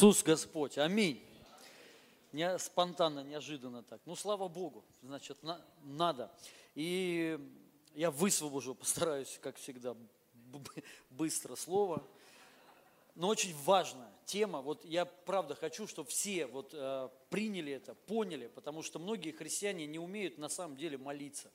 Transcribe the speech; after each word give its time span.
Иисус 0.00 0.22
Господь. 0.22 0.78
Аминь. 0.78 1.22
Не, 2.32 2.58
спонтанно, 2.58 3.22
неожиданно 3.22 3.82
так. 3.82 4.00
Ну, 4.06 4.16
слава 4.16 4.48
Богу, 4.48 4.82
значит, 5.02 5.42
на, 5.42 5.60
надо. 5.82 6.32
И 6.74 7.38
я 7.94 8.10
высвобожу, 8.10 8.74
постараюсь, 8.80 9.38
как 9.42 9.56
всегда, 9.58 9.94
быстро 11.10 11.54
слово. 11.54 12.02
Но 13.14 13.28
очень 13.28 13.54
важная 13.64 14.10
тема. 14.24 14.62
Вот 14.62 14.86
я 14.86 15.04
правда 15.04 15.54
хочу, 15.54 15.86
чтобы 15.86 16.08
все 16.08 16.46
вот 16.46 16.70
э, 16.72 17.10
приняли 17.28 17.74
это, 17.74 17.92
поняли, 17.92 18.46
потому 18.46 18.82
что 18.82 18.98
многие 18.98 19.32
христиане 19.32 19.84
не 19.84 19.98
умеют 19.98 20.38
на 20.38 20.48
самом 20.48 20.78
деле 20.78 20.96
молиться. 20.96 21.50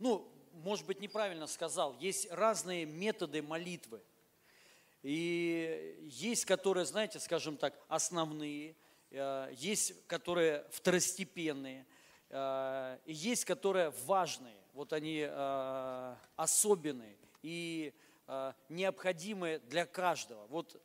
Ну, 0.00 0.28
может 0.64 0.84
быть, 0.84 0.98
неправильно 0.98 1.46
сказал. 1.46 1.96
Есть 2.00 2.28
разные 2.32 2.86
методы 2.86 3.40
молитвы. 3.40 4.02
И 5.04 5.98
есть, 6.00 6.46
которые, 6.46 6.86
знаете, 6.86 7.20
скажем 7.20 7.58
так, 7.58 7.78
основные, 7.88 8.74
э, 9.10 9.52
есть, 9.52 10.06
которые 10.06 10.64
второстепенные, 10.70 11.86
э, 12.30 12.98
и 13.04 13.12
есть, 13.12 13.44
которые 13.44 13.90
важные. 14.06 14.56
Вот 14.72 14.94
они 14.94 15.26
э, 15.28 16.16
особенные 16.36 17.16
и 17.42 17.92
необходимые 18.70 19.58
для 19.58 19.84
каждого. 19.84 20.46
Вот 20.46 20.82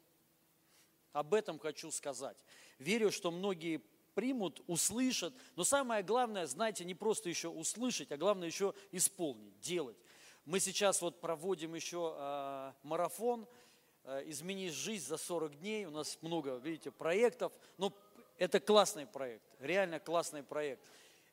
об 1.13 1.33
этом 1.33 1.57
хочу 1.57 1.89
сказать. 1.89 2.35
Верю, 2.79 3.13
что 3.13 3.31
многие 3.31 3.77
примут, 4.13 4.61
услышат, 4.67 5.33
но 5.55 5.63
самое 5.63 6.03
главное, 6.03 6.47
знаете, 6.47 6.83
не 6.83 6.95
просто 6.95 7.29
еще 7.29 7.47
услышать, 7.47 8.11
а 8.11 8.17
главное 8.17 8.49
еще 8.49 8.73
исполнить, 8.91 9.57
делать. 9.61 9.95
Мы 10.43 10.59
сейчас 10.59 11.01
вот 11.01 11.21
проводим 11.21 11.75
еще 11.75 12.73
марафон– 12.83 13.47
Э, 13.57 13.68
«Измени 14.25 14.69
жизнь 14.69 15.05
за 15.05 15.17
40 15.17 15.59
дней». 15.59 15.85
У 15.85 15.91
нас 15.91 16.17
много, 16.21 16.55
видите, 16.57 16.91
проектов. 16.91 17.53
Но 17.77 17.93
это 18.37 18.59
классный 18.59 19.05
проект, 19.05 19.43
реально 19.59 19.99
классный 19.99 20.43
проект. 20.43 20.81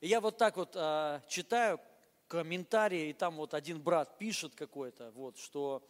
И 0.00 0.08
я 0.08 0.20
вот 0.20 0.36
так 0.36 0.56
вот 0.56 0.73
э, 0.75 1.20
читаю 1.28 1.81
комментарии, 2.28 3.08
и 3.08 3.12
там 3.12 3.36
вот 3.36 3.55
один 3.55 3.81
брат 3.81 4.19
пишет 4.19 4.55
какой-то, 4.55 5.11
вот, 5.12 5.39
что 5.39 5.86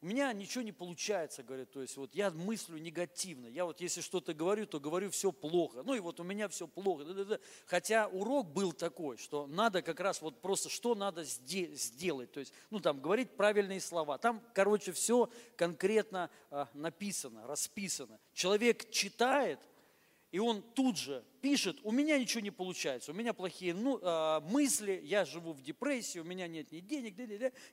у 0.00 0.06
меня 0.06 0.32
ничего 0.32 0.62
не 0.62 0.70
получается, 0.70 1.42
говорит, 1.42 1.72
то 1.72 1.82
есть 1.82 1.96
вот 1.96 2.14
я 2.14 2.30
мыслю 2.30 2.78
негативно, 2.78 3.46
я 3.46 3.64
вот 3.64 3.80
если 3.80 4.00
что-то 4.00 4.32
говорю, 4.32 4.66
то 4.66 4.78
говорю 4.78 5.10
все 5.10 5.32
плохо, 5.32 5.82
ну 5.82 5.94
и 5.94 5.98
вот 5.98 6.20
у 6.20 6.22
меня 6.22 6.48
все 6.48 6.68
плохо, 6.68 7.04
хотя 7.66 8.06
урок 8.06 8.52
был 8.52 8.72
такой, 8.72 9.16
что 9.16 9.48
надо 9.48 9.82
как 9.82 9.98
раз 9.98 10.22
вот 10.22 10.40
просто 10.40 10.68
что 10.68 10.94
надо 10.94 11.24
сделать, 11.24 12.30
то 12.30 12.38
есть, 12.38 12.52
ну 12.70 12.78
там 12.78 13.00
говорить 13.00 13.30
правильные 13.36 13.80
слова, 13.80 14.18
там, 14.18 14.40
короче, 14.54 14.92
все 14.92 15.28
конкретно 15.56 16.30
а, 16.50 16.68
написано, 16.74 17.46
расписано. 17.46 18.20
Человек 18.32 18.90
читает, 18.90 19.58
и 20.30 20.38
он 20.38 20.62
тут 20.62 20.96
же 20.96 21.24
пишет, 21.40 21.78
у 21.82 21.90
меня 21.90 22.18
ничего 22.18 22.40
не 22.40 22.50
получается, 22.50 23.10
у 23.10 23.14
меня 23.14 23.32
плохие 23.32 23.74
ну, 23.74 23.98
э, 23.98 24.40
мысли, 24.40 25.00
я 25.04 25.24
живу 25.24 25.52
в 25.52 25.62
депрессии, 25.62 26.18
у 26.18 26.24
меня 26.24 26.46
нет 26.46 26.70
ни 26.70 26.80
денег, 26.80 27.16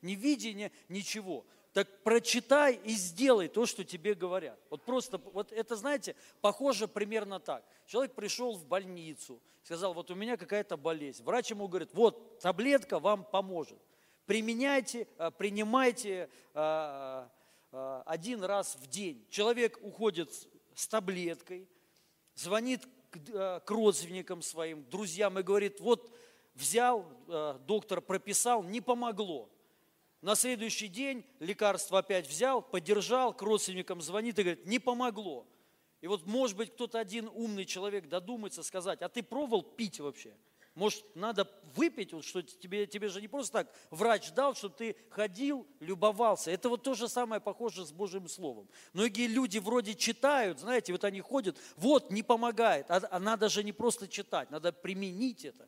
ни 0.02 0.14
видения, 0.14 0.72
ничего 0.88 1.46
так 1.76 2.04
прочитай 2.04 2.80
и 2.86 2.92
сделай 2.92 3.50
то, 3.50 3.66
что 3.66 3.84
тебе 3.84 4.14
говорят. 4.14 4.58
Вот 4.70 4.84
просто, 4.84 5.18
вот 5.18 5.52
это, 5.52 5.76
знаете, 5.76 6.16
похоже 6.40 6.88
примерно 6.88 7.42
так. 7.42 7.66
Человек 7.86 8.16
пришел 8.16 8.56
в 8.56 8.66
больницу, 8.66 9.42
сказал, 9.62 9.94
вот 9.94 10.10
у 10.10 10.16
меня 10.16 10.38
какая-то 10.38 10.78
болезнь. 10.78 11.22
Врач 11.26 11.50
ему 11.50 11.68
говорит, 11.68 11.90
вот 11.92 12.40
таблетка 12.40 12.98
вам 12.98 13.26
поможет. 13.26 13.78
Применяйте, 14.26 15.06
э, 15.18 15.32
принимайте 15.32 16.30
э, 16.54 17.28
э, 17.74 18.04
один 18.06 18.42
раз 18.46 18.78
в 18.78 18.88
день. 18.88 19.28
Человек 19.30 19.78
уходит 19.82 20.32
с 20.76 20.88
таблеткой, 20.88 21.68
звонит 22.36 22.88
к 23.12 23.70
родственникам 23.70 24.42
своим, 24.42 24.90
друзьям 24.90 25.40
и 25.40 25.44
говорит, 25.44 25.82
вот 25.82 26.10
взял, 26.54 27.06
доктор 27.68 28.00
прописал, 28.00 28.64
не 28.64 28.80
помогло. 28.80 29.50
На 30.26 30.34
следующий 30.34 30.88
день 30.88 31.24
лекарство 31.40 32.00
опять 32.00 32.28
взял, 32.28 32.60
подержал, 32.60 33.32
к 33.32 33.44
родственникам 33.44 34.02
звонит 34.02 34.40
и 34.40 34.42
говорит, 34.42 34.66
не 34.66 34.80
помогло. 34.80 35.46
И 36.02 36.08
вот, 36.08 36.26
может 36.26 36.58
быть, 36.58 36.74
кто-то 36.74 36.98
один 36.98 37.30
умный 37.32 37.64
человек 37.64 38.10
додумается 38.10 38.64
сказать, 38.64 39.04
а 39.04 39.08
ты 39.08 39.22
пробовал 39.22 39.62
пить 39.62 40.00
вообще? 40.00 40.34
Может, 40.74 41.04
надо 41.16 41.48
выпить, 41.76 42.12
вот, 42.12 42.26
что 42.26 42.42
тебе, 42.42 42.88
тебе 42.88 43.10
же 43.10 43.22
не 43.22 43.28
просто 43.28 43.60
так 43.60 43.76
врач 43.92 44.32
дал, 44.32 44.56
чтобы 44.56 44.74
ты 44.74 44.96
ходил, 45.12 45.68
любовался. 45.80 46.50
Это 46.50 46.70
вот 46.70 46.82
то 46.82 46.96
же 46.96 47.08
самое 47.08 47.40
похоже 47.40 47.86
с 47.86 47.92
Божьим 47.92 48.28
Словом. 48.28 48.68
Многие 48.94 49.28
люди 49.28 49.60
вроде 49.60 49.94
читают, 49.94 50.60
знаете, 50.60 50.92
вот 50.92 51.04
они 51.04 51.22
ходят, 51.22 51.56
вот, 51.78 52.10
не 52.10 52.24
помогает. 52.24 52.90
А, 52.90 53.00
а 53.12 53.20
надо 53.20 53.48
же 53.48 53.64
не 53.64 53.74
просто 53.74 54.08
читать, 54.08 54.50
надо 54.50 54.72
применить 54.74 55.46
это. 55.46 55.68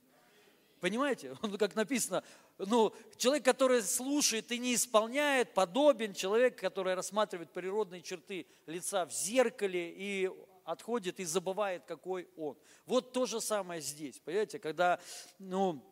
Понимаете? 0.80 1.36
Он, 1.42 1.58
как 1.58 1.76
написано, 1.76 2.24
ну, 2.58 2.94
человек, 3.18 3.46
который 3.46 3.84
слушает 3.84 4.52
и 4.52 4.58
не 4.58 4.76
исполняет, 4.76 5.54
подобен 5.54 6.14
человек, 6.14 6.60
который 6.60 6.96
рассматривает 6.96 7.52
природные 7.52 8.02
черты 8.02 8.48
лица 8.66 9.06
в 9.06 9.12
зеркале 9.12 9.94
и 9.96 10.30
отходит 10.64 11.20
и 11.20 11.24
забывает, 11.24 11.86
какой 11.86 12.28
он. 12.36 12.58
Вот 12.86 13.14
то 13.14 13.26
же 13.26 13.42
самое 13.42 13.82
здесь, 13.82 14.20
понимаете, 14.20 14.60
когда, 14.60 15.00
ну, 15.40 15.84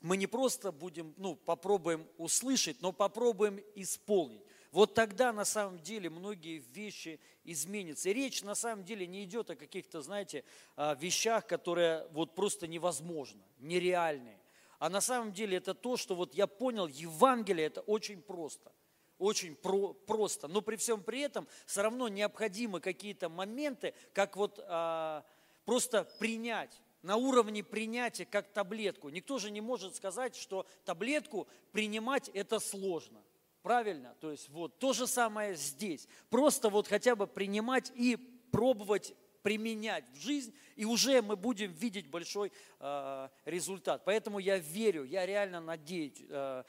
мы 0.00 0.16
не 0.16 0.26
просто 0.26 0.72
будем, 0.72 1.14
ну, 1.16 1.36
попробуем 1.36 2.06
услышать, 2.16 2.80
но 2.80 2.92
попробуем 2.92 3.60
исполнить. 3.74 4.42
Вот 4.70 4.94
тогда 4.94 5.32
на 5.32 5.44
самом 5.44 5.78
деле 5.80 6.10
многие 6.10 6.58
вещи 6.58 7.20
изменятся. 7.44 8.10
И 8.10 8.12
речь 8.12 8.42
на 8.42 8.54
самом 8.54 8.84
деле 8.84 9.06
не 9.06 9.24
идет 9.24 9.50
о 9.50 9.56
каких-то, 9.56 10.02
знаете, 10.02 10.44
а, 10.76 10.94
вещах, 10.94 11.46
которые 11.46 12.06
вот 12.12 12.34
просто 12.34 12.66
невозможно, 12.66 13.42
нереальные. 13.58 14.37
А 14.78 14.88
на 14.88 15.00
самом 15.00 15.32
деле 15.32 15.56
это 15.56 15.74
то, 15.74 15.96
что 15.96 16.14
вот 16.14 16.34
я 16.34 16.46
понял, 16.46 16.86
Евангелие 16.86 17.66
это 17.66 17.80
очень 17.82 18.22
просто. 18.22 18.72
Очень 19.18 19.56
про, 19.56 19.92
просто. 19.92 20.46
Но 20.46 20.60
при 20.60 20.76
всем 20.76 21.02
при 21.02 21.20
этом 21.20 21.48
все 21.66 21.82
равно 21.82 22.08
необходимы 22.08 22.80
какие-то 22.80 23.28
моменты, 23.28 23.94
как 24.12 24.36
вот 24.36 24.60
а, 24.62 25.24
просто 25.64 26.04
принять 26.20 26.80
на 27.02 27.16
уровне 27.16 27.64
принятия 27.64 28.24
как 28.24 28.48
таблетку. 28.52 29.08
Никто 29.08 29.38
же 29.38 29.50
не 29.50 29.60
может 29.60 29.96
сказать, 29.96 30.36
что 30.36 30.66
таблетку 30.84 31.48
принимать 31.72 32.28
это 32.28 32.60
сложно. 32.60 33.22
Правильно? 33.62 34.14
То 34.20 34.30
есть 34.30 34.48
вот 34.50 34.78
то 34.78 34.92
же 34.92 35.06
самое 35.06 35.54
здесь. 35.54 36.08
Просто 36.30 36.70
вот 36.70 36.86
хотя 36.86 37.16
бы 37.16 37.26
принимать 37.26 37.92
и 37.94 38.16
пробовать 38.50 39.14
применять 39.42 40.04
в 40.12 40.20
жизнь, 40.20 40.54
и 40.76 40.84
уже 40.84 41.22
мы 41.22 41.36
будем 41.36 41.72
видеть 41.72 42.08
большой 42.08 42.52
э, 42.80 43.28
результат. 43.44 44.02
Поэтому 44.04 44.38
я 44.38 44.58
верю, 44.58 45.04
я 45.04 45.26
реально 45.26 45.60
надеюсь, 45.60 46.22
э, 46.28 46.64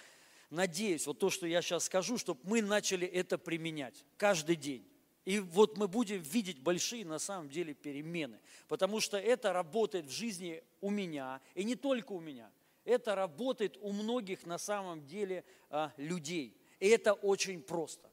надеюсь, 0.50 1.06
вот 1.08 1.20
то, 1.20 1.30
что 1.30 1.48
я 1.48 1.62
сейчас 1.62 1.86
скажу, 1.86 2.18
чтобы 2.18 2.40
мы 2.44 2.62
начали 2.62 3.08
это 3.08 3.38
применять 3.38 4.06
каждый 4.18 4.56
день. 4.56 4.88
И 5.26 5.40
вот 5.40 5.78
мы 5.78 5.88
будем 5.88 6.22
видеть 6.22 6.60
большие 6.60 7.06
на 7.06 7.20
самом 7.20 7.50
деле 7.50 7.74
перемены, 7.74 8.40
потому 8.68 9.00
что 9.00 9.18
это 9.18 9.54
работает 9.54 10.06
в 10.06 10.12
жизни 10.12 10.64
у 10.82 10.90
меня, 10.90 11.42
и 11.54 11.64
не 11.64 11.76
только 11.76 12.14
у 12.14 12.20
меня. 12.20 12.52
Это 12.86 13.14
работает 13.14 13.78
у 13.82 13.92
многих 13.92 14.46
на 14.46 14.58
самом 14.58 15.06
деле 15.06 15.44
э, 15.70 15.90
людей. 15.98 16.58
И 16.80 16.88
это 16.88 17.14
очень 17.14 17.62
просто. 17.62 18.10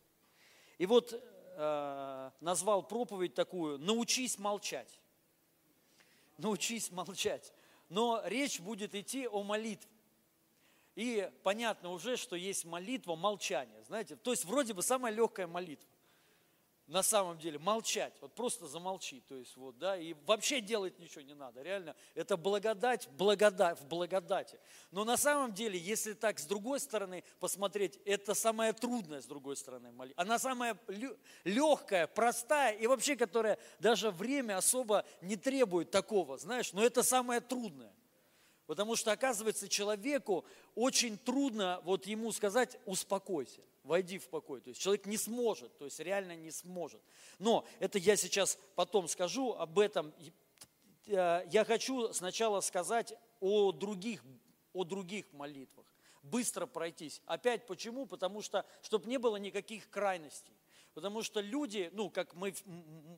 И 0.77 0.85
вот 0.85 1.23
э, 1.57 2.31
назвал 2.41 2.83
проповедь 2.83 3.35
такую 3.35 3.79
«Научись 3.79 4.39
молчать». 4.39 5.01
Научись 6.39 6.91
молчать. 6.91 7.53
Но 7.89 8.23
речь 8.27 8.61
будет 8.61 8.95
идти 8.95 9.27
о 9.27 9.43
молитве. 9.43 9.91
И 10.95 11.31
понятно 11.43 11.91
уже, 11.91 12.17
что 12.17 12.37
есть 12.37 12.65
молитва 12.65 13.17
молчания. 13.17 13.83
Знаете, 13.85 14.17
то 14.17 14.33
есть 14.33 14.45
вроде 14.45 14.75
бы 14.75 14.83
самая 14.83 15.13
легкая 15.13 15.47
молитва 15.47 15.89
на 16.87 17.03
самом 17.03 17.39
деле 17.39 17.59
молчать, 17.59 18.15
вот 18.21 18.33
просто 18.35 18.69
замолчи, 18.69 19.21
то 19.29 19.35
есть 19.35 19.57
вот, 19.57 19.77
да, 19.79 19.97
и 19.97 20.15
вообще 20.25 20.61
делать 20.61 20.99
ничего 20.99 21.23
не 21.23 21.35
надо, 21.35 21.63
реально, 21.63 21.97
это 22.15 22.37
благодать, 22.37 23.09
благодать, 23.19 23.81
в 23.81 23.87
благодати. 23.87 24.59
Но 24.93 25.05
на 25.05 25.17
самом 25.17 25.53
деле, 25.53 25.79
если 25.79 26.13
так 26.13 26.39
с 26.39 26.47
другой 26.47 26.79
стороны 26.79 27.25
посмотреть, 27.41 27.99
это 28.05 28.35
самое 28.35 28.73
трудное 28.73 29.21
с 29.21 29.27
другой 29.27 29.57
стороны 29.57 29.91
молитва. 29.91 30.23
Она 30.23 30.39
самая 30.39 30.79
легкая, 31.45 32.07
простая 32.07 32.75
и 32.77 32.87
вообще, 32.87 33.17
которая 33.17 33.59
даже 33.81 34.11
время 34.11 34.57
особо 34.57 35.05
не 35.21 35.37
требует 35.37 35.91
такого, 35.91 36.39
знаешь, 36.39 36.73
но 36.73 36.85
это 36.85 37.03
самое 37.03 37.41
трудное. 37.41 37.93
Потому 38.67 38.97
что, 38.97 39.13
оказывается, 39.13 39.69
человеку 39.69 40.45
очень 40.75 41.19
трудно 41.19 41.81
вот 41.85 42.07
ему 42.07 42.33
сказать 42.33 42.79
«успокойся» 42.85 43.63
войди 43.87 44.19
в 44.19 44.29
покой. 44.29 44.61
То 44.61 44.69
есть 44.69 44.81
человек 44.81 45.07
не 45.07 45.17
сможет, 45.17 45.77
то 45.79 45.85
есть 45.85 45.99
реально 46.01 46.37
не 46.37 46.51
сможет. 46.51 47.01
Но 47.39 47.67
это 47.79 47.99
я 47.99 48.17
сейчас 48.17 48.59
потом 48.75 49.09
скажу 49.09 49.53
об 49.53 49.79
этом. 49.79 50.13
Э, 51.07 51.43
я 51.51 51.65
хочу 51.65 52.13
сначала 52.13 52.61
сказать 52.61 53.15
о 53.41 53.73
других, 53.73 54.23
о 54.73 54.85
других 54.85 55.33
молитвах. 55.33 55.87
Быстро 56.23 56.67
пройтись. 56.67 57.23
Опять 57.27 57.67
почему? 57.67 58.07
Потому 58.07 58.43
что, 58.43 58.67
чтобы 58.83 59.09
не 59.09 59.19
было 59.19 59.37
никаких 59.37 59.89
крайностей. 59.89 60.55
Потому 60.97 61.23
что 61.23 61.41
люди, 61.43 61.91
ну, 61.93 62.09
как 62.09 62.33
мы, 62.33 62.55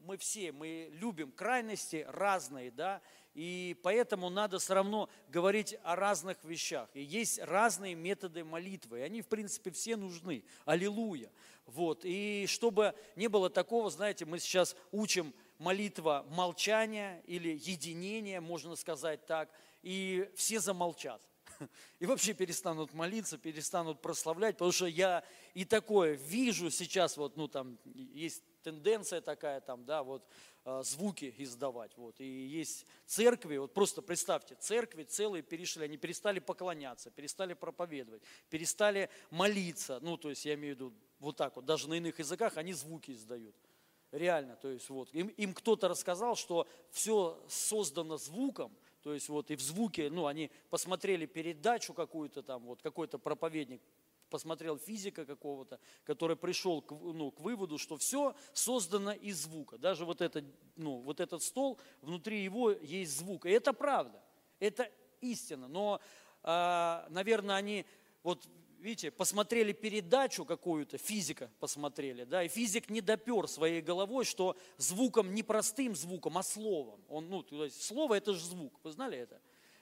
мы 0.04 0.16
все, 0.16 0.50
мы 0.50 0.90
любим 0.94 1.30
крайности 1.30 2.04
разные, 2.08 2.72
да, 2.72 3.00
и 3.34 3.78
поэтому 3.84 4.30
надо 4.30 4.58
все 4.58 4.74
равно 4.74 5.08
говорить 5.28 5.76
о 5.84 5.94
разных 5.94 6.42
вещах. 6.42 6.90
И 6.94 7.00
есть 7.00 7.38
разные 7.38 7.94
методы 7.94 8.42
молитвы, 8.42 8.98
и 8.98 9.02
они, 9.02 9.22
в 9.22 9.28
принципе, 9.28 9.70
все 9.70 9.94
нужны. 9.94 10.42
Аллилуйя. 10.64 11.30
Вот. 11.66 12.00
И 12.02 12.46
чтобы 12.48 12.96
не 13.14 13.28
было 13.28 13.48
такого, 13.48 13.90
знаете, 13.90 14.24
мы 14.24 14.40
сейчас 14.40 14.74
учим 14.90 15.32
молитва 15.58 16.26
молчания 16.30 17.22
или 17.28 17.50
единения, 17.50 18.40
можно 18.40 18.74
сказать 18.74 19.24
так, 19.24 19.52
и 19.82 20.28
все 20.34 20.58
замолчат. 20.58 21.22
И 22.00 22.06
вообще 22.06 22.34
перестанут 22.34 22.92
молиться, 22.94 23.38
перестанут 23.38 24.00
прославлять, 24.00 24.56
потому 24.56 24.72
что 24.72 24.86
я 24.86 25.24
и 25.54 25.64
такое 25.64 26.14
вижу 26.14 26.70
сейчас, 26.70 27.16
вот, 27.16 27.36
ну, 27.36 27.48
там, 27.48 27.78
есть 27.84 28.42
тенденция 28.62 29.20
такая, 29.20 29.60
там, 29.60 29.84
да, 29.84 30.02
вот, 30.02 30.26
а, 30.64 30.82
звуки 30.82 31.34
издавать, 31.38 31.96
вот, 31.96 32.20
и 32.20 32.26
есть 32.26 32.86
церкви, 33.06 33.56
вот 33.56 33.72
просто 33.72 34.02
представьте, 34.02 34.54
церкви 34.56 35.04
целые 35.04 35.42
перешли, 35.42 35.84
они 35.84 35.96
перестали 35.96 36.38
поклоняться, 36.38 37.10
перестали 37.10 37.54
проповедовать, 37.54 38.22
перестали 38.50 39.08
молиться, 39.30 39.98
ну, 40.02 40.16
то 40.16 40.30
есть 40.30 40.44
я 40.44 40.54
имею 40.54 40.74
в 40.74 40.78
виду 40.78 40.94
вот 41.18 41.36
так 41.36 41.56
вот, 41.56 41.64
даже 41.64 41.88
на 41.88 41.94
иных 41.94 42.18
языках 42.18 42.56
они 42.56 42.72
звуки 42.72 43.12
издают. 43.12 43.54
Реально, 44.10 44.56
то 44.56 44.68
есть 44.70 44.88
вот, 44.88 45.12
им, 45.12 45.28
им 45.28 45.52
кто-то 45.52 45.86
рассказал, 45.88 46.34
что 46.34 46.66
все 46.90 47.38
создано 47.46 48.16
звуком, 48.16 48.74
то 49.02 49.12
есть 49.12 49.28
вот 49.28 49.50
и 49.50 49.56
в 49.56 49.60
звуке, 49.60 50.08
ну, 50.08 50.26
они 50.26 50.50
посмотрели 50.70 51.26
передачу 51.26 51.92
какую-то 51.92 52.42
там, 52.42 52.64
вот 52.64 52.80
какой-то 52.80 53.18
проповедник 53.18 53.82
посмотрел 54.28 54.78
физика 54.78 55.24
какого-то, 55.24 55.80
который 56.04 56.36
пришел 56.36 56.82
к, 56.82 56.92
ну, 56.92 57.30
к 57.30 57.40
выводу, 57.40 57.78
что 57.78 57.96
все 57.96 58.34
создано 58.52 59.12
из 59.12 59.42
звука. 59.42 59.78
Даже 59.78 60.04
вот, 60.04 60.20
это, 60.20 60.44
ну, 60.76 60.98
вот 60.98 61.20
этот 61.20 61.42
стол, 61.42 61.78
внутри 62.02 62.42
его 62.42 62.70
есть 62.70 63.18
звук. 63.18 63.46
И 63.46 63.50
это 63.50 63.72
правда, 63.72 64.22
это 64.58 64.90
истина. 65.20 65.68
Но, 65.68 66.00
э, 66.42 67.06
наверное, 67.08 67.56
они 67.56 67.86
вот 68.22 68.46
видите, 68.78 69.10
посмотрели 69.10 69.72
передачу 69.72 70.44
какую-то, 70.44 70.98
физика 70.98 71.50
посмотрели, 71.60 72.24
да, 72.24 72.42
и 72.42 72.48
физик 72.48 72.88
не 72.90 73.00
допер 73.00 73.48
своей 73.48 73.80
головой, 73.80 74.24
что 74.24 74.56
звуком 74.76 75.34
не 75.34 75.42
простым 75.42 75.94
звуком, 75.94 76.38
а 76.38 76.42
словом. 76.42 77.00
Он, 77.08 77.28
ну, 77.28 77.42
то 77.42 77.64
есть 77.64 77.82
слово 77.82 78.14
это 78.14 78.34
же 78.34 78.44
звук, 78.44 78.72
вы 78.82 78.92
знали 78.92 79.18
это? 79.18 79.40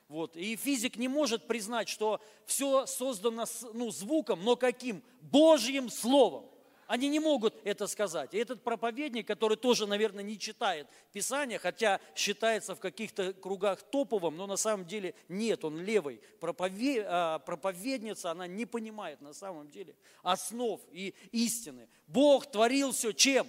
Вот. 0.08 0.36
И 0.36 0.56
физик 0.56 0.96
не 0.96 1.08
может 1.08 1.46
признать, 1.46 1.88
что 1.88 2.20
все 2.44 2.86
создано 2.86 3.44
ну, 3.74 3.90
звуком, 3.90 4.44
но 4.44 4.56
каким? 4.56 5.02
Божьим 5.20 5.90
словом. 5.90 6.46
Они 6.86 7.08
не 7.08 7.20
могут 7.20 7.54
это 7.64 7.86
сказать. 7.86 8.34
И 8.34 8.38
этот 8.38 8.62
проповедник, 8.62 9.26
который 9.26 9.56
тоже, 9.56 9.86
наверное, 9.86 10.22
не 10.22 10.38
читает 10.38 10.86
Писание, 11.12 11.58
хотя 11.58 12.00
считается 12.14 12.74
в 12.74 12.80
каких-то 12.80 13.32
кругах 13.32 13.82
топовым, 13.82 14.36
но 14.36 14.46
на 14.46 14.56
самом 14.56 14.86
деле 14.86 15.14
нет, 15.28 15.64
он 15.64 15.80
левый. 15.82 16.20
А, 16.40 17.38
проповедница, 17.40 18.30
она 18.30 18.46
не 18.46 18.66
понимает 18.66 19.20
на 19.20 19.32
самом 19.32 19.68
деле 19.68 19.96
основ 20.22 20.80
и 20.92 21.14
истины. 21.32 21.88
Бог 22.06 22.50
творил 22.50 22.92
все 22.92 23.12
чем? 23.12 23.48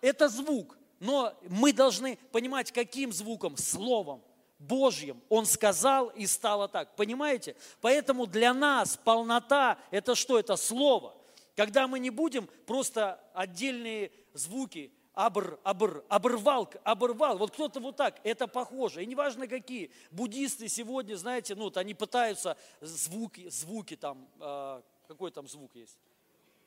Это 0.00 0.28
звук. 0.28 0.76
Но 1.00 1.34
мы 1.48 1.72
должны 1.72 2.18
понимать, 2.30 2.72
каким 2.72 3.12
звуком? 3.12 3.56
Словом. 3.56 4.22
Божьим. 4.58 5.22
Он 5.30 5.46
сказал 5.46 6.08
и 6.08 6.26
стало 6.26 6.68
так. 6.68 6.94
Понимаете? 6.94 7.56
Поэтому 7.80 8.26
для 8.26 8.52
нас 8.52 8.98
полнота– 9.02 9.78
это 9.90 10.14
что? 10.14 10.38
Это 10.38 10.56
Слово. 10.56 11.14
Когда 11.60 11.86
мы 11.86 11.98
не 11.98 12.08
будем 12.08 12.48
просто 12.64 13.22
отдельные 13.34 14.10
звуки, 14.32 14.90
абр, 15.12 15.60
абр, 15.62 16.02
оборвал, 16.08 16.72
оборвал. 16.84 17.36
Вот 17.36 17.50
кто-то 17.50 17.80
вот 17.80 17.96
так, 17.96 18.18
это 18.24 18.46
похоже. 18.46 19.02
И 19.02 19.06
неважно 19.06 19.46
какие. 19.46 19.90
Буддисты 20.10 20.70
сегодня, 20.70 21.16
знаете, 21.16 21.54
ну, 21.54 21.64
вот 21.64 21.76
они 21.76 21.92
пытаются 21.92 22.56
звуки, 22.80 23.50
звуки 23.50 23.94
там, 23.94 24.26
э, 24.40 24.80
какой 25.06 25.32
там 25.32 25.46
звук 25.46 25.76
есть? 25.76 25.98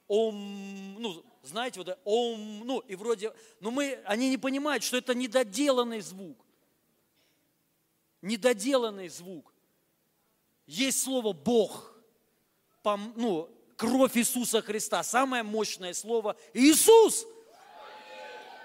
Ом, 0.07 1.01
ну, 1.01 1.25
знаете, 1.42 1.80
вот 1.80 1.98
ом, 2.04 2.60
ну, 2.63 2.78
и 2.81 2.94
вроде, 2.94 3.34
но 3.62 3.72
мы, 3.72 4.00
они 4.06 4.30
не 4.30 4.38
понимают, 4.38 4.84
что 4.84 4.98
это 4.98 5.16
недоделанный 5.16 6.01
звук. 6.01 6.38
Недоделанный 8.22 9.07
звук. 9.07 9.56
Есть 10.68 11.01
слово 11.01 11.34
Бог, 11.34 11.96
ну, 13.16 13.50
кровь 13.83 14.15
Иисуса 14.15 14.62
Христа. 14.62 15.03
Самое 15.03 15.44
мощное 15.44 15.94
слово 15.94 16.38
Иисус. 16.53 17.27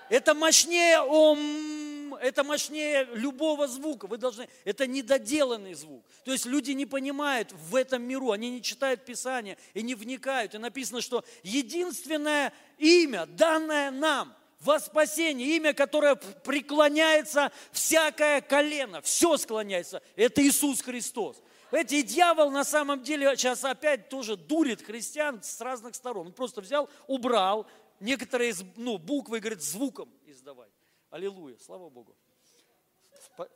Это 0.09 0.33
мощнее 0.33 1.01
ом, 1.01 2.15
это 2.15 2.45
мощнее 2.45 3.05
любого 3.15 3.67
звука. 3.67 4.07
Вы 4.07 4.17
должны, 4.17 4.49
это 4.65 4.87
недоделанный 4.87 5.75
звук. 5.75 6.05
То 6.25 6.31
есть 6.31 6.47
люди 6.47 6.71
не 6.71 6.87
понимают 6.87 7.53
в 7.53 7.75
этом 7.75 8.03
миру, 8.03 8.31
они 8.31 8.49
не 8.49 8.63
читают 8.63 9.05
Писание 9.05 9.59
и 9.75 9.83
не 9.83 9.97
вникают. 9.97 10.55
И 10.55 10.59
написано, 10.59 11.01
что 11.01 11.25
единственное 11.43 12.53
имя, 12.79 13.27
данное 13.27 13.91
нам, 13.91 14.35
во 14.61 14.79
спасение, 14.79 15.57
имя, 15.57 15.75
которое 15.75 16.15
преклоняется 16.15 17.51
всякое 17.73 18.41
колено, 18.41 19.03
все 19.03 19.37
склоняется, 19.37 20.01
это 20.15 20.47
Иисус 20.47 20.81
Христос. 20.81 21.43
Понимаете, 21.71 22.01
и 22.01 22.03
дьявол 22.03 22.51
на 22.51 22.65
самом 22.65 23.03
деле 23.03 23.37
сейчас 23.37 23.65
опять 23.65 24.09
тоже 24.09 24.37
дурит 24.37 24.83
христиан 24.83 25.43
с 25.43 25.61
разных 25.61 25.95
сторон. 25.95 26.29
Он 26.29 26.33
просто 26.33 26.61
взял, 26.61 26.89
убрал 27.07 27.67
некоторые 28.01 28.55
ну, 28.77 28.97
буквы, 28.97 29.41
говорит, 29.41 29.63
звуком 29.63 30.09
издавать. 30.27 30.71
Аллилуйя, 31.11 31.57
слава 31.65 31.91
Богу. 31.91 32.17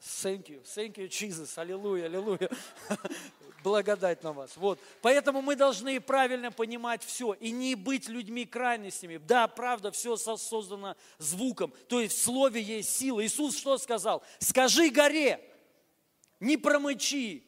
Thank 0.01 0.49
you, 0.49 0.63
thank 0.63 0.95
you, 0.95 1.09
Jesus, 1.09 1.59
аллилуйя, 1.59 2.07
аллилуйя. 2.07 2.49
Благодать 3.65 4.23
на 4.23 4.33
вас. 4.33 4.57
Вот. 4.57 4.79
Поэтому 5.01 5.41
мы 5.41 5.57
должны 5.57 6.01
правильно 6.01 6.51
понимать 6.51 7.03
все 7.05 7.33
и 7.35 7.51
не 7.51 7.75
быть 7.75 8.09
людьми 8.09 8.45
крайностями. 8.45 9.19
Да, 9.19 9.49
правда, 9.49 9.91
все 9.91 10.17
создано 10.17 10.97
звуком, 11.19 11.73
то 11.89 12.01
есть 12.01 12.19
в 12.19 12.23
слове 12.23 12.61
есть 12.61 12.97
сила. 12.97 13.25
Иисус 13.25 13.57
что 13.57 13.79
сказал? 13.79 14.23
Скажи 14.39 14.91
горе, 14.91 15.41
не 16.41 16.57
промычи, 16.57 17.45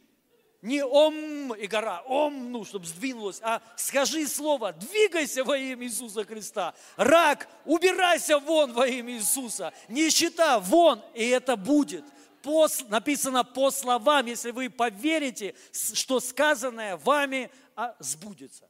не 0.65 0.83
ом 0.83 1.55
и 1.55 1.67
гора, 1.67 2.01
ом, 2.07 2.51
ну, 2.51 2.65
чтобы 2.65 2.87
сдвинулась, 2.87 3.39
а 3.43 3.61
скажи 3.77 4.27
слово, 4.27 4.73
двигайся 4.73 5.45
во 5.45 5.59
имя 5.59 5.87
Иисуса 5.87 6.25
Христа. 6.25 6.75
Рак, 6.97 7.47
убирайся 7.67 8.39
вон 8.39 8.73
во 8.73 8.87
имя 8.87 9.13
Иисуса. 9.13 9.75
Нищета, 9.89 10.59
вон, 10.59 11.03
и 11.13 11.29
это 11.29 11.57
будет. 11.57 12.05
По, 12.43 12.67
написано 12.89 13.45
по 13.45 13.71
словам, 13.71 14.25
если 14.25 14.53
вы 14.53 14.71
поверите, 14.71 15.55
что 15.71 16.19
сказанное 16.19 16.97
вами 16.97 17.51
а, 17.77 17.95
сбудется. 17.99 18.67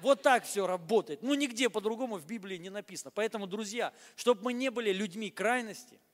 Вот 0.00 0.22
так 0.22 0.44
все 0.44 0.66
работает. 0.66 1.22
Ну, 1.22 1.34
нигде 1.34 1.68
по-другому 1.68 2.18
в 2.18 2.26
Библии 2.26 2.56
не 2.56 2.70
написано. 2.70 3.10
Поэтому, 3.12 3.48
друзья, 3.48 3.92
чтобы 4.14 4.42
мы 4.44 4.52
не 4.52 4.70
были 4.70 4.92
людьми 4.92 5.28
крайности– 5.28 5.98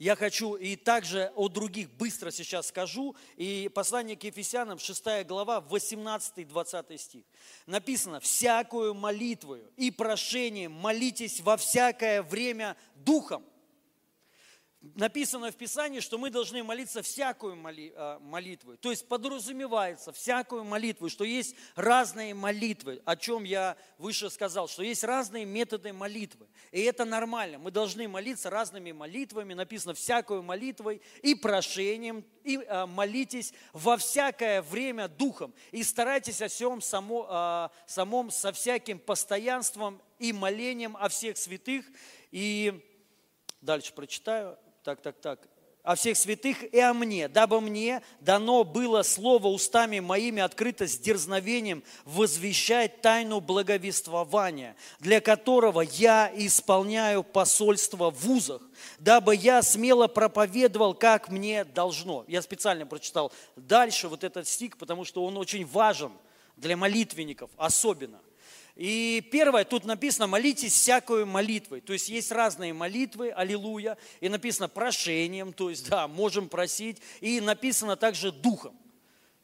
я 0.00 0.16
хочу 0.16 0.54
и 0.54 0.76
также 0.76 1.30
о 1.36 1.50
других 1.50 1.90
быстро 1.90 2.30
сейчас 2.30 2.68
скажу. 2.68 3.14
И 3.36 3.70
послание 3.74 4.16
к 4.16 4.24
Ефесянам, 4.24 4.78
6 4.78 5.26
глава, 5.26 5.62
18-20 5.68 6.96
стих. 6.96 7.24
Написано, 7.66 8.18
«Всякую 8.18 8.94
молитвою 8.94 9.70
и 9.76 9.90
прошением 9.90 10.72
молитесь 10.72 11.40
во 11.40 11.58
всякое 11.58 12.22
время 12.22 12.78
Духом, 12.94 13.44
написано 14.80 15.50
в 15.50 15.56
Писании, 15.56 16.00
что 16.00 16.16
мы 16.16 16.30
должны 16.30 16.62
молиться 16.62 17.02
всякую 17.02 17.58
а, 17.96 18.18
молитву. 18.18 18.76
То 18.78 18.90
есть 18.90 19.06
подразумевается 19.06 20.12
всякую 20.12 20.64
молитву, 20.64 21.10
что 21.10 21.24
есть 21.24 21.54
разные 21.74 22.32
молитвы, 22.34 23.02
о 23.04 23.16
чем 23.16 23.44
я 23.44 23.76
выше 23.98 24.30
сказал, 24.30 24.68
что 24.68 24.82
есть 24.82 25.04
разные 25.04 25.44
методы 25.44 25.92
молитвы. 25.92 26.48
И 26.72 26.80
это 26.80 27.04
нормально. 27.04 27.58
Мы 27.58 27.70
должны 27.70 28.08
молиться 28.08 28.48
разными 28.48 28.92
молитвами. 28.92 29.52
Написано 29.52 29.92
всякую 29.92 30.42
молитвой 30.42 31.02
и 31.22 31.34
прошением, 31.34 32.24
и 32.42 32.56
а, 32.56 32.86
молитесь 32.86 33.52
во 33.74 33.98
всякое 33.98 34.62
время 34.62 35.08
духом. 35.08 35.54
И 35.72 35.82
старайтесь 35.82 36.40
о 36.40 36.48
всем 36.48 36.80
само, 36.80 37.26
а, 37.28 37.70
самом 37.86 38.30
со 38.30 38.50
всяким 38.52 38.98
постоянством 38.98 40.00
и 40.18 40.32
молением 40.32 40.96
о 40.98 41.10
всех 41.10 41.36
святых. 41.36 41.84
И 42.30 42.82
дальше 43.60 43.92
прочитаю 43.92 44.56
так, 44.82 45.00
так, 45.02 45.20
так, 45.20 45.48
о 45.82 45.94
всех 45.94 46.16
святых 46.16 46.62
и 46.62 46.78
о 46.78 46.92
мне, 46.92 47.28
дабы 47.28 47.60
мне 47.60 48.02
дано 48.20 48.64
было 48.64 49.02
слово 49.02 49.48
устами 49.48 50.00
моими 50.00 50.42
открыто 50.42 50.86
с 50.86 50.98
дерзновением 50.98 51.82
возвещать 52.04 53.00
тайну 53.00 53.40
благовествования, 53.40 54.76
для 54.98 55.20
которого 55.20 55.80
я 55.80 56.30
исполняю 56.34 57.22
посольство 57.22 58.10
в 58.10 58.20
вузах, 58.20 58.62
дабы 58.98 59.34
я 59.34 59.62
смело 59.62 60.06
проповедовал, 60.06 60.94
как 60.94 61.30
мне 61.30 61.64
должно. 61.64 62.24
Я 62.28 62.42
специально 62.42 62.86
прочитал 62.86 63.32
дальше 63.56 64.08
вот 64.08 64.22
этот 64.22 64.46
стих, 64.46 64.76
потому 64.76 65.04
что 65.04 65.24
он 65.24 65.36
очень 65.38 65.64
важен 65.64 66.12
для 66.56 66.76
молитвенников 66.76 67.50
особенно. 67.56 68.20
И 68.80 69.20
первое, 69.30 69.66
тут 69.66 69.84
написано, 69.84 70.26
молитесь 70.26 70.72
всякую 70.72 71.26
молитвой. 71.26 71.82
То 71.82 71.92
есть 71.92 72.08
есть 72.08 72.32
разные 72.32 72.72
молитвы, 72.72 73.30
аллилуйя. 73.30 73.98
И 74.20 74.30
написано 74.30 74.70
прошением, 74.70 75.52
то 75.52 75.68
есть, 75.68 75.90
да, 75.90 76.08
можем 76.08 76.48
просить. 76.48 76.96
И 77.20 77.42
написано 77.42 77.96
также 77.96 78.32
духом. 78.32 78.79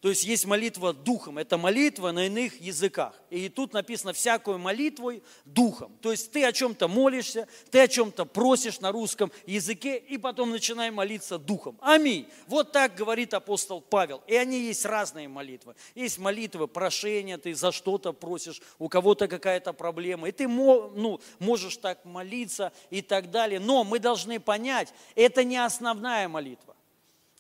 То 0.00 0.10
есть 0.10 0.24
есть 0.24 0.44
молитва 0.44 0.92
духом, 0.92 1.38
это 1.38 1.56
молитва 1.56 2.12
на 2.12 2.26
иных 2.26 2.60
языках. 2.60 3.14
И 3.30 3.48
тут 3.48 3.72
написано 3.72 4.12
всякую 4.12 4.58
молитвой 4.58 5.22
духом. 5.46 5.96
То 6.02 6.10
есть 6.10 6.30
ты 6.30 6.44
о 6.44 6.52
чем-то 6.52 6.86
молишься, 6.86 7.48
ты 7.70 7.80
о 7.80 7.88
чем-то 7.88 8.26
просишь 8.26 8.80
на 8.80 8.92
русском 8.92 9.32
языке, 9.46 9.96
и 9.96 10.18
потом 10.18 10.50
начинай 10.50 10.90
молиться 10.90 11.38
духом. 11.38 11.78
Аминь. 11.80 12.28
Вот 12.46 12.72
так 12.72 12.94
говорит 12.94 13.32
апостол 13.32 13.80
Павел. 13.80 14.22
И 14.26 14.36
они 14.36 14.60
есть 14.60 14.84
разные 14.84 15.28
молитвы. 15.28 15.74
Есть 15.94 16.18
молитвы 16.18 16.68
прошения, 16.68 17.38
ты 17.38 17.54
за 17.54 17.72
что-то 17.72 18.12
просишь, 18.12 18.60
у 18.78 18.90
кого-то 18.90 19.28
какая-то 19.28 19.72
проблема, 19.72 20.28
и 20.28 20.32
ты 20.32 20.46
ну, 20.46 21.20
можешь 21.38 21.78
так 21.78 22.04
молиться 22.04 22.70
и 22.90 23.00
так 23.00 23.30
далее. 23.30 23.60
Но 23.60 23.82
мы 23.82 23.98
должны 23.98 24.40
понять, 24.40 24.92
это 25.14 25.42
не 25.42 25.56
основная 25.56 26.28
молитва. 26.28 26.75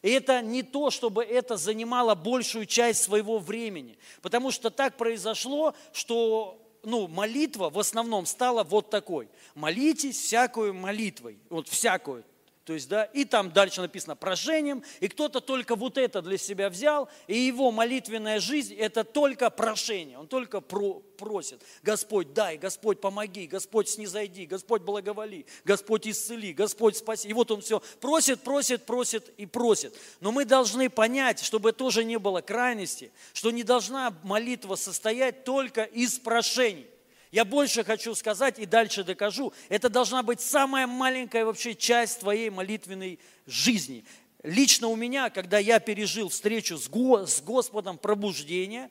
И 0.02 0.10
это 0.10 0.42
не 0.42 0.62
то, 0.62 0.90
чтобы 0.90 1.24
это 1.24 1.56
занимало 1.56 2.14
большую 2.14 2.66
часть 2.66 3.02
своего 3.02 3.38
времени. 3.38 3.98
Потому 4.22 4.50
что 4.50 4.70
так 4.70 4.96
произошло, 4.96 5.74
что 5.92 6.62
ну, 6.82 7.08
молитва 7.08 7.70
в 7.70 7.78
основном 7.78 8.26
стала 8.26 8.62
вот 8.62 8.90
такой. 8.90 9.28
Молитесь 9.54 10.20
всякую 10.20 10.74
молитвой. 10.74 11.38
Вот 11.50 11.68
всякую. 11.68 12.24
То 12.66 12.72
есть, 12.72 12.88
да, 12.88 13.04
и 13.04 13.24
там 13.24 13.52
дальше 13.52 13.80
написано 13.80 14.16
прошением, 14.16 14.82
и 14.98 15.06
кто-то 15.06 15.40
только 15.40 15.76
вот 15.76 15.96
это 15.96 16.20
для 16.20 16.36
себя 16.36 16.68
взял, 16.68 17.08
и 17.28 17.38
его 17.38 17.70
молитвенная 17.70 18.40
жизнь– 18.40 18.74
это 18.78 19.04
только 19.04 19.50
прошение, 19.50 20.18
он 20.18 20.26
только 20.26 20.60
про, 20.60 20.94
просит. 21.16 21.62
Господь, 21.84 22.32
дай, 22.32 22.58
Господь, 22.58 23.00
помоги, 23.00 23.46
Господь, 23.46 23.88
снизойди, 23.88 24.46
Господь, 24.46 24.82
благоволи, 24.82 25.46
Господь, 25.64 26.08
исцели, 26.08 26.52
Господь, 26.52 26.96
спаси. 26.96 27.28
И 27.28 27.32
вот 27.32 27.52
он 27.52 27.60
все 27.60 27.80
просит, 28.00 28.42
просит, 28.42 28.84
просит 28.84 29.32
и 29.36 29.46
просит. 29.46 29.96
Но 30.18 30.32
мы 30.32 30.44
должны 30.44 30.90
понять, 30.90 31.44
чтобы 31.44 31.70
тоже 31.70 32.02
не 32.02 32.18
было 32.18 32.40
крайности, 32.40 33.12
что 33.32 33.52
не 33.52 33.62
должна 33.62 34.12
молитва 34.24 34.74
состоять 34.74 35.44
только 35.44 35.84
из 35.84 36.18
прошений. 36.18 36.88
Я 37.36 37.44
больше 37.44 37.84
хочу 37.84 38.14
сказать 38.14 38.58
и 38.58 38.64
дальше 38.64 39.04
докажу. 39.04 39.52
Это 39.68 39.90
должна 39.90 40.22
быть 40.22 40.40
самая 40.40 40.86
маленькая 40.86 41.44
вообще 41.44 41.74
часть 41.74 42.20
твоей 42.20 42.48
молитвенной 42.48 43.18
жизни. 43.44 44.06
Лично 44.42 44.88
у 44.88 44.96
меня, 44.96 45.28
когда 45.28 45.58
я 45.58 45.78
пережил 45.78 46.30
встречу 46.30 46.78
с, 46.78 46.88
Го, 46.88 47.26
с 47.26 47.42
Господом 47.42 47.98
пробуждение, 47.98 48.88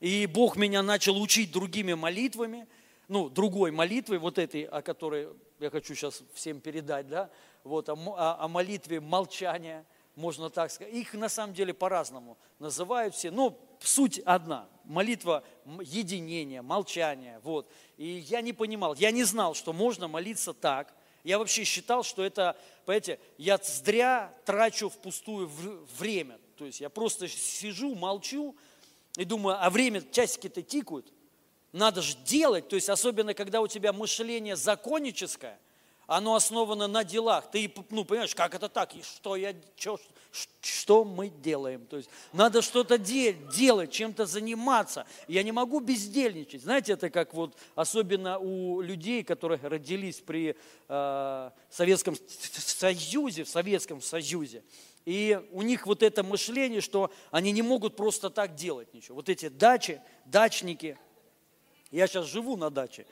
и 0.00 0.26
Бог 0.26 0.56
меня 0.56 0.82
начал 0.82 1.22
учить 1.22 1.52
другими 1.52 1.94
молитвами, 1.94 2.66
ну, 3.06 3.28
другой 3.28 3.70
молитвой, 3.70 4.18
вот 4.18 4.38
этой, 4.38 4.64
о 4.64 4.82
которой 4.82 5.28
я 5.60 5.70
хочу 5.70 5.94
сейчас 5.94 6.24
всем 6.34 6.60
передать, 6.60 7.06
да, 7.06 7.30
вот, 7.62 7.88
о, 7.88 7.94
о, 7.94 8.48
молитве 8.48 8.98
молчания, 8.98 9.86
можно 10.16 10.50
так 10.50 10.72
сказать. 10.72 10.92
Их 10.92 11.14
на 11.14 11.28
самом 11.28 11.54
деле 11.54 11.72
по-разному 11.72 12.36
называют 12.58 13.14
все, 13.14 13.30
но 13.30 13.56
суть 13.80 14.18
одна. 14.20 14.68
Молитва 14.84 15.42
единения, 15.82 16.62
молчания. 16.62 17.40
Вот. 17.42 17.68
И 17.96 18.06
я 18.06 18.40
не 18.40 18.52
понимал, 18.52 18.94
я 18.94 19.10
не 19.10 19.24
знал, 19.24 19.54
что 19.54 19.72
можно 19.72 20.08
молиться 20.08 20.52
так. 20.52 20.94
Я 21.24 21.38
вообще 21.38 21.64
считал, 21.64 22.04
что 22.04 22.22
это, 22.22 22.56
понимаете, 22.84 23.18
я 23.36 23.58
зря 23.58 24.32
трачу 24.44 24.88
впустую 24.88 25.50
время. 25.98 26.38
То 26.56 26.64
есть 26.64 26.80
я 26.80 26.88
просто 26.88 27.26
сижу, 27.28 27.94
молчу 27.94 28.54
и 29.16 29.24
думаю, 29.24 29.56
а 29.60 29.70
время, 29.70 30.02
часики-то 30.02 30.62
тикают. 30.62 31.12
Надо 31.72 32.00
же 32.00 32.16
делать, 32.24 32.68
то 32.68 32.76
есть 32.76 32.88
особенно, 32.88 33.34
когда 33.34 33.60
у 33.60 33.66
тебя 33.66 33.92
мышление 33.92 34.56
законническое, 34.56 35.58
оно 36.06 36.34
основано 36.34 36.86
на 36.86 37.04
делах. 37.04 37.50
Ты, 37.50 37.72
ну, 37.90 38.04
понимаешь, 38.04 38.34
как 38.34 38.54
это 38.54 38.68
так? 38.68 38.94
И 38.94 39.02
что 39.02 39.34
я, 39.36 39.54
что, 39.76 39.98
что 40.60 41.04
мы 41.04 41.28
делаем? 41.28 41.86
То 41.86 41.96
есть 41.96 42.08
надо 42.32 42.62
что-то 42.62 42.96
делать, 42.98 43.90
чем-то 43.90 44.26
заниматься. 44.26 45.06
Я 45.26 45.42
не 45.42 45.52
могу 45.52 45.80
бездельничать. 45.80 46.62
Знаете, 46.62 46.92
это 46.92 47.10
как 47.10 47.34
вот, 47.34 47.56
особенно 47.74 48.38
у 48.38 48.80
людей, 48.80 49.24
которые 49.24 49.60
родились 49.60 50.20
при 50.20 50.56
э, 50.88 51.50
Советском 51.70 52.16
Союзе, 52.28 53.44
в 53.44 53.48
Советском 53.48 54.00
Союзе. 54.00 54.62
И 55.04 55.40
у 55.52 55.62
них 55.62 55.86
вот 55.86 56.02
это 56.02 56.22
мышление, 56.22 56.80
что 56.80 57.12
они 57.30 57.52
не 57.52 57.62
могут 57.62 57.96
просто 57.96 58.30
так 58.30 58.54
делать 58.54 58.92
ничего. 58.94 59.16
Вот 59.16 59.28
эти 59.28 59.48
дачи, 59.48 60.00
дачники. 60.24 60.98
Я 61.90 62.08
сейчас 62.08 62.26
живу 62.26 62.56
на 62.56 62.70
даче. 62.70 63.06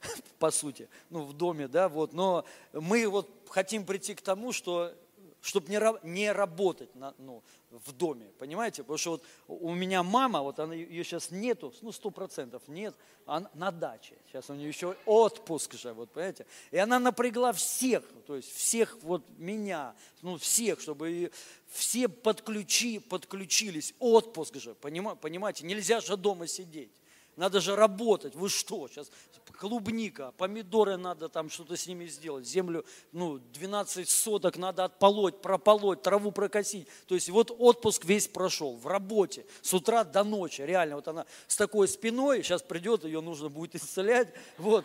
по 0.38 0.50
сути, 0.50 0.88
ну, 1.10 1.24
в 1.24 1.32
доме, 1.32 1.68
да, 1.68 1.88
вот, 1.88 2.12
но 2.12 2.44
мы 2.72 3.06
вот 3.08 3.28
хотим 3.48 3.84
прийти 3.84 4.14
к 4.14 4.22
тому, 4.22 4.52
что 4.52 4.92
чтобы 5.40 5.70
не, 5.70 5.80
не 6.02 6.32
работать 6.32 6.94
на, 6.94 7.14
ну, 7.18 7.42
в 7.70 7.92
доме, 7.92 8.26
понимаете? 8.38 8.82
Потому 8.82 8.98
что 8.98 9.10
вот 9.12 9.24
у 9.46 9.72
меня 9.72 10.02
мама, 10.02 10.42
вот 10.42 10.58
она, 10.58 10.74
ее 10.74 11.04
сейчас 11.04 11.30
нету, 11.30 11.72
ну, 11.80 11.92
сто 11.92 12.10
процентов 12.10 12.62
нет, 12.66 12.94
она 13.24 13.48
на 13.54 13.70
даче. 13.70 14.14
Сейчас 14.26 14.50
у 14.50 14.54
нее 14.54 14.68
еще 14.68 14.96
отпуск 15.06 15.74
же, 15.74 15.92
вот, 15.92 16.10
понимаете? 16.10 16.46
И 16.70 16.78
она 16.78 16.98
напрягла 16.98 17.52
всех, 17.52 18.02
то 18.26 18.36
есть 18.36 18.52
всех 18.52 18.98
вот 19.02 19.22
меня, 19.38 19.94
ну, 20.22 20.38
всех, 20.38 20.80
чтобы 20.80 21.30
все 21.68 22.08
подключи, 22.08 22.98
подключились, 22.98 23.94
отпуск 24.00 24.56
же, 24.56 24.74
понимаете? 24.74 25.64
Нельзя 25.64 26.00
же 26.00 26.16
дома 26.16 26.46
сидеть. 26.46 26.90
Надо 27.38 27.60
же 27.60 27.76
работать. 27.76 28.34
Вы 28.34 28.48
что? 28.48 28.88
Сейчас 28.88 29.12
клубника, 29.52 30.32
помидоры 30.36 30.96
надо 30.96 31.28
там 31.28 31.50
что-то 31.50 31.76
с 31.76 31.86
ними 31.86 32.06
сделать. 32.06 32.44
Землю, 32.44 32.84
ну, 33.12 33.38
12 33.38 34.08
соток 34.08 34.56
надо 34.56 34.84
отполоть, 34.84 35.40
прополоть, 35.40 36.02
траву 36.02 36.32
прокосить. 36.32 36.88
То 37.06 37.14
есть 37.14 37.30
вот 37.30 37.54
отпуск 37.56 38.04
весь 38.04 38.26
прошел 38.26 38.76
в 38.76 38.88
работе 38.88 39.46
с 39.62 39.72
утра 39.72 40.02
до 40.02 40.24
ночи. 40.24 40.62
Реально, 40.62 40.96
вот 40.96 41.06
она 41.06 41.26
с 41.46 41.56
такой 41.56 41.86
спиной, 41.86 42.42
сейчас 42.42 42.60
придет, 42.60 43.04
ее 43.04 43.20
нужно 43.20 43.48
будет 43.48 43.76
исцелять. 43.76 44.34
Вот. 44.56 44.84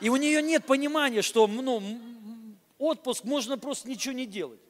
И 0.00 0.08
у 0.08 0.16
нее 0.16 0.42
нет 0.42 0.66
понимания, 0.66 1.22
что 1.22 1.46
ну, 1.46 1.80
отпуск 2.78 3.22
можно 3.22 3.58
просто 3.58 3.88
ничего 3.88 4.12
не 4.12 4.26
делать. 4.26 4.60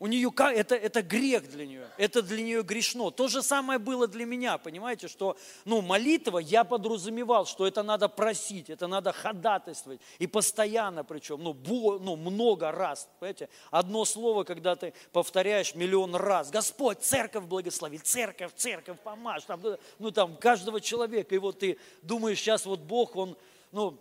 У 0.00 0.08
нее 0.08 0.32
это, 0.36 0.74
это 0.74 1.02
грех 1.02 1.48
для 1.48 1.66
нее, 1.66 1.88
это 1.98 2.20
для 2.20 2.42
нее 2.42 2.62
грешно. 2.62 3.12
То 3.12 3.28
же 3.28 3.42
самое 3.42 3.78
было 3.78 4.08
для 4.08 4.26
меня, 4.26 4.58
понимаете, 4.58 5.06
что 5.06 5.36
ну, 5.64 5.82
молитва, 5.82 6.38
я 6.38 6.64
подразумевал, 6.64 7.46
что 7.46 7.64
это 7.64 7.84
надо 7.84 8.08
просить, 8.08 8.70
это 8.70 8.88
надо 8.88 9.12
ходатайствовать, 9.12 10.00
и 10.18 10.26
постоянно 10.26 11.04
причем, 11.04 11.42
ну, 11.42 11.52
бо, 11.52 12.00
ну 12.00 12.16
много 12.16 12.72
раз, 12.72 13.08
понимаете, 13.20 13.48
одно 13.70 14.04
слово, 14.04 14.42
когда 14.42 14.74
ты 14.74 14.94
повторяешь 15.12 15.76
миллион 15.76 16.16
раз, 16.16 16.50
Господь, 16.50 16.98
церковь 17.00 17.44
благослови, 17.44 17.98
церковь, 17.98 18.52
церковь, 18.56 18.98
помажь, 19.02 19.44
там, 19.44 19.62
ну 20.00 20.10
там 20.10 20.36
каждого 20.36 20.80
человека, 20.80 21.36
и 21.36 21.38
вот 21.38 21.60
ты 21.60 21.78
думаешь, 22.02 22.38
сейчас 22.38 22.66
вот 22.66 22.80
Бог, 22.80 23.14
Он, 23.14 23.36
ну, 23.70 23.96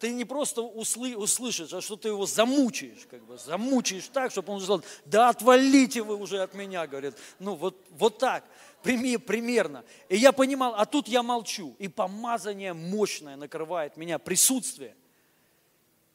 ты 0.00 0.12
не 0.12 0.24
просто 0.24 0.62
услы, 0.62 1.14
услышишь, 1.14 1.74
а 1.74 1.82
что 1.82 1.94
ты 1.94 2.08
его 2.08 2.24
замучаешь, 2.24 3.06
как 3.10 3.22
бы, 3.26 3.36
замучаешь 3.36 4.08
так, 4.08 4.30
чтобы 4.30 4.54
он 4.54 4.60
сказал, 4.60 4.82
да 5.04 5.28
отвалите 5.28 6.02
вы 6.02 6.16
уже 6.16 6.42
от 6.42 6.54
меня, 6.54 6.86
говорит. 6.86 7.14
Ну, 7.38 7.54
вот, 7.54 7.76
вот 7.90 8.16
так, 8.16 8.42
прими, 8.82 9.18
примерно. 9.18 9.84
И 10.08 10.16
я 10.16 10.32
понимал, 10.32 10.74
а 10.74 10.86
тут 10.86 11.06
я 11.06 11.22
молчу, 11.22 11.76
и 11.78 11.86
помазание 11.86 12.72
мощное 12.72 13.36
накрывает 13.36 13.98
меня, 13.98 14.18
присутствие. 14.18 14.96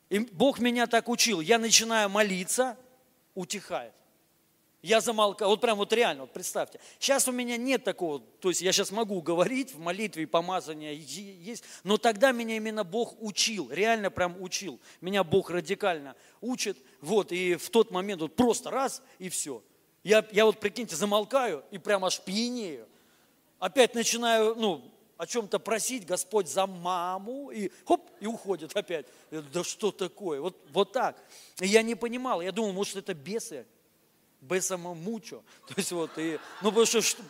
И 0.10 0.18
Бог 0.18 0.58
меня 0.58 0.88
так 0.88 1.08
учил, 1.08 1.39
я 1.39 1.60
начинаю 1.60 2.10
молиться, 2.10 2.77
утихает. 3.36 3.94
Я 4.86 5.01
замолкаю, 5.01 5.50
вот 5.50 5.62
прям 5.62 5.80
вот 5.80 5.92
реально, 5.94 6.22
вот 6.22 6.34
представьте. 6.34 6.80
Сейчас 7.00 7.27
у 7.27 7.32
меня 7.32 7.58
нет 7.58 7.84
такого, 7.84 8.20
то 8.20 8.50
есть 8.50 8.62
я 8.62 8.72
сейчас 8.72 8.92
могу 8.92 9.20
говорить 9.20 9.74
в 9.74 9.80
молитве, 9.80 10.22
и 10.22 10.25
помазание 10.27 10.96
есть, 10.96 11.63
но 11.84 11.98
тогда 11.98 12.32
меня 12.32 12.56
именно 12.56 12.84
Бог 12.84 13.15
учил, 13.20 13.68
реально 13.72 14.12
прям 14.12 14.39
учил. 14.39 14.80
Меня 15.01 15.24
Бог 15.24 15.50
радикально 15.50 16.15
учит, 16.39 16.77
вот, 17.01 17.32
и 17.32 17.56
в 17.56 17.72
тот 17.72 17.89
момент 17.89 18.22
вот 18.22 18.36
просто 18.36 18.70
раз, 18.70 19.01
и 19.18 19.30
все. 19.30 19.63
Я, 20.04 20.24
я 20.32 20.46
вот, 20.46 20.60
прикиньте, 20.60 20.96
замолкаю 20.96 21.63
и 21.72 21.80
прям 21.80 22.06
аж 22.06 22.20
пьянею. 22.20 22.88
Опять 23.58 23.96
начинаю, 23.96 24.54
ну, 24.54 24.94
о 25.18 25.25
чем-то 25.25 25.58
просить, 25.58 26.06
Господь 26.06 26.48
за 26.48 26.68
маму, 26.68 27.50
и 27.50 27.72
хоп, 27.88 28.08
и 28.20 28.27
уходит 28.27 28.77
опять. 28.77 29.08
Да 29.32 29.63
что 29.63 29.92
такое? 29.92 30.39
Вот, 30.42 30.56
вот 30.72 30.92
так. 30.92 31.18
И 31.60 31.65
я 31.65 31.82
не 31.82 31.96
понимал, 31.96 32.42
я 32.42 32.51
думал, 32.51 32.72
может, 32.72 32.98
это 32.98 33.15
бесы 33.15 33.65
бесамо 34.50 34.94
мучо. 34.94 35.42
То 35.68 35.74
есть 35.78 35.92
вот, 35.92 36.12
и, 36.18 36.40
ну 36.62 36.70
потому 36.70 36.86
что, 36.86 37.02
что, 37.02 37.22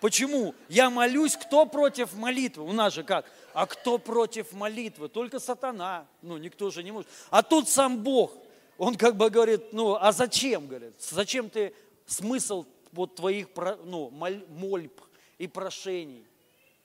почему? 0.00 0.54
Я 0.68 0.90
молюсь, 0.90 1.36
кто 1.36 1.66
против 1.66 2.14
молитвы? 2.14 2.64
У 2.64 2.72
нас 2.72 2.94
же 2.94 3.04
как? 3.04 3.30
А 3.52 3.66
кто 3.66 3.98
против 3.98 4.52
молитвы? 4.52 5.08
Только 5.08 5.38
сатана. 5.38 6.06
Ну, 6.22 6.36
никто 6.36 6.70
же 6.70 6.82
не 6.82 6.92
может. 6.92 7.08
А 7.30 7.42
тут 7.42 7.68
сам 7.68 8.02
Бог. 8.02 8.32
Он 8.76 8.96
как 8.96 9.16
бы 9.16 9.30
говорит, 9.30 9.72
ну, 9.72 9.94
а 9.94 10.10
зачем, 10.10 10.66
говорит? 10.66 10.94
Зачем 10.98 11.48
ты 11.48 11.72
смысл 12.06 12.66
вот 12.92 13.14
твоих 13.14 13.48
ну, 13.84 14.10
мольб 14.10 15.00
и 15.38 15.46
прошений? 15.46 16.26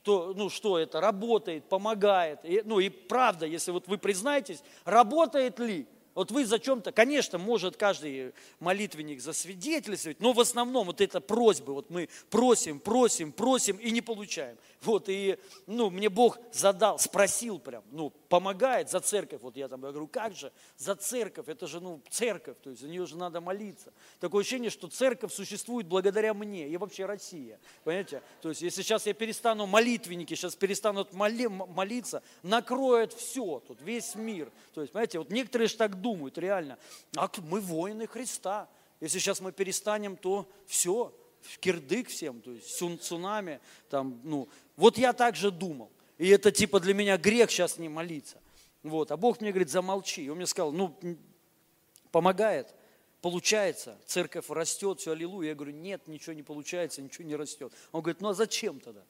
то, 0.04 0.34
ну, 0.36 0.50
что 0.50 0.80
это 0.80 1.02
работает, 1.02 1.66
помогает. 1.66 2.40
И, 2.44 2.62
ну 2.66 2.80
и 2.80 2.90
правда, 2.90 3.46
если 3.46 3.72
вот 3.72 3.88
вы 3.88 3.98
признаетесь, 3.98 4.64
работает 4.86 5.60
ли? 5.60 5.88
Вот 6.16 6.32
вы 6.32 6.46
за 6.46 6.60
чем-то, 6.60 6.92
конечно, 6.92 7.38
может 7.38 7.78
каждый 7.78 8.34
молитвенник 8.60 9.22
засвидетельствовать, 9.22 10.20
но 10.20 10.34
в 10.34 10.40
основном 10.40 10.88
вот 10.88 11.02
это 11.02 11.22
просьбы, 11.22 11.74
вот 11.74 11.90
мы 11.90 12.10
просим, 12.30 12.80
просим, 12.80 13.32
просим 13.32 13.78
и 13.78 13.92
не 13.92 14.02
получаем. 14.02 14.58
Вот, 14.82 15.06
и, 15.08 15.38
ну, 15.68 15.90
мне 15.90 16.10
Бог 16.10 16.40
задал, 16.52 17.00
спросил 17.00 17.60
прям, 17.60 17.84
ну, 17.92 18.14
помогает 18.30 18.90
за 18.90 19.00
церковь. 19.00 19.42
Вот 19.42 19.58
я 19.58 19.68
там 19.68 19.82
говорю, 19.82 20.08
как 20.08 20.36
же 20.36 20.54
за 20.78 20.96
церковь? 20.96 21.50
Это 21.50 21.68
же, 21.68 21.82
ну, 21.82 22.02
церковь, 22.10 22.58
то 22.62 22.70
есть 22.70 22.82
за 22.82 22.88
нее 22.88 23.06
же 23.06 23.18
надо 23.18 23.42
молиться. 23.42 23.92
Такое 24.20 24.42
ощущение, 24.42 24.70
что 24.70 24.88
церковь 24.88 25.34
существует 25.34 25.88
благодаря 25.88 26.34
мне 26.34 26.70
и 26.70 26.78
вообще 26.78 27.06
Россия. 27.06 27.60
Понимаете? 27.84 28.22
То 28.42 28.50
есть 28.50 28.62
если 28.62 28.84
сейчас 28.84 29.08
я 29.08 29.14
перестану, 29.14 29.66
молитвенники 29.66 30.36
сейчас 30.36 30.56
перестанут 30.56 31.12
моли, 31.12 31.48
молиться, 31.48 32.22
накроет 32.44 33.14
все, 33.14 33.62
тут 33.68 33.82
весь 33.82 34.14
мир. 34.16 34.52
То 34.74 34.82
есть, 34.82 34.94
понимаете, 34.94 35.18
вот 35.18 35.32
некоторые 35.32 35.68
же 35.68 35.76
так 35.76 36.00
думают, 36.00 36.38
реально, 36.38 36.78
а 37.16 37.30
мы 37.42 37.60
воины 37.60 38.06
Христа. 38.08 38.70
Если 39.02 39.18
сейчас 39.18 39.40
мы 39.42 39.52
перестанем, 39.52 40.18
то 40.18 40.48
все, 40.68 41.14
кирдык 41.62 42.10
всем, 42.10 42.42
то 42.42 42.52
есть 42.52 42.78
цунами, 43.02 43.60
там, 43.90 44.20
ну, 44.24 44.48
вот 44.76 44.98
я 44.98 45.14
так 45.14 45.36
же 45.36 45.52
думал. 45.52 45.90
И 46.20 46.28
это 46.28 46.52
типа 46.52 46.80
для 46.80 46.94
меня 46.94 47.18
грех 47.18 47.50
сейчас 47.50 47.80
не 47.80 47.90
молиться. 47.90 48.38
Вот. 48.84 49.12
А 49.12 49.18
Бог 49.18 49.42
мне 49.42 49.52
говорит, 49.52 49.70
замолчи. 49.70 50.26
И 50.26 50.30
он 50.30 50.38
мне 50.38 50.46
сказал, 50.46 50.72
ну, 50.72 50.96
помогает, 52.12 52.76
получается, 53.22 53.98
церковь 54.06 54.50
растет, 54.50 55.00
все, 55.00 55.14
аллилуйя. 55.14 55.50
Я 55.50 55.56
говорю, 55.56 55.72
нет, 55.72 56.08
ничего 56.08 56.34
не 56.34 56.44
получается, 56.44 57.02
ничего 57.02 57.26
не 57.26 57.36
растет. 57.36 57.74
Он 57.94 58.02
говорит, 58.02 58.22
ну 58.22 58.30
а 58.30 58.34
зачем 58.34 58.80
тогда? 58.82 59.02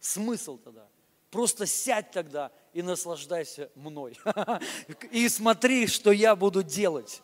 Смысл 0.00 0.58
тогда? 0.58 0.86
Просто 1.30 1.66
сядь 1.66 2.10
тогда 2.10 2.50
и 2.72 2.82
наслаждайся 2.82 3.70
мной. 3.74 4.16
И 5.10 5.28
смотри, 5.28 5.86
что 5.86 6.12
я 6.12 6.36
буду 6.36 6.62
делать. 6.62 7.22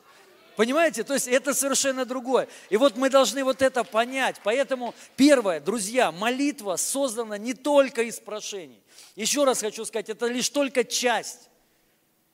Понимаете? 0.57 1.05
То 1.05 1.15
есть 1.15 1.29
это 1.29 1.55
совершенно 1.55 2.05
другое. 2.05 2.49
И 2.69 2.77
вот 2.77 2.97
мы 2.97 3.11
должны 3.11 3.45
вот 3.45 3.63
это 3.63 3.85
понять. 3.85 4.37
Поэтому 4.43 4.95
первое, 5.17 5.61
друзья, 5.61 6.13
молитва 6.13 6.77
создана 6.77 7.39
не 7.39 7.55
только 7.55 8.03
из 8.03 8.19
прошений. 8.21 8.83
Еще 9.17 9.45
раз 9.45 9.61
хочу 9.61 9.85
сказать, 9.85 10.09
это 10.09 10.27
лишь 10.27 10.49
только 10.51 10.85
часть. 10.85 11.51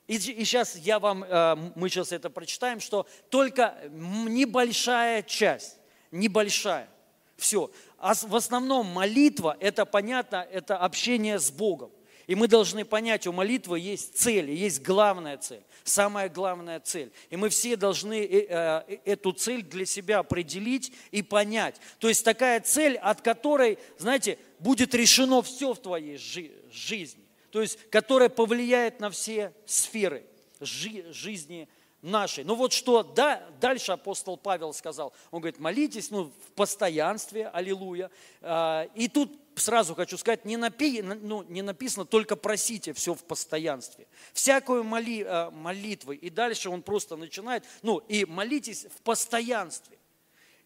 И, 0.07 0.17
и 0.17 0.45
сейчас 0.45 0.77
я 0.77 0.99
вам, 0.99 1.25
э, 1.25 1.57
мы 1.75 1.89
сейчас 1.89 2.13
это 2.13 2.31
прочитаем, 2.31 2.81
что 2.81 3.07
только 3.29 3.77
небольшая 3.91 5.23
часть, 5.23 5.79
небольшая. 6.11 6.89
Все. 7.37 7.71
А 7.99 8.15
в 8.15 8.37
основном 8.37 8.87
молитва, 8.87 9.57
это 9.61 9.85
понятно, 9.85 10.47
это 10.51 10.77
общение 10.77 11.39
с 11.39 11.51
Богом. 11.51 11.91
И 12.27 12.35
мы 12.35 12.49
должны 12.49 12.85
понять, 12.85 13.27
у 13.27 13.33
молитвы 13.33 13.79
есть 13.79 14.19
цель, 14.19 14.51
есть 14.51 14.83
главная 14.83 15.39
цель, 15.39 15.63
самая 15.85 16.29
главная 16.29 16.81
цель. 16.81 17.13
И 17.31 17.37
мы 17.37 17.49
все 17.51 17.77
должны 17.77 18.25
э, 18.25 18.47
э, 18.49 18.99
эту 19.05 19.33
цель 19.33 19.63
для 19.63 19.87
себя 19.87 20.19
определить 20.19 20.93
и 21.13 21.23
понять. 21.23 21.77
То 22.01 22.09
есть 22.09 22.25
такая 22.25 22.61
цель, 22.61 22.97
от 22.97 23.21
которой, 23.21 23.79
знаете, 23.99 24.39
будет 24.59 24.93
решено 24.95 25.41
все 25.43 25.73
в 25.73 25.81
твоей 25.81 26.19
жизни. 26.19 27.23
То 27.53 27.63
есть, 27.63 27.79
которая 27.91 28.29
повлияет 28.29 28.99
на 28.99 29.11
все 29.11 29.53
сферы 29.65 30.25
жизни 30.61 31.69
нашей. 32.03 32.45
Ну 32.45 32.55
вот 32.55 32.73
что 32.73 33.03
да, 33.03 33.43
дальше 33.61 33.93
апостол 33.93 34.37
Павел 34.37 34.73
сказал. 34.73 35.13
Он 35.31 35.41
говорит, 35.41 35.59
молитесь 35.59 36.11
ну, 36.11 36.25
в 36.47 36.53
постоянстве, 36.53 37.49
аллилуйя. 37.49 38.11
А, 38.43 38.89
и 38.95 39.09
тут 39.09 39.33
сразу 39.57 39.95
хочу 39.95 40.19
сказать, 40.19 40.45
не, 40.45 40.57
напи, 40.57 41.03
ну, 41.03 41.43
не 41.45 41.63
написано 41.63 42.05
только 42.05 42.37
просите 42.37 42.93
все 42.93 43.15
в 43.15 43.25
постоянстве. 43.25 44.07
Всякую 44.33 44.85
моли, 44.85 45.25
э, 45.25 45.51
молитвы. 45.51 46.17
И 46.17 46.31
дальше 46.31 46.71
он 46.71 46.83
просто 46.83 47.17
начинает, 47.17 47.65
ну 47.83 47.99
и 47.99 48.25
молитесь 48.25 48.87
в 48.87 49.03
постоянстве. 49.03 49.96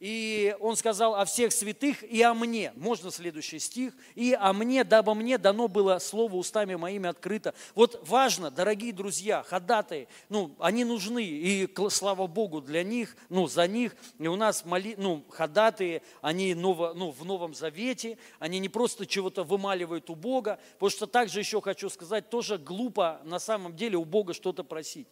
И 0.01 0.57
он 0.61 0.77
сказал 0.77 1.15
о 1.15 1.27
всех 1.27 1.53
святых 1.53 2.03
и 2.03 2.23
о 2.23 2.33
мне. 2.33 2.73
Можно 2.75 3.11
следующий 3.11 3.59
стих. 3.59 3.93
И 4.15 4.33
о 4.33 4.55
мне, 4.55 4.83
дабы 4.83 5.15
мне 5.15 5.37
дано 5.37 5.69
было 5.69 5.99
слово 5.99 6.37
устами 6.37 6.75
моими 6.75 7.07
открыто. 7.07 7.55
Вот 7.75 8.01
важно, 8.09 8.51
дорогие 8.51 8.95
друзья, 8.95 9.43
ходатые, 9.43 10.09
ну, 10.31 10.57
они 10.59 10.85
нужны. 10.85 11.23
И 11.23 11.69
слава 11.91 12.27
Богу 12.27 12.63
для 12.63 12.83
них, 12.83 13.15
ну, 13.29 13.47
за 13.47 13.69
них. 13.69 13.95
И 14.19 14.27
у 14.27 14.37
нас 14.37 14.65
моли, 14.65 14.95
ну, 14.97 15.23
ходатые, 15.29 16.01
они 16.23 16.55
ново, 16.55 16.95
ну, 16.95 17.11
в 17.11 17.23
Новом 17.27 17.53
Завете. 17.53 18.17
Они 18.39 18.59
не 18.59 18.71
просто 18.71 19.05
чего-то 19.05 19.45
вымаливают 19.45 20.09
у 20.09 20.15
Бога. 20.15 20.59
Потому 20.73 20.91
что 20.91 21.07
также 21.07 21.41
еще 21.41 21.61
хочу 21.61 21.91
сказать, 21.91 22.31
тоже 22.31 22.57
глупо 22.57 23.21
на 23.25 23.39
самом 23.39 23.77
деле 23.77 23.99
у 23.99 24.07
Бога 24.07 24.33
что-то 24.33 24.65
просить. 24.65 25.09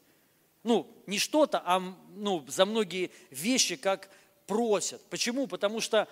Ну, 0.65 0.91
не 1.07 1.19
что-то, 1.19 1.63
а 1.65 1.81
ну, 2.15 2.45
за 2.49 2.65
многие 2.65 3.11
вещи, 3.31 3.77
как 3.77 4.11
просят. 4.49 5.01
Почему? 5.11 5.47
Потому 5.47 5.81
что, 5.81 6.09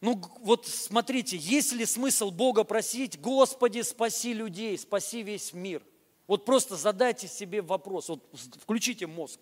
ну 0.00 0.20
вот 0.40 0.66
смотрите, 0.66 1.36
есть 1.36 1.72
ли 1.72 1.86
смысл 1.86 2.32
Бога 2.32 2.64
просить, 2.64 3.20
Господи, 3.20 3.82
спаси 3.82 4.32
людей, 4.32 4.76
спаси 4.76 5.22
весь 5.22 5.52
мир? 5.52 5.82
Вот 6.26 6.44
просто 6.44 6.76
задайте 6.76 7.28
себе 7.28 7.60
вопрос, 7.60 8.08
вот 8.08 8.24
включите 8.62 9.06
мозг, 9.06 9.40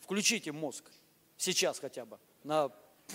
включите 0.00 0.52
мозг, 0.52 0.84
сейчас 1.36 1.78
хотя 1.78 2.04
бы, 2.04 2.18
на, 2.44 2.70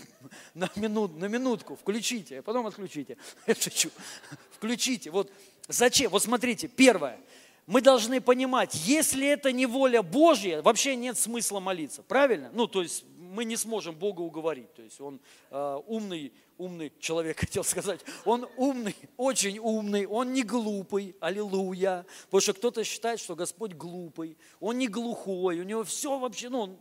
на, 0.54 0.70
минут, 0.76 1.15
на 1.15 1.26
минутку, 1.26 1.76
включите, 1.76 2.39
а 2.39 2.42
потом 2.44 2.68
отключите. 2.68 3.18
Я 3.48 3.56
шучу. 3.56 3.89
Включите, 4.52 5.12
вот 5.12 5.32
зачем? 5.68 6.12
Вот 6.12 6.24
смотрите, 6.24 6.68
первое, 6.68 7.20
мы 7.68 7.82
должны 7.82 8.20
понимать, 8.20 8.74
если 8.74 9.28
это 9.28 9.52
не 9.52 9.68
воля 9.68 10.02
Божья, 10.02 10.63
вообще 10.63 10.96
нет 10.96 11.20
смысла 11.20 11.60
молиться, 11.60 12.02
правильно? 12.02 12.50
Ну, 12.52 12.65
то 12.65 12.82
есть 12.82 13.06
мы 13.30 13.46
не 13.46 13.58
сможем 13.58 13.96
Бога 13.96 14.22
уговорить. 14.22 14.74
То 14.74 14.82
есть 14.82 15.00
он 15.00 15.20
э, 15.52 15.82
умный, 15.88 16.34
умный 16.58 16.92
человек, 17.00 17.39
хотел 17.39 17.63
сказать. 17.63 18.02
Он 18.26 18.48
умный, 18.58 18.96
очень 19.18 19.60
умный, 19.60 20.06
он 20.06 20.34
не 20.34 20.44
глупый, 20.44 21.15
аллилуйя. 21.20 22.06
Потому 22.26 22.42
что 22.42 22.54
кто-то 22.54 22.84
считает, 22.84 23.20
что 23.20 23.36
Господь 23.36 23.74
глупый, 23.74 24.38
он 24.60 24.78
не 24.78 24.88
глухой, 24.88 25.60
у 25.60 25.63
него 25.63 25.84
все 25.84 26.18
вообще, 26.18 26.50
ну, 26.50 26.62
он 26.62 26.78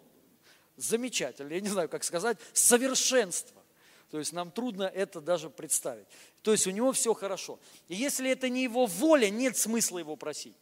замечательно, 0.76 1.52
я 1.52 1.60
не 1.60 1.68
знаю, 1.68 1.88
как 1.88 2.04
сказать, 2.04 2.38
совершенство. 2.52 3.62
То 4.10 4.18
есть 4.18 4.32
нам 4.32 4.50
трудно 4.50 4.84
это 4.84 5.20
даже 5.20 5.50
представить. 5.50 6.06
То 6.42 6.52
есть 6.52 6.66
у 6.66 6.70
него 6.70 6.92
все 6.92 7.12
хорошо. 7.12 7.58
И 7.88 7.94
если 7.94 8.30
это 8.30 8.48
не 8.48 8.62
его 8.62 8.86
воля, 8.86 9.28
нет 9.28 9.56
смысла 9.58 9.98
его 9.98 10.16
просить. 10.16 10.56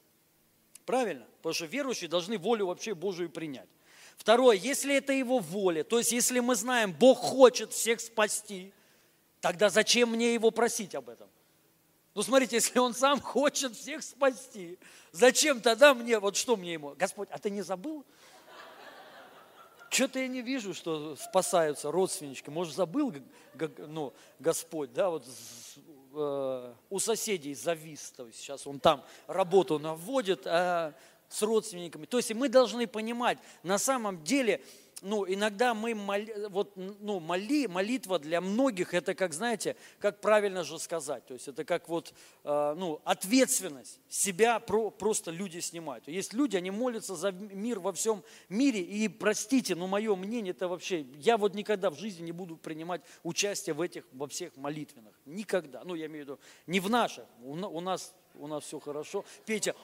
Правильно? 0.84 1.26
Потому 1.38 1.54
что 1.54 1.66
верующие 1.66 2.10
должны 2.10 2.38
волю 2.38 2.66
вообще 2.66 2.94
Божию 2.94 3.30
принять. 3.30 3.68
Второе, 4.16 4.56
если 4.56 4.96
это 4.96 5.12
его 5.12 5.38
воля, 5.38 5.84
то 5.84 5.98
есть 5.98 6.12
если 6.12 6.40
мы 6.40 6.54
знаем, 6.54 6.92
Бог 6.92 7.18
хочет 7.18 7.72
всех 7.72 8.00
спасти, 8.00 8.72
тогда 9.40 9.68
зачем 9.68 10.10
мне 10.10 10.34
его 10.34 10.50
просить 10.50 10.94
об 10.94 11.08
этом? 11.08 11.28
Ну, 12.14 12.22
смотрите, 12.22 12.56
если 12.56 12.78
он 12.78 12.94
сам 12.94 13.20
хочет 13.20 13.76
всех 13.76 14.02
спасти, 14.02 14.78
зачем 15.12 15.60
тогда 15.60 15.94
мне, 15.94 16.18
вот 16.18 16.36
что 16.36 16.56
мне 16.56 16.72
ему? 16.72 16.94
Господь, 16.96 17.28
а 17.30 17.38
ты 17.38 17.50
не 17.50 17.62
забыл? 17.62 18.04
Что-то 19.88 20.18
я 20.18 20.26
не 20.26 20.42
вижу, 20.42 20.74
что 20.74 21.14
спасаются 21.16 21.90
родственнички. 21.90 22.50
Может, 22.50 22.74
забыл 22.74 23.14
ну, 23.78 24.12
Господь, 24.38 24.92
да, 24.92 25.10
вот 25.10 25.24
э, 26.14 26.74
у 26.90 26.98
соседей 26.98 27.54
завис, 27.54 28.12
то 28.16 28.26
есть 28.26 28.38
сейчас 28.38 28.66
он 28.66 28.80
там 28.80 29.04
работу 29.26 29.78
наводит, 29.78 30.46
а 30.46 30.92
с 31.28 31.42
родственниками. 31.42 32.06
То 32.06 32.18
есть 32.18 32.32
мы 32.34 32.48
должны 32.48 32.86
понимать, 32.86 33.38
на 33.62 33.78
самом 33.78 34.22
деле, 34.24 34.62
ну, 35.02 35.26
иногда 35.28 35.74
мы, 35.74 35.94
моли, 35.94 36.46
вот, 36.48 36.72
ну, 36.76 37.20
моли, 37.20 37.66
молитва 37.66 38.18
для 38.18 38.40
многих, 38.40 38.94
это 38.94 39.14
как, 39.14 39.34
знаете, 39.34 39.76
как 39.98 40.20
правильно 40.20 40.64
же 40.64 40.78
сказать, 40.78 41.26
то 41.26 41.34
есть 41.34 41.48
это 41.48 41.64
как 41.64 41.88
вот, 41.88 42.14
э, 42.44 42.74
ну, 42.76 43.00
ответственность 43.04 44.00
себя 44.08 44.58
про, 44.58 44.90
просто 44.90 45.30
люди 45.30 45.58
снимают. 45.58 46.08
Есть 46.08 46.32
люди, 46.32 46.56
они 46.56 46.70
молятся 46.70 47.14
за 47.14 47.30
мир 47.30 47.78
во 47.78 47.92
всем 47.92 48.22
мире, 48.48 48.80
и 48.80 49.08
простите, 49.08 49.74
но 49.74 49.86
мое 49.86 50.14
мнение, 50.16 50.52
это 50.52 50.66
вообще, 50.66 51.02
я 51.18 51.36
вот 51.36 51.54
никогда 51.54 51.90
в 51.90 51.98
жизни 51.98 52.24
не 52.24 52.32
буду 52.32 52.56
принимать 52.56 53.02
участие 53.22 53.74
в 53.74 53.82
этих, 53.82 54.04
во 54.12 54.26
всех 54.26 54.56
молитвенных, 54.56 55.14
никогда, 55.26 55.82
ну, 55.84 55.94
я 55.94 56.06
имею 56.06 56.24
в 56.24 56.28
виду, 56.28 56.40
не 56.66 56.80
в 56.80 56.88
наших, 56.88 57.26
у, 57.42 57.52
у 57.52 57.80
нас 57.80 58.14
у 58.38 58.46
нас 58.46 58.64
все 58.64 58.78
хорошо. 58.78 59.24
Петя, 59.44 59.74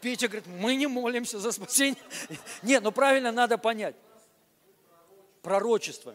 Петя 0.00 0.28
говорит, 0.28 0.46
мы 0.46 0.74
не 0.74 0.86
молимся 0.86 1.38
за 1.38 1.52
спасение. 1.52 2.02
Нет, 2.62 2.82
ну 2.82 2.92
правильно 2.92 3.32
надо 3.32 3.58
понять. 3.58 3.96
Пророчество. 5.42 6.14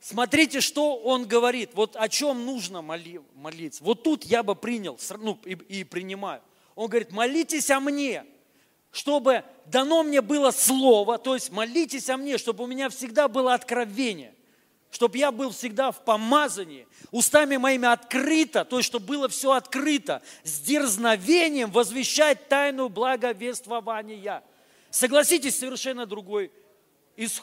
Смотрите, 0.00 0.60
что 0.60 0.96
он 0.96 1.26
говорит. 1.26 1.70
Вот 1.74 1.96
о 1.96 2.08
чем 2.08 2.44
нужно 2.44 2.82
моли, 2.82 3.20
молиться. 3.34 3.82
Вот 3.82 4.02
тут 4.02 4.24
я 4.24 4.42
бы 4.42 4.54
принял 4.54 4.98
ну, 5.18 5.38
и, 5.44 5.52
и 5.52 5.84
принимаю. 5.84 6.42
Он 6.74 6.88
говорит, 6.88 7.10
молитесь 7.10 7.70
о 7.70 7.80
мне, 7.80 8.24
чтобы 8.92 9.44
дано 9.64 10.02
мне 10.02 10.20
было 10.20 10.50
слово, 10.50 11.18
то 11.18 11.34
есть 11.34 11.50
молитесь 11.50 12.08
о 12.08 12.16
мне, 12.16 12.38
чтобы 12.38 12.64
у 12.64 12.66
меня 12.66 12.88
всегда 12.88 13.28
было 13.28 13.54
откровение, 13.54 14.34
чтобы 14.96 15.18
я 15.18 15.30
был 15.30 15.50
всегда 15.50 15.90
в 15.90 16.02
помазании, 16.02 16.88
устами 17.10 17.58
моими 17.58 17.86
открыто, 17.86 18.64
то 18.64 18.78
есть, 18.78 18.86
чтобы 18.86 19.04
было 19.04 19.28
все 19.28 19.52
открыто, 19.52 20.22
с 20.42 20.58
дерзновением 20.60 21.70
возвещать 21.70 22.48
тайну 22.48 22.88
благовествования. 22.88 24.42
Согласитесь, 24.90 25.58
совершенно 25.58 26.06
другой 26.06 26.50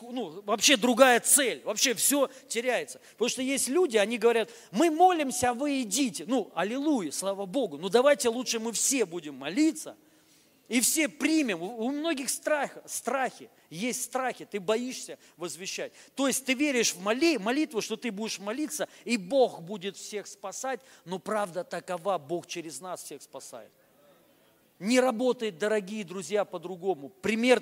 ну, 0.02 0.42
вообще 0.46 0.78
другая 0.78 1.20
цель, 1.20 1.62
вообще 1.64 1.94
все 1.94 2.30
теряется. 2.48 3.00
Потому 3.14 3.30
что 3.30 3.42
есть 3.42 3.68
люди, 3.68 3.98
они 3.98 4.18
говорят, 4.18 4.50
мы 4.72 4.92
молимся, 4.92 5.50
а 5.50 5.54
вы 5.54 5.82
идите. 5.82 6.26
Ну, 6.28 6.52
аллилуйя, 6.54 7.12
слава 7.12 7.48
Богу. 7.48 7.78
Ну, 7.78 7.90
давайте 7.90 8.30
лучше 8.30 8.60
мы 8.60 8.72
все 8.72 9.06
будем 9.06 9.36
молиться, 9.36 9.96
и 10.74 10.82
все 10.82 11.08
примем. 11.08 11.62
У 11.62 11.92
многих 11.92 12.32
страх, 12.32 12.72
страхи, 12.88 13.48
есть 13.70 14.06
страхи, 14.06 14.44
ты 14.50 14.60
боишься 14.60 15.20
возвещать. 15.38 15.94
То 16.16 16.26
есть 16.26 16.46
ты 16.46 16.56
веришь 16.56 16.96
в 16.96 17.00
моли, 17.00 17.38
молитву, 17.38 17.80
что 17.80 17.96
ты 17.96 18.12
будешь 18.12 18.40
молиться, 18.40 18.90
и 19.06 19.18
Бог 19.18 19.62
будет 19.62 19.98
всех 19.98 20.26
спасать, 20.26 20.80
но 21.06 21.20
правда 21.20 21.64
такова, 21.64 22.18
Бог 22.18 22.48
через 22.48 22.82
нас 22.82 23.04
всех 23.04 23.22
спасает. 23.22 23.72
Не 24.80 25.00
работает, 25.00 25.60
дорогие 25.60 26.04
друзья, 26.04 26.44
по-другому. 26.44 27.10
Пример 27.10 27.62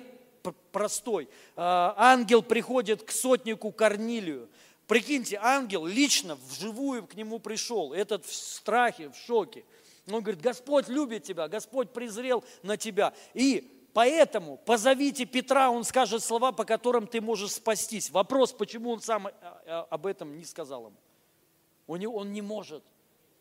простой. 0.72 1.28
А, 1.54 1.94
ангел 1.98 2.42
приходит 2.42 3.02
к 3.02 3.10
сотнику 3.10 3.72
Корнилию. 3.72 4.48
Прикиньте, 4.86 5.38
ангел 5.42 5.84
лично 5.84 6.38
вживую 6.48 7.06
к 7.06 7.14
нему 7.14 7.40
пришел, 7.40 7.92
этот 7.92 8.24
в 8.24 8.34
страхе, 8.34 9.10
в 9.10 9.16
шоке. 9.16 9.64
Он 10.08 10.22
говорит, 10.22 10.40
Господь 10.40 10.88
любит 10.88 11.22
тебя, 11.22 11.48
Господь 11.48 11.90
презрел 11.90 12.44
на 12.62 12.76
тебя. 12.76 13.14
И 13.34 13.88
поэтому 13.94 14.56
позовите 14.56 15.24
Петра, 15.24 15.70
он 15.70 15.84
скажет 15.84 16.22
слова, 16.22 16.52
по 16.52 16.64
которым 16.64 17.06
ты 17.06 17.20
можешь 17.20 17.52
спастись. 17.52 18.10
Вопрос, 18.10 18.52
почему 18.52 18.90
он 18.90 19.00
сам 19.00 19.28
а, 19.28 19.32
а, 19.66 19.86
об 19.90 20.06
этом 20.06 20.36
не 20.36 20.44
сказал 20.44 20.86
ему. 20.86 20.96
Он 21.86 21.98
не, 21.98 22.06
он 22.06 22.32
не 22.32 22.42
может. 22.42 22.82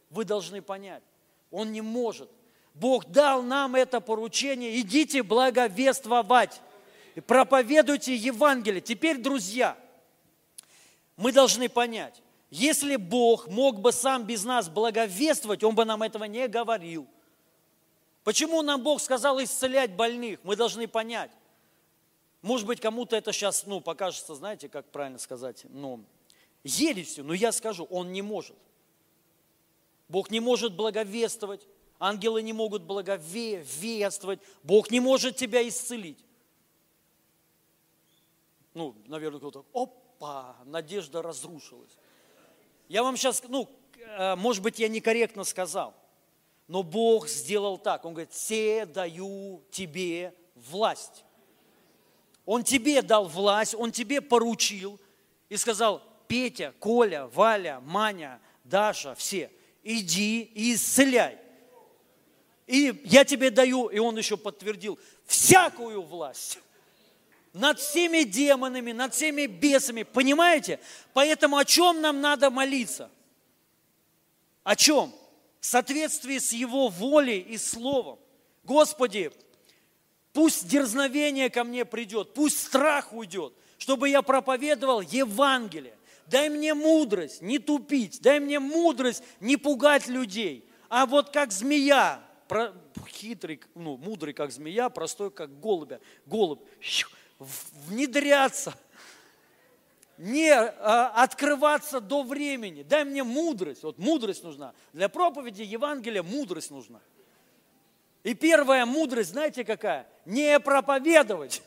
Вы 0.09 0.25
должны 0.25 0.61
понять. 0.61 1.03
Он 1.49 1.71
не 1.71 1.81
может. 1.81 2.29
Бог 2.73 3.05
дал 3.07 3.41
нам 3.43 3.75
это 3.75 3.99
поручение, 3.99 4.79
идите 4.79 5.23
благовествовать 5.23 6.61
проповедуйте 7.19 8.15
Евангелие. 8.15 8.79
Теперь, 8.79 9.17
друзья, 9.17 9.77
мы 11.17 11.33
должны 11.33 11.67
понять, 11.67 12.21
если 12.51 12.97
Бог 12.97 13.47
мог 13.47 13.79
бы 13.79 13.93
сам 13.93 14.25
без 14.25 14.43
нас 14.43 14.69
благовествовать, 14.69 15.63
Он 15.63 15.73
бы 15.73 15.85
нам 15.85 16.03
этого 16.03 16.25
не 16.25 16.49
говорил. 16.49 17.07
Почему 18.25 18.61
нам 18.61 18.83
Бог 18.83 19.01
сказал 19.01 19.41
исцелять 19.41 19.95
больных? 19.95 20.41
Мы 20.43 20.57
должны 20.57 20.85
понять. 20.87 21.31
Может 22.41 22.67
быть, 22.67 22.81
кому-то 22.81 23.15
это 23.15 23.31
сейчас, 23.31 23.65
ну, 23.65 23.79
покажется, 23.79 24.35
знаете, 24.35 24.67
как 24.67 24.85
правильно 24.87 25.17
сказать, 25.17 25.65
ну, 25.69 26.03
ересью, 26.63 27.23
но 27.23 27.33
я 27.33 27.53
скажу, 27.53 27.87
Он 27.89 28.11
не 28.11 28.21
может. 28.21 28.57
Бог 30.09 30.29
не 30.29 30.41
может 30.41 30.75
благовествовать, 30.75 31.65
ангелы 31.99 32.41
не 32.41 32.51
могут 32.51 32.81
благовествовать, 32.81 34.39
Бог 34.61 34.91
не 34.91 34.99
может 34.99 35.37
тебя 35.37 35.65
исцелить. 35.65 36.19
Ну, 38.73 38.93
наверное, 39.05 39.39
кто-то, 39.39 39.65
опа, 39.73 40.57
надежда 40.65 41.21
разрушилась. 41.21 41.91
Я 42.91 43.03
вам 43.03 43.15
сейчас, 43.15 43.41
ну, 43.47 43.69
э, 43.95 44.35
может 44.35 44.61
быть, 44.61 44.77
я 44.77 44.89
некорректно 44.89 45.45
сказал, 45.45 45.93
но 46.67 46.83
Бог 46.83 47.29
сделал 47.29 47.77
так. 47.77 48.03
Он 48.03 48.11
говорит, 48.11 48.33
все 48.33 48.85
даю 48.85 49.63
тебе 49.71 50.35
власть. 50.55 51.23
Он 52.45 52.65
тебе 52.65 53.01
дал 53.01 53.29
власть, 53.29 53.75
Он 53.75 53.93
тебе 53.93 54.19
поручил 54.19 54.99
и 55.47 55.55
сказал, 55.55 56.03
Петя, 56.27 56.73
Коля, 56.79 57.27
Валя, 57.27 57.79
Маня, 57.79 58.41
Даша, 58.65 59.15
все, 59.15 59.49
иди 59.83 60.41
и 60.41 60.73
исцеляй. 60.73 61.37
И 62.67 63.01
я 63.05 63.23
тебе 63.23 63.51
даю, 63.51 63.87
и 63.87 63.99
он 63.99 64.17
еще 64.17 64.35
подтвердил, 64.35 64.99
всякую 65.23 66.01
власть 66.01 66.59
над 67.53 67.79
всеми 67.79 68.23
демонами, 68.23 68.91
над 68.91 69.13
всеми 69.13 69.45
бесами. 69.45 70.03
Понимаете? 70.03 70.79
Поэтому 71.13 71.57
о 71.57 71.65
чем 71.65 72.01
нам 72.01 72.21
надо 72.21 72.49
молиться? 72.49 73.09
О 74.63 74.75
чем? 74.75 75.13
В 75.59 75.65
соответствии 75.65 76.37
с 76.37 76.53
Его 76.53 76.87
волей 76.87 77.39
и 77.39 77.57
Словом. 77.57 78.19
Господи, 78.63 79.31
пусть 80.33 80.67
дерзновение 80.67 81.49
ко 81.49 81.63
мне 81.63 81.85
придет, 81.85 82.33
пусть 82.33 82.59
страх 82.59 83.13
уйдет, 83.13 83.53
чтобы 83.77 84.09
я 84.09 84.21
проповедовал 84.21 85.01
Евангелие. 85.01 85.95
Дай 86.27 86.49
мне 86.49 86.73
мудрость 86.73 87.41
не 87.41 87.59
тупить, 87.59 88.21
дай 88.21 88.39
мне 88.39 88.59
мудрость 88.59 89.23
не 89.39 89.57
пугать 89.57 90.07
людей. 90.07 90.65
А 90.87 91.05
вот 91.05 91.31
как 91.31 91.51
змея, 91.51 92.23
хитрый, 93.07 93.61
ну, 93.75 93.97
мудрый 93.97 94.33
как 94.33 94.51
змея, 94.51 94.89
простой 94.89 95.31
как 95.31 95.59
голубя, 95.59 95.99
голубь, 96.25 96.61
внедряться, 97.87 98.73
не 100.17 100.53
а, 100.53 101.11
открываться 101.23 101.99
до 101.99 102.23
времени. 102.23 102.83
Дай 102.83 103.03
мне 103.05 103.23
мудрость. 103.23 103.83
Вот 103.83 103.97
мудрость 103.97 104.43
нужна. 104.43 104.73
Для 104.93 105.09
проповеди 105.09 105.63
Евангелия 105.63 106.21
мудрость 106.21 106.71
нужна. 106.71 106.99
И 108.23 108.35
первая 108.35 108.85
мудрость, 108.85 109.31
знаете 109.31 109.63
какая? 109.63 110.07
Не 110.25 110.59
проповедовать, 110.59 111.63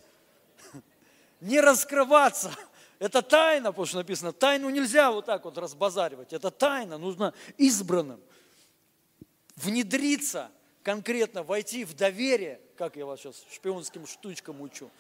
не 1.41 1.61
раскрываться. 1.61 2.53
Это 3.01 3.23
тайна, 3.23 3.73
потому 3.73 3.87
что 3.87 3.97
написано, 3.97 4.33
тайну 4.33 4.71
нельзя 4.71 5.11
вот 5.11 5.27
так 5.27 5.45
вот 5.45 5.59
разбазаривать. 5.59 6.33
Это 6.33 6.53
тайна, 6.53 6.97
нужно 6.97 7.35
избранным. 7.59 8.21
Внедриться 9.57 10.51
конкретно, 10.85 11.43
войти 11.43 11.85
в 11.85 11.95
доверие, 11.95 12.61
как 12.77 12.97
я 12.97 13.07
вас 13.07 13.21
сейчас 13.21 13.45
шпионским 13.53 14.07
штучкам 14.07 14.61
учу, 14.61 14.91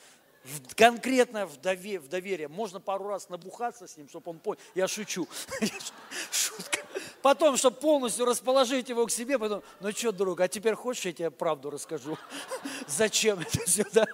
конкретно 0.77 1.47
в, 1.47 1.57
довер, 1.61 2.01
в 2.01 2.09
доверие. 2.09 2.49
Можно 2.49 2.81
пару 2.81 3.07
раз 3.09 3.29
набухаться 3.29 3.87
с 3.87 3.97
ним, 3.97 4.09
чтобы 4.09 4.31
он 4.31 4.39
понял. 4.39 4.61
Я 4.75 4.89
шучу. 4.89 5.27
Шутка. 6.31 6.81
Потом, 7.23 7.57
чтобы 7.57 7.79
полностью 7.79 8.27
расположить 8.27 8.89
его 8.91 9.07
к 9.07 9.11
себе, 9.11 9.39
потом, 9.39 9.63
ну 9.81 9.91
что, 9.93 10.13
друг, 10.13 10.41
а 10.41 10.49
теперь 10.49 10.75
хочешь, 10.75 11.07
я 11.07 11.13
тебе 11.13 11.31
правду 11.31 11.71
расскажу? 11.71 12.19
Зачем 12.87 13.41
это 13.41 13.67
сюда? 13.69 14.07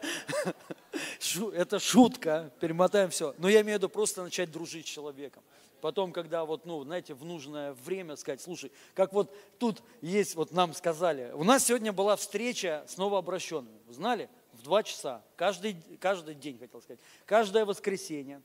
Это 1.55 1.79
шутка, 1.79 2.53
перемотаем 2.61 3.11
все. 3.11 3.35
Но 3.39 3.49
я 3.49 3.63
имею 3.63 3.79
в 3.79 3.83
виду 3.83 3.89
просто 3.89 4.23
начать 4.23 4.51
дружить 4.51 4.87
с 4.87 4.91
человеком. 4.91 5.43
Потом, 5.81 6.13
когда 6.13 6.45
вот, 6.45 6.67
ну, 6.67 6.83
знаете, 6.85 7.15
в 7.15 7.25
нужное 7.25 7.73
время 7.85 8.17
сказать, 8.17 8.41
слушай, 8.41 8.71
как 8.95 9.13
вот 9.13 9.35
тут 9.59 9.83
есть, 10.03 10.35
вот 10.35 10.53
нам 10.53 10.75
сказали, 10.75 11.33
у 11.35 11.43
нас 11.43 11.65
сегодня 11.65 11.93
была 11.93 12.17
встреча 12.17 12.85
с 12.87 12.97
новообращенными, 12.97 13.81
знали? 13.89 14.29
В 14.61 14.63
два 14.63 14.83
часа, 14.83 15.23
каждый, 15.37 15.75
каждый 16.01 16.35
день, 16.35 16.59
хотел 16.59 16.83
сказать, 16.83 17.01
каждое 17.25 17.65
воскресенье, 17.65 18.43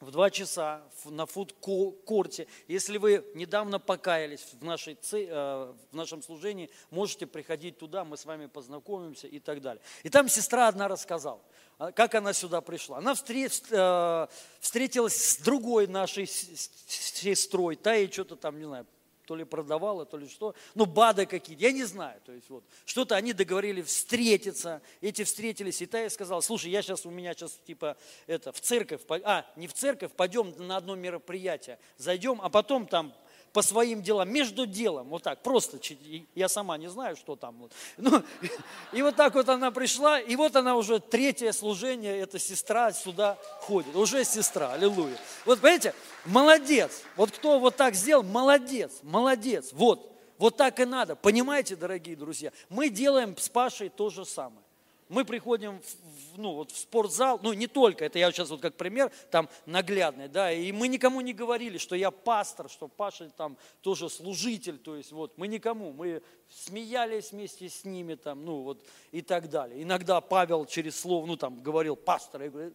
в 0.00 0.10
два 0.10 0.30
часа 0.30 0.82
на 1.04 1.26
фуд-корте. 1.26 2.46
Если 2.66 2.96
вы 2.96 3.22
недавно 3.34 3.78
покаялись 3.78 4.40
в, 4.58 4.64
нашей, 4.64 4.96
э, 5.12 5.74
в 5.92 5.94
нашем 5.94 6.22
служении, 6.22 6.70
можете 6.90 7.26
приходить 7.26 7.76
туда, 7.76 8.06
мы 8.06 8.16
с 8.16 8.24
вами 8.24 8.46
познакомимся 8.46 9.26
и 9.26 9.38
так 9.38 9.60
далее. 9.60 9.82
И 10.02 10.08
там 10.08 10.30
сестра 10.30 10.68
одна 10.68 10.88
рассказала, 10.88 11.42
а, 11.76 11.92
как 11.92 12.14
она 12.14 12.32
сюда 12.32 12.62
пришла. 12.62 12.96
Она 12.96 13.12
э, 13.12 14.26
встретилась 14.60 15.22
с 15.22 15.36
другой 15.42 15.86
нашей 15.86 16.26
сестрой, 16.26 17.76
та 17.76 17.92
ей 17.92 18.10
что-то 18.10 18.36
там, 18.36 18.58
не 18.58 18.64
знаю, 18.64 18.86
то 19.30 19.36
ли 19.36 19.44
продавала, 19.44 20.04
то 20.04 20.16
ли 20.16 20.28
что. 20.28 20.56
Ну, 20.74 20.86
БАДы 20.86 21.24
какие-то, 21.24 21.62
я 21.62 21.70
не 21.70 21.84
знаю. 21.84 22.20
То 22.26 22.32
есть 22.32 22.50
вот 22.50 22.64
что-то 22.84 23.14
они 23.14 23.32
договорили 23.32 23.80
встретиться, 23.80 24.82
эти 25.00 25.22
встретились, 25.22 25.80
и 25.82 25.86
та 25.86 26.00
ей 26.00 26.10
сказала, 26.10 26.40
слушай, 26.40 26.68
я 26.68 26.82
сейчас, 26.82 27.06
у 27.06 27.10
меня 27.10 27.32
сейчас 27.32 27.52
типа 27.64 27.96
это, 28.26 28.50
в 28.50 28.60
церковь, 28.60 29.02
а, 29.22 29.46
не 29.54 29.68
в 29.68 29.72
церковь, 29.72 30.10
пойдем 30.16 30.52
на 30.58 30.78
одно 30.78 30.96
мероприятие, 30.96 31.78
зайдем, 31.96 32.40
а 32.42 32.48
потом 32.48 32.88
там 32.88 33.14
по 33.52 33.62
своим 33.62 34.02
делам, 34.02 34.30
между 34.30 34.66
делом, 34.66 35.08
вот 35.08 35.22
так, 35.22 35.42
просто, 35.42 35.78
я 36.34 36.48
сама 36.48 36.78
не 36.78 36.88
знаю, 36.88 37.16
что 37.16 37.36
там. 37.36 37.68
Ну, 37.96 38.22
и 38.92 39.02
вот 39.02 39.16
так 39.16 39.34
вот 39.34 39.48
она 39.48 39.70
пришла, 39.70 40.20
и 40.20 40.36
вот 40.36 40.56
она 40.56 40.76
уже 40.76 41.00
третье 41.00 41.52
служение, 41.52 42.18
эта 42.18 42.38
сестра 42.38 42.92
сюда 42.92 43.38
ходит, 43.60 43.94
уже 43.96 44.24
сестра, 44.24 44.72
аллилуйя. 44.72 45.16
Вот 45.44 45.60
понимаете, 45.60 45.94
молодец, 46.24 47.02
вот 47.16 47.30
кто 47.30 47.58
вот 47.58 47.76
так 47.76 47.94
сделал, 47.94 48.22
молодец, 48.22 48.92
молодец, 49.02 49.70
вот, 49.72 50.12
вот 50.38 50.56
так 50.56 50.80
и 50.80 50.84
надо, 50.84 51.16
понимаете, 51.16 51.76
дорогие 51.76 52.16
друзья, 52.16 52.52
мы 52.68 52.88
делаем 52.88 53.36
с 53.36 53.48
Пашей 53.48 53.88
то 53.88 54.10
же 54.10 54.24
самое 54.24 54.64
мы 55.10 55.24
приходим 55.24 55.80
в, 55.80 56.38
ну, 56.38 56.54
вот 56.54 56.70
в 56.70 56.78
спортзал, 56.78 57.40
ну 57.42 57.52
не 57.52 57.66
только, 57.66 58.04
это 58.04 58.18
я 58.18 58.30
сейчас 58.30 58.48
вот 58.48 58.60
как 58.60 58.76
пример, 58.76 59.10
там 59.30 59.48
наглядный, 59.66 60.28
да, 60.28 60.52
и 60.52 60.70
мы 60.72 60.86
никому 60.88 61.20
не 61.20 61.32
говорили, 61.32 61.78
что 61.78 61.96
я 61.96 62.10
пастор, 62.10 62.70
что 62.70 62.86
Паша 62.88 63.28
там 63.30 63.58
тоже 63.82 64.08
служитель, 64.08 64.78
то 64.78 64.96
есть 64.96 65.10
вот 65.10 65.36
мы 65.36 65.48
никому, 65.48 65.92
мы 65.92 66.22
смеялись 66.48 67.32
вместе 67.32 67.68
с 67.68 67.84
ними 67.84 68.14
там, 68.14 68.44
ну 68.44 68.62
вот 68.62 68.82
и 69.10 69.20
так 69.20 69.50
далее. 69.50 69.82
Иногда 69.82 70.20
Павел 70.20 70.64
через 70.64 70.98
слово, 70.98 71.26
ну 71.26 71.36
там 71.36 71.60
говорил 71.60 71.96
пастор, 71.96 72.42
я 72.42 72.50
говорю, 72.50 72.72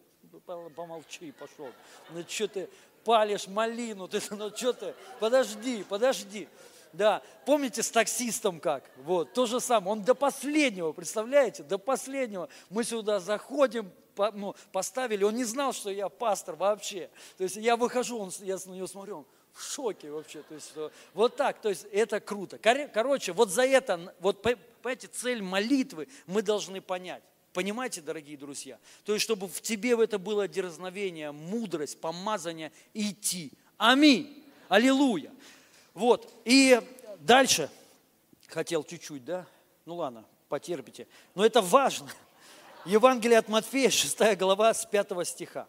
помолчи, 0.75 1.31
пошел, 1.31 1.69
ну 2.11 2.21
что 2.27 2.47
ты, 2.49 2.69
палишь 3.05 3.47
малину, 3.47 4.09
ты, 4.09 4.19
ну 4.31 4.49
что 4.55 4.73
ты, 4.73 4.93
подожди, 5.21 5.85
подожди. 5.87 6.49
Да, 6.95 7.21
помните 7.45 7.83
с 7.83 7.91
таксистом 7.91 8.59
как? 8.59 8.89
Вот, 8.97 9.33
то 9.33 9.45
же 9.45 9.59
самое. 9.59 9.91
Он 9.91 10.01
до 10.01 10.15
последнего, 10.15 10.93
представляете, 10.93 11.63
до 11.63 11.77
последнего. 11.77 12.47
Мы 12.69 12.83
сюда 12.83 13.19
заходим, 13.19 13.91
по, 14.15 14.31
ну, 14.31 14.55
поставили, 14.71 15.23
он 15.23 15.35
не 15.35 15.43
знал, 15.43 15.73
что 15.73 15.89
я 15.89 16.07
пастор 16.07 16.55
вообще. 16.55 17.09
То 17.37 17.43
есть 17.43 17.57
я 17.57 17.75
выхожу, 17.75 18.17
он, 18.17 18.31
я 18.39 18.57
на 18.65 18.71
него 18.71 18.87
смотрю, 18.87 19.17
он 19.17 19.25
в 19.51 19.61
шоке 19.61 20.09
вообще. 20.09 20.41
То 20.43 20.55
есть 20.55 20.73
вот 21.13 21.35
так, 21.35 21.59
то 21.61 21.69
есть 21.69 21.85
это 21.91 22.21
круто. 22.21 22.57
Короче, 22.57 23.33
вот 23.33 23.49
за 23.49 23.65
это, 23.65 24.13
вот 24.19 24.41
понимаете, 24.41 25.07
цель 25.07 25.41
молитвы 25.41 26.07
мы 26.27 26.41
должны 26.41 26.79
понять. 26.79 27.23
Понимаете, 27.51 28.01
дорогие 28.01 28.37
друзья? 28.37 28.79
То 29.05 29.13
есть, 29.13 29.23
чтобы 29.23 29.47
в 29.47 29.61
тебе 29.61 29.91
это 30.01 30.19
было 30.19 30.47
дерзновение, 30.47 31.31
мудрость, 31.31 31.99
помазание 31.99 32.71
идти. 32.93 33.53
Аминь. 33.77 34.43
Аллилуйя. 34.67 35.31
Вот. 35.95 36.31
И 36.43 36.79
дальше 37.19 37.71
хотел 38.47 38.83
чуть-чуть, 38.83 39.25
да? 39.25 39.47
Ну 39.85 39.95
ладно, 39.95 40.25
потерпите. 40.49 41.07
Но 41.33 41.43
это 41.43 41.61
важно. 41.61 42.11
Евангелие 42.85 43.39
от 43.39 43.47
Матфея, 43.47 43.89
6 43.89 44.37
глава, 44.37 44.73
с 44.73 44.85
5 44.85 45.27
стиха. 45.27 45.67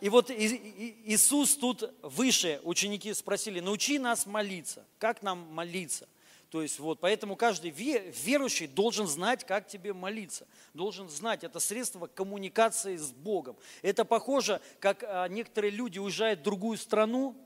И 0.00 0.08
вот 0.08 0.30
Иисус 0.30 1.56
тут 1.56 1.92
выше, 2.02 2.60
ученики 2.62 3.12
спросили, 3.12 3.60
научи 3.60 3.98
нас 3.98 4.26
молиться. 4.26 4.84
Как 4.98 5.22
нам 5.22 5.40
молиться? 5.52 6.08
То 6.50 6.62
есть 6.62 6.78
вот, 6.78 7.00
поэтому 7.00 7.36
каждый 7.36 7.70
верующий 7.70 8.66
должен 8.66 9.06
знать, 9.06 9.44
как 9.44 9.66
тебе 9.66 9.92
молиться. 9.92 10.46
Должен 10.72 11.08
знать, 11.10 11.44
это 11.44 11.60
средство 11.60 12.06
коммуникации 12.06 12.96
с 12.96 13.10
Богом. 13.10 13.56
Это 13.82 14.06
похоже, 14.06 14.60
как 14.80 15.02
а, 15.02 15.28
некоторые 15.28 15.70
люди 15.70 15.98
уезжают 15.98 16.40
в 16.40 16.44
другую 16.44 16.78
страну, 16.78 17.36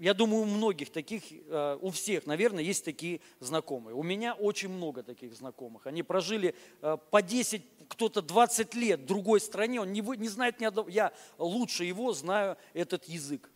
я 0.00 0.14
думаю, 0.14 0.42
у 0.42 0.46
многих 0.46 0.90
таких, 0.90 1.22
а, 1.48 1.76
у 1.80 1.90
всех, 1.90 2.26
наверное, 2.26 2.62
есть 2.62 2.84
такие 2.84 3.20
знакомые. 3.40 3.94
У 3.94 4.02
меня 4.02 4.34
очень 4.34 4.68
много 4.68 5.02
таких 5.02 5.34
знакомых. 5.34 5.86
Они 5.86 6.02
прожили 6.02 6.54
а, 6.80 6.96
по 6.96 7.22
10, 7.22 7.62
кто-то 7.88 8.22
20 8.22 8.74
лет 8.74 9.00
в 9.00 9.06
другой 9.06 9.40
стране, 9.40 9.80
он 9.80 9.92
не, 9.92 10.00
не 10.00 10.28
знает 10.28 10.60
ни 10.60 10.64
одного. 10.64 10.88
Я 10.88 11.12
лучше 11.38 11.84
его 11.84 12.12
знаю 12.12 12.56
этот 12.74 13.04
язык 13.04 13.50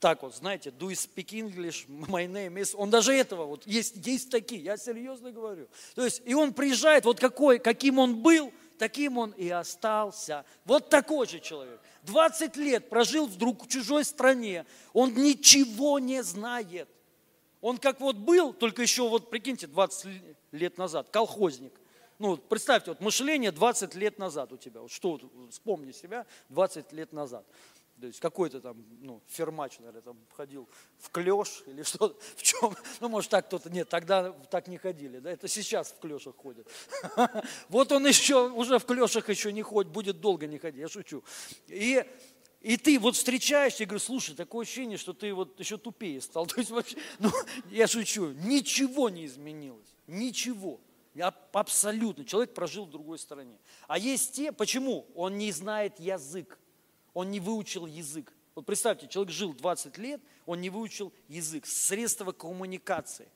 так 0.00 0.22
вот, 0.22 0.34
знаете, 0.34 0.70
do 0.70 0.88
you 0.88 0.94
speak 0.94 1.28
English, 1.32 1.86
my 1.86 2.26
name 2.26 2.54
is, 2.54 2.74
он 2.74 2.88
даже 2.88 3.12
этого, 3.12 3.44
вот 3.44 3.66
есть, 3.66 3.94
есть 4.06 4.30
такие, 4.30 4.62
я 4.62 4.78
серьезно 4.78 5.30
говорю. 5.30 5.68
То 5.94 6.04
есть, 6.04 6.22
и 6.24 6.32
он 6.32 6.54
приезжает, 6.54 7.04
вот 7.04 7.20
какой, 7.20 7.58
каким 7.58 7.98
он 7.98 8.22
был, 8.22 8.50
таким 8.80 9.18
он 9.18 9.32
и 9.32 9.50
остался. 9.50 10.46
Вот 10.64 10.88
такой 10.88 11.26
же 11.28 11.38
человек. 11.38 11.78
20 12.04 12.56
лет 12.56 12.88
прожил 12.88 13.26
вдруг 13.26 13.64
в 13.64 13.68
чужой 13.68 14.04
стране, 14.06 14.64
он 14.94 15.14
ничего 15.14 15.98
не 15.98 16.22
знает. 16.22 16.88
Он 17.60 17.76
как 17.76 18.00
вот 18.00 18.16
был, 18.16 18.54
только 18.54 18.80
еще 18.80 19.06
вот, 19.06 19.28
прикиньте, 19.28 19.66
20 19.66 20.08
лет 20.52 20.78
назад, 20.78 21.10
колхозник. 21.10 21.74
Ну, 22.18 22.38
представьте, 22.38 22.92
вот 22.92 23.00
мышление 23.02 23.52
20 23.52 23.94
лет 23.96 24.18
назад 24.18 24.50
у 24.50 24.56
тебя. 24.56 24.80
Вот 24.80 24.90
что, 24.90 25.20
вспомни 25.50 25.92
себя 25.92 26.24
20 26.48 26.90
лет 26.92 27.12
назад. 27.12 27.44
То 28.00 28.06
есть 28.06 28.20
какой-то 28.20 28.60
там, 28.60 28.82
ну, 29.00 29.22
фермач, 29.28 29.78
наверное, 29.78 30.00
там 30.00 30.16
ходил 30.32 30.68
в 30.98 31.10
клеш 31.10 31.62
или 31.66 31.82
что 31.84 32.16
в 32.36 32.42
чем. 32.42 32.74
Ну, 33.00 33.08
может, 33.08 33.30
так 33.30 33.46
кто-то, 33.46 33.68
нет, 33.68 33.88
тогда 33.88 34.32
так 34.50 34.68
не 34.68 34.78
ходили, 34.78 35.18
да, 35.18 35.30
это 35.30 35.48
сейчас 35.48 35.90
в 35.92 35.98
клешах 35.98 36.36
ходят. 36.36 36.66
Вот 37.68 37.92
он 37.92 38.06
еще, 38.06 38.50
уже 38.50 38.78
в 38.78 38.84
клешах 38.84 39.28
еще 39.28 39.52
не 39.52 39.62
ходит, 39.62 39.92
будет 39.92 40.20
долго 40.20 40.46
не 40.46 40.58
ходить, 40.58 40.80
я 40.80 40.88
шучу. 40.88 41.22
И, 41.68 42.04
и 42.60 42.76
ты 42.76 42.98
вот 42.98 43.16
встречаешься 43.16 43.82
и 43.82 43.86
говоришь, 43.86 44.06
слушай, 44.06 44.34
такое 44.34 44.64
ощущение, 44.64 44.96
что 44.96 45.12
ты 45.12 45.34
вот 45.34 45.58
еще 45.60 45.76
тупее 45.76 46.20
стал. 46.20 46.46
То 46.46 46.58
есть 46.58 46.70
вообще, 46.70 46.96
ну, 47.18 47.30
я 47.70 47.86
шучу, 47.86 48.32
ничего 48.32 49.10
не 49.10 49.26
изменилось, 49.26 49.94
ничего. 50.06 50.80
Абсолютно. 51.52 52.24
Человек 52.24 52.54
прожил 52.54 52.86
в 52.86 52.90
другой 52.90 53.18
стране. 53.18 53.58
А 53.88 53.98
есть 53.98 54.32
те, 54.32 54.52
почему? 54.52 55.06
Он 55.14 55.38
не 55.38 55.50
знает 55.50 55.98
язык. 55.98 56.59
Он 57.14 57.30
не 57.30 57.40
выучил 57.40 57.86
язык. 57.86 58.32
Вот 58.54 58.66
представьте, 58.66 59.08
человек 59.08 59.32
жил 59.32 59.54
20 59.54 59.98
лет, 59.98 60.20
он 60.46 60.60
не 60.60 60.70
выучил 60.70 61.12
язык, 61.28 61.66
средства 61.66 62.32
коммуникации. 62.32 63.28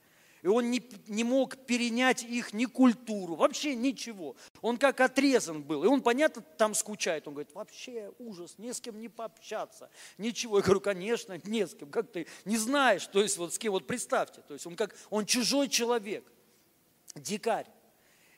И 0.44 0.46
он 0.46 0.70
не, 0.70 0.82
не 1.06 1.24
мог 1.24 1.56
перенять 1.64 2.22
их 2.22 2.52
ни 2.52 2.66
культуру, 2.66 3.34
вообще 3.34 3.74
ничего. 3.74 4.36
Он 4.60 4.76
как 4.76 5.00
отрезан 5.00 5.62
был. 5.62 5.84
И 5.84 5.86
он, 5.86 6.02
понятно, 6.02 6.42
там 6.42 6.74
скучает. 6.74 7.26
Он 7.26 7.32
говорит, 7.32 7.54
вообще 7.54 8.12
ужас, 8.18 8.56
не 8.58 8.74
с 8.74 8.80
кем 8.82 9.00
не 9.00 9.08
пообщаться. 9.08 9.88
Ничего. 10.18 10.58
Я 10.58 10.62
говорю, 10.62 10.82
конечно, 10.82 11.40
не 11.44 11.66
с 11.66 11.74
кем. 11.74 11.90
Как 11.90 12.12
ты 12.12 12.26
не 12.44 12.58
знаешь, 12.58 13.06
то 13.06 13.22
есть 13.22 13.38
вот 13.38 13.54
с 13.54 13.58
кем, 13.58 13.72
вот 13.72 13.86
представьте. 13.86 14.42
То 14.42 14.52
есть 14.52 14.66
он 14.66 14.76
как, 14.76 14.94
он 15.08 15.24
чужой 15.24 15.70
человек, 15.70 16.30
дикарь. 17.14 17.66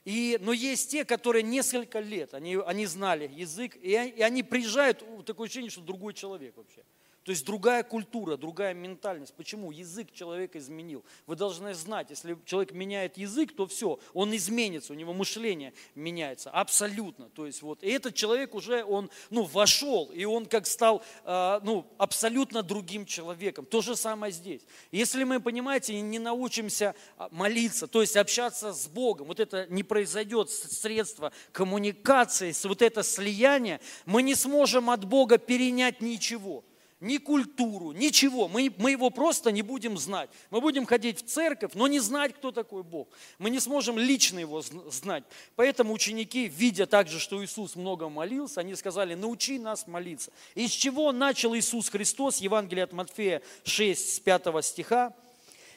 И, 0.07 0.37
но 0.39 0.53
есть 0.53 0.89
те, 0.89 1.03
которые 1.03 1.43
несколько 1.43 1.99
лет, 1.99 2.33
они, 2.33 2.57
они 2.65 2.85
знали 2.85 3.29
язык, 3.35 3.75
и, 3.75 3.93
они 3.93 4.41
приезжают, 4.41 5.03
такое 5.25 5.47
ощущение, 5.47 5.69
что 5.69 5.81
другой 5.81 6.13
человек 6.13 6.55
вообще. 6.55 6.81
То 7.27 7.31
есть 7.31 7.45
другая 7.45 7.83
культура, 7.83 8.37
другая 8.37 8.73
ментальность. 8.73 9.33
Почему? 9.33 9.71
Язык 9.71 10.13
человека 10.13 10.59
изменил. 10.59 11.03
Вы 11.25 11.35
должны 11.35 11.73
знать, 11.73 12.09
если 12.09 12.37
человек 12.45 12.71
меняет 12.71 13.17
язык, 13.17 13.53
то 13.53 13.67
все, 13.67 13.99
он 14.13 14.33
изменится, 14.33 14.93
у 14.93 14.95
него 14.95 15.11
мышление 15.11 15.73
меняется. 15.93 16.49
Абсолютно. 16.51 17.27
То 17.27 17.45
есть 17.45 17.61
вот, 17.63 17.83
и 17.83 17.89
этот 17.89 18.15
человек 18.15 18.55
уже, 18.55 18.81
он, 18.85 19.09
ну, 19.29 19.43
вошел, 19.43 20.05
и 20.05 20.23
он 20.23 20.45
как 20.45 20.65
стал, 20.65 21.03
э, 21.25 21.59
ну, 21.63 21.85
абсолютно 21.97 22.63
другим 22.63 23.05
человеком. 23.05 23.65
То 23.65 23.81
же 23.81 23.97
самое 23.97 24.31
здесь. 24.31 24.61
Если 24.93 25.25
мы, 25.25 25.41
понимаете, 25.41 25.99
не 25.99 26.19
научимся 26.19 26.95
а, 27.17 27.27
молиться, 27.33 27.87
то 27.87 27.99
есть 27.99 28.15
общаться 28.15 28.71
с 28.71 28.87
Богом, 28.87 29.27
вот 29.27 29.41
это 29.41 29.67
не 29.67 29.83
произойдет 29.83 30.49
средство 30.49 31.33
коммуникации, 31.51 32.55
вот 32.65 32.81
это 32.81 33.03
слияние, 33.03 33.81
мы 34.05 34.23
не 34.23 34.33
сможем 34.33 34.89
от 34.89 35.03
Бога 35.03 35.37
перенять 35.37 35.99
ничего 35.99 36.63
ни 36.99 37.17
культуру, 37.17 37.91
ничего. 37.91 38.47
Мы, 38.47 38.73
мы 38.77 38.91
его 38.91 39.09
просто 39.09 39.51
не 39.51 39.61
будем 39.61 39.97
знать. 39.97 40.29
Мы 40.49 40.61
будем 40.61 40.85
ходить 40.85 41.21
в 41.21 41.25
церковь, 41.27 41.71
но 41.75 41.87
не 41.87 41.99
знать, 41.99 42.33
кто 42.33 42.51
такой 42.51 42.83
Бог. 42.83 43.07
Мы 43.37 43.49
не 43.49 43.59
сможем 43.59 43.99
лично 43.99 44.39
его 44.39 44.61
знать. 44.61 45.23
Поэтому 45.55 45.93
ученики, 45.93 46.47
видя 46.47 46.87
также, 46.87 47.19
что 47.19 47.43
Иисус 47.43 47.75
много 47.75 48.09
молился, 48.09 48.61
они 48.61 48.75
сказали, 48.75 49.13
научи 49.13 49.59
нас 49.59 49.85
молиться. 49.85 50.31
Из 50.55 50.71
чего 50.71 51.11
начал 51.11 51.55
Иисус 51.55 51.89
Христос, 51.89 52.37
Евангелие 52.37 52.85
от 52.85 52.93
Матфея 52.93 53.43
6, 53.63 54.15
с 54.15 54.19
5 54.19 54.65
стиха. 54.65 55.13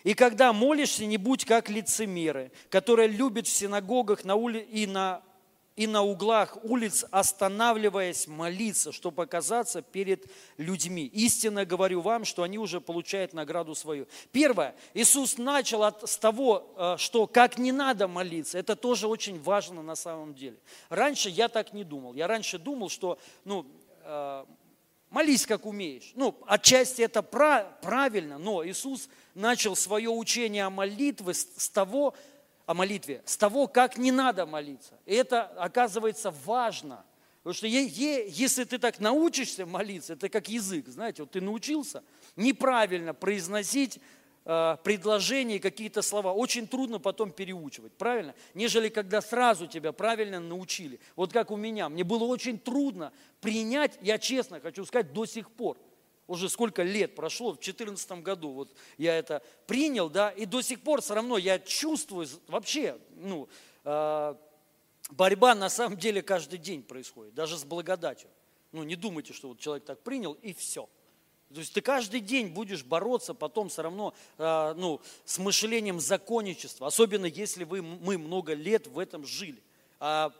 И 0.04 0.14
когда 0.14 0.54
молишься, 0.54 1.04
не 1.04 1.18
будь 1.18 1.44
как 1.44 1.68
лицемеры, 1.68 2.50
которые 2.70 3.08
любят 3.08 3.46
в 3.46 3.52
синагогах 3.52 4.24
на 4.24 4.36
ули... 4.36 4.60
и 4.60 4.86
на 4.86 5.22
и 5.80 5.86
на 5.86 6.02
углах 6.02 6.58
улиц, 6.62 7.06
останавливаясь 7.10 8.26
молиться, 8.26 8.92
чтобы 8.92 9.16
показаться 9.16 9.80
перед 9.80 10.26
людьми. 10.58 11.06
Истинно 11.06 11.64
говорю 11.64 12.02
вам, 12.02 12.26
что 12.26 12.42
они 12.42 12.58
уже 12.58 12.82
получают 12.82 13.32
награду 13.32 13.74
свою. 13.74 14.06
Первое, 14.30 14.74
Иисус 14.92 15.38
начал 15.38 15.84
от, 15.84 16.06
с 16.06 16.18
того, 16.18 16.74
э, 16.76 16.96
что 16.98 17.26
как 17.26 17.56
не 17.56 17.72
надо 17.72 18.08
молиться. 18.08 18.58
Это 18.58 18.76
тоже 18.76 19.08
очень 19.08 19.40
важно 19.40 19.80
на 19.82 19.94
самом 19.94 20.34
деле. 20.34 20.58
Раньше 20.90 21.30
я 21.30 21.48
так 21.48 21.72
не 21.72 21.82
думал. 21.82 22.12
Я 22.12 22.26
раньше 22.26 22.58
думал, 22.58 22.90
что 22.90 23.18
ну, 23.46 23.64
э, 24.04 24.44
молись 25.08 25.46
как 25.46 25.64
умеешь. 25.64 26.12
Ну, 26.14 26.36
отчасти 26.46 27.00
это 27.00 27.22
правильно, 27.22 28.36
но 28.36 28.66
Иисус 28.66 29.08
начал 29.34 29.74
свое 29.74 30.10
учение 30.10 30.64
о 30.66 30.70
молитве 30.70 31.32
с 31.32 31.70
того, 31.70 32.14
о 32.70 32.74
молитве, 32.74 33.20
с 33.24 33.36
того, 33.36 33.66
как 33.66 33.98
не 33.98 34.12
надо 34.12 34.46
молиться. 34.46 34.96
И 35.04 35.12
это 35.12 35.42
оказывается 35.42 36.32
важно. 36.44 37.04
Потому 37.42 37.54
что 37.54 37.66
если 37.66 38.62
ты 38.62 38.78
так 38.78 39.00
научишься 39.00 39.66
молиться, 39.66 40.12
это 40.12 40.28
как 40.28 40.48
язык, 40.48 40.86
знаете, 40.86 41.22
вот 41.22 41.32
ты 41.32 41.40
научился 41.40 42.04
неправильно 42.36 43.12
произносить 43.12 43.98
э, 44.44 44.76
предложения, 44.84 45.58
какие-то 45.58 46.00
слова, 46.00 46.32
очень 46.32 46.68
трудно 46.68 47.00
потом 47.00 47.32
переучивать, 47.32 47.92
правильно? 47.94 48.36
Нежели 48.54 48.88
когда 48.88 49.20
сразу 49.20 49.66
тебя 49.66 49.90
правильно 49.90 50.38
научили. 50.38 51.00
Вот 51.16 51.32
как 51.32 51.50
у 51.50 51.56
меня, 51.56 51.88
мне 51.88 52.04
было 52.04 52.22
очень 52.22 52.56
трудно 52.56 53.12
принять, 53.40 53.98
я 54.00 54.16
честно 54.16 54.60
хочу 54.60 54.84
сказать, 54.84 55.12
до 55.12 55.26
сих 55.26 55.50
пор– 55.50 55.76
уже 56.30 56.48
сколько 56.48 56.82
лет 56.84 57.16
прошло, 57.16 57.50
в 57.50 57.56
2014 57.56 58.12
году 58.22 58.50
вот 58.50 58.72
я 58.98 59.18
это 59.18 59.42
принял, 59.66 60.08
да, 60.08 60.30
и 60.30 60.46
до 60.46 60.62
сих 60.62 60.80
пор 60.80 61.02
все 61.02 61.14
равно 61.14 61.36
я 61.38 61.58
чувствую 61.58 62.28
вообще, 62.46 62.96
ну, 63.16 63.48
э, 63.84 64.34
борьба 65.10 65.56
на 65.56 65.68
самом 65.68 65.98
деле 65.98 66.22
каждый 66.22 66.60
день 66.60 66.84
происходит, 66.84 67.34
даже 67.34 67.58
с 67.58 67.64
благодатью. 67.64 68.30
Ну, 68.70 68.84
не 68.84 68.94
думайте, 68.94 69.32
что 69.32 69.48
вот 69.48 69.58
человек 69.58 69.84
так 69.84 70.00
принял 70.02 70.34
и 70.34 70.52
все. 70.52 70.88
То 71.52 71.58
есть 71.58 71.74
ты 71.74 71.80
каждый 71.80 72.20
день 72.20 72.46
будешь 72.46 72.84
бороться 72.84 73.34
потом 73.34 73.68
все 73.68 73.82
равно 73.82 74.14
э, 74.38 74.74
ну, 74.76 75.00
с 75.24 75.38
мышлением 75.38 75.98
законничества, 75.98 76.86
особенно 76.86 77.26
если 77.26 77.64
вы, 77.64 77.82
мы 77.82 78.18
много 78.18 78.54
лет 78.54 78.86
в 78.86 79.00
этом 79.00 79.26
жили. 79.26 79.60
А 79.98 80.32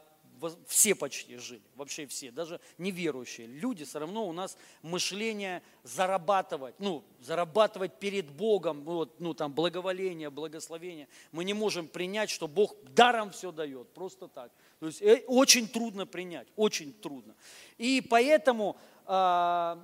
все 0.67 0.95
почти 0.95 1.37
жили, 1.37 1.61
вообще 1.75 2.05
все, 2.07 2.31
даже 2.31 2.59
неверующие 2.77 3.47
люди, 3.47 3.85
все 3.85 3.99
равно 3.99 4.27
у 4.27 4.33
нас 4.33 4.57
мышление 4.81 5.61
зарабатывать, 5.83 6.75
ну, 6.79 7.03
зарабатывать 7.21 7.99
перед 7.99 8.29
Богом, 8.29 8.83
вот, 8.83 9.19
ну, 9.19 9.33
там, 9.33 9.53
благоволение, 9.53 10.29
благословение. 10.29 11.07
Мы 11.31 11.43
не 11.43 11.53
можем 11.53 11.87
принять, 11.87 12.29
что 12.29 12.47
Бог 12.47 12.75
даром 12.95 13.31
все 13.31 13.51
дает, 13.51 13.89
просто 13.93 14.27
так. 14.27 14.51
То 14.79 14.87
есть 14.87 15.01
э, 15.01 15.23
очень 15.27 15.67
трудно 15.67 16.05
принять, 16.05 16.47
очень 16.55 16.93
трудно. 16.93 17.35
И 17.77 18.01
поэтому 18.09 18.77
э, 19.05 19.77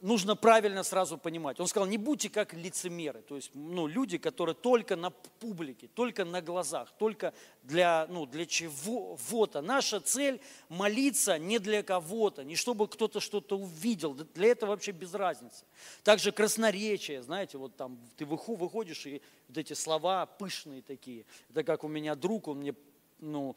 нужно 0.00 0.36
правильно 0.36 0.82
сразу 0.82 1.18
понимать. 1.18 1.60
Он 1.60 1.66
сказал, 1.66 1.88
не 1.88 1.98
будьте 1.98 2.28
как 2.28 2.54
лицемеры, 2.54 3.22
то 3.22 3.36
есть 3.36 3.50
ну, 3.54 3.86
люди, 3.86 4.18
которые 4.18 4.54
только 4.54 4.96
на 4.96 5.10
публике, 5.10 5.88
только 5.94 6.24
на 6.24 6.42
глазах, 6.42 6.90
только 6.98 7.32
для, 7.62 8.06
ну, 8.08 8.26
для 8.26 8.46
чего-то. 8.46 9.60
Наша 9.60 10.00
цель 10.00 10.40
молиться 10.68 11.38
не 11.38 11.58
для 11.58 11.82
кого-то, 11.82 12.44
не 12.44 12.56
чтобы 12.56 12.88
кто-то 12.88 13.20
что-то 13.20 13.58
увидел, 13.58 14.14
для 14.14 14.48
этого 14.48 14.70
вообще 14.70 14.92
без 14.92 15.14
разницы. 15.14 15.64
Также 16.02 16.32
красноречие, 16.32 17.22
знаете, 17.22 17.58
вот 17.58 17.76
там 17.76 17.98
ты 18.16 18.24
выходишь 18.24 19.06
и 19.06 19.22
вот 19.48 19.58
эти 19.58 19.72
слова 19.72 20.26
пышные 20.26 20.82
такие. 20.82 21.24
Это 21.50 21.64
как 21.64 21.84
у 21.84 21.88
меня 21.88 22.14
друг, 22.14 22.48
он 22.48 22.58
мне 22.58 22.74
ну, 23.18 23.56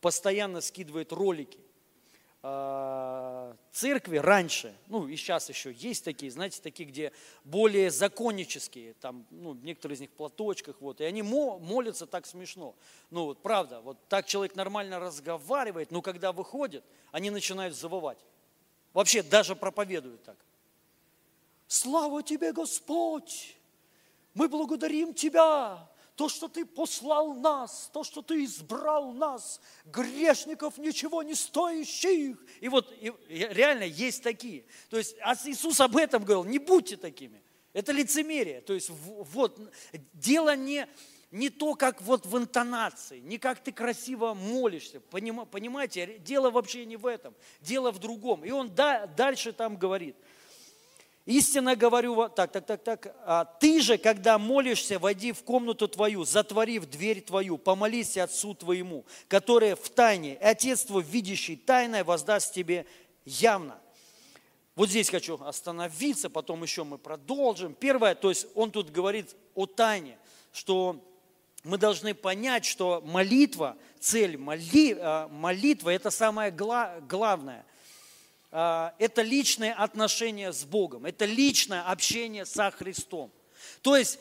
постоянно 0.00 0.60
скидывает 0.60 1.12
ролики 1.12 1.58
церкви 2.42 4.16
раньше, 4.16 4.74
ну 4.86 5.06
и 5.06 5.16
сейчас 5.16 5.50
еще 5.50 5.72
есть 5.72 6.04
такие, 6.04 6.32
знаете, 6.32 6.62
такие, 6.62 6.88
где 6.88 7.12
более 7.44 7.90
законнические, 7.90 8.94
там, 8.94 9.26
ну, 9.30 9.52
некоторые 9.52 9.96
из 9.96 10.00
них 10.00 10.10
в 10.10 10.14
платочках, 10.14 10.80
вот, 10.80 11.02
и 11.02 11.04
они 11.04 11.20
молятся 11.20 12.06
так 12.06 12.24
смешно. 12.24 12.74
Ну, 13.10 13.26
вот, 13.26 13.42
правда, 13.42 13.82
вот 13.82 13.98
так 14.08 14.24
человек 14.26 14.56
нормально 14.56 14.98
разговаривает, 14.98 15.90
но 15.90 16.00
когда 16.00 16.32
выходит, 16.32 16.82
они 17.12 17.28
начинают 17.28 17.76
завывать. 17.76 18.24
Вообще 18.94 19.22
даже 19.22 19.54
проповедуют 19.54 20.22
так. 20.24 20.36
Слава 21.66 22.22
тебе, 22.22 22.52
Господь! 22.54 23.56
Мы 24.32 24.48
благодарим 24.48 25.12
Тебя, 25.12 25.89
то, 26.20 26.28
что 26.28 26.48
Ты 26.48 26.66
послал 26.66 27.32
нас, 27.32 27.88
то, 27.94 28.04
что 28.04 28.20
Ты 28.20 28.44
избрал 28.44 29.14
нас, 29.14 29.58
грешников 29.86 30.76
ничего 30.76 31.22
не 31.22 31.34
стоящих. 31.34 32.36
И 32.60 32.68
вот 32.68 32.92
и 33.00 33.10
реально 33.30 33.84
есть 33.84 34.22
такие. 34.22 34.66
То 34.90 34.98
есть 34.98 35.16
а 35.22 35.34
Иисус 35.46 35.80
об 35.80 35.96
этом 35.96 36.22
говорил, 36.22 36.44
не 36.44 36.58
будьте 36.58 36.98
такими. 36.98 37.42
Это 37.72 37.92
лицемерие. 37.92 38.60
То 38.60 38.74
есть 38.74 38.90
вот 38.90 39.58
дело 40.12 40.54
не, 40.54 40.86
не 41.30 41.48
то, 41.48 41.74
как 41.74 42.02
вот 42.02 42.26
в 42.26 42.36
интонации, 42.36 43.20
не 43.20 43.38
как 43.38 43.64
ты 43.64 43.72
красиво 43.72 44.34
молишься. 44.34 45.00
Понимаете, 45.00 46.18
дело 46.18 46.50
вообще 46.50 46.84
не 46.84 46.98
в 46.98 47.06
этом, 47.06 47.34
дело 47.62 47.92
в 47.92 47.98
другом. 47.98 48.44
И 48.44 48.50
он 48.50 48.74
дальше 48.74 49.54
там 49.54 49.78
говорит– 49.78 50.16
Истинно 51.30 51.76
говорю, 51.76 52.28
так, 52.28 52.50
так, 52.50 52.66
так, 52.66 52.82
так, 52.82 53.16
а 53.24 53.44
ты 53.44 53.80
же, 53.80 53.98
когда 53.98 54.36
молишься, 54.36 54.98
войди 54.98 55.30
в 55.30 55.44
комнату 55.44 55.86
твою, 55.86 56.24
затворив 56.24 56.90
дверь 56.90 57.20
твою, 57.20 57.56
помолись 57.56 58.16
Отцу 58.16 58.52
твоему, 58.54 59.04
который 59.28 59.76
в 59.76 59.88
тайне, 59.90 60.36
Отец 60.40 60.82
твой, 60.82 61.04
видящий 61.04 61.54
тайное, 61.54 62.02
воздаст 62.02 62.52
тебе 62.52 62.84
явно. 63.24 63.78
Вот 64.74 64.88
здесь 64.88 65.08
хочу 65.08 65.40
остановиться, 65.44 66.30
потом 66.30 66.64
еще 66.64 66.82
мы 66.82 66.98
продолжим. 66.98 67.74
Первое, 67.74 68.16
то 68.16 68.30
есть 68.30 68.48
он 68.56 68.72
тут 68.72 68.90
говорит 68.90 69.36
о 69.54 69.66
тайне, 69.66 70.18
что 70.52 71.00
мы 71.62 71.78
должны 71.78 72.12
понять, 72.12 72.64
что 72.64 73.04
молитва, 73.06 73.76
цель 74.00 74.36
моли, 74.36 74.98
а, 74.98 75.28
молитва– 75.28 75.90
это 75.90 76.10
самое 76.10 76.50
главное. 76.50 77.64
А, 78.52 78.94
это 78.98 79.22
личное 79.22 79.72
отношение 79.72 80.52
с 80.52 80.64
Богом, 80.64 81.06
это 81.06 81.24
личное 81.24 81.82
общение 81.82 82.44
со 82.44 82.70
Христом. 82.70 83.30
То 83.82 83.96
есть 83.96 84.18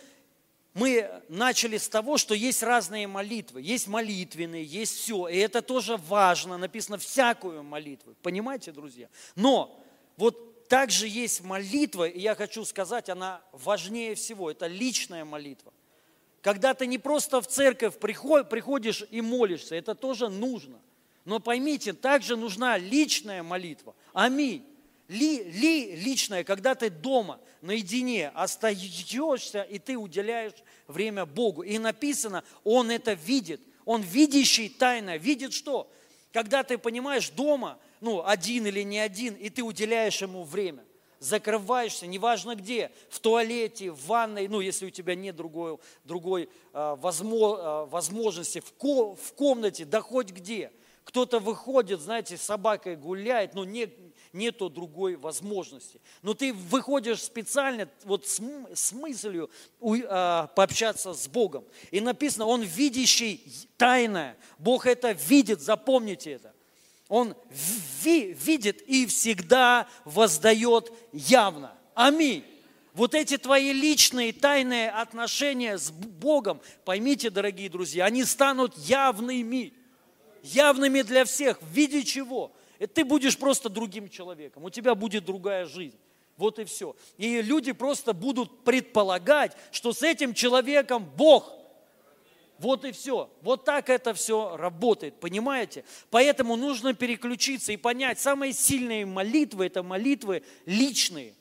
мы 0.73 1.09
начали 1.29 1.77
с 1.77 1.89
того, 1.89 2.17
что 2.17 2.35
есть 2.35 2.61
разные 2.61 3.07
молитвы. 3.07 3.61
Есть 3.61 3.87
молитвенные, 3.87 4.63
есть 4.63 4.97
все. 4.97 5.27
И 5.27 5.37
это 5.37 5.61
тоже 5.61 5.97
важно. 5.97 6.57
Написано 6.57 6.97
всякую 6.97 7.63
молитву. 7.63 8.15
Понимаете, 8.21 8.71
друзья? 8.71 9.09
Но 9.35 9.83
вот 10.15 10.67
также 10.67 11.07
есть 11.07 11.41
молитва, 11.41 12.07
и 12.07 12.19
я 12.19 12.35
хочу 12.35 12.63
сказать, 12.63 13.09
она 13.09 13.41
важнее 13.51 14.13
всего. 14.13 14.51
Это 14.51 14.67
личная 14.67 15.25
молитва. 15.25 15.73
Когда 16.41 16.73
ты 16.73 16.85
не 16.85 16.99
просто 16.99 17.41
в 17.41 17.47
церковь 17.47 17.99
приходишь 17.99 19.03
и 19.09 19.21
молишься, 19.21 19.75
это 19.75 19.95
тоже 19.95 20.29
нужно. 20.29 20.79
Но 21.29 21.39
поймите, 21.39 21.93
также 21.93 22.35
нужна 22.35 22.79
личная 22.79 23.43
молитва. 23.43 23.93
Аминь. 24.13 24.65
Ли, 25.07 25.43
ли, 25.43 25.95
личная, 25.95 26.43
когда 26.43 26.73
ты 26.73 26.89
дома, 26.89 27.39
наедине, 27.61 28.29
остаешься, 28.29 29.61
и 29.61 29.77
ты 29.77 29.95
уделяешь 29.95 30.55
время 30.87 31.27
Богу. 31.27 31.61
И 31.61 31.77
написано, 31.77 32.43
Он 32.63 32.89
это 32.89 33.13
видит. 33.13 33.61
Он 33.85 34.01
видящий 34.01 34.69
тайно. 34.69 35.17
Видит 35.17 35.53
что? 35.53 35.91
Когда 36.33 36.63
ты 36.63 36.79
понимаешь 36.79 37.29
дома, 37.29 37.77
ну, 38.01 38.25
один 38.25 38.65
или 38.65 38.81
не 38.81 38.97
один, 38.97 39.35
и 39.35 39.51
ты 39.51 39.61
уделяешь 39.61 40.23
ему 40.23 40.43
время 40.43 40.83
закрываешься, 41.19 42.07
неважно 42.07 42.55
где, 42.55 42.91
в 43.09 43.19
туалете, 43.19 43.91
в 43.91 44.05
ванной, 44.05 44.47
ну, 44.47 44.61
если 44.61 44.85
у 44.85 44.89
тебя 44.89 45.15
нет 45.15 45.35
другой, 45.35 45.77
другой 46.05 46.49
э, 46.73 46.95
возможности, 46.97 48.61
в, 48.61 48.71
ко, 48.73 49.15
в 49.15 49.33
комнате, 49.33 49.83
да 49.83 49.99
хоть 50.01 50.31
где. 50.31 50.71
Кто-то 51.09 51.39
выходит, 51.39 52.01
знаете, 52.01 52.37
с 52.37 52.43
собакой 52.43 52.95
гуляет, 52.95 53.55
но 53.55 53.65
не, 53.65 53.91
нету 54.31 54.69
другой 54.69 55.15
возможности. 55.15 55.99
Но 56.21 56.35
ты 56.35 56.53
выходишь 56.53 57.23
специально 57.23 57.89
вот 58.03 58.27
с, 58.27 58.39
с 58.75 58.91
мыслью 58.91 59.49
у, 59.79 59.95
а, 60.07 60.45
пообщаться 60.55 61.15
с 61.15 61.27
Богом. 61.27 61.65
И 61.89 61.99
написано, 61.99 62.45
Он 62.45 62.61
видящий 62.61 63.43
тайное. 63.75 64.37
Бог 64.59 64.85
это 64.85 65.13
видит, 65.13 65.61
запомните 65.61 66.33
это. 66.33 66.53
Он 67.07 67.35
ви, 68.03 68.33
видит 68.33 68.83
и 68.83 69.07
всегда 69.07 69.87
воздает 70.05 70.93
явно. 71.11 71.73
Аминь. 71.95 72.45
Вот 72.93 73.15
эти 73.15 73.39
твои 73.39 73.73
личные 73.73 74.31
тайные 74.31 74.91
отношения 74.91 75.79
с 75.79 75.89
Богом, 75.89 76.61
поймите, 76.85 77.31
дорогие 77.31 77.71
друзья, 77.71 78.05
они 78.05 78.23
станут 78.25 78.77
явными 78.77 79.73
явными 80.43 81.01
для 81.01 81.25
всех. 81.25 81.61
В 81.61 81.71
виде 81.71 82.03
чего? 82.03 82.51
И 82.79 82.87
ты 82.87 83.03
будешь 83.03 83.37
просто 83.37 83.69
другим 83.69 84.09
человеком, 84.09 84.63
у 84.63 84.69
тебя 84.69 84.95
будет 84.95 85.25
другая 85.25 85.65
жизнь. 85.65 85.97
Вот 86.37 86.57
и 86.57 86.63
все. 86.63 86.95
И 87.17 87.41
люди 87.41 87.73
просто 87.73 88.13
будут 88.13 88.63
предполагать, 88.63 89.57
что 89.71 89.91
с 89.91 90.01
этим 90.03 90.33
человеком 90.33 91.05
Бог. 91.17 91.53
Вот 92.59 92.85
и 92.85 92.93
все. 92.93 93.29
Вот 93.41 93.65
так 93.65 93.89
это 93.89 94.13
все 94.13 94.55
работает, 94.55 95.19
понимаете? 95.19 95.83
Поэтому 96.09 96.55
нужно 96.55 96.93
переключиться 96.93 97.73
и 97.73 97.77
понять, 97.77 98.19
самые 98.19 98.53
сильные 98.53 99.05
молитвы– 99.05 99.65
это 99.67 99.83
молитвы 99.83 100.43
личные, 100.65 101.33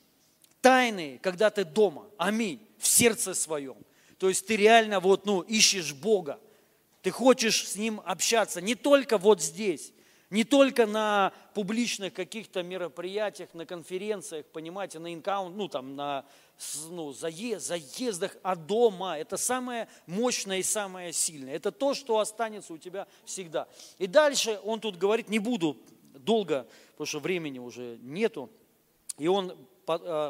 тайные, 0.61 1.19
когда 1.21 1.51
ты 1.51 1.65
дома. 1.65 2.07
Аминь. 2.17 2.61
В 2.79 2.87
сердце 2.87 3.35
своем. 3.35 3.77
То 4.19 4.29
есть 4.29 4.47
ты 4.47 4.57
реально 4.57 4.99
вот, 4.99 5.27
ну, 5.27 5.43
ищешь 5.43 5.93
Бога. 5.93 6.41
Ты 7.03 7.11
хочешь 7.11 7.69
с 7.69 7.77
Ним 7.77 8.01
общаться 8.05 8.61
не 8.61 8.75
только 8.75 9.19
вот 9.19 9.41
здесь, 9.41 9.93
не 10.31 10.45
только 10.45 10.87
на 10.87 11.33
публичных 11.55 12.13
каких-то 12.13 12.63
мероприятиях, 12.63 13.55
на 13.55 13.65
конференциях, 13.65 14.45
понимаете, 14.47 14.99
на 14.99 15.15
инкаунт, 15.15 15.57
ну 15.57 15.69
там 15.69 15.97
на 15.97 16.27
ну, 16.91 17.13
заездах, 17.13 18.37
а 18.43 18.57
дома. 18.57 19.17
Это 19.17 19.37
самое 19.37 19.89
мощное 20.07 20.59
и 20.59 20.63
самое 20.63 21.13
сильное. 21.13 21.55
Это 21.55 21.71
то, 21.71 21.95
что 21.95 22.19
останется 22.19 22.73
у 22.73 22.79
тебя 22.79 23.07
всегда. 23.25 23.69
И 23.99 24.07
дальше 24.07 24.61
он 24.65 24.81
тут 24.81 24.97
говорит, 24.97 25.29
не 25.29 25.39
буду 25.39 25.77
долго, 26.15 26.67
потому 26.93 27.07
что 27.07 27.21
времени 27.21 27.59
уже 27.59 27.99
нету. 28.03 28.51
И 29.19 29.29
он 29.29 29.57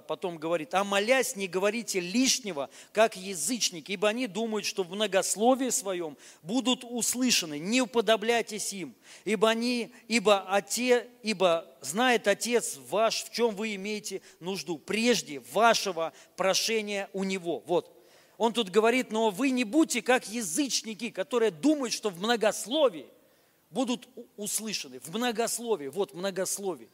потом 0.06 0.38
говорит, 0.38 0.72
а 0.74 0.84
молясь, 0.84 1.34
не 1.34 1.48
говорите 1.48 2.00
лишнего, 2.00 2.70
как 2.92 3.16
язычники, 3.16 3.92
ибо 3.92 4.09
они 4.09 4.26
думают, 4.26 4.64
что 4.64 4.84
в 4.84 4.90
многословии 4.90 5.70
своем 5.70 6.16
будут 6.42 6.84
услышаны. 6.84 7.59
Не 7.59 7.82
уподобляйтесь 7.82 8.72
им, 8.72 8.94
ибо 9.24 9.50
они, 9.50 9.92
ибо 10.06 10.40
Отец, 10.48 11.04
ибо 11.22 11.66
знает 11.80 12.28
Отец 12.28 12.78
ваш, 12.88 13.24
в 13.24 13.32
чем 13.32 13.54
вы 13.56 13.74
имеете 13.74 14.22
нужду, 14.40 14.78
прежде 14.78 15.40
вашего 15.52 16.12
прошения 16.36 17.11
у 17.12 17.24
Него. 17.24 17.62
Вот. 17.66 17.94
Он 18.36 18.52
тут 18.52 18.70
говорит, 18.70 19.11
но 19.11 19.30
вы 19.30 19.50
не 19.50 19.64
будьте 19.64 20.00
как 20.00 20.28
язычники, 20.28 21.11
которые 21.11 21.50
думают, 21.50 21.92
что 21.92 22.11
в 22.11 22.20
многословии 22.20 23.06
будут 23.70 24.09
услышаны. 24.36 25.00
В 25.00 25.09
многословии, 25.14 25.88
вот 25.88 26.14
многословие. 26.14 26.88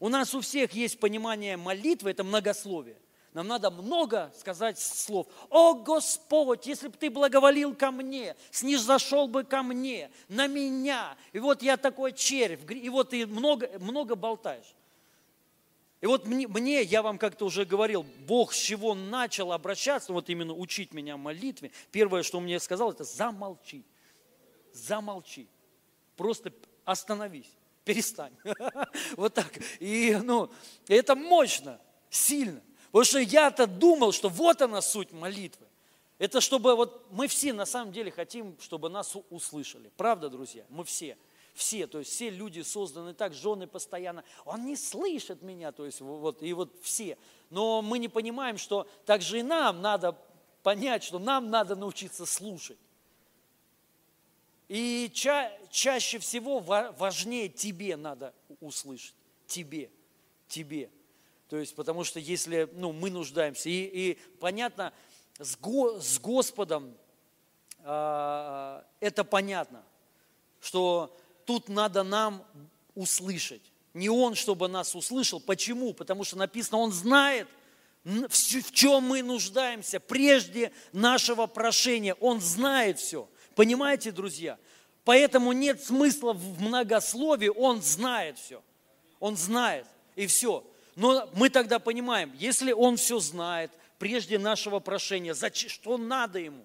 У 0.00 0.08
нас 0.08 0.34
у 0.34 0.40
всех 0.40 0.72
есть 0.72 1.00
понимание 1.00 1.56
молитвы, 1.56 2.10
это 2.10 2.24
многословие. 2.24 2.96
Нам 3.34 3.46
надо 3.46 3.70
много 3.70 4.32
сказать 4.36 4.78
слов. 4.78 5.26
О 5.50 5.74
Господь, 5.74 6.66
если 6.66 6.88
бы 6.88 6.96
ты 6.96 7.10
благоволил 7.10 7.74
ко 7.74 7.90
мне, 7.90 8.34
снизошел 8.50 9.28
бы 9.28 9.44
ко 9.44 9.62
мне, 9.62 10.10
на 10.28 10.46
меня. 10.46 11.16
И 11.32 11.38
вот 11.38 11.62
я 11.62 11.76
такой 11.76 12.12
червь, 12.12 12.60
и 12.70 12.88
вот 12.88 13.10
ты 13.10 13.26
много, 13.26 13.68
много 13.80 14.14
болтаешь. 14.14 14.74
И 16.00 16.06
вот 16.06 16.26
мне, 16.26 16.46
мне, 16.46 16.82
я 16.82 17.02
вам 17.02 17.18
как-то 17.18 17.44
уже 17.44 17.64
говорил, 17.64 18.06
Бог 18.26 18.52
с 18.52 18.56
чего 18.56 18.94
начал 18.94 19.52
обращаться, 19.52 20.12
вот 20.12 20.30
именно 20.30 20.54
учить 20.54 20.94
меня 20.94 21.16
молитве, 21.16 21.72
первое, 21.90 22.22
что 22.22 22.38
он 22.38 22.44
мне 22.44 22.60
сказал, 22.60 22.92
это 22.92 23.02
замолчи, 23.02 23.84
замолчи, 24.72 25.48
просто 26.16 26.52
остановись, 26.84 27.50
перестань. 27.88 28.32
Вот 29.16 29.32
так. 29.32 29.50
И 29.80 30.18
ну, 30.22 30.50
это 30.88 31.16
мощно, 31.16 31.80
сильно. 32.10 32.62
Потому 32.86 33.04
что 33.04 33.18
я-то 33.18 33.66
думал, 33.66 34.12
что 34.12 34.28
вот 34.28 34.60
она 34.60 34.82
суть 34.82 35.10
молитвы. 35.12 35.66
Это 36.18 36.40
чтобы 36.40 36.76
вот 36.76 37.06
мы 37.10 37.28
все 37.28 37.52
на 37.52 37.64
самом 37.64 37.92
деле 37.92 38.10
хотим, 38.10 38.56
чтобы 38.60 38.90
нас 38.90 39.16
услышали. 39.30 39.90
Правда, 39.96 40.28
друзья? 40.28 40.64
Мы 40.68 40.84
все. 40.84 41.16
Все, 41.54 41.86
то 41.86 41.98
есть 41.98 42.12
все 42.12 42.28
люди 42.30 42.60
созданы 42.60 43.14
так, 43.14 43.32
жены 43.32 43.66
постоянно. 43.66 44.22
Он 44.44 44.66
не 44.66 44.76
слышит 44.76 45.42
меня, 45.42 45.72
то 45.72 45.86
есть 45.86 46.00
вот, 46.00 46.42
и 46.42 46.52
вот 46.52 46.70
все. 46.82 47.16
Но 47.50 47.80
мы 47.80 47.98
не 47.98 48.08
понимаем, 48.08 48.58
что 48.58 48.86
также 49.06 49.40
и 49.40 49.42
нам 49.42 49.80
надо 49.80 50.16
понять, 50.62 51.02
что 51.04 51.18
нам 51.18 51.50
надо 51.50 51.74
научиться 51.74 52.26
слушать. 52.26 52.78
И 54.68 55.10
ча 55.14 55.50
чаще 55.70 56.18
всего 56.18 56.60
важнее 56.60 57.48
тебе 57.48 57.96
надо 57.96 58.34
услышать. 58.60 59.14
Тебе, 59.46 59.90
тебе. 60.46 60.90
То 61.48 61.56
есть, 61.56 61.74
потому 61.74 62.04
что 62.04 62.20
если 62.20 62.68
ну, 62.74 62.92
мы 62.92 63.10
нуждаемся, 63.10 63.70
и, 63.70 63.84
и 63.84 64.18
понятно, 64.38 64.92
с, 65.38 65.56
Го, 65.56 65.98
с 66.00 66.18
Господом 66.18 66.94
э, 67.78 68.82
это 69.00 69.24
понятно, 69.24 69.82
что 70.60 71.16
тут 71.46 71.70
надо 71.70 72.02
нам 72.02 72.44
услышать. 72.94 73.62
Не 73.94 74.10
Он, 74.10 74.34
чтобы 74.34 74.68
нас 74.68 74.94
услышал. 74.94 75.40
Почему? 75.40 75.94
Потому 75.94 76.24
что 76.24 76.36
написано, 76.36 76.78
Он 76.78 76.92
знает, 76.92 77.48
в, 78.04 78.72
чем 78.72 79.04
мы 79.04 79.22
нуждаемся 79.22 79.98
прежде 79.98 80.72
нашего 80.92 81.46
прошения. 81.46 82.14
Он 82.20 82.40
знает 82.40 82.98
все. 82.98 83.28
Понимаете, 83.58 84.12
друзья? 84.12 84.56
Поэтому 85.02 85.50
нет 85.50 85.82
смысла 85.82 86.32
в 86.32 86.62
многословии, 86.62 87.48
Он 87.48 87.82
знает 87.82 88.38
все. 88.38 88.62
Он 89.18 89.36
знает, 89.36 89.84
и 90.14 90.28
все. 90.28 90.64
Но 90.94 91.28
мы 91.34 91.50
тогда 91.50 91.80
понимаем, 91.80 92.32
если 92.38 92.70
Он 92.70 92.96
все 92.96 93.18
знает, 93.18 93.72
прежде 93.98 94.38
нашего 94.38 94.78
прошения, 94.78 95.34
зачем, 95.34 95.70
что 95.70 95.98
надо 95.98 96.38
Ему? 96.38 96.64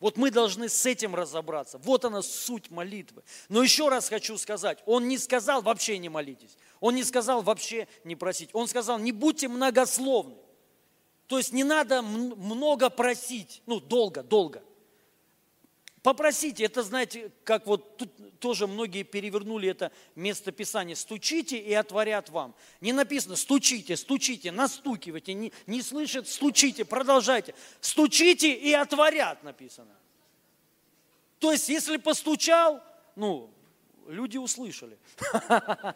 Вот 0.00 0.16
мы 0.16 0.32
должны 0.32 0.68
с 0.68 0.84
этим 0.86 1.14
разобраться. 1.14 1.78
Вот 1.78 2.04
она 2.04 2.20
суть 2.20 2.68
молитвы. 2.68 3.22
Но 3.48 3.62
еще 3.62 3.88
раз 3.88 4.08
хочу 4.08 4.36
сказать, 4.36 4.80
Он 4.86 5.06
не 5.06 5.18
сказал 5.18 5.62
вообще 5.62 5.98
не 5.98 6.08
молитесь. 6.08 6.58
Он 6.80 6.96
не 6.96 7.04
сказал 7.04 7.42
вообще 7.42 7.86
не 8.02 8.16
просить. 8.16 8.50
Он 8.54 8.66
сказал, 8.66 8.98
не 8.98 9.12
будьте 9.12 9.46
многословны. 9.46 10.34
То 11.28 11.38
есть 11.38 11.52
не 11.52 11.62
надо 11.62 12.02
много 12.02 12.90
просить, 12.90 13.62
ну 13.66 13.78
долго, 13.78 14.24
долго. 14.24 14.63
Попросите, 16.04 16.64
это 16.64 16.82
знаете, 16.82 17.32
как 17.44 17.66
вот 17.66 17.96
тут 17.96 18.38
тоже 18.38 18.66
многие 18.66 19.04
перевернули 19.04 19.70
это 19.70 19.90
место 20.14 20.52
Писания. 20.52 20.94
Стучите 20.94 21.56
и 21.56 21.72
отворят 21.72 22.28
вам. 22.28 22.54
Не 22.82 22.92
написано 22.92 23.36
стучите, 23.36 23.96
стучите, 23.96 24.52
настукивайте, 24.52 25.32
не, 25.32 25.50
не 25.66 25.80
слышит, 25.80 26.28
стучите, 26.28 26.84
продолжайте. 26.84 27.54
Стучите 27.80 28.52
и 28.52 28.70
отворят 28.74 29.42
написано. 29.44 29.96
То 31.38 31.52
есть, 31.52 31.70
если 31.70 31.96
постучал, 31.96 32.82
ну, 33.16 33.50
люди 34.06 34.36
услышали. 34.36 34.98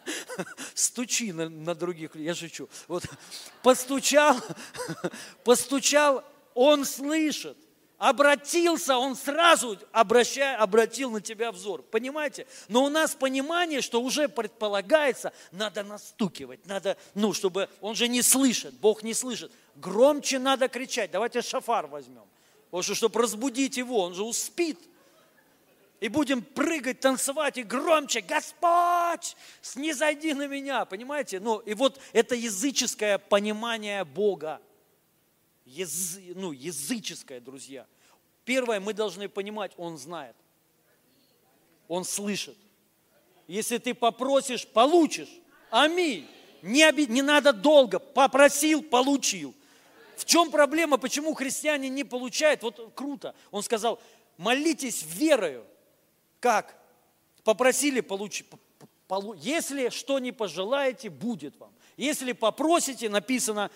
Стучи 0.72 1.32
на, 1.32 1.50
на 1.50 1.74
других, 1.74 2.16
я 2.16 2.34
шучу. 2.34 2.70
Вот 2.86 3.04
постучал, 3.62 4.40
постучал, 5.44 6.24
он 6.54 6.86
слышит 6.86 7.58
обратился, 7.98 8.96
он 8.96 9.16
сразу 9.16 9.76
обращая, 9.92 10.56
обратил 10.56 11.10
на 11.10 11.20
тебя 11.20 11.52
взор. 11.52 11.82
Понимаете? 11.82 12.46
Но 12.68 12.84
у 12.84 12.88
нас 12.88 13.14
понимание, 13.14 13.80
что 13.80 14.00
уже 14.00 14.28
предполагается, 14.28 15.32
надо 15.50 15.82
настукивать, 15.82 16.64
надо, 16.66 16.96
ну, 17.14 17.32
чтобы, 17.34 17.68
он 17.80 17.96
же 17.96 18.08
не 18.08 18.22
слышит, 18.22 18.74
Бог 18.74 19.02
не 19.02 19.14
слышит. 19.14 19.52
Громче 19.74 20.38
надо 20.38 20.68
кричать. 20.68 21.10
Давайте 21.10 21.42
шафар 21.42 21.86
возьмем. 21.88 22.24
Потому 22.66 22.82
что, 22.82 22.94
чтобы 22.94 23.20
разбудить 23.20 23.76
его, 23.76 24.00
он 24.00 24.14
же 24.14 24.22
успит. 24.22 24.78
И 26.00 26.08
будем 26.08 26.42
прыгать, 26.42 27.00
танцевать 27.00 27.58
и 27.58 27.64
громче, 27.64 28.20
Господь, 28.20 29.36
снизойди 29.60 30.32
на 30.32 30.46
меня, 30.46 30.84
понимаете? 30.84 31.40
Ну, 31.40 31.58
и 31.58 31.74
вот 31.74 31.98
это 32.12 32.36
языческое 32.36 33.18
понимание 33.18 34.04
Бога 34.04 34.60
яз, 35.68 36.18
ну, 36.34 36.52
языческое, 36.52 37.40
друзья. 37.40 37.86
Первое, 38.44 38.80
мы 38.80 38.94
должны 38.94 39.28
понимать, 39.28 39.72
Он 39.76 39.98
знает. 39.98 40.36
Он 41.86 42.04
слышит. 42.04 42.56
Если 43.46 43.78
ты 43.78 43.94
попросишь, 43.94 44.66
получишь. 44.66 45.30
Аминь. 45.70 46.26
Не, 46.62 46.86
оби... 46.86 47.06
не 47.06 47.22
надо 47.22 47.52
долго. 47.52 47.98
Попросил, 47.98 48.82
получил. 48.82 49.54
В 50.16 50.24
чем 50.24 50.50
проблема? 50.50 50.98
Почему 50.98 51.34
христиане 51.34 51.88
не 51.88 52.04
получают? 52.04 52.62
Вот 52.62 52.92
круто. 52.94 53.34
Он 53.50 53.62
сказал, 53.62 54.00
молитесь 54.36 55.02
верою. 55.02 55.64
Как? 56.40 56.76
Попросили, 57.44 58.00
получи. 58.00 58.44
Если 59.36 59.88
что 59.88 60.18
не 60.18 60.32
пожелаете, 60.32 61.08
будет 61.08 61.56
вам. 61.58 61.72
Если 61.96 62.32
попросите, 62.32 63.08
написано, 63.08 63.70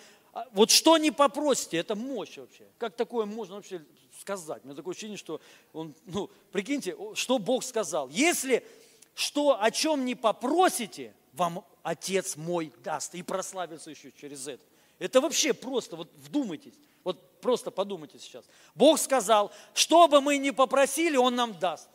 вот 0.53 0.71
что 0.71 0.97
не 0.97 1.11
попросите, 1.11 1.77
это 1.77 1.95
мощь 1.95 2.37
вообще. 2.37 2.65
Как 2.77 2.95
такое 2.95 3.25
можно 3.25 3.55
вообще 3.55 3.83
сказать? 4.19 4.63
У 4.63 4.67
меня 4.67 4.75
такое 4.75 4.93
ощущение, 4.93 5.17
что 5.17 5.39
он, 5.73 5.93
ну, 6.05 6.29
прикиньте, 6.51 6.95
что 7.13 7.37
Бог 7.37 7.63
сказал. 7.63 8.09
Если 8.09 8.65
что, 9.13 9.61
о 9.61 9.69
чем 9.69 10.05
не 10.05 10.15
попросите, 10.15 11.13
вам 11.33 11.65
Отец 11.83 12.35
мой 12.35 12.71
даст 12.83 13.13
и 13.13 13.21
прославится 13.21 13.91
еще 13.91 14.11
через 14.11 14.47
это. 14.47 14.63
Это 14.99 15.19
вообще 15.19 15.53
просто, 15.53 15.95
вот 15.95 16.09
вдумайтесь, 16.15 16.73
вот 17.03 17.19
просто 17.41 17.71
подумайте 17.71 18.17
сейчас. 18.19 18.45
Бог 18.73 18.99
сказал, 18.99 19.51
что 19.73 20.07
бы 20.07 20.21
мы 20.21 20.37
ни 20.37 20.51
попросили, 20.51 21.17
Он 21.17 21.35
нам 21.35 21.59
даст. 21.59 21.89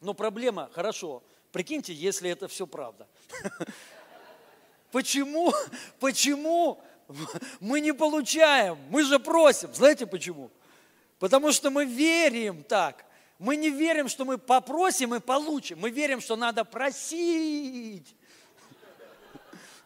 Но 0.00 0.12
проблема, 0.12 0.68
хорошо, 0.74 1.22
прикиньте, 1.50 1.94
если 1.94 2.28
это 2.28 2.46
все 2.46 2.66
правда. 2.66 3.08
Почему, 4.94 5.52
почему 5.98 6.80
мы 7.60 7.80
не 7.80 7.92
получаем? 7.92 8.78
Мы 8.90 9.02
же 9.02 9.18
просим. 9.18 9.74
Знаете 9.74 10.06
почему? 10.06 10.52
Потому 11.18 11.50
что 11.50 11.70
мы 11.70 11.84
верим 11.84 12.62
так. 12.62 13.04
Мы 13.40 13.56
не 13.56 13.70
верим, 13.70 14.08
что 14.08 14.24
мы 14.24 14.38
попросим 14.38 15.12
и 15.12 15.18
получим. 15.18 15.80
Мы 15.80 15.90
верим, 15.90 16.20
что 16.20 16.36
надо 16.36 16.64
просить, 16.64 18.14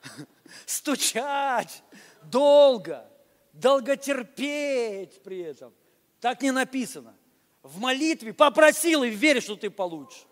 стучать 0.66 1.82
долго, 2.24 3.09
долготерпеть 3.54 5.22
при 5.22 5.38
этом. 5.38 5.72
Так 6.20 6.42
не 6.42 6.50
написано. 6.50 7.16
В 7.62 7.80
молитве 7.80 8.34
попросил 8.34 9.04
и 9.04 9.09
веришь, 9.09 9.44
что 9.44 9.56
ты 9.56 9.70
получишь. 9.70 10.26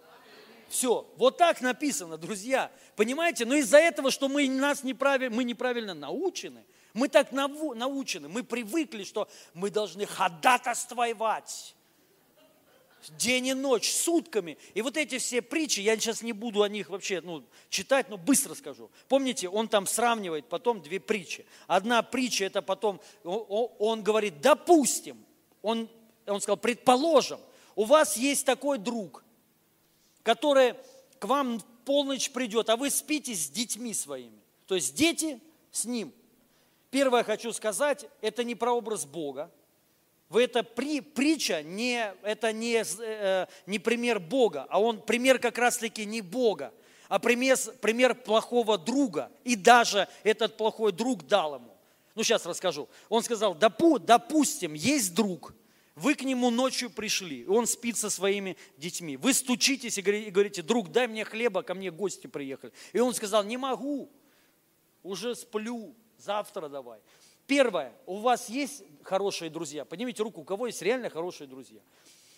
Все, 0.69 1.07
вот 1.17 1.39
так 1.39 1.61
написано, 1.61 2.17
друзья. 2.17 2.71
Понимаете? 2.97 3.45
Но 3.45 3.55
из-за 3.55 3.79
этого, 3.79 4.11
что 4.11 4.29
мы, 4.29 4.49
нас 4.49 4.83
неправильно, 4.83 5.35
мы 5.35 5.45
неправильно 5.45 5.95
научены, 5.95 6.65
мы 6.93 7.09
так 7.09 7.31
научены, 7.33 8.29
мы 8.29 8.43
привыкли, 8.43 9.05
что 9.05 9.29
мы 9.55 9.71
должны 9.71 10.07
ходатайствовать 10.07 11.75
день 13.11 13.49
и 13.49 13.55
ночь, 13.55 13.91
сутками. 13.93 14.59
И 14.75 14.83
вот 14.83 14.97
эти 14.97 15.19
все 15.19 15.43
притчи, 15.43 15.81
я 15.81 15.97
сейчас 15.97 16.23
не 16.23 16.33
буду 16.33 16.63
о 16.63 16.69
них 16.69 16.91
вообще 16.91 17.21
ну, 17.21 17.45
читать, 17.69 18.09
но 18.09 18.17
быстро 18.17 18.55
скажу. 18.55 18.91
Помните, 19.09 19.49
он 19.49 19.69
там 19.69 19.87
сравнивает 19.87 20.47
потом 20.47 20.83
две 20.83 21.01
притчи. 21.01 21.47
Одна 21.67 22.03
притча, 22.03 22.45
это 22.45 22.63
потом, 22.63 23.01
он 23.23 24.03
говорит, 24.03 24.41
допустим, 24.41 25.25
он, 25.63 25.89
он 26.27 26.41
сказал, 26.41 26.57
предположим, 26.57 27.41
у 27.75 27.85
вас 27.85 28.17
есть 28.17 28.45
такой 28.47 28.79
друг, 28.79 29.23
который 30.27 30.75
к 31.21 31.25
вам 31.25 31.61
в 31.61 31.65
полночь 31.85 32.33
придет, 32.33 32.69
а 32.69 32.77
вы 32.77 32.91
спите 32.91 33.33
с 33.33 33.49
детьми 33.49 33.95
своими. 33.95 34.43
То 34.67 34.75
есть 34.75 34.97
дети 34.97 35.41
с 35.71 35.85
ним. 35.85 36.13
Первое 36.91 37.23
хочу 37.23 37.53
сказать, 37.53 38.07
это 38.21 38.43
не 38.43 38.57
про 38.57 38.73
образ 38.73 39.05
Бога. 39.07 39.53
Вы 40.29 40.43
это 40.43 40.65
при, 40.65 41.01
притча, 41.01 41.63
не, 41.63 42.13
это 42.25 42.53
не, 42.53 42.83
э, 42.99 43.47
не 43.67 43.79
пример 43.79 44.19
Бога, 44.19 44.67
а 44.69 44.81
он 44.81 45.01
пример 45.01 45.39
как 45.39 45.59
раз-таки 45.59 46.05
не 46.05 46.23
Бога, 46.23 46.75
а 47.07 47.21
пример, 47.21 47.57
пример 47.81 48.17
плохого 48.17 48.79
друга. 48.79 49.31
И 49.45 49.55
даже 49.55 50.09
этот 50.25 50.57
плохой 50.57 50.91
друг 50.91 51.25
дал 51.25 51.55
ему. 51.55 51.73
Ну, 52.17 52.25
сейчас 52.25 52.45
расскажу. 52.47 52.89
Он 53.09 53.23
сказал, 53.23 53.55
Допу, 53.55 54.01
допустим, 54.01 54.75
есть 54.75 55.15
друг, 55.15 55.55
вы 55.97 56.15
к 56.15 56.23
нему 56.23 56.51
ночью 56.51 56.91
пришли, 56.91 57.47
он 57.47 57.67
спит 57.67 57.97
со 57.97 58.11
своими 58.11 58.57
детьми. 58.77 59.17
Вы 59.17 59.33
стучитесь 59.33 59.97
и 59.97 60.03
говорите, 60.03 60.63
друг, 60.63 60.93
дай 60.93 61.09
мне 61.09 61.25
хлеба, 61.25 61.63
ко 61.63 61.75
мне 61.75 61.91
гости 61.91 62.27
приехали. 62.27 62.73
И 62.93 63.01
он 63.01 63.15
сказал, 63.15 63.43
не 63.45 63.57
могу, 63.57 64.11
уже 65.03 65.35
сплю, 65.35 65.95
завтра 66.19 66.69
давай. 66.69 67.01
Первое, 67.47 67.95
у 68.05 68.19
вас 68.19 68.51
есть 68.51 68.83
хорошие 69.03 69.51
друзья? 69.51 69.87
Поднимите 69.87 70.23
руку, 70.23 70.43
у 70.43 70.45
кого 70.45 70.67
есть 70.67 70.83
реально 70.83 71.09
хорошие 71.09 71.49
друзья. 71.49 71.81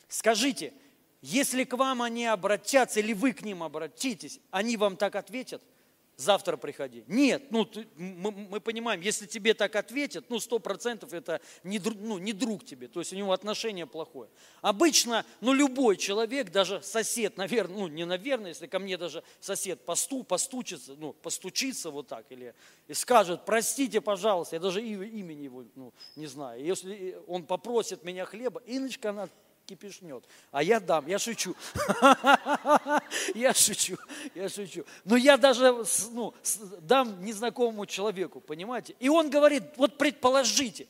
Скажите, 0.07 0.73
если 1.21 1.65
к 1.65 1.77
вам 1.77 2.03
они 2.03 2.27
обратятся, 2.27 3.01
или 3.01 3.13
вы 3.13 3.33
к 3.33 3.43
ним 3.43 3.65
обратитесь, 3.65 4.39
они 4.51 4.77
вам 4.77 4.97
так 4.97 5.17
ответят– 5.17 5.63
завтра 6.19 6.57
приходи. 6.57 7.05
Нет, 7.07 7.51
ну, 7.51 7.65
ты, 7.65 7.87
мы, 7.97 8.33
мы 8.33 8.61
понимаем, 8.61 9.01
если 9.01 9.25
тебе 9.25 9.55
так 9.55 9.77
ответят, 9.77 10.27
ну, 10.29 10.41
сто 10.41 10.59
процентов 10.59 11.13
это 11.13 11.41
не, 11.63 11.79
ну, 11.79 12.19
не 12.19 12.33
друг 12.33 12.65
тебе, 12.65 12.89
то 12.89 12.99
есть 12.99 13.13
у 13.13 13.17
него 13.17 13.33
отношение 13.33 13.87
плохое. 13.87 14.29
Обычно, 14.61 15.25
ну, 15.41 15.55
любой 15.55 15.97
человек, 15.97 16.51
даже 16.51 16.83
сосед, 16.83 17.37
наверное, 17.37 17.79
ну, 17.79 17.87
не 17.87 18.05
наверное, 18.05 18.49
если 18.49 18.67
ко 18.67 18.81
мне 18.81 18.99
даже 18.99 19.23
сосед 19.41 19.81
посту, 19.87 20.25
постучится, 20.25 20.97
ну, 20.99 21.13
постучится 21.13 21.91
вот 21.91 22.09
так, 22.09 22.27
или 22.31 22.53
и 22.89 22.95
скажет, 22.95 23.45
простите, 23.47 24.01
пожалуйста, 24.01 24.57
я 24.57 24.61
даже 24.61 24.83
имени 24.83 25.45
его 25.45 25.65
ну, 25.77 25.95
не 26.17 26.27
знаю. 26.27 26.63
Если 26.63 27.17
он 27.29 27.45
попросит 27.45 28.03
меня 28.03 28.25
хлеба, 28.25 28.61
Иночка, 28.67 29.11
она 29.11 29.29
кипишнет. 29.69 30.25
А 30.51 30.63
я 30.63 30.81
дам, 30.81 31.07
я 31.07 31.19
шучу. 31.19 31.55
Я 33.35 33.53
шучу, 33.53 33.99
я 34.35 34.49
шучу. 34.49 34.85
Но 35.05 35.17
я 35.17 35.37
даже 35.37 35.85
ну, 36.13 36.35
дам 36.81 37.23
незнакомому 37.25 37.85
человеку, 37.87 38.41
понимаете? 38.41 38.95
И 38.99 39.09
он 39.09 39.29
говорит, 39.29 39.65
вот 39.77 39.99
предположите, 39.99 40.87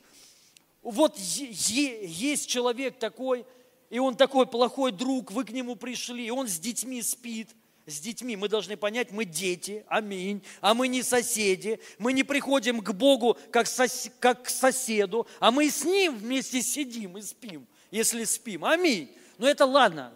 вот 0.82 1.16
есть 1.18 2.48
человек 2.48 2.98
такой, 2.98 3.44
и 3.90 3.98
он 3.98 4.14
такой 4.14 4.46
плохой 4.46 4.92
друг, 4.92 5.32
вы 5.32 5.44
к 5.44 5.50
нему 5.50 5.74
пришли, 5.76 6.26
и 6.26 6.30
он 6.30 6.46
с 6.46 6.58
детьми 6.58 7.02
спит, 7.02 7.50
с 7.86 7.98
детьми. 7.98 8.36
Мы 8.36 8.48
должны 8.48 8.76
понять, 8.76 9.10
мы 9.10 9.24
дети, 9.24 9.84
аминь, 9.88 10.42
а 10.60 10.74
мы 10.74 10.88
не 10.88 11.02
соседи. 11.02 11.80
Мы 11.98 12.12
не 12.12 12.22
приходим 12.22 12.80
к 12.80 12.92
Богу 12.92 13.36
как, 13.50 13.66
сос, 13.66 14.10
как 14.20 14.44
к 14.44 14.48
соседу, 14.48 15.26
а 15.40 15.50
мы 15.50 15.68
с 15.70 15.84
Ним 15.84 16.16
вместе 16.16 16.62
сидим 16.62 17.18
и 17.18 17.22
спим 17.22 17.66
если 17.90 18.24
спим. 18.24 18.64
Аминь. 18.64 19.14
Но 19.38 19.48
это 19.48 19.64
ладно. 19.64 20.12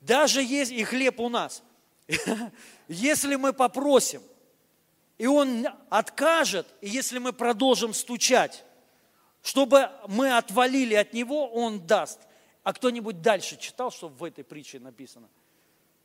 Даже 0.00 0.42
есть 0.42 0.72
и 0.72 0.84
хлеб 0.84 1.20
у 1.20 1.28
нас. 1.28 1.62
Если 2.88 3.36
мы 3.36 3.52
попросим, 3.52 4.22
и 5.18 5.26
он 5.26 5.66
откажет, 5.88 6.66
и 6.80 6.88
если 6.88 7.18
мы 7.18 7.32
продолжим 7.32 7.94
стучать, 7.94 8.64
чтобы 9.40 9.88
мы 10.08 10.36
отвалили 10.36 10.94
от 10.94 11.12
него, 11.12 11.48
он 11.48 11.86
даст. 11.86 12.20
А 12.64 12.72
кто-нибудь 12.72 13.22
дальше 13.22 13.56
читал, 13.56 13.92
что 13.92 14.08
в 14.08 14.24
этой 14.24 14.42
притче 14.42 14.80
написано? 14.80 15.28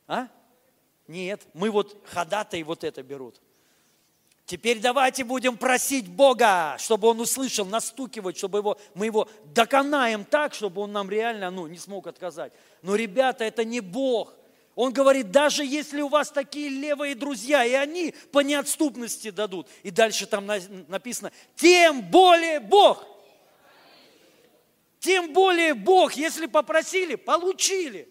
А? 0.06 0.28
Нет, 1.08 1.46
мы 1.52 1.70
вот 1.70 2.00
ходатай 2.06 2.62
вот 2.62 2.84
это 2.84 3.02
берут. 3.02 3.40
Теперь 4.48 4.78
давайте 4.78 5.24
будем 5.24 5.58
просить 5.58 6.08
Бога, 6.08 6.74
чтобы 6.78 7.08
Он 7.08 7.20
услышал, 7.20 7.66
настукивать, 7.66 8.38
чтобы 8.38 8.60
его, 8.60 8.78
мы 8.94 9.04
его 9.04 9.28
доконаем 9.44 10.24
так, 10.24 10.54
чтобы 10.54 10.80
Он 10.80 10.90
нам 10.90 11.10
реально 11.10 11.50
ну, 11.50 11.66
не 11.66 11.76
смог 11.76 12.06
отказать. 12.06 12.50
Но, 12.80 12.94
ребята, 12.96 13.44
это 13.44 13.62
не 13.62 13.80
Бог. 13.80 14.32
Он 14.74 14.90
говорит, 14.90 15.30
даже 15.30 15.66
если 15.66 16.00
у 16.00 16.08
вас 16.08 16.30
такие 16.30 16.70
левые 16.70 17.14
друзья, 17.14 17.62
и 17.62 17.74
они 17.74 18.14
по 18.32 18.40
неотступности 18.40 19.30
дадут. 19.30 19.68
И 19.82 19.90
дальше 19.90 20.24
там 20.24 20.46
написано, 20.88 21.30
тем 21.54 22.00
более 22.00 22.58
Бог. 22.58 23.04
Тем 24.98 25.34
более 25.34 25.74
Бог, 25.74 26.14
если 26.14 26.46
попросили, 26.46 27.16
получили. 27.16 28.08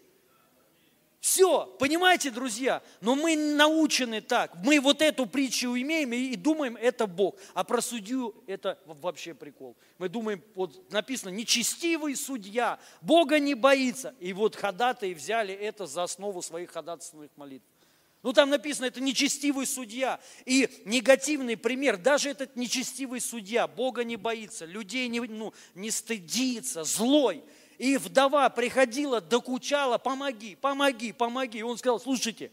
Все, 1.27 1.65
понимаете, 1.77 2.31
друзья? 2.31 2.81
Но 3.01 3.13
мы 3.13 3.35
научены 3.35 4.21
так. 4.21 4.55
Мы 4.63 4.79
вот 4.79 5.01
эту 5.01 5.25
притчу 5.25 5.75
имеем 5.75 6.13
и 6.13 6.37
думаем, 6.37 6.77
это 6.77 7.05
Бог. 7.05 7.35
А 7.53 7.65
про 7.65 7.81
судью 7.81 8.33
это 8.47 8.79
вообще 8.85 9.33
прикол. 9.33 9.75
Мы 9.97 10.07
думаем, 10.07 10.41
вот 10.55 10.89
написано, 10.89 11.27
нечестивый 11.31 12.15
судья, 12.15 12.79
Бога 13.01 13.39
не 13.39 13.55
боится. 13.55 14.15
И 14.21 14.31
вот 14.31 14.55
ходатаи 14.55 15.13
взяли 15.13 15.53
это 15.53 15.85
за 15.85 16.03
основу 16.03 16.41
своих 16.41 16.71
ходатайственных 16.71 17.31
молитв. 17.35 17.65
Ну 18.23 18.31
там 18.31 18.49
написано, 18.49 18.85
это 18.85 19.01
нечестивый 19.01 19.65
судья. 19.65 20.21
И 20.45 20.69
негативный 20.85 21.57
пример, 21.57 21.97
даже 21.97 22.29
этот 22.29 22.55
нечестивый 22.55 23.19
судья, 23.19 23.67
Бога 23.67 24.05
не 24.05 24.15
боится, 24.15 24.63
людей 24.63 25.09
не, 25.09 25.19
ну, 25.19 25.53
не 25.75 25.91
стыдится, 25.91 26.85
злой– 26.85 27.43
и 27.77 27.97
вдова 27.97 28.49
приходила, 28.49 29.21
докучала, 29.21 29.97
помоги, 29.97 30.55
помоги, 30.55 31.11
помоги. 31.11 31.59
И 31.59 31.63
он 31.63 31.77
сказал, 31.77 31.99
слушайте, 31.99 32.51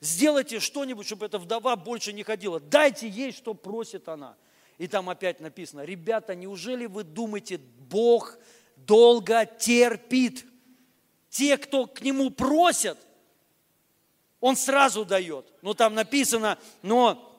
сделайте 0.00 0.58
что-нибудь, 0.58 1.06
чтобы 1.06 1.26
эта 1.26 1.38
вдова 1.38 1.76
больше 1.76 2.12
не 2.12 2.24
ходила. 2.24 2.58
Дайте 2.58 3.08
ей, 3.08 3.32
что 3.32 3.54
просит 3.54 4.08
она. 4.08 4.36
И 4.78 4.88
там 4.88 5.08
опять 5.08 5.40
написано, 5.40 5.84
ребята, 5.84 6.34
неужели 6.34 6.86
вы 6.86 7.04
думаете, 7.04 7.58
Бог 7.88 8.38
долго 8.76 9.46
терпит? 9.46 10.44
Те, 11.30 11.56
кто 11.58 11.86
к 11.86 12.02
Нему 12.02 12.30
просят, 12.30 12.98
Он 14.40 14.56
сразу 14.56 15.04
дает. 15.04 15.46
Но 15.62 15.74
там 15.74 15.94
написано, 15.94 16.58
но 16.82 17.35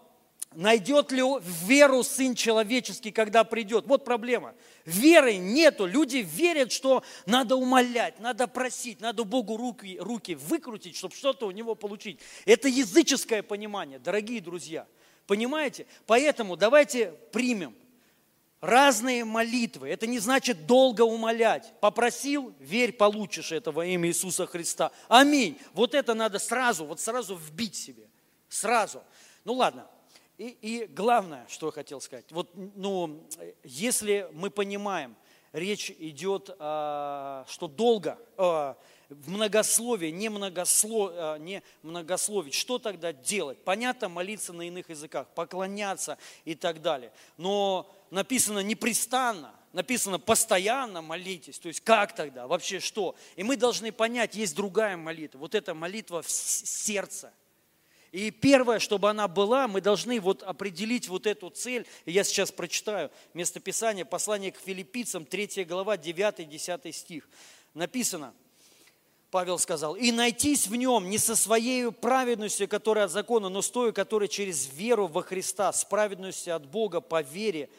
найдет 0.55 1.11
ли 1.11 1.21
веру 1.65 2.03
Сын 2.03 2.35
Человеческий, 2.35 3.11
когда 3.11 3.43
придет? 3.43 3.85
Вот 3.87 4.05
проблема. 4.05 4.55
Веры 4.85 5.35
нету. 5.35 5.85
Люди 5.85 6.17
верят, 6.17 6.71
что 6.71 7.03
надо 7.25 7.55
умолять, 7.55 8.19
надо 8.19 8.47
просить, 8.47 8.99
надо 9.01 9.23
Богу 9.23 9.57
руки, 9.57 9.97
руки 9.99 10.35
выкрутить, 10.35 10.95
чтобы 10.95 11.15
что-то 11.15 11.47
у 11.47 11.51
него 11.51 11.75
получить. 11.75 12.19
Это 12.45 12.67
языческое 12.67 13.43
понимание, 13.43 13.99
дорогие 13.99 14.41
друзья. 14.41 14.87
Понимаете? 15.27 15.85
Поэтому 16.05 16.55
давайте 16.55 17.13
примем 17.31 17.75
разные 18.61 19.25
молитвы. 19.25 19.89
Это 19.89 20.07
не 20.07 20.19
значит 20.19 20.65
долго 20.65 21.01
умолять. 21.01 21.73
Попросил, 21.79 22.53
верь, 22.59 22.93
получишь 22.93 23.51
это 23.51 23.71
во 23.71 23.85
имя 23.85 24.09
Иисуса 24.09 24.45
Христа. 24.45 24.91
Аминь. 25.07 25.57
Вот 25.73 25.93
это 25.93 26.13
надо 26.13 26.39
сразу, 26.39 26.85
вот 26.85 26.99
сразу 26.99 27.35
вбить 27.35 27.75
себе. 27.75 28.09
Сразу. 28.49 29.03
Ну 29.43 29.53
ладно, 29.53 29.87
и, 30.37 30.57
и 30.61 30.85
главное, 30.85 31.45
что 31.49 31.67
я 31.67 31.71
хотел 31.71 31.99
сказать, 31.99 32.31
вот, 32.31 32.51
ну, 32.53 33.27
если 33.63 34.29
мы 34.33 34.51
понимаем, 34.51 35.15
речь 35.51 35.89
идет, 35.97 36.55
а, 36.59 37.43
что 37.49 37.67
долго, 37.67 38.19
а, 38.37 38.77
в 39.09 39.31
многословии, 39.31 40.09
не, 40.09 40.29
многослов, 40.29 41.11
а, 41.13 41.37
не 41.37 41.63
многословить, 41.81 42.53
что 42.53 42.77
тогда 42.77 43.13
делать? 43.13 43.57
Понятно, 43.63 44.09
молиться 44.09 44.53
на 44.53 44.67
иных 44.67 44.91
языках, 44.91 45.27
поклоняться 45.33 46.19
и 46.45 46.53
так 46.53 46.83
далее. 46.83 47.11
Но 47.37 47.91
написано 48.11 48.59
непрестанно, 48.59 49.55
написано 49.73 50.19
постоянно 50.19 51.01
молитесь. 51.01 51.57
То 51.57 51.67
есть 51.67 51.81
как 51.81 52.13
тогда? 52.13 52.45
Вообще 52.45 52.79
что? 52.79 53.15
И 53.37 53.43
мы 53.43 53.57
должны 53.57 53.91
понять, 53.91 54.35
есть 54.35 54.55
другая 54.55 54.97
молитва. 54.97 55.39
Вот 55.39 55.55
эта 55.55 55.73
молитва 55.73 56.21
в 56.21 56.29
сердце– 56.29 57.33
и 58.11 58.31
первое, 58.31 58.79
чтобы 58.79 59.09
она 59.09 59.27
была, 59.27 59.67
мы 59.67 59.81
должны 59.81 60.19
вот 60.19 60.43
определить 60.43 61.07
вот 61.07 61.27
эту 61.27 61.49
цель. 61.49 61.85
Я 62.05 62.23
сейчас 62.23 62.51
прочитаю 62.51 63.11
местописание, 63.33 64.05
послание 64.05 64.51
к 64.51 64.57
филиппийцам, 64.57 65.25
3 65.25 65.65
глава, 65.65 65.97
9-10 65.97 66.91
стих. 66.91 67.29
Написано, 67.73 68.33
Павел 69.29 69.59
сказал, 69.59 69.95
«И 69.95 70.11
найтись 70.11 70.67
в 70.67 70.75
нем 70.75 71.09
не 71.09 71.17
со 71.17 71.35
своей 71.35 71.91
праведностью, 71.91 72.67
которая 72.67 73.05
от 73.05 73.11
закона, 73.11 73.49
но 73.49 73.61
с 73.61 73.69
той, 73.69 73.91
которая 73.91 74.29
через 74.29 74.69
веру 74.73 75.07
во 75.07 75.21
Христа, 75.21 75.73
с 75.73 75.83
праведностью 75.83 76.55
от 76.55 76.65
Бога 76.65 77.01
по 77.01 77.21
вере, 77.21 77.69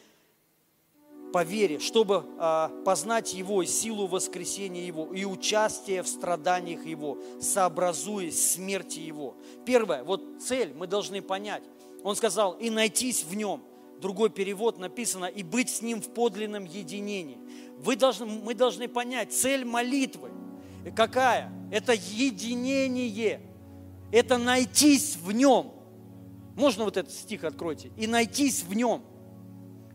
по 1.31 1.43
вере, 1.43 1.79
чтобы 1.79 2.25
а, 2.37 2.69
познать 2.85 3.33
Его 3.33 3.61
и 3.61 3.65
силу 3.65 4.07
воскресения 4.07 4.85
Его, 4.85 5.13
и 5.13 5.25
участие 5.25 6.03
в 6.03 6.07
страданиях 6.07 6.85
Его, 6.85 7.17
сообразуясь 7.39 8.53
смерти 8.53 8.99
Его. 8.99 9.35
Первое, 9.65 10.03
вот 10.03 10.23
цель 10.41 10.73
мы 10.73 10.87
должны 10.87 11.21
понять. 11.21 11.63
Он 12.03 12.15
сказал, 12.15 12.53
и 12.53 12.69
найтись 12.69 13.23
в 13.23 13.35
Нем. 13.35 13.63
Другой 14.01 14.29
перевод 14.29 14.79
написано, 14.79 15.25
и 15.25 15.43
быть 15.43 15.69
с 15.69 15.81
Ним 15.81 16.01
в 16.01 16.09
подлинном 16.13 16.65
единении. 16.65 17.37
Вы 17.79 17.95
должны, 17.95 18.25
мы 18.25 18.53
должны 18.53 18.87
понять, 18.87 19.33
цель 19.33 19.65
молитвы 19.65 20.31
какая? 20.95 21.51
Это 21.71 21.93
единение. 21.93 23.41
Это 24.11 24.37
найтись 24.37 25.17
в 25.17 25.31
Нем. 25.31 25.71
Можно 26.55 26.85
вот 26.85 26.97
этот 26.97 27.13
стих 27.13 27.43
откройте? 27.43 27.91
И 27.97 28.07
найтись 28.07 28.63
в 28.63 28.73
Нем 28.73 29.03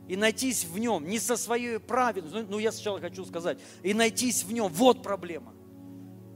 и 0.09 0.17
найтись 0.17 0.65
в 0.65 0.79
нем, 0.79 1.09
не 1.09 1.19
со 1.19 1.37
своей 1.37 1.79
праведностью, 1.79 2.47
ну 2.49 2.59
я 2.59 2.73
сначала 2.73 3.01
хочу 3.01 3.25
сказать, 3.25 3.59
и 3.83 3.95
найтись 3.95 4.45
в 4.45 4.53
нем, 4.53 4.73
вот 4.73 5.03
проблема. 5.03 5.53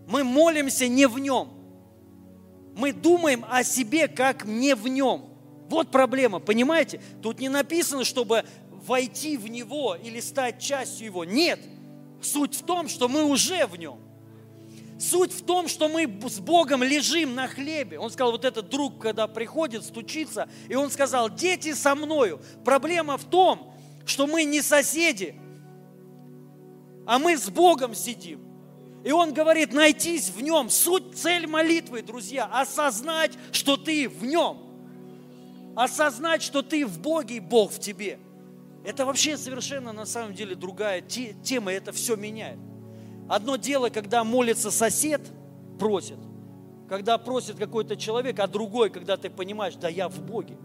Мы 0.07 0.25
молимся 0.25 0.89
не 0.89 1.07
в 1.07 1.19
нем, 1.19 1.51
мы 2.79 2.93
думаем 2.93 3.45
о 3.51 3.65
себе 3.65 4.07
как 4.07 4.45
не 4.45 4.77
в 4.77 4.87
нем. 4.87 5.25
Вот 5.69 5.91
проблема, 5.91 6.39
понимаете? 6.39 7.01
Тут 7.21 7.41
не 7.41 7.49
написано, 7.49 8.05
чтобы 8.05 8.45
войти 8.71 9.37
в 9.37 9.49
Него 9.49 9.97
или 9.97 10.21
стать 10.21 10.61
частью 10.61 11.07
Его. 11.07 11.25
Нет. 11.25 11.61
Суть 12.23 12.55
в 12.55 12.65
том, 12.65 12.89
что 12.89 13.09
мы 13.09 13.25
уже 13.25 13.67
в 13.67 13.77
Нем. 13.77 13.99
Суть 14.99 15.33
в 15.33 15.45
том, 15.45 15.69
что 15.69 15.89
мы 15.89 16.07
с 16.29 16.41
Богом 16.41 16.83
лежим 16.83 17.35
на 17.35 17.47
хлебе. 17.47 17.99
Он 18.01 18.11
сказал, 18.11 18.33
вот 18.33 18.45
этот 18.45 18.69
друг, 18.69 19.01
когда 19.01 19.29
приходит, 19.29 19.85
стучится, 19.85 20.49
и 20.69 20.75
он 20.75 20.91
сказал, 20.91 21.31
дети 21.31 21.73
со 21.73 21.95
мною. 21.95 22.41
Проблема 22.65 23.17
в 23.17 23.25
том, 23.25 23.75
что 24.05 24.27
мы 24.27 24.45
не 24.45 24.61
соседи, 24.61 25.37
а 27.07 27.19
мы 27.19 27.39
с 27.39 27.49
Богом 27.49 27.95
сидим. 27.95 28.41
И 29.05 29.13
он 29.13 29.33
говорит, 29.33 29.73
найтись 29.73 30.31
в 30.31 30.43
нем. 30.43 30.69
Суть, 30.69 31.17
цель 31.17 31.47
молитвы, 31.47 32.03
друзья, 32.03 32.47
осознать, 32.47 33.33
что 33.53 33.77
ты 33.77 34.09
в 34.09 34.25
нем. 34.25 34.59
Осознать, 35.77 36.43
что 36.43 36.63
ты 36.63 36.85
в 36.85 36.99
Боге 36.99 37.37
и 37.37 37.41
Бог 37.41 37.73
в 37.73 37.79
тебе. 37.79 38.19
Это 38.85 39.07
вообще 39.07 39.37
совершенно 39.37 39.93
на 39.93 40.07
самом 40.07 40.35
деле 40.35 40.57
другая 40.57 41.01
тема, 41.01 41.73
это 41.73 41.93
все 41.93 42.17
меняет. 42.17 42.59
Одно 43.29 43.57
дело, 43.57 43.91
когда 43.91 44.25
молится 44.25 44.71
сосед, 44.71 45.21
просит, 45.79 46.19
когда 46.89 47.19
просит 47.19 47.57
какой-то 47.57 47.97
человек, 47.97 48.39
а 48.41 48.47
другой, 48.47 48.91
когда 48.91 49.17
ты 49.17 49.29
понимаешь, 49.29 49.75
да 49.75 49.89
я 49.89 50.09
в 50.09 50.21
Боге. 50.21 50.57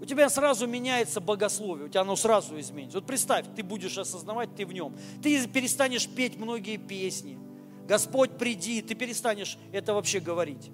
У 0.00 0.04
тебя 0.04 0.28
сразу 0.30 0.66
меняется 0.66 1.20
богословие, 1.20 1.86
у 1.86 1.88
тебя 1.88 2.02
оно 2.02 2.16
сразу 2.16 2.58
изменится. 2.58 2.98
Вот 2.98 3.06
представь, 3.06 3.46
ты 3.54 3.62
будешь 3.62 3.98
осознавать, 3.98 4.54
ты 4.54 4.64
в 4.64 4.72
нем. 4.72 4.96
Ты 5.22 5.46
перестанешь 5.46 6.08
петь 6.08 6.38
многие 6.38 6.78
песни. 6.78 7.38
Господь, 7.86 8.38
приди, 8.38 8.80
ты 8.82 8.94
перестанешь 8.94 9.58
это 9.72 9.92
вообще 9.92 10.20
говорить. 10.20 10.70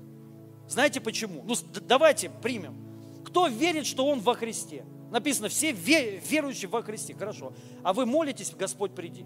Знаете 0.68 1.00
почему? 1.00 1.42
Ну, 1.44 1.54
давайте 1.88 2.30
примем. 2.30 2.76
Кто 3.24 3.48
верит, 3.48 3.86
что 3.86 4.06
он 4.06 4.20
во 4.20 4.34
Христе? 4.34 4.84
Написано, 5.10 5.48
все 5.48 5.72
верующие 5.72 6.68
во 6.68 6.82
Христе. 6.82 7.14
Хорошо. 7.14 7.52
А 7.82 7.92
вы 7.92 8.06
молитесь, 8.06 8.52
Господь, 8.56 8.94
приди. 8.94 9.24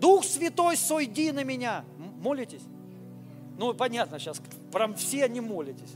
Дух 0.00 0.24
Святой, 0.24 0.76
сойди 0.76 1.32
на 1.32 1.44
меня. 1.44 1.84
Молитесь? 2.20 2.62
Ну, 3.58 3.72
понятно 3.74 4.18
сейчас, 4.18 4.40
прям 4.72 4.94
все 4.94 5.28
не 5.28 5.40
молитесь. 5.40 5.94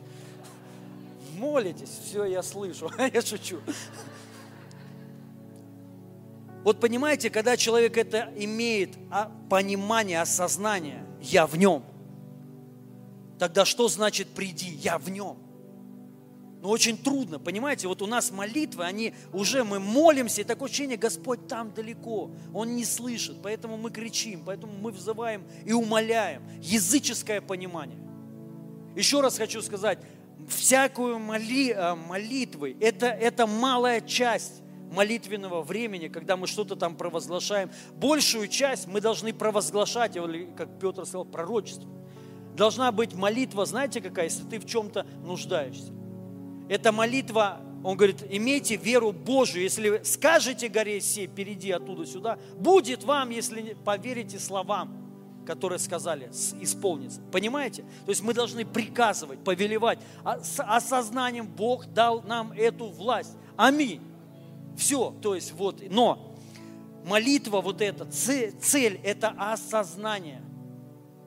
Молитесь, 1.37 1.91
все, 2.05 2.25
я 2.25 2.43
слышу, 2.43 2.91
я 3.13 3.23
шучу. 3.23 3.61
Вот 6.65 6.81
понимаете, 6.81 7.31
когда 7.31 7.57
человек 7.57 7.97
это 7.97 8.33
имеет 8.37 8.91
а, 9.11 9.31
понимание, 9.49 10.21
осознание, 10.21 11.05
я 11.23 11.47
в 11.47 11.57
нем, 11.57 11.83
тогда 13.39 13.65
что 13.65 13.89
значит 13.89 14.29
приди, 14.29 14.69
я 14.69 14.99
в 14.99 15.09
нем? 15.09 15.39
Но 16.63 16.69
очень 16.69 16.99
трудно, 16.99 17.39
понимаете, 17.39 17.89
вот 17.89 18.03
у 18.03 18.07
нас 18.07 18.31
молитвы, 18.31 18.85
они 18.85 19.15
уже, 19.33 19.65
мы 19.65 19.81
молимся, 19.81 20.43
и 20.43 20.45
такое 20.45 20.69
ощущение, 20.69 20.99
Господь 20.99 21.49
там 21.49 21.73
далеко, 21.73 22.31
Он 22.53 22.77
не 22.77 22.85
слышит, 22.85 23.37
поэтому 23.43 23.79
мы 23.79 23.91
кричим, 23.91 24.43
поэтому 24.45 24.75
мы 24.75 24.91
взываем 24.91 25.45
и 25.65 25.73
умоляем. 25.73 26.43
Языческое 26.61 27.41
понимание. 27.41 27.99
Еще 28.95 29.23
раз 29.23 29.39
хочу 29.39 29.63
сказать, 29.63 30.01
всякую 30.49 31.19
моли, 31.19 31.71
э, 31.71 31.95
молитвы, 31.95 32.77
это, 32.79 33.07
это 33.07 33.47
малая 33.47 34.03
часть 34.03 34.61
молитвенного 34.93 35.63
времени, 35.63 36.09
когда 36.09 36.37
мы 36.37 36.47
что-то 36.47 36.77
там 36.77 36.97
провозглашаем. 36.97 37.71
Большую 37.95 38.49
часть 38.49 38.87
мы 38.87 39.01
должны 39.01 39.33
провозглашать, 39.33 40.19
как 40.57 40.79
Петр 40.79 41.07
сказал, 41.07 41.25
пророчество. 41.25 41.89
Должна 42.55 42.93
быть 42.93 43.15
молитва, 43.15 43.65
знаете 43.65 44.01
какая, 44.01 44.27
если 44.27 44.45
ты 44.45 44.59
в 44.59 44.67
чем-то 44.67 45.07
нуждаешься. 45.25 45.93
Эта 46.71 46.93
молитва, 46.93 47.61
он 47.83 47.97
говорит, 47.97 48.25
имейте 48.31 48.77
веру 48.77 49.11
Божию. 49.11 49.65
Если 49.65 50.03
скажете 50.05 50.69
горе 50.69 51.01
сей, 51.01 51.27
перейди 51.27 51.73
оттуда 51.73 52.07
сюда, 52.07 52.39
будет 52.57 53.03
вам, 53.03 53.31
если 53.31 53.77
поверите 53.85 54.39
словам, 54.39 54.97
которые 55.45 55.81
сказали, 55.81 56.31
исполнится. 56.61 57.21
Понимаете? 57.33 57.83
То 58.05 58.11
есть 58.11 58.23
мы 58.23 58.35
должны 58.35 58.65
приказывать, 58.65 59.43
повелевать. 59.43 59.99
А 60.23 60.39
с 60.39 60.63
осознанием 60.63 61.49
Бог 61.49 61.87
дал 61.87 62.23
нам 62.23 62.53
эту 62.53 62.87
власть. 62.87 63.37
Аминь. 63.57 64.01
Все. 64.77 65.13
То 65.21 65.35
есть 65.35 65.51
вот, 65.51 65.83
но 65.91 66.37
молитва 67.05 67.63
вот 67.63 67.81
эта, 67.81 68.05
цель, 68.05 69.01
это 69.03 69.35
осознание, 69.37 70.41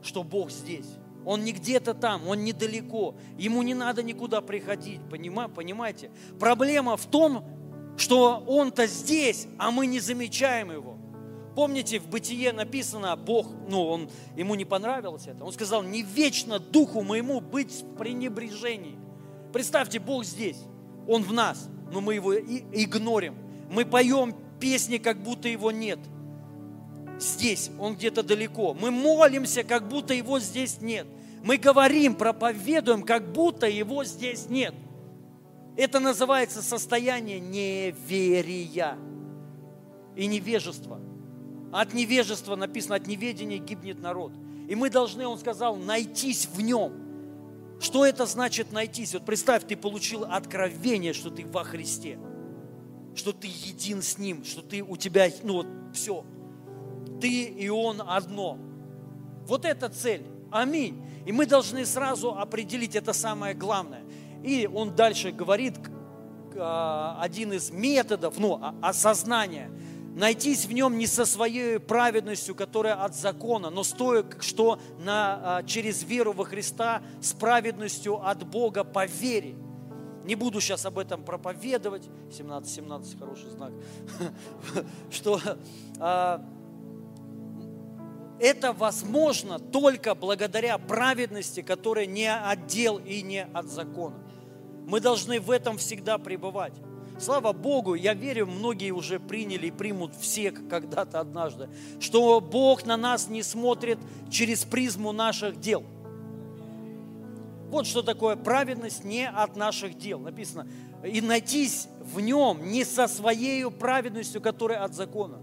что 0.01 0.23
Бог 0.23 0.51
здесь. 0.51 0.87
Он 1.25 1.43
не 1.43 1.51
где-то 1.53 1.93
там, 1.93 2.27
он 2.27 2.43
недалеко. 2.43 3.15
Ему 3.37 3.61
не 3.61 3.73
надо 3.73 4.03
никуда 4.03 4.41
приходить, 4.41 5.01
понимаете? 5.09 6.11
Проблема 6.39 6.97
в 6.97 7.05
том, 7.05 7.45
что 7.97 8.43
он-то 8.47 8.87
здесь, 8.87 9.47
а 9.57 9.71
мы 9.71 9.85
не 9.85 9.99
замечаем 9.99 10.71
его. 10.71 10.97
Помните, 11.55 11.99
в 11.99 12.07
Бытие 12.07 12.51
написано, 12.51 13.15
Бог, 13.15 13.47
ну, 13.69 13.83
он, 13.83 14.09
ему 14.35 14.55
не 14.55 14.65
понравилось 14.65 15.27
это. 15.27 15.43
Он 15.43 15.53
сказал, 15.53 15.83
не 15.83 16.01
вечно 16.01 16.57
духу 16.57 17.03
моему 17.03 17.41
быть 17.41 17.71
в 17.71 17.95
пренебрежении. 17.95 18.97
Представьте, 19.51 19.99
Бог 19.99 20.25
здесь, 20.25 20.57
Он 21.07 21.21
в 21.21 21.31
нас, 21.31 21.69
но 21.91 22.01
мы 22.01 22.15
его 22.15 22.33
игнорим. 22.33 23.35
Мы 23.69 23.85
поем 23.85 24.35
песни, 24.59 24.97
как 24.97 25.21
будто 25.21 25.47
его 25.47 25.71
нет– 25.71 25.99
здесь, 27.23 27.71
он 27.79 27.95
где-то 27.95 28.23
далеко. 28.23 28.73
Мы 28.73 28.91
молимся, 28.91 29.63
как 29.63 29.87
будто 29.87 30.13
его 30.13 30.39
здесь 30.39 30.81
нет. 30.81 31.07
Мы 31.43 31.57
говорим, 31.57 32.15
проповедуем, 32.15 33.03
как 33.03 33.31
будто 33.31 33.67
его 33.67 34.03
здесь 34.03 34.47
нет. 34.49 34.73
Это 35.75 35.99
называется 35.99 36.61
состояние 36.61 37.39
неверия 37.39 38.97
и 40.15 40.27
невежества. 40.27 41.01
От 41.71 41.93
невежества 41.93 42.55
написано, 42.55 42.95
от 42.95 43.07
неведения 43.07 43.57
гибнет 43.57 43.99
народ. 43.99 44.31
И 44.69 44.75
мы 44.75 44.89
должны, 44.89 45.25
он 45.27 45.39
сказал, 45.39 45.75
найтись 45.75 46.47
в 46.47 46.61
нем. 46.61 46.93
Что 47.79 48.05
это 48.05 48.25
значит 48.25 48.71
найтись? 48.71 49.13
Вот 49.13 49.25
представь, 49.25 49.65
ты 49.67 49.75
получил 49.75 50.23
откровение, 50.23 51.13
что 51.13 51.29
ты 51.29 51.45
во 51.45 51.63
Христе, 51.63 52.17
что 53.15 53.33
ты 53.33 53.47
един 53.47 54.01
с 54.01 54.17
Ним, 54.17 54.45
что 54.45 54.61
ты 54.61 54.81
у 54.81 54.95
тебя, 54.95 55.29
ну 55.41 55.53
вот 55.55 55.67
все, 55.93 56.23
ты 57.23 57.43
и 57.43 57.69
Он 57.69 58.03
одно. 58.05 58.57
Вот 59.47 59.63
эта 59.63 59.87
цель. 59.87 60.25
Аминь. 60.51 61.01
И 61.25 61.31
мы 61.31 61.45
должны 61.45 61.85
сразу 61.85 62.37
определить 62.37 62.97
это 62.97 63.13
самое 63.13 63.53
главное. 63.53 64.03
И 64.43 64.67
он 64.71 64.93
дальше 64.93 65.31
говорит, 65.31 65.75
а, 66.57 67.17
один 67.21 67.53
из 67.53 67.71
методов, 67.71 68.37
ну, 68.37 68.59
осознания, 68.81 69.71
найтись 70.17 70.65
в 70.65 70.73
нем 70.73 70.97
не 70.97 71.07
со 71.07 71.25
своей 71.25 71.79
праведностью, 71.79 72.55
которая 72.55 72.95
от 72.95 73.15
закона, 73.15 73.69
но 73.69 73.83
стоя, 73.83 74.25
что 74.41 74.81
на, 74.99 75.59
а, 75.59 75.63
через 75.63 76.03
веру 76.03 76.33
во 76.33 76.43
Христа 76.43 77.01
с 77.21 77.31
праведностью 77.31 78.21
от 78.21 78.45
Бога 78.45 78.83
по 78.83 79.05
вере. 79.05 79.55
Не 80.25 80.35
буду 80.35 80.59
сейчас 80.59 80.85
об 80.85 80.99
этом 80.99 81.23
проповедовать. 81.23 82.09
17-17 82.37 83.17
хороший 83.17 83.49
знак. 83.49 83.71
Что 85.09 85.39
а, 85.99 86.45
это 88.39 88.73
возможно 88.73 89.59
только 89.59 90.15
благодаря 90.15 90.77
праведности, 90.77 91.61
которая 91.61 92.05
не 92.05 92.31
от 92.33 92.67
дел 92.67 92.97
и 92.97 93.21
не 93.21 93.45
от 93.45 93.67
закона. 93.67 94.15
Мы 94.85 94.99
должны 94.99 95.39
в 95.39 95.51
этом 95.51 95.77
всегда 95.77 96.17
пребывать. 96.17 96.73
Слава 97.19 97.53
Богу, 97.53 97.93
я 97.93 98.13
верю, 98.13 98.47
многие 98.47 98.91
уже 98.91 99.19
приняли 99.19 99.67
и 99.67 99.71
примут 99.71 100.15
все 100.15 100.51
когда-то 100.51 101.19
однажды, 101.19 101.69
что 101.99 102.41
Бог 102.41 102.85
на 102.85 102.97
нас 102.97 103.29
не 103.29 103.43
смотрит 103.43 103.99
через 104.29 104.63
призму 104.63 105.11
наших 105.11 105.59
дел. 105.59 105.83
Вот 107.69 107.87
что 107.87 108.01
такое 108.01 108.35
праведность 108.35 109.03
не 109.03 109.27
от 109.27 109.55
наших 109.55 109.97
дел. 109.97 110.19
Написано, 110.19 110.67
и 111.03 111.21
найтись 111.21 111.87
в 112.01 112.19
нем 112.19 112.71
не 112.71 112.83
со 112.83 113.07
своей 113.07 113.69
праведностью, 113.69 114.41
которая 114.41 114.83
от 114.83 114.93
закона 114.93 115.39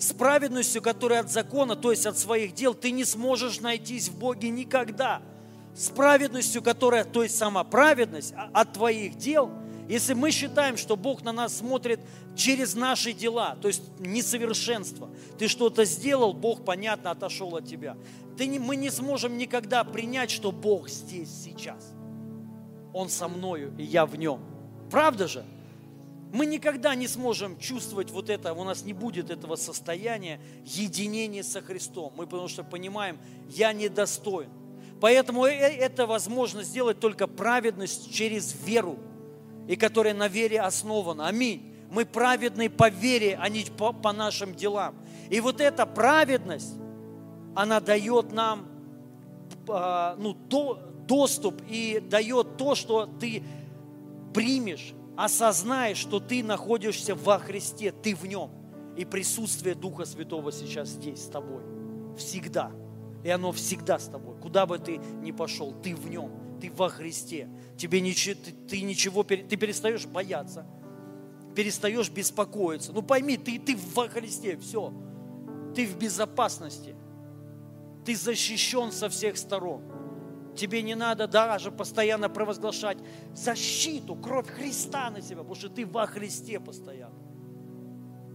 с 0.00 0.14
праведностью, 0.14 0.80
которая 0.80 1.20
от 1.20 1.30
закона, 1.30 1.76
то 1.76 1.90
есть 1.90 2.06
от 2.06 2.18
своих 2.18 2.54
дел, 2.54 2.72
ты 2.72 2.90
не 2.90 3.04
сможешь 3.04 3.60
найтись 3.60 4.08
в 4.08 4.18
Боге 4.18 4.48
никогда. 4.48 5.20
С 5.74 5.90
праведностью, 5.90 6.62
которая, 6.62 7.04
то 7.04 7.22
есть 7.22 7.36
сама 7.36 7.64
праведность 7.64 8.32
а, 8.34 8.50
от 8.54 8.72
твоих 8.72 9.18
дел, 9.18 9.50
если 9.90 10.14
мы 10.14 10.30
считаем, 10.30 10.78
что 10.78 10.96
Бог 10.96 11.22
на 11.22 11.32
нас 11.32 11.58
смотрит 11.58 12.00
через 12.34 12.74
наши 12.74 13.12
дела, 13.12 13.56
то 13.60 13.68
есть 13.68 13.82
несовершенство, 13.98 15.10
ты 15.38 15.48
что-то 15.48 15.84
сделал, 15.84 16.32
Бог, 16.32 16.64
понятно, 16.64 17.10
отошел 17.10 17.54
от 17.56 17.66
тебя. 17.66 17.96
Ты 18.38 18.46
не, 18.46 18.58
мы 18.58 18.76
не 18.76 18.88
сможем 18.90 19.36
никогда 19.36 19.84
принять, 19.84 20.30
что 20.30 20.50
Бог 20.50 20.88
здесь 20.88 21.28
сейчас. 21.28 21.92
Он 22.94 23.10
со 23.10 23.28
мною, 23.28 23.74
и 23.76 23.82
я 23.82 24.06
в 24.06 24.16
нем. 24.16 24.40
Правда 24.90 25.28
же? 25.28 25.44
Мы 26.32 26.46
никогда 26.46 26.94
не 26.94 27.08
сможем 27.08 27.58
чувствовать 27.58 28.10
вот 28.10 28.30
это, 28.30 28.52
у 28.52 28.64
нас 28.64 28.84
не 28.84 28.92
будет 28.92 29.30
этого 29.30 29.56
состояния 29.56 30.40
единения 30.64 31.42
со 31.42 31.60
Христом. 31.60 32.12
Мы 32.16 32.26
потому 32.26 32.48
что 32.48 32.62
понимаем, 32.62 33.18
я 33.48 33.72
недостоин. 33.72 34.48
Поэтому 35.00 35.46
э, 35.46 35.50
это 35.52 36.06
возможно 36.06 36.62
сделать 36.62 37.00
только 37.00 37.26
праведность 37.26 38.12
через 38.12 38.54
веру, 38.64 38.98
и 39.66 39.74
которая 39.76 40.14
на 40.14 40.28
вере 40.28 40.60
основана. 40.60 41.26
Аминь. 41.26 41.74
Мы 41.90 42.04
праведны 42.04 42.70
по 42.70 42.88
вере, 42.88 43.36
а 43.40 43.48
не 43.48 43.64
по, 43.64 43.92
по 43.92 44.12
нашим 44.12 44.54
делам. 44.54 44.94
И 45.30 45.40
вот 45.40 45.60
эта 45.60 45.86
праведность, 45.86 46.74
она 47.56 47.80
дает 47.80 48.32
нам 48.32 48.68
а, 49.68 50.14
ну, 50.16 50.34
до, 50.34 50.78
доступ 51.08 51.60
и 51.68 52.00
дает 52.00 52.56
то, 52.56 52.74
что 52.76 53.06
ты 53.06 53.42
примешь, 54.32 54.92
осознаешь, 55.24 55.98
что 55.98 56.18
ты 56.18 56.42
находишься 56.42 57.14
во 57.14 57.38
Христе, 57.38 57.92
ты 57.92 58.14
в 58.14 58.24
нем. 58.24 58.50
И 58.96 59.04
присутствие 59.04 59.74
Духа 59.74 60.04
Святого 60.04 60.50
сейчас 60.50 60.88
здесь 60.88 61.22
с 61.22 61.26
тобой. 61.26 61.62
Всегда. 62.16 62.72
И 63.22 63.28
оно 63.28 63.52
всегда 63.52 63.98
с 63.98 64.08
тобой. 64.08 64.36
Куда 64.40 64.64
бы 64.64 64.78
ты 64.78 64.96
ни 64.96 65.30
пошел, 65.30 65.72
ты 65.72 65.94
в 65.94 66.08
нем. 66.08 66.58
Ты 66.60 66.70
во 66.70 66.88
Христе. 66.88 67.48
Тебе 67.76 68.00
ничего, 68.00 68.34
ты, 68.42 68.52
ты 68.52 68.80
ничего, 68.80 69.22
ты 69.22 69.56
перестаешь 69.56 70.06
бояться. 70.06 70.66
Перестаешь 71.54 72.08
беспокоиться. 72.10 72.92
Ну 72.92 73.02
пойми, 73.02 73.36
ты, 73.36 73.58
ты 73.58 73.76
во 73.94 74.08
Христе, 74.08 74.56
все. 74.56 74.92
Ты 75.74 75.86
в 75.86 75.98
безопасности. 75.98 76.94
Ты 78.06 78.16
защищен 78.16 78.90
со 78.90 79.10
всех 79.10 79.36
сторон. 79.36 79.82
Тебе 80.56 80.82
не 80.82 80.94
надо 80.94 81.26
даже 81.26 81.70
постоянно 81.70 82.28
провозглашать 82.28 82.98
защиту, 83.34 84.14
кровь 84.16 84.48
Христа 84.48 85.10
на 85.10 85.22
себя, 85.22 85.38
потому 85.38 85.54
что 85.54 85.68
ты 85.68 85.86
во 85.86 86.06
Христе 86.06 86.60
постоянно. 86.60 87.14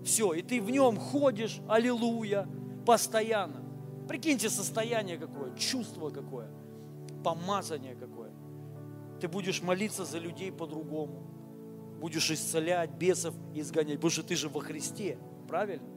Все, 0.03 0.33
и 0.33 0.41
ты 0.41 0.61
в 0.61 0.69
нем 0.69 0.97
ходишь, 0.97 1.59
аллилуйя, 1.67 2.47
постоянно. 2.85 3.63
Прикиньте 4.07 4.49
состояние 4.49 5.17
какое, 5.17 5.55
чувство 5.55 6.09
какое, 6.09 6.49
помазание 7.23 7.95
какое. 7.95 8.31
Ты 9.19 9.27
будешь 9.27 9.61
молиться 9.61 10.05
за 10.05 10.19
людей 10.19 10.51
по-другому. 10.51 11.23
Будешь 11.99 12.29
исцелять 12.29 12.91
бесов, 12.91 13.33
изгонять, 13.53 13.95
потому 13.95 14.11
что 14.11 14.21
ты 14.23 14.35
же 14.35 14.49
во 14.49 14.59
Христе, 14.61 15.17
правильно? 15.47 15.87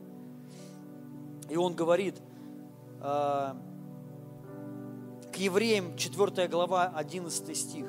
И 1.51 1.57
он 1.57 1.75
говорит, 1.75 2.23
к 3.01 3.57
евреям 5.39 5.97
4 5.97 6.49
глава 6.49 6.93
11 6.95 7.57
стих. 7.57 7.87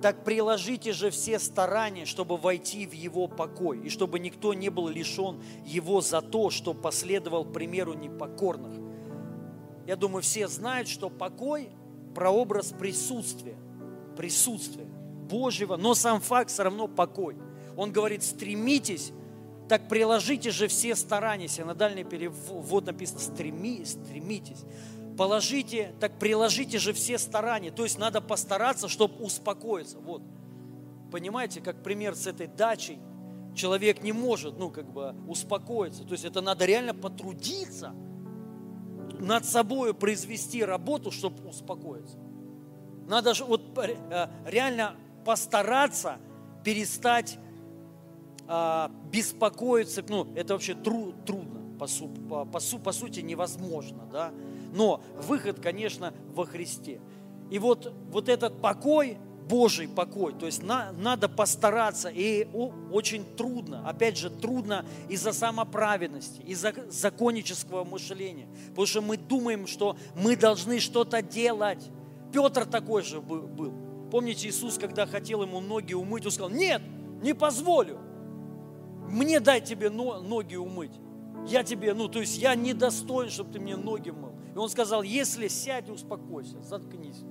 Так 0.00 0.24
приложите 0.24 0.92
же 0.92 1.10
все 1.10 1.38
старания, 1.38 2.06
чтобы 2.06 2.36
войти 2.36 2.86
в 2.86 2.92
его 2.92 3.28
покой, 3.28 3.80
и 3.84 3.88
чтобы 3.88 4.18
никто 4.18 4.52
не 4.52 4.68
был 4.68 4.88
лишен 4.88 5.40
его 5.64 6.00
за 6.00 6.20
то, 6.20 6.50
что 6.50 6.74
последовал 6.74 7.44
примеру 7.44 7.94
непокорных. 7.94 8.72
Я 9.86 9.94
думаю, 9.94 10.22
все 10.22 10.48
знают, 10.48 10.88
что 10.88 11.08
покой– 11.08 11.70
прообраз 12.14 12.74
присутствия, 12.78 13.56
присутствия 14.16 14.84
Божьего, 14.84 15.76
но 15.76 15.94
сам 15.94 16.20
факт 16.20 16.50
все 16.50 16.64
равно 16.64 16.88
покой. 16.88 17.36
Он 17.76 17.92
говорит, 17.92 18.22
стремитесь, 18.22 19.12
так 19.68 19.88
приложите 19.88 20.50
же 20.50 20.66
все 20.66 20.94
старания. 20.96 21.48
На 21.64 21.74
дальний 21.74 22.04
перевод 22.04 22.86
написано, 22.86 23.20
стреми, 23.20 23.84
стремитесь 23.84 24.64
положите, 25.16 25.94
так 26.00 26.18
приложите 26.18 26.78
же 26.78 26.92
все 26.92 27.18
старания. 27.18 27.70
То 27.70 27.84
есть 27.84 27.98
надо 27.98 28.20
постараться, 28.20 28.88
чтобы 28.88 29.22
успокоиться. 29.24 29.98
Вот. 29.98 30.22
Понимаете, 31.10 31.60
как 31.60 31.82
пример 31.82 32.14
с 32.14 32.26
этой 32.26 32.46
дачей. 32.46 32.98
Человек 33.54 34.02
не 34.02 34.12
может, 34.12 34.58
ну, 34.58 34.70
как 34.70 34.90
бы 34.90 35.14
успокоиться. 35.28 36.04
То 36.04 36.12
есть 36.12 36.24
это 36.24 36.40
надо 36.40 36.64
реально 36.64 36.94
потрудиться, 36.94 37.94
над 39.20 39.44
собой 39.44 39.94
произвести 39.94 40.64
работу, 40.64 41.10
чтобы 41.10 41.48
успокоиться. 41.48 42.16
Надо 43.06 43.34
же 43.34 43.44
вот 43.44 43.76
э, 43.78 44.28
реально 44.46 44.96
постараться 45.24 46.18
перестать 46.64 47.38
а, 48.48 48.90
беспокоиться. 49.10 50.04
Ну, 50.08 50.32
это 50.34 50.54
вообще 50.54 50.74
тру, 50.74 51.12
трудно, 51.24 51.78
по, 51.78 51.86
су, 51.86 52.08
по, 52.08 52.44
по, 52.44 52.58
по 52.58 52.92
сути 52.92 53.20
невозможно, 53.20 54.08
да. 54.10 54.32
Но 54.72 55.02
выход, 55.26 55.60
конечно, 55.60 56.12
во 56.34 56.46
Христе. 56.46 57.00
И 57.50 57.58
вот, 57.58 57.92
вот 58.10 58.28
этот 58.28 58.60
покой, 58.60 59.18
Божий 59.48 59.88
покой, 59.88 60.32
то 60.32 60.46
есть 60.46 60.62
на, 60.62 60.92
надо 60.92 61.28
постараться, 61.28 62.08
и 62.08 62.48
о, 62.54 62.72
очень 62.90 63.24
трудно, 63.36 63.86
опять 63.86 64.16
же, 64.16 64.30
трудно 64.30 64.86
из-за 65.08 65.32
самоправедности, 65.32 66.40
из-за 66.42 66.72
законнического 66.88 67.84
мышления, 67.84 68.46
потому 68.68 68.86
что 68.86 69.02
мы 69.02 69.16
думаем, 69.16 69.66
что 69.66 69.96
мы 70.14 70.36
должны 70.36 70.80
что-то 70.80 71.22
делать. 71.22 71.90
Петр 72.32 72.64
такой 72.64 73.02
же 73.02 73.20
был. 73.20 73.74
Помните, 74.10 74.48
Иисус, 74.48 74.78
когда 74.78 75.06
хотел 75.06 75.42
ему 75.42 75.60
ноги 75.60 75.92
умыть, 75.92 76.24
он 76.24 76.32
сказал, 76.32 76.50
нет, 76.50 76.80
не 77.20 77.34
позволю, 77.34 77.98
мне 79.08 79.40
дай 79.40 79.60
тебе 79.60 79.90
ноги 79.90 80.56
умыть. 80.56 80.92
Я 81.46 81.64
тебе, 81.64 81.92
ну, 81.92 82.08
то 82.08 82.20
есть 82.20 82.38
я 82.38 82.54
недостоин, 82.54 83.28
чтобы 83.28 83.52
ты 83.52 83.60
мне 83.60 83.76
ноги 83.76 84.10
мыл. 84.10 84.31
И 84.54 84.58
он 84.58 84.68
сказал, 84.68 85.02
если 85.02 85.48
сядь 85.48 85.88
и 85.88 85.92
успокойся, 85.92 86.62
заткнись. 86.62 87.22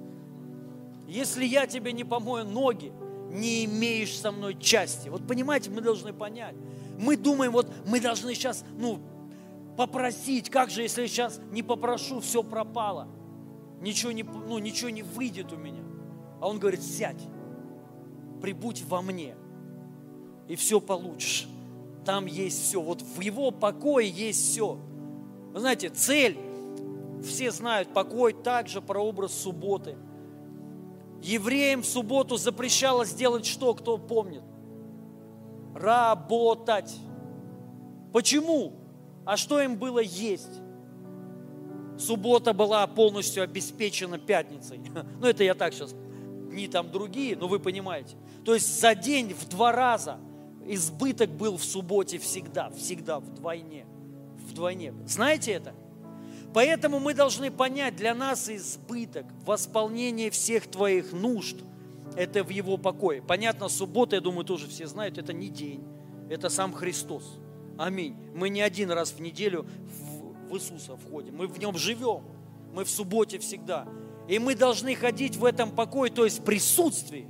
Если 1.07 1.45
я 1.45 1.67
тебе 1.67 1.93
не 1.93 2.03
помою 2.03 2.45
ноги, 2.45 2.91
не 3.29 3.65
имеешь 3.65 4.17
со 4.17 4.31
мной 4.31 4.57
части. 4.59 5.09
Вот 5.09 5.27
понимаете, 5.27 5.69
мы 5.69 5.81
должны 5.81 6.13
понять. 6.13 6.55
Мы 6.97 7.17
думаем, 7.17 7.51
вот 7.51 7.71
мы 7.85 7.99
должны 7.99 8.33
сейчас, 8.33 8.63
ну, 8.77 8.99
попросить, 9.77 10.49
как 10.49 10.69
же, 10.69 10.81
если 10.81 11.03
я 11.03 11.07
сейчас 11.07 11.39
не 11.51 11.63
попрошу, 11.63 12.19
все 12.19 12.43
пропало. 12.43 13.07
Ничего 13.81 14.11
не, 14.11 14.23
ну, 14.23 14.57
ничего 14.59 14.89
не 14.89 15.03
выйдет 15.03 15.51
у 15.53 15.57
меня. 15.57 15.83
А 16.39 16.47
он 16.47 16.59
говорит, 16.59 16.83
сядь, 16.83 17.21
прибудь 18.41 18.83
во 18.87 19.01
мне, 19.01 19.35
и 20.47 20.55
все 20.55 20.81
получишь. 20.81 21.47
Там 22.05 22.25
есть 22.25 22.63
все. 22.63 22.81
Вот 22.81 23.01
в 23.01 23.21
его 23.21 23.51
покое 23.51 24.09
есть 24.09 24.51
все. 24.51 24.77
Вы 25.53 25.59
знаете, 25.59 25.89
цель 25.89 26.37
все 27.23 27.51
знают, 27.51 27.93
покой 27.93 28.33
также 28.33 28.81
прообраз 28.81 29.33
субботы. 29.33 29.97
Евреям 31.21 31.83
в 31.83 31.85
субботу 31.85 32.37
запрещалось 32.37 33.13
делать 33.13 33.45
что, 33.45 33.73
кто 33.73 33.97
помнит? 33.97 34.43
Работать. 35.75 36.93
Почему? 38.11 38.73
А 39.25 39.37
что 39.37 39.61
им 39.61 39.77
было 39.77 39.99
есть? 39.99 40.61
Суббота 41.97 42.53
была 42.53 42.85
полностью 42.87 43.43
обеспечена 43.43 44.17
пятницей. 44.17 44.79
Ну, 45.19 45.27
это 45.27 45.43
я 45.43 45.53
так 45.53 45.73
сейчас, 45.73 45.93
дни 46.49 46.67
там 46.67 46.91
другие, 46.91 47.37
но 47.37 47.47
вы 47.47 47.59
понимаете. 47.59 48.15
То 48.43 48.55
есть 48.55 48.79
за 48.81 48.95
день 48.95 49.33
в 49.33 49.47
два 49.47 49.71
раза 49.71 50.17
избыток 50.65 51.29
был 51.29 51.57
в 51.57 51.63
субботе 51.63 52.17
всегда, 52.17 52.71
всегда 52.71 53.19
вдвойне. 53.19 53.85
Вдвойне. 54.49 54.93
Знаете 55.05 55.51
это? 55.51 55.73
Поэтому 56.53 56.99
мы 56.99 57.13
должны 57.13 57.49
понять, 57.49 57.95
для 57.95 58.13
нас 58.13 58.49
избыток, 58.49 59.25
восполнение 59.45 60.29
всех 60.29 60.67
твоих 60.69 61.13
нужд, 61.13 61.57
это 62.15 62.43
в 62.43 62.49
Его 62.49 62.77
покое. 62.77 63.21
Понятно, 63.21 63.69
суббота, 63.69 64.15
я 64.17 64.21
думаю, 64.21 64.43
тоже 64.43 64.67
все 64.67 64.87
знают, 64.87 65.17
это 65.17 65.31
не 65.33 65.49
день, 65.49 65.83
это 66.29 66.49
сам 66.49 66.73
Христос. 66.73 67.39
Аминь. 67.77 68.15
Мы 68.35 68.49
не 68.49 68.61
один 68.61 68.91
раз 68.91 69.11
в 69.11 69.19
неделю 69.21 69.65
в 70.49 70.55
Иисуса 70.55 70.97
входим, 70.97 71.37
мы 71.37 71.47
в 71.47 71.57
Нем 71.57 71.77
живем, 71.77 72.23
мы 72.73 72.83
в 72.83 72.89
субботе 72.89 73.39
всегда. 73.39 73.87
И 74.27 74.39
мы 74.39 74.55
должны 74.55 74.95
ходить 74.95 75.35
в 75.35 75.45
этом 75.45 75.71
покое, 75.71 76.11
то 76.11 76.25
есть 76.25 76.43
присутствии. 76.43 77.27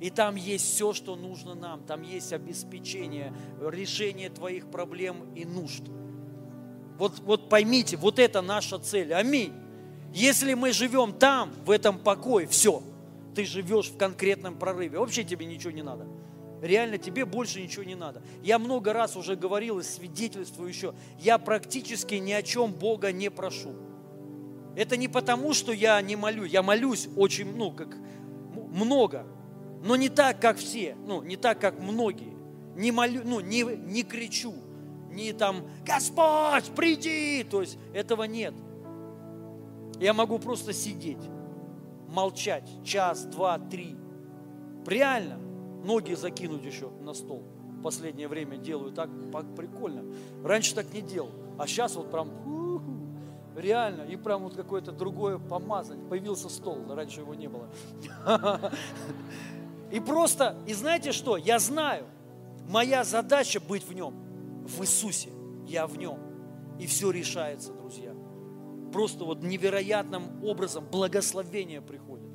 И 0.00 0.08
там 0.08 0.36
есть 0.36 0.64
все, 0.64 0.94
что 0.94 1.16
нужно 1.16 1.54
нам. 1.54 1.82
Там 1.84 2.00
есть 2.02 2.32
обеспечение, 2.32 3.34
решение 3.60 4.30
твоих 4.30 4.70
проблем 4.70 5.34
и 5.34 5.44
нужд. 5.44 5.82
Вот, 7.00 7.18
вот 7.20 7.48
поймите, 7.48 7.96
вот 7.96 8.18
это 8.18 8.42
наша 8.42 8.78
цель. 8.78 9.14
Аминь. 9.14 9.54
Если 10.12 10.52
мы 10.52 10.70
живем 10.74 11.14
там, 11.14 11.50
в 11.64 11.70
этом 11.70 11.98
покое, 11.98 12.46
все, 12.46 12.82
ты 13.34 13.46
живешь 13.46 13.88
в 13.88 13.96
конкретном 13.96 14.58
прорыве. 14.58 14.98
Вообще 14.98 15.24
тебе 15.24 15.46
ничего 15.46 15.70
не 15.70 15.80
надо. 15.80 16.06
Реально 16.60 16.98
тебе 16.98 17.24
больше 17.24 17.62
ничего 17.62 17.84
не 17.84 17.94
надо. 17.94 18.22
Я 18.42 18.58
много 18.58 18.92
раз 18.92 19.16
уже 19.16 19.34
говорил 19.34 19.78
и 19.78 19.82
свидетельствую 19.82 20.68
еще. 20.68 20.92
Я 21.18 21.38
практически 21.38 22.16
ни 22.16 22.32
о 22.32 22.42
чем 22.42 22.70
Бога 22.74 23.12
не 23.12 23.30
прошу. 23.30 23.72
Это 24.76 24.98
не 24.98 25.08
потому, 25.08 25.54
что 25.54 25.72
я 25.72 25.98
не 26.02 26.16
молю. 26.16 26.44
Я 26.44 26.62
молюсь 26.62 27.08
очень, 27.16 27.56
ну, 27.56 27.72
как 27.72 27.96
много. 28.70 29.26
Но 29.82 29.96
не 29.96 30.10
так, 30.10 30.38
как 30.38 30.58
все. 30.58 30.98
Ну, 31.06 31.22
не 31.22 31.38
так, 31.38 31.58
как 31.62 31.80
многие. 31.80 32.36
Не 32.76 32.92
молю, 32.92 33.22
ну, 33.24 33.40
не, 33.40 33.62
не 33.62 34.02
кричу 34.02 34.54
не 35.10 35.32
там 35.32 35.64
«Господь, 35.84 36.64
приди!» 36.76 37.44
То 37.44 37.60
есть 37.60 37.78
этого 37.92 38.24
нет. 38.24 38.54
Я 39.98 40.14
могу 40.14 40.38
просто 40.38 40.72
сидеть, 40.72 41.22
молчать 42.08 42.68
час, 42.84 43.24
два, 43.24 43.58
три. 43.58 43.96
Реально. 44.86 45.38
Ноги 45.84 46.14
закинуть 46.14 46.64
еще 46.64 46.90
на 47.00 47.14
стол. 47.14 47.42
В 47.78 47.82
последнее 47.82 48.28
время 48.28 48.56
делаю 48.56 48.92
так 48.92 49.08
прикольно. 49.56 50.04
Раньше 50.44 50.74
так 50.74 50.92
не 50.92 51.00
делал. 51.00 51.30
А 51.58 51.66
сейчас 51.66 51.96
вот 51.96 52.10
прям 52.10 52.30
реально. 53.56 54.02
И 54.02 54.16
прям 54.16 54.42
вот 54.44 54.54
какое-то 54.54 54.92
другое 54.92 55.38
помазание. 55.38 56.06
Появился 56.08 56.48
стол, 56.48 56.78
раньше 56.88 57.20
его 57.20 57.34
не 57.34 57.48
было. 57.48 57.68
И 59.90 59.98
просто, 59.98 60.56
и 60.68 60.72
знаете 60.72 61.10
что, 61.10 61.36
я 61.36 61.58
знаю, 61.58 62.06
Моя 62.70 63.02
задача 63.02 63.58
быть 63.58 63.84
в 63.84 63.92
нем, 63.92 64.14
в 64.70 64.82
Иисусе. 64.82 65.30
Я 65.66 65.86
в 65.86 65.96
нем. 65.96 66.18
И 66.78 66.86
все 66.86 67.10
решается, 67.10 67.72
друзья. 67.72 68.14
Просто 68.92 69.24
вот 69.24 69.42
невероятным 69.42 70.42
образом 70.44 70.84
благословение 70.90 71.80
приходит. 71.80 72.28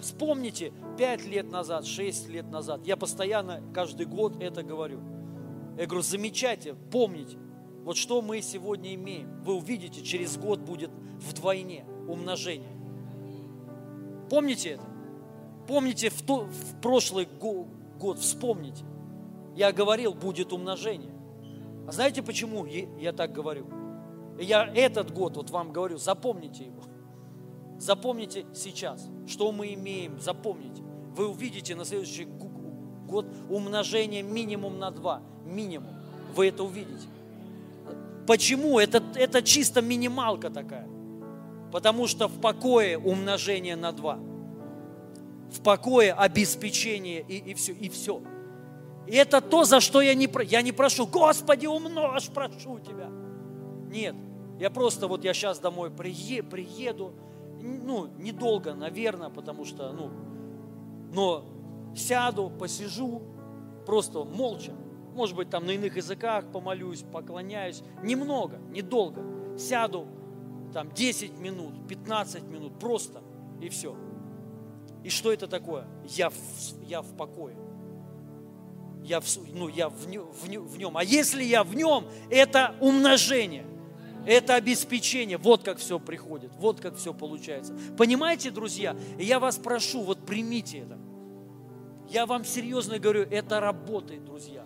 Вспомните, 0.00 0.72
пять 0.98 1.24
лет 1.24 1.50
назад, 1.50 1.86
шесть 1.86 2.28
лет 2.28 2.50
назад, 2.50 2.84
я 2.86 2.96
постоянно 2.96 3.62
каждый 3.72 4.06
год 4.06 4.42
это 4.42 4.62
говорю. 4.62 5.00
Я 5.78 5.86
говорю, 5.86 6.02
замечайте, 6.02 6.74
помните, 6.90 7.38
вот 7.84 7.96
что 7.96 8.20
мы 8.20 8.42
сегодня 8.42 8.94
имеем. 8.94 9.42
Вы 9.42 9.54
увидите, 9.54 10.02
через 10.02 10.36
год 10.36 10.60
будет 10.60 10.90
вдвойне 11.20 11.84
умножение. 12.08 12.76
Помните 14.28 14.70
это? 14.70 14.84
Помните 15.68 16.10
в, 16.10 16.20
то, 16.22 16.40
в 16.46 16.80
прошлый 16.80 17.28
год, 18.00 18.18
вспомните. 18.18 18.84
Я 19.54 19.72
говорил, 19.72 20.14
будет 20.14 20.52
умножение. 20.52 21.12
А 21.86 21.92
знаете, 21.92 22.22
почему 22.22 22.64
я 22.64 23.12
так 23.12 23.32
говорю? 23.32 23.66
Я 24.38 24.66
этот 24.74 25.12
год 25.12 25.36
вот 25.36 25.50
вам 25.50 25.72
говорю, 25.72 25.98
запомните 25.98 26.64
его. 26.64 26.82
Запомните 27.78 28.46
сейчас, 28.54 29.08
что 29.26 29.50
мы 29.52 29.74
имеем, 29.74 30.20
запомните. 30.20 30.82
Вы 31.16 31.28
увидите 31.28 31.74
на 31.74 31.84
следующий 31.84 32.26
год 33.06 33.26
умножение 33.50 34.22
минимум 34.22 34.78
на 34.78 34.90
два. 34.90 35.22
Минимум. 35.44 35.94
Вы 36.34 36.48
это 36.48 36.64
увидите. 36.64 37.08
Почему? 38.26 38.78
Это, 38.78 39.02
это 39.16 39.42
чисто 39.42 39.82
минималка 39.82 40.48
такая. 40.48 40.88
Потому 41.72 42.06
что 42.06 42.28
в 42.28 42.40
покое 42.40 42.96
умножение 42.98 43.76
на 43.76 43.92
два. 43.92 44.18
В 45.50 45.60
покое 45.62 46.12
обеспечение 46.12 47.20
и, 47.20 47.50
и 47.50 47.54
все. 47.54 47.72
И 47.72 47.88
все. 47.88 48.22
И 49.06 49.14
это 49.14 49.40
то, 49.40 49.64
за 49.64 49.80
что 49.80 50.00
я 50.00 50.14
не, 50.14 50.28
я 50.44 50.62
не 50.62 50.72
прошу. 50.72 51.06
Господи, 51.06 51.66
умножь, 51.66 52.28
прошу 52.28 52.78
Тебя. 52.78 53.10
Нет, 53.88 54.14
я 54.58 54.70
просто 54.70 55.08
вот 55.08 55.24
я 55.24 55.34
сейчас 55.34 55.58
домой 55.58 55.90
прие, 55.90 56.42
приеду, 56.42 57.12
ну, 57.60 58.08
недолго, 58.18 58.74
наверное, 58.74 59.28
потому 59.28 59.64
что, 59.64 59.92
ну, 59.92 60.10
но 61.12 61.44
сяду, 61.94 62.50
посижу, 62.50 63.22
просто 63.86 64.24
молча. 64.24 64.72
Может 65.14 65.36
быть, 65.36 65.50
там 65.50 65.66
на 65.66 65.72
иных 65.72 65.96
языках 65.96 66.46
помолюсь, 66.50 67.02
поклоняюсь. 67.02 67.82
Немного, 68.02 68.58
недолго. 68.70 69.22
Сяду, 69.58 70.06
там 70.72 70.90
10 70.90 71.38
минут, 71.38 71.74
15 71.86 72.44
минут, 72.44 72.78
просто, 72.78 73.20
и 73.60 73.68
все. 73.68 73.94
И 75.04 75.10
что 75.10 75.32
это 75.32 75.46
такое? 75.46 75.86
Я 76.04 76.30
в, 76.30 76.36
я 76.82 77.02
в 77.02 77.14
покое. 77.16 77.56
Я, 79.02 79.20
в, 79.20 79.26
ну, 79.52 79.68
я 79.68 79.88
в, 79.88 79.94
в, 79.94 80.46
в 80.46 80.78
нем. 80.78 80.96
А 80.96 81.04
если 81.04 81.42
я 81.42 81.64
в 81.64 81.74
нем, 81.74 82.06
это 82.30 82.74
умножение. 82.80 83.66
Это 84.26 84.54
обеспечение. 84.54 85.38
Вот 85.38 85.64
как 85.64 85.78
все 85.78 85.98
приходит, 85.98 86.52
вот 86.58 86.80
как 86.80 86.96
все 86.96 87.12
получается. 87.12 87.76
Понимаете, 87.98 88.50
друзья? 88.50 88.96
Я 89.18 89.40
вас 89.40 89.56
прошу, 89.56 90.02
вот 90.02 90.24
примите 90.24 90.78
это. 90.78 90.98
Я 92.08 92.26
вам 92.26 92.44
серьезно 92.44 92.98
говорю, 92.98 93.22
это 93.22 93.58
работает, 93.58 94.24
друзья. 94.24 94.64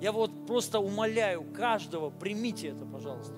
Я 0.00 0.12
вот 0.12 0.46
просто 0.46 0.78
умоляю 0.78 1.42
каждого, 1.42 2.10
примите 2.10 2.68
это, 2.68 2.84
пожалуйста. 2.84 3.34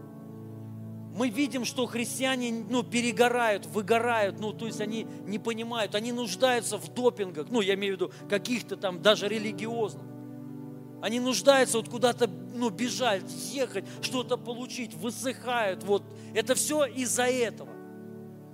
Мы 1.14 1.28
видим, 1.28 1.64
что 1.64 1.86
христиане 1.86 2.64
ну, 2.70 2.82
перегорают, 2.82 3.66
выгорают, 3.66 4.40
ну, 4.40 4.52
то 4.52 4.66
есть 4.66 4.80
они 4.80 5.06
не 5.26 5.38
понимают, 5.38 5.94
они 5.94 6.10
нуждаются 6.10 6.78
в 6.78 6.88
допингах, 6.94 7.48
ну, 7.50 7.60
я 7.60 7.74
имею 7.74 7.96
в 7.96 8.00
виду 8.00 8.12
каких-то 8.30 8.76
там 8.76 9.02
даже 9.02 9.28
религиозных. 9.28 10.04
Они 11.02 11.18
нуждаются 11.18 11.78
вот 11.78 11.88
куда-то 11.88 12.30
ну, 12.54 12.70
бежать, 12.70 13.24
ехать, 13.52 13.84
что-то 14.00 14.36
получить, 14.36 14.94
высыхают. 14.94 15.82
Вот. 15.82 16.04
Это 16.32 16.54
все 16.54 16.84
из-за 16.84 17.24
этого. 17.24 17.68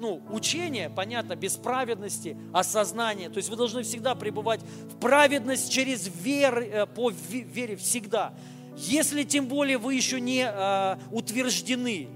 Ну, 0.01 0.23
учение, 0.31 0.89
понятно, 0.89 1.37
без 1.37 1.57
праведности, 1.57 2.39
осознание. 2.53 3.29
То 3.29 3.37
есть 3.37 3.51
вы 3.51 3.57
должны 3.57 3.83
всегда 3.83 4.15
пребывать 4.15 4.61
в 4.63 4.99
праведность 4.99 5.71
через 5.71 6.09
веру, 6.23 6.63
э, 6.63 6.87
по 6.87 7.11
вере 7.11 7.77
всегда. 7.77 8.33
Если 8.77 9.25
тем 9.25 9.47
более 9.47 9.77
вы 9.77 9.95
еще 9.95 10.21
не 10.21 10.49
э, 10.49 10.97
утверждены, 11.11 12.09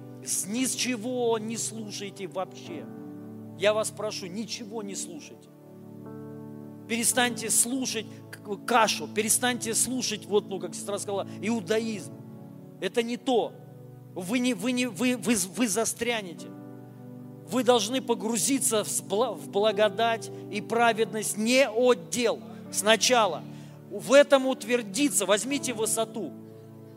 ни 0.47 0.64
с 0.64 0.75
чего 0.75 1.39
не 1.39 1.57
слушайте 1.57 2.27
вообще. 2.27 2.85
Я 3.59 3.75
вас 3.75 3.91
прошу, 3.91 4.27
ничего 4.27 4.83
не 4.83 4.95
слушайте. 4.95 5.49
Перестаньте 6.89 7.51
слушать 7.51 8.07
кашу, 8.66 9.09
перестаньте 9.09 9.75
слушать, 9.75 10.27
вот, 10.27 10.49
ну, 10.49 10.59
как 10.59 10.75
сестра 10.75 10.99
сказала, 10.99 11.27
иудаизм. 11.41 12.12
Это 12.81 13.03
не 13.03 13.16
то. 13.16 13.53
Вы, 14.14 14.41
не, 14.41 14.55
вы, 14.55 14.73
не, 14.73 14.87
вы, 14.87 15.16
вы, 15.16 15.37
вы 15.37 15.68
застрянете. 15.68 16.49
Вы 17.49 17.64
должны 17.64 18.01
погрузиться 18.01 18.85
в 18.85 19.49
благодать 19.49 20.31
и 20.51 20.61
праведность 20.61 21.37
не 21.37 21.68
от 21.68 22.11
дел 22.11 22.41
сначала. 22.73 23.43
В 23.91 24.12
этом 24.12 24.47
утвердиться. 24.47 25.27
Возьмите 25.27 25.73
высоту. 25.75 26.33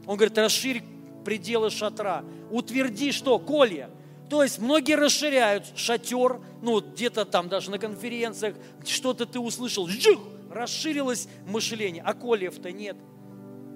Он 0.05 0.17
говорит, 0.17 0.37
расширь 0.37 0.83
пределы 1.25 1.69
шатра. 1.69 2.23
Утверди 2.51 3.11
что? 3.11 3.37
Колья. 3.39 3.89
То 4.29 4.43
есть 4.43 4.59
многие 4.59 4.95
расширяют 4.95 5.65
шатер, 5.75 6.39
ну 6.61 6.79
где-то 6.79 7.25
там 7.25 7.49
даже 7.49 7.69
на 7.69 7.77
конференциях, 7.77 8.55
что-то 8.85 9.25
ты 9.25 9.39
услышал, 9.39 9.87
жух, 9.87 10.21
расширилось 10.51 11.27
мышление, 11.45 12.01
а 12.03 12.13
колев-то 12.13 12.71
нет. 12.71 12.97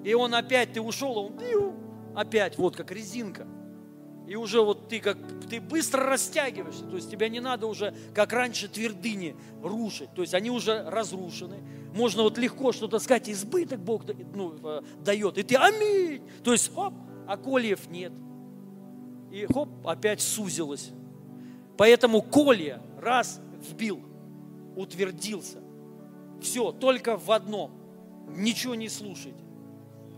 И 0.04 0.14
он 0.14 0.34
опять, 0.34 0.74
ты 0.74 0.82
ушел, 0.82 1.18
он 1.18 1.34
опять, 2.16 2.58
вот 2.58 2.76
как 2.76 2.91
резинка. 2.91 3.45
И 4.28 4.36
уже 4.36 4.62
вот 4.62 4.89
ты 4.89 5.00
как, 5.00 5.18
ты 5.50 5.60
быстро 5.60 6.06
растягиваешься, 6.06 6.86
то 6.86 6.95
есть 6.95 7.10
тебя 7.10 7.30
не 7.30 7.39
надо 7.39 7.66
уже, 7.66 7.95
как 8.14 8.32
раньше, 8.32 8.68
твердыни 8.68 9.36
рушить, 9.64 10.14
то 10.14 10.22
есть 10.22 10.36
они 10.36 10.52
уже 10.52 10.84
разрушены. 10.88 11.64
Можно 11.95 12.24
вот 12.24 12.38
легко 12.38 12.72
что-то 12.72 13.00
сказать, 13.00 13.28
избыток 13.28 13.80
Бог 13.80 14.04
ну, 14.36 14.56
э, 14.64 14.82
дает, 15.04 15.39
и 15.39 15.43
ты 15.43 15.56
аминь. 15.56 16.22
То 16.43 16.52
есть, 16.52 16.72
хоп, 16.74 16.93
а 17.30 17.38
кольев 17.38 17.88
нет. 17.91 18.11
И 19.32 19.45
хоп, 19.45 19.69
опять 19.86 20.19
сузилось. 20.19 20.89
Поэтому 21.77 22.23
колья 22.23 22.82
раз 22.99 23.39
вбил, 23.69 24.01
утвердился. 24.75 25.59
Все, 26.41 26.71
только 26.71 27.17
в 27.17 27.30
одном. 27.32 27.71
Ничего 28.36 28.73
не 28.73 28.89
слушайте. 28.89 29.43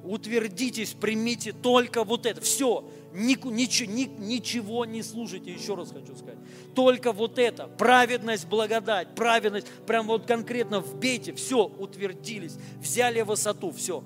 Утвердитесь, 0.06 0.94
примите 0.94 1.52
только 1.52 2.06
вот 2.06 2.26
это. 2.26 2.40
Все, 2.40 2.90
ничего, 3.14 3.92
ничего 3.92 4.86
не 4.86 5.04
слушайте, 5.04 5.52
еще 5.52 5.76
раз 5.76 5.92
хочу 5.92 6.16
сказать. 6.16 6.40
Только 6.74 7.12
вот 7.12 7.38
это, 7.38 7.68
праведность, 7.68 8.48
благодать, 8.48 9.16
праведность, 9.16 9.68
прям 9.86 10.08
вот 10.08 10.26
конкретно 10.26 10.80
вбейте, 10.80 11.34
все, 11.34 11.66
утвердились, 11.66 12.56
взяли 12.80 13.22
высоту, 13.22 13.72
все. 13.72 14.02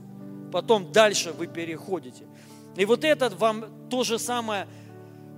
Потом 0.51 0.91
дальше 0.91 1.33
вы 1.33 1.47
переходите. 1.47 2.25
И 2.77 2.85
вот 2.85 3.03
это 3.03 3.29
вам 3.29 3.65
то 3.89 4.03
же 4.03 4.19
самое 4.19 4.67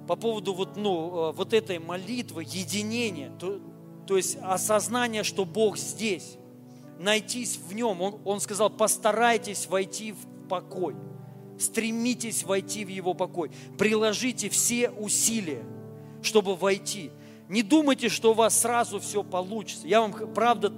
по 0.07 0.15
поводу 0.15 0.53
вот, 0.53 0.77
ну, 0.77 1.29
э, 1.29 1.31
вот 1.33 1.53
этой 1.53 1.79
молитвы, 1.79 2.43
единения, 2.43 3.31
то, 3.37 3.59
то 4.07 4.17
есть 4.17 4.37
осознание, 4.41 5.23
что 5.23 5.45
Бог 5.45 5.77
здесь 5.77 6.37
найтись 6.99 7.57
в 7.57 7.73
нем. 7.73 8.01
Он, 8.01 8.19
он 8.23 8.39
сказал, 8.39 8.69
постарайтесь 8.69 9.67
войти 9.67 10.13
в 10.13 10.47
покой. 10.47 10.95
Стремитесь 11.59 12.43
войти 12.43 12.85
в 12.85 12.89
его 12.89 13.13
покой. 13.13 13.51
Приложите 13.77 14.49
все 14.49 14.89
усилия, 14.89 15.63
чтобы 16.21 16.55
войти. 16.55 17.11
Не 17.49 17.63
думайте, 17.63 18.09
что 18.09 18.31
у 18.31 18.33
вас 18.33 18.59
сразу 18.59 18.99
все 18.99 19.23
получится. 19.23 19.87
Я 19.87 20.01
вам, 20.01 20.13
правда, 20.33 20.73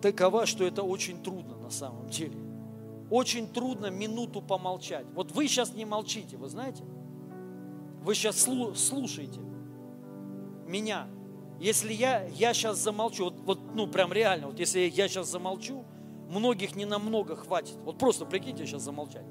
такова, 0.00 0.46
что 0.46 0.64
это 0.64 0.82
очень 0.82 1.22
трудно 1.22 1.56
на 1.56 1.70
самом 1.70 2.08
деле. 2.08 2.43
Очень 3.10 3.48
трудно 3.48 3.90
минуту 3.90 4.40
помолчать. 4.42 5.06
Вот 5.14 5.32
вы 5.32 5.46
сейчас 5.46 5.74
не 5.74 5.84
молчите, 5.84 6.36
вы 6.36 6.48
знаете? 6.48 6.84
Вы 8.02 8.14
сейчас 8.14 8.40
слушаете 8.40 9.40
меня. 10.66 11.08
Если 11.60 11.92
я, 11.92 12.24
я 12.24 12.52
сейчас 12.52 12.78
замолчу, 12.78 13.24
вот, 13.24 13.40
вот, 13.40 13.74
ну 13.74 13.86
прям 13.86 14.12
реально, 14.12 14.48
вот 14.48 14.58
если 14.58 14.80
я 14.80 15.08
сейчас 15.08 15.30
замолчу, 15.30 15.84
многих 16.28 16.74
не 16.74 16.84
намного 16.84 17.36
хватит. 17.36 17.76
Вот 17.84 17.98
просто 17.98 18.26
прикиньте 18.26 18.66
сейчас 18.66 18.82
замолчать. 18.82 19.26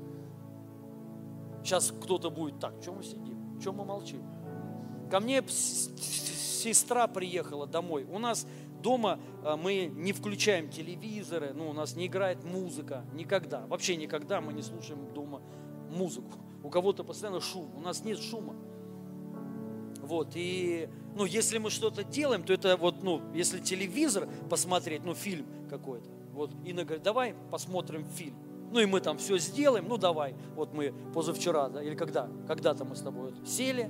Сейчас 1.63 1.91
кто-то 1.91 2.29
будет, 2.29 2.59
так, 2.59 2.73
что 2.81 2.93
мы 2.93 3.03
сидим, 3.03 3.59
что 3.59 3.73
мы 3.73 3.85
молчим? 3.85 4.23
Ко 5.09 5.19
мне 5.19 5.43
сестра 5.47 7.07
приехала 7.07 7.67
домой. 7.67 8.05
У 8.05 8.19
нас 8.19 8.47
дома 8.83 9.19
а, 9.43 9.57
мы 9.57 9.87
не 9.87 10.13
включаем 10.13 10.69
телевизоры, 10.69 11.53
ну, 11.55 11.69
у 11.69 11.73
нас 11.73 11.95
не 11.95 12.05
играет 12.05 12.43
музыка, 12.43 13.03
никогда. 13.13 13.65
Вообще 13.65 13.95
никогда 13.95 14.41
мы 14.41 14.53
не 14.53 14.61
слушаем 14.61 15.11
дома 15.15 15.41
музыку. 15.89 16.29
У 16.61 16.69
кого-то 16.69 17.03
постоянно 17.03 17.41
шум, 17.41 17.71
у 17.75 17.79
нас 17.79 18.03
нет 18.03 18.19
шума. 18.19 18.55
Вот, 20.01 20.33
и, 20.35 20.89
ну, 21.15 21.25
если 21.25 21.57
мы 21.57 21.71
что-то 21.71 22.03
делаем, 22.03 22.43
то 22.43 22.53
это 22.53 22.77
вот, 22.77 23.01
ну, 23.01 23.21
если 23.33 23.59
телевизор 23.59 24.27
посмотреть, 24.49 25.03
ну, 25.03 25.15
фильм 25.15 25.47
какой-то, 25.69 26.07
Вот 26.33 26.51
Инна 26.65 26.83
говорит, 26.83 27.03
давай 27.03 27.33
посмотрим 27.49 28.05
фильм. 28.05 28.35
Ну 28.73 28.79
и 28.79 28.87
мы 28.87 29.01
там 29.01 29.19
все 29.19 29.37
сделаем, 29.37 29.87
ну 29.87 29.97
давай. 29.97 30.35
Вот 30.55 30.73
мы 30.73 30.95
позавчера, 31.13 31.69
да, 31.69 31.83
или 31.83 31.93
когда, 31.93 32.27
когда-то 32.47 32.85
мы 32.85 32.95
с 32.95 33.01
тобой 33.01 33.31
вот 33.31 33.47
сели, 33.47 33.87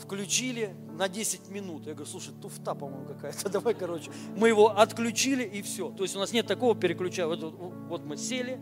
включили 0.00 0.74
на 0.96 1.08
10 1.08 1.48
минут. 1.50 1.86
Я 1.86 1.94
говорю, 1.94 2.10
слушай, 2.10 2.32
туфта, 2.40 2.74
по-моему, 2.74 3.06
какая-то. 3.06 3.48
Давай, 3.50 3.74
короче. 3.74 4.10
Мы 4.36 4.48
его 4.48 4.68
отключили 4.68 5.44
и 5.44 5.62
все. 5.62 5.90
То 5.90 6.02
есть 6.02 6.16
у 6.16 6.18
нас 6.18 6.32
нет 6.32 6.46
такого 6.46 6.74
переключая. 6.74 7.26
Вот, 7.26 7.40
вот 7.88 8.04
мы 8.04 8.16
сели, 8.16 8.60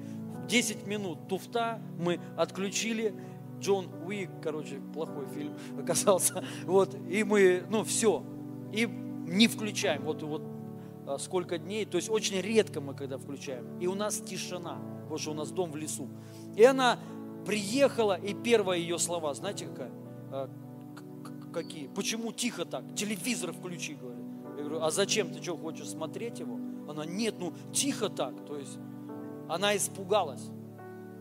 10 0.48 0.86
минут 0.86 1.28
туфта, 1.28 1.80
мы 1.98 2.20
отключили. 2.36 3.14
Джон 3.60 3.88
Уик, 4.06 4.30
короче, 4.40 4.80
плохой 4.94 5.26
фильм 5.34 5.56
оказался. 5.78 6.44
Вот, 6.64 6.94
и 7.08 7.24
мы, 7.24 7.64
ну, 7.68 7.82
все. 7.82 8.22
И 8.72 8.86
не 8.86 9.48
включаем. 9.48 10.02
Вот, 10.04 10.22
вот 10.22 10.42
а, 11.06 11.18
сколько 11.18 11.58
дней. 11.58 11.84
То 11.84 11.96
есть 11.96 12.08
очень 12.08 12.40
редко 12.40 12.80
мы 12.80 12.94
когда 12.94 13.18
включаем. 13.18 13.78
И 13.80 13.86
у 13.86 13.94
нас 13.94 14.18
тишина 14.18 14.78
потому 15.08 15.18
что 15.18 15.30
у 15.30 15.34
нас 15.34 15.50
дом 15.50 15.72
в 15.72 15.76
лесу. 15.76 16.08
И 16.54 16.62
она 16.62 16.98
приехала, 17.46 18.14
и 18.14 18.34
первые 18.34 18.82
ее 18.82 18.98
слова, 18.98 19.32
знаете, 19.32 19.66
какая? 19.66 19.90
Какие? 21.58 21.88
Почему 21.88 22.32
тихо 22.32 22.64
так? 22.64 22.84
Телевизор 22.94 23.52
включи, 23.52 23.94
говорит. 23.94 24.24
Я 24.56 24.62
говорю, 24.62 24.80
а 24.80 24.92
зачем? 24.92 25.32
Ты 25.32 25.42
что, 25.42 25.56
хочешь 25.56 25.88
смотреть 25.88 26.38
его? 26.38 26.56
Она, 26.88 27.04
нет, 27.04 27.34
ну 27.40 27.52
тихо 27.72 28.08
так. 28.08 28.46
То 28.46 28.56
есть 28.56 28.78
она 29.48 29.76
испугалась. 29.76 30.42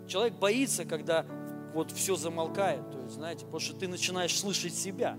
Человек 0.07 0.35
боится, 0.35 0.85
когда 0.85 1.25
вот 1.73 1.89
все 1.89 2.15
замолкает, 2.15 2.91
то 2.91 3.01
есть, 3.01 3.15
знаете, 3.15 3.45
потому 3.45 3.59
что 3.59 3.75
ты 3.75 3.87
начинаешь 3.87 4.37
слышать 4.37 4.75
себя. 4.75 5.17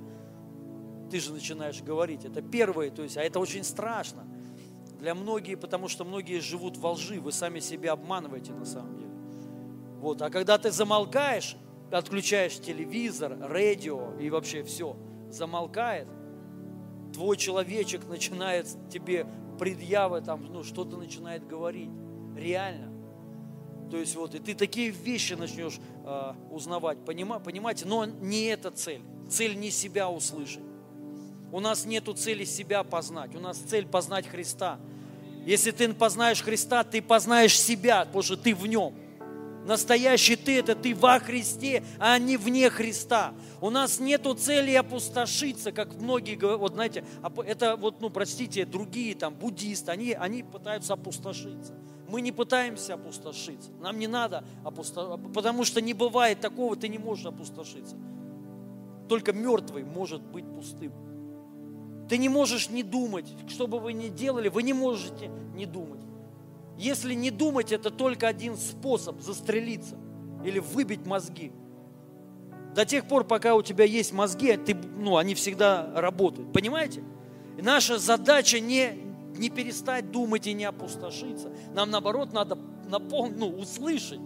Ты 1.10 1.18
же 1.18 1.32
начинаешь 1.32 1.82
говорить. 1.82 2.24
Это 2.24 2.40
первое, 2.40 2.90
то 2.90 3.02
есть, 3.02 3.16
а 3.16 3.22
это 3.22 3.40
очень 3.40 3.64
страшно. 3.64 4.24
Для 5.00 5.16
многих, 5.16 5.58
потому 5.58 5.88
что 5.88 6.04
многие 6.04 6.38
живут 6.38 6.76
во 6.76 6.92
лжи, 6.92 7.20
вы 7.20 7.32
сами 7.32 7.58
себя 7.58 7.92
обманываете 7.92 8.52
на 8.52 8.64
самом 8.64 8.96
деле. 8.96 9.10
Вот. 9.98 10.22
А 10.22 10.30
когда 10.30 10.58
ты 10.58 10.70
замолкаешь, 10.70 11.56
отключаешь 11.90 12.60
телевизор, 12.60 13.36
радио 13.40 14.14
и 14.20 14.30
вообще 14.30 14.62
все, 14.62 14.96
замолкает, 15.30 16.08
твой 17.12 17.36
человечек 17.36 18.06
начинает 18.06 18.66
тебе 18.90 19.26
предъявы, 19.58 20.20
там, 20.20 20.44
ну, 20.44 20.62
что-то 20.62 20.96
начинает 20.96 21.46
говорить. 21.46 21.90
Реально. 22.36 22.92
То 23.90 23.96
есть 23.96 24.14
вот, 24.16 24.34
и 24.34 24.38
ты 24.38 24.54
такие 24.54 24.90
вещи 24.90 25.32
начнешь 25.32 25.80
э, 26.04 26.32
узнавать, 26.50 27.04
понима, 27.04 27.38
понимаете, 27.40 27.86
но 27.86 28.04
не 28.04 28.44
эта 28.44 28.70
цель. 28.70 29.02
Цель 29.30 29.58
не 29.58 29.70
себя 29.70 30.10
услышать. 30.10 30.62
У 31.50 31.60
нас 31.60 31.86
нету 31.86 32.12
цели 32.12 32.44
себя 32.44 32.82
познать, 32.84 33.34
у 33.34 33.40
нас 33.40 33.56
цель 33.56 33.86
познать 33.86 34.26
Христа. 34.26 34.78
Если 35.46 35.70
ты 35.70 35.92
познаешь 35.94 36.42
Христа, 36.42 36.84
ты 36.84 37.00
познаешь 37.00 37.58
себя, 37.58 38.04
потому 38.04 38.22
что 38.22 38.36
ты 38.36 38.54
в 38.54 38.66
нем. 38.66 38.94
Настоящий 39.68 40.34
ты– 40.34 40.58
это 40.60 40.74
ты 40.74 40.94
во 40.94 41.20
Христе, 41.20 41.84
а 41.98 42.18
не 42.18 42.38
вне 42.38 42.70
Христа. 42.70 43.34
У 43.60 43.68
нас 43.68 44.00
нету 44.00 44.32
цели 44.32 44.72
опустошиться, 44.72 45.72
как 45.72 45.94
многие 46.00 46.36
говорят, 46.36 46.60
вот 46.60 46.72
знаете, 46.72 47.04
это 47.44 47.76
вот, 47.76 48.00
ну, 48.00 48.08
простите, 48.08 48.64
другие 48.64 49.14
там, 49.14 49.34
буддисты, 49.34 49.90
они, 49.90 50.14
они 50.14 50.42
пытаются 50.42 50.94
опустошиться. 50.94 51.74
Мы 52.08 52.22
не 52.22 52.32
пытаемся 52.32 52.94
опустошиться. 52.94 53.70
Нам 53.82 53.98
не 53.98 54.06
надо 54.06 54.42
опустошиться, 54.64 55.18
потому 55.34 55.64
что 55.64 55.82
не 55.82 55.92
бывает 55.92 56.40
такого, 56.40 56.74
ты 56.74 56.88
не 56.88 56.96
можешь 56.96 57.26
опустошиться. 57.26 57.94
Только 59.06 59.34
мертвый 59.34 59.84
может 59.84 60.22
быть 60.22 60.46
пустым. 60.46 60.94
Ты 62.08 62.16
не 62.16 62.30
можешь 62.30 62.70
не 62.70 62.82
думать. 62.82 63.26
Что 63.48 63.66
бы 63.66 63.80
вы 63.80 63.92
ни 63.92 64.08
делали, 64.08 64.48
вы 64.48 64.62
не 64.62 64.72
можете 64.72 65.30
не 65.54 65.66
думать. 65.66 66.00
Если 66.78 67.14
не 67.14 67.30
думать, 67.30 67.72
это 67.72 67.90
только 67.90 68.28
один 68.28 68.56
способ 68.56 69.20
застрелиться 69.20 69.96
или 70.44 70.60
выбить 70.60 71.04
мозги. 71.04 71.50
До 72.74 72.86
тех 72.86 73.06
пор, 73.06 73.24
пока 73.24 73.56
у 73.56 73.62
тебя 73.62 73.84
есть 73.84 74.12
мозги, 74.12 74.56
ты, 74.56 74.74
ну, 74.74 75.16
они 75.16 75.34
всегда 75.34 75.90
работают. 75.94 76.52
Понимаете? 76.52 77.02
И 77.56 77.62
наша 77.62 77.98
задача 77.98 78.60
не, 78.60 78.92
не 79.36 79.50
перестать 79.50 80.12
думать 80.12 80.46
и 80.46 80.52
не 80.52 80.64
опустошиться. 80.64 81.50
Нам, 81.74 81.90
наоборот, 81.90 82.32
надо 82.32 82.56
напомнить, 82.88 83.38
ну, 83.38 83.48
услышать. 83.48 84.20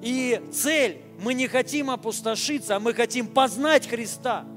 И 0.00 0.40
цель, 0.52 1.02
мы 1.22 1.34
не 1.34 1.48
хотим 1.48 1.90
опустошиться, 1.90 2.76
а 2.76 2.80
мы 2.80 2.94
хотим 2.94 3.26
познать 3.26 3.86
Христа– 3.86 4.46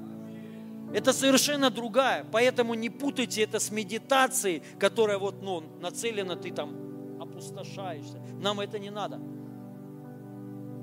это 0.93 1.11
совершенно 1.11 1.69
другая. 1.69 2.25
Поэтому 2.31 2.73
не 2.73 2.89
путайте 2.89 3.43
это 3.43 3.59
с 3.59 3.71
медитацией, 3.71 4.63
которая 4.79 5.17
вот, 5.17 5.41
ну, 5.41 5.63
нацелена, 5.81 6.35
ты 6.35 6.51
там 6.51 7.19
опустошаешься. 7.19 8.21
Нам 8.39 8.59
это 8.59 8.79
не 8.79 8.89
надо. 8.89 9.19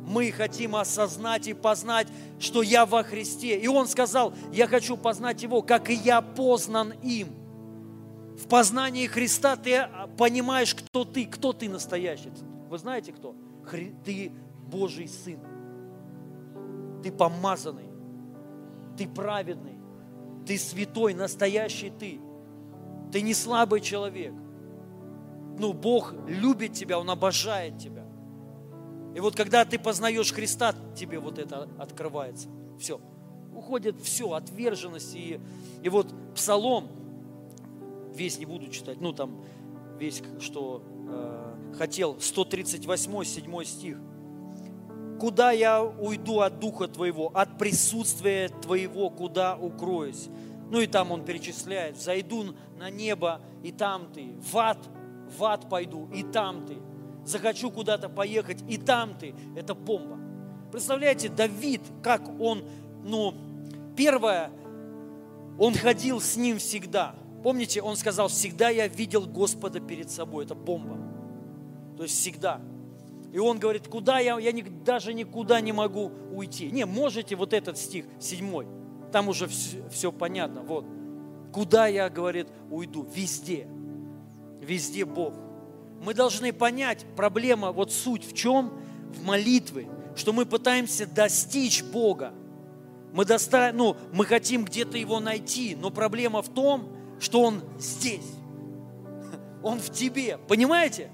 Мы 0.07 0.31
хотим 0.33 0.77
осознать 0.77 1.49
и 1.49 1.55
познать, 1.55 2.09
что 2.39 2.63
я 2.63 2.85
во 2.85 3.03
Христе. 3.03 3.59
И 3.59 3.67
Он 3.67 3.89
сказал, 3.89 4.35
я 4.53 4.67
хочу 4.67 4.99
познать 4.99 5.43
Его, 5.43 5.63
как 5.63 5.89
и 5.89 5.95
я 5.95 6.21
познан 6.21 6.93
им. 7.03 7.29
В 8.37 8.47
познании 8.49 9.07
Христа 9.07 9.57
ты 9.57 9.89
понимаешь, 10.19 10.75
кто 10.75 11.05
ты, 11.05 11.25
кто 11.25 11.53
ты 11.55 11.69
настоящий. 11.69 12.31
Вы 12.69 12.77
знаете 12.79 13.13
кто? 13.13 13.35
Ты 14.05 14.33
Божий 14.67 15.09
Сын. 15.09 15.39
Ты 17.03 17.11
помазанный. 17.11 17.89
Ты 18.99 19.09
праведный 19.09 19.74
ты 20.47 20.59
святой, 20.59 21.15
настоящий 21.15 21.91
ты. 21.91 22.21
Ты 23.13 23.23
не 23.23 23.35
слабый 23.35 23.81
человек. 23.81 24.33
Ну, 25.59 25.73
Бог 25.73 26.15
любит 26.27 26.73
тебя, 26.73 26.99
Он 26.99 27.09
обожает 27.11 27.79
тебя. 27.79 28.05
И 29.15 29.21
вот 29.21 29.37
когда 29.37 29.65
ты 29.65 29.79
познаешь 29.79 30.33
Христа, 30.33 30.75
тебе 30.97 31.21
вот 31.21 31.39
это 31.39 31.69
открывается. 31.79 32.49
Все. 32.79 33.01
Уходит 33.55 34.01
все, 34.01 34.33
отверженность. 34.33 35.15
И, 35.15 35.41
и 35.83 35.89
вот 35.89 36.13
Псалом, 36.35 36.89
весь 38.13 38.39
не 38.39 38.47
буду 38.47 38.69
читать, 38.69 39.01
ну 39.01 39.13
там 39.13 39.45
весь, 39.99 40.23
что 40.41 40.83
э, 41.09 41.75
хотел, 41.79 42.21
138, 42.21 43.25
7 43.25 43.65
стих– 43.65 43.99
Куда 45.19 45.53
я 45.53 45.83
уйду 45.83 46.41
от 46.41 46.59
Духа 46.59 46.89
Твоего, 46.89 47.31
от 47.35 47.59
присутствия 47.59 48.49
Твоего, 48.49 49.11
куда 49.11 49.57
укроюсь? 49.57 50.29
Ну 50.71 50.81
и 50.81 50.87
там 50.87 51.13
он 51.13 51.25
перечисляет, 51.25 52.01
зайду 52.01 52.55
на 52.79 52.91
небо, 52.91 53.41
и 53.63 53.71
там 53.71 54.13
ты, 54.13 54.33
в 54.41 54.57
ад, 54.57 54.79
в 55.39 55.45
ад 55.45 55.69
пойду, 55.69 56.09
и 56.13 56.23
там 56.23 56.67
ты. 56.67 56.79
Захочу 57.25 57.71
куда-то 57.71 58.09
поехать, 58.09 58.63
и 58.69 58.77
там 58.77 59.15
ты. 59.15 59.35
Это 59.57 59.75
бомба. 59.75 60.19
Представляете, 60.73 61.29
Давид, 61.29 61.81
как 62.03 62.23
он, 62.41 62.65
ну, 63.05 63.35
первое, 63.97 64.51
он 65.59 65.75
ходил 65.75 66.21
с 66.21 66.37
ним 66.37 66.59
всегда. 66.59 67.15
Помните, 67.43 67.81
он 67.81 67.97
сказал, 67.97 68.29
всегда 68.29 68.71
я 68.71 68.89
видел 68.89 69.27
Господа 69.27 69.81
перед 69.81 70.11
собой. 70.11 70.45
Это 70.45 70.55
бомба. 70.55 70.99
То 71.97 72.03
есть 72.03 72.19
всегда. 72.19 72.61
И 73.35 73.39
он 73.41 73.59
говорит, 73.59 73.89
куда 73.89 74.21
я, 74.21 74.39
я 74.39 74.53
даже 74.85 75.13
никуда 75.13 75.61
не 75.61 75.73
могу 75.73 76.13
уйти. 76.31 76.71
Не, 76.71 76.87
можете 76.87 77.35
вот 77.35 77.53
этот 77.53 77.77
стих, 77.77 78.05
седьмой, 78.21 78.69
там 79.11 79.27
уже 79.29 79.49
все, 79.49 79.83
все 79.91 80.13
понятно. 80.13 80.63
Вот, 80.63 80.87
куда 81.53 81.89
я, 81.89 82.09
говорит, 82.09 82.47
уйду? 82.71 83.05
Везде. 83.13 83.67
Везде 84.61 85.05
Бог. 85.05 85.35
Мы 86.01 86.15
должны 86.15 86.53
понять, 86.53 87.05
проблема, 87.17 87.73
вот 87.73 87.93
суть 87.93 88.25
в 88.25 88.35
чем? 88.35 88.73
В 89.13 89.25
молитве, 89.25 89.89
что 90.15 90.33
мы 90.33 90.47
пытаемся 90.47 91.05
достичь 91.05 91.83
Бога. 91.83 92.33
Мы, 93.13 93.25
доста... 93.25 93.73
ну, 93.75 93.97
мы 94.13 94.27
хотим 94.27 94.65
где-то 94.65 94.97
Его 94.97 95.19
найти, 95.19 95.75
но 95.75 95.91
проблема 95.91 96.41
в 96.41 96.51
том, 96.51 96.89
что 97.19 97.43
Он 97.43 97.63
здесь. 97.81 98.31
Он 99.61 99.81
в 99.81 99.91
тебе. 99.91 100.39
Понимаете? 100.47 101.11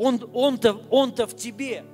Он, 0.00 0.30
он-то, 0.32 0.80
он-то 0.88 1.26
в 1.26 1.36
тебе. 1.36 1.84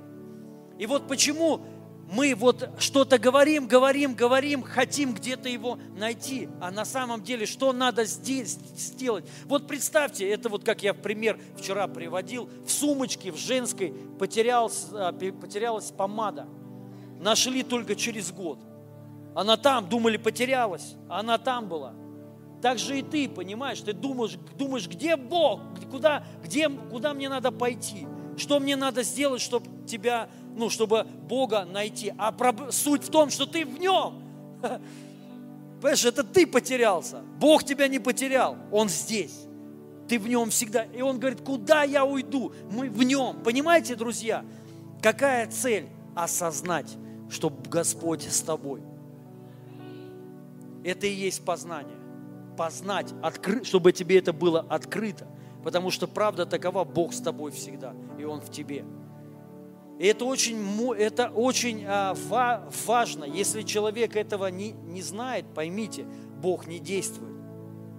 И 0.78 0.86
вот 0.86 1.08
почему 1.08 1.60
мы 2.08 2.36
вот 2.36 2.70
что-то 2.78 3.18
говорим, 3.18 3.66
говорим, 3.66 4.14
говорим, 4.14 4.62
хотим 4.62 5.12
где-то 5.12 5.48
его 5.48 5.76
найти. 5.96 6.48
А 6.60 6.70
на 6.70 6.84
самом 6.84 7.24
деле, 7.24 7.46
что 7.46 7.72
надо 7.72 8.04
здесь 8.04 8.58
сделать? 8.76 9.24
Вот 9.46 9.66
представьте, 9.66 10.28
это 10.28 10.48
вот 10.48 10.62
как 10.62 10.84
я 10.84 10.92
в 10.92 10.98
пример 10.98 11.36
вчера 11.56 11.88
приводил, 11.88 12.48
в 12.64 12.70
сумочке, 12.70 13.32
в 13.32 13.36
женской 13.36 13.92
потерялась, 14.20 14.86
потерялась 15.40 15.90
помада. 15.90 16.46
Нашли 17.18 17.64
только 17.64 17.96
через 17.96 18.30
год. 18.30 18.60
Она 19.34 19.56
там, 19.56 19.88
думали, 19.88 20.16
потерялась, 20.16 20.94
а 21.08 21.18
она 21.18 21.38
там 21.38 21.68
была. 21.68 21.92
Так 22.62 22.78
же 22.78 22.98
и 22.98 23.02
ты, 23.02 23.28
понимаешь, 23.28 23.80
ты 23.80 23.92
думаешь, 23.92 24.38
думаешь, 24.56 24.88
где 24.88 25.16
Бог, 25.16 25.60
куда, 25.90 26.24
где, 26.42 26.68
куда 26.68 27.14
мне 27.14 27.28
надо 27.28 27.52
пойти, 27.52 28.06
что 28.36 28.58
мне 28.60 28.76
надо 28.76 29.02
сделать, 29.02 29.42
чтобы 29.42 29.66
тебя, 29.86 30.28
ну, 30.56 30.70
чтобы 30.70 31.06
Бога 31.28 31.64
найти. 31.64 32.12
А 32.18 32.34
суть 32.70 33.04
в 33.04 33.10
том, 33.10 33.30
что 33.30 33.46
ты 33.46 33.64
в 33.64 33.78
нем. 33.78 34.22
Понимаешь, 35.80 36.04
это 36.04 36.24
ты 36.24 36.46
потерялся. 36.46 37.22
Бог 37.38 37.64
тебя 37.64 37.88
не 37.88 37.98
потерял, 37.98 38.56
Он 38.72 38.88
здесь. 38.88 39.46
ты 40.08 40.18
в 40.18 40.28
нем 40.28 40.50
всегда. 40.50 40.84
И 40.84 41.02
он 41.02 41.18
говорит, 41.18 41.40
куда 41.42 41.82
я 41.82 42.04
уйду? 42.04 42.52
Мы 42.70 42.88
в 42.88 43.02
нем. 43.02 43.42
Понимаете, 43.42 43.94
друзья? 43.96 44.44
Какая 45.02 45.46
цель? 45.48 45.88
Осознать, 46.14 46.96
что 47.28 47.50
Господь 47.68 48.22
с 48.22 48.40
тобой. 48.40 48.80
Это 50.82 51.06
и 51.06 51.12
есть 51.12 51.44
познание. 51.44 51.95
Познать, 52.56 53.12
откры... 53.22 53.64
чтобы 53.64 53.92
тебе 53.92 54.18
это 54.18 54.32
было 54.32 54.60
открыто. 54.68 55.26
Потому 55.62 55.90
что 55.90 56.06
правда 56.06 56.46
такова, 56.46 56.84
Бог 56.84 57.12
с 57.12 57.20
тобой 57.20 57.50
всегда, 57.50 57.94
и 58.18 58.24
Он 58.24 58.40
в 58.40 58.50
тебе. 58.50 58.84
И 59.98 60.06
это 60.06 60.24
очень, 60.24 60.58
это 60.92 61.30
очень 61.30 61.84
а, 61.86 62.14
важно. 62.86 63.24
Если 63.24 63.62
человек 63.62 64.14
этого 64.14 64.46
не, 64.48 64.72
не 64.72 65.02
знает, 65.02 65.46
поймите, 65.54 66.04
Бог 66.40 66.66
не 66.66 66.78
действует 66.78 67.34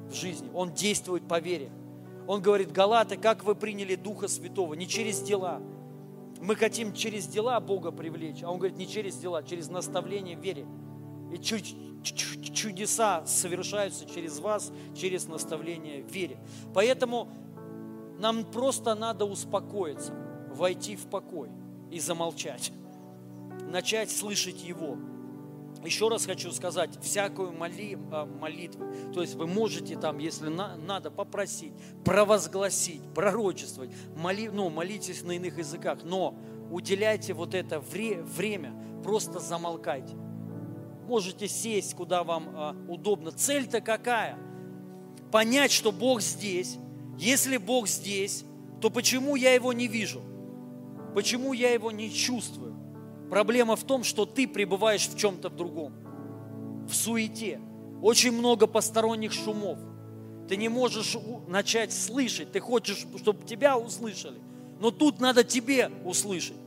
в 0.10 0.14
жизни. 0.14 0.50
Он 0.54 0.74
действует 0.74 1.28
по 1.28 1.40
вере. 1.40 1.72
Он 2.28 2.42
говорит, 2.42 2.72
Галаты, 2.72 3.18
как 3.18 3.44
вы 3.44 3.56
приняли 3.56 3.96
Духа 3.96 4.28
Святого? 4.28 4.74
Не 4.76 4.88
через 4.88 5.22
дела. 5.22 5.62
Мы 6.40 6.56
хотим 6.56 6.94
через 6.94 7.26
дела 7.26 7.60
Бога 7.60 7.92
привлечь, 7.92 8.44
а 8.44 8.52
Он 8.52 8.60
говорит, 8.60 8.78
не 8.78 8.88
через 8.88 9.18
дела, 9.18 9.42
через 9.44 9.70
наставление 9.70 10.38
в 10.38 10.42
вере. 10.42 10.68
И 11.34 11.38
чудеса 12.04 13.26
совершаются 13.26 14.06
через 14.06 14.40
вас, 14.40 14.72
через 14.96 15.28
наставление 15.28 16.04
в 16.04 16.12
вере. 16.12 16.38
Поэтому 16.74 17.30
нам 18.20 18.46
просто 18.46 18.96
надо 18.96 19.26
успокоиться, 19.26 20.14
войти 20.52 20.96
в 20.96 21.08
покой 21.08 21.50
и 21.92 22.00
замолчать, 22.00 22.72
начать 23.70 24.12
слышать 24.12 24.64
Его. 24.64 24.98
Еще 25.86 26.10
раз 26.10 26.26
хочу 26.26 26.52
сказать, 26.52 27.00
всякую 27.02 27.54
моли, 27.54 27.98
а, 28.12 28.26
молитву, 28.26 28.86
то 29.14 29.22
есть 29.22 29.36
вы 29.36 29.46
можете 29.46 29.96
там, 29.96 30.18
если 30.18 30.48
на, 30.48 30.76
надо, 30.76 31.12
попросить, 31.12 31.72
провозгласить, 32.04 33.02
пророчествовать, 33.14 33.92
моли, 34.16 34.50
ну, 34.50 34.70
молитесь 34.70 35.22
на 35.22 35.34
иных 35.34 35.60
языках, 35.60 36.00
но 36.04 36.36
уделяйте 36.72 37.34
вот 37.34 37.54
это 37.54 37.80
вре, 37.80 38.24
время, 38.24 38.74
просто 39.04 39.40
замолкайте. 39.40 40.16
Можете 41.08 41.48
сесть, 41.48 41.96
куда 41.96 42.26
вам 42.26 42.50
а, 42.54 42.76
удобно. 42.90 43.32
Цель-то 43.32 43.80
какая? 43.80 44.38
Понять, 45.32 45.72
что 45.72 45.94
Бог 45.94 46.22
здесь, 46.22 46.78
если 47.18 47.56
Бог 47.56 47.88
здесь, 47.88 48.44
то 48.82 48.90
почему 48.90 49.38
я 49.38 49.54
Его 49.54 49.72
не 49.72 49.88
вижу? 49.88 50.22
Почему 51.16 51.54
я 51.54 51.72
Его 51.72 51.92
не 51.92 52.12
чувствую? 52.12 52.76
Проблема 53.30 53.78
в 53.78 53.84
том, 53.86 54.04
что 54.04 54.26
ты 54.26 54.50
пребываешь 54.50 55.08
в 55.08 55.18
чем-то 55.18 55.50
другом, 55.50 55.94
в 56.90 56.94
суете. 56.94 57.62
Очень 58.02 58.34
много 58.34 58.68
посторонних 58.68 59.32
шумов. 59.32 59.80
Ты 60.50 60.58
не 60.58 60.68
можешь 60.68 61.18
начать 61.48 61.94
слышать, 61.94 62.52
ты 62.52 62.60
хочешь, 62.60 63.06
чтобы 63.18 63.46
тебя 63.46 63.78
услышали. 63.78 64.40
Но 64.80 64.92
тут 64.92 65.22
надо 65.22 65.46
тебе 65.46 65.90
услышать. 66.06 66.58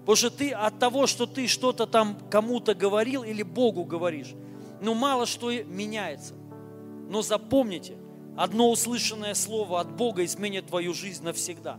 Потому 0.00 0.16
что 0.16 0.30
ты 0.30 0.50
от 0.50 0.78
того, 0.78 1.06
что 1.06 1.26
ты 1.26 1.46
что-то 1.46 1.86
там 1.86 2.18
кому-то 2.30 2.74
говорил 2.74 3.22
или 3.22 3.42
Богу 3.42 3.84
говоришь, 3.84 4.34
ну 4.80 4.94
мало 4.94 5.26
что 5.26 5.52
меняется. 5.64 6.34
Но 7.08 7.22
запомните, 7.22 7.96
Одно 8.40 8.70
услышанное 8.70 9.34
слово 9.34 9.80
от 9.80 9.94
Бога 9.94 10.24
изменит 10.24 10.68
твою 10.68 10.94
жизнь 10.94 11.22
навсегда. 11.24 11.78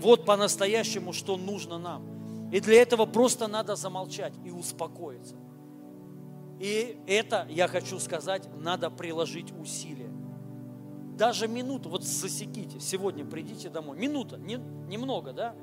Вот 0.00 0.24
по-настоящему, 0.24 1.12
что 1.12 1.36
нужно 1.36 1.78
нам. 1.78 2.50
И 2.52 2.60
для 2.60 2.80
этого 2.80 3.06
просто 3.06 3.48
надо 3.48 3.74
замолчать 3.74 4.32
и 4.44 4.50
успокоиться. 4.50 5.34
И 6.60 6.96
это, 7.08 7.46
я 7.50 7.66
хочу 7.66 7.98
сказать, 7.98 8.48
надо 8.56 8.88
приложить 8.90 9.52
усилия. 9.58 10.10
Даже 11.16 11.48
минуту, 11.48 11.88
вот 11.88 12.04
засеките, 12.04 12.78
сегодня 12.80 13.24
придите 13.24 13.68
домой. 13.68 13.98
Минута, 13.98 14.36
не, 14.36 14.58
немного, 14.88 15.32
да? 15.32 15.54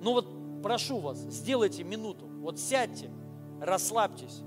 Ну 0.00 0.12
вот 0.12 0.41
прошу 0.62 0.98
вас, 0.98 1.18
сделайте 1.18 1.84
минуту. 1.84 2.26
Вот 2.26 2.58
сядьте, 2.58 3.10
расслабьтесь 3.60 4.42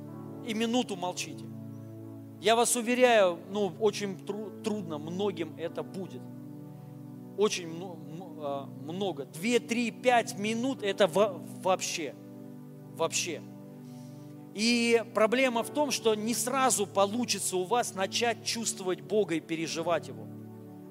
и 0.47 0.53
минуту 0.53 0.95
молчите. 0.95 1.45
Я 2.41 2.55
вас 2.55 2.75
уверяю, 2.75 3.39
ну, 3.49 3.73
очень 3.79 4.17
тру- 4.17 4.51
трудно 4.63 4.97
многим 4.97 5.55
это 5.57 5.83
будет. 5.83 6.21
Очень 7.37 7.69
а, 8.41 8.69
много. 8.83 9.25
Две, 9.25 9.59
три, 9.59 9.91
пять 9.91 10.37
минут 10.37 10.83
это 10.83 11.07
вообще. 11.07 12.13
Вообще. 12.95 13.41
И 14.53 15.03
проблема 15.13 15.63
в 15.63 15.69
том, 15.69 15.91
что 15.91 16.15
не 16.15 16.33
сразу 16.33 16.87
получится 16.87 17.57
у 17.57 17.65
вас 17.65 17.93
начать 17.93 18.45
чувствовать 18.45 19.01
Бога 19.01 19.35
и 19.35 19.39
переживать 19.39 20.07
Его. 20.07 20.27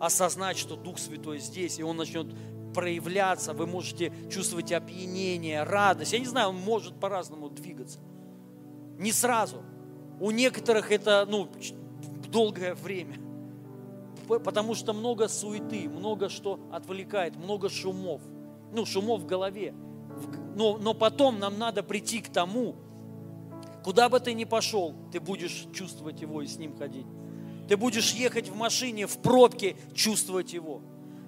Осознать, 0.01 0.59
что 0.59 0.77
Дух 0.77 0.99
Святой 0.99 1.39
здесь, 1.39 1.79
и 1.79 1.83
Он 1.83 1.97
начнет 1.97 2.27
проявляться, 2.75 3.55
вы 3.55 3.66
можете 3.66 4.12
чувствовать 4.31 4.72
опьянение, 4.72 5.62
радость. 5.62 6.12
Я 6.12 6.18
не 6.18 6.27
знаю, 6.27 6.51
он 6.51 6.57
может 6.57 6.99
по-разному 7.01 7.49
двигаться. 7.49 8.01
Не 8.99 9.12
сразу– 9.12 9.62
у 10.20 10.31
некоторых 10.31 10.93
это 10.93 11.27
ну, 11.29 11.49
долгое 12.31 12.75
время. 12.75 13.18
Потому 14.27 14.75
что 14.75 14.93
много 14.93 15.29
суеты, 15.29 15.89
много 15.89 16.29
что 16.29 16.61
отвлекает, 16.72 17.37
много 17.37 17.68
шумов. 17.68 18.22
Ну, 18.72 18.87
шумов 18.87 19.20
в 19.20 19.27
голове. 19.27 19.75
Но, 20.57 20.79
но 20.79 20.95
потом 20.95 21.39
нам 21.39 21.59
надо 21.59 21.83
прийти 21.83 22.20
к 22.20 22.29
тому, 22.29 22.77
куда 23.83 24.09
бы 24.09 24.20
ты 24.20 24.33
ни 24.33 24.45
пошел, 24.45 24.95
ты 25.12 25.20
будешь 25.20 25.66
чувствовать 25.75 26.22
его 26.22 26.43
и 26.43 26.47
с 26.47 26.57
ним 26.57 26.77
ходить. 26.77 27.07
Ты 27.68 27.77
будешь 27.77 28.12
ехать 28.12 28.49
в 28.49 28.57
машине, 28.57 29.07
в 29.07 29.18
пробке, 29.18 29.77
чувствовать 29.95 30.53
его. 30.53 30.81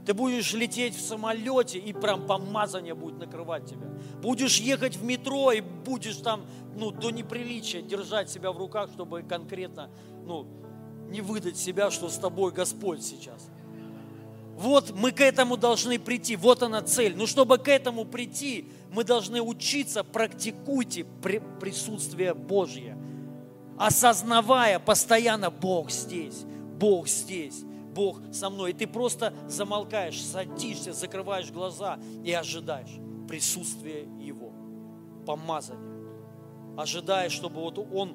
Ты 0.07 0.15
будешь 0.15 0.55
лететь 0.55 0.97
в 0.97 1.01
самолете, 1.01 1.81
и 1.81 1.93
прям 1.93 2.27
помазание 2.27 2.95
будет 2.95 3.19
накрывать 3.19 3.67
тебя. 3.67 3.89
Будешь 4.23 4.59
ехать 4.59 4.97
в 4.97 5.05
метро, 5.05 5.51
и 5.51 5.61
будешь 5.61 6.17
там 6.19 6.47
ну, 6.77 6.93
до 6.93 7.11
неприличия 7.11 7.83
держать 7.83 8.31
себя 8.31 8.53
в 8.53 8.59
руках, 8.59 8.89
чтобы 8.95 9.25
конкретно 9.25 9.91
ну, 10.25 10.47
не 11.11 11.21
выдать 11.21 11.57
себя, 11.57 11.91
что 11.91 12.09
с 12.09 12.19
тобой 12.19 12.53
Господь 12.53 13.03
сейчас. 13.03 13.51
Вот 14.57 14.93
мы 14.93 15.11
к 15.11 15.21
этому 15.21 15.57
должны 15.57 15.99
прийти, 15.99 16.37
вот 16.37 16.63
она 16.63 16.83
цель. 16.83 17.17
Но 17.17 17.27
чтобы 17.27 17.59
к 17.59 17.67
этому 17.67 18.05
прийти, 18.05 18.71
мы 18.93 19.03
должны 19.03 19.43
учиться, 19.43 20.05
практикуйте 20.05 21.05
присутствие 21.61 22.33
Божье, 22.33 22.97
осознавая 23.77 24.79
постоянно, 24.79 25.51
Бог 25.51 25.91
здесь, 25.91 26.45
Бог 26.79 27.09
здесь. 27.09 27.65
Бог 27.97 28.21
со 28.31 28.51
мной. 28.51 28.71
И 28.71 28.75
ты 28.75 28.87
просто 28.87 29.33
замолкаешь, 29.49 30.23
садишься, 30.23 30.93
закрываешь 30.93 31.51
глаза 31.51 31.99
и 32.23 32.31
ожидаешь 32.31 33.01
присутствия 33.27 34.03
Его, 34.21 34.53
помазания. 35.27 35.83
Ожидаешь, 36.77 37.33
чтобы 37.33 37.63
вот 37.63 37.79
Он 37.79 38.15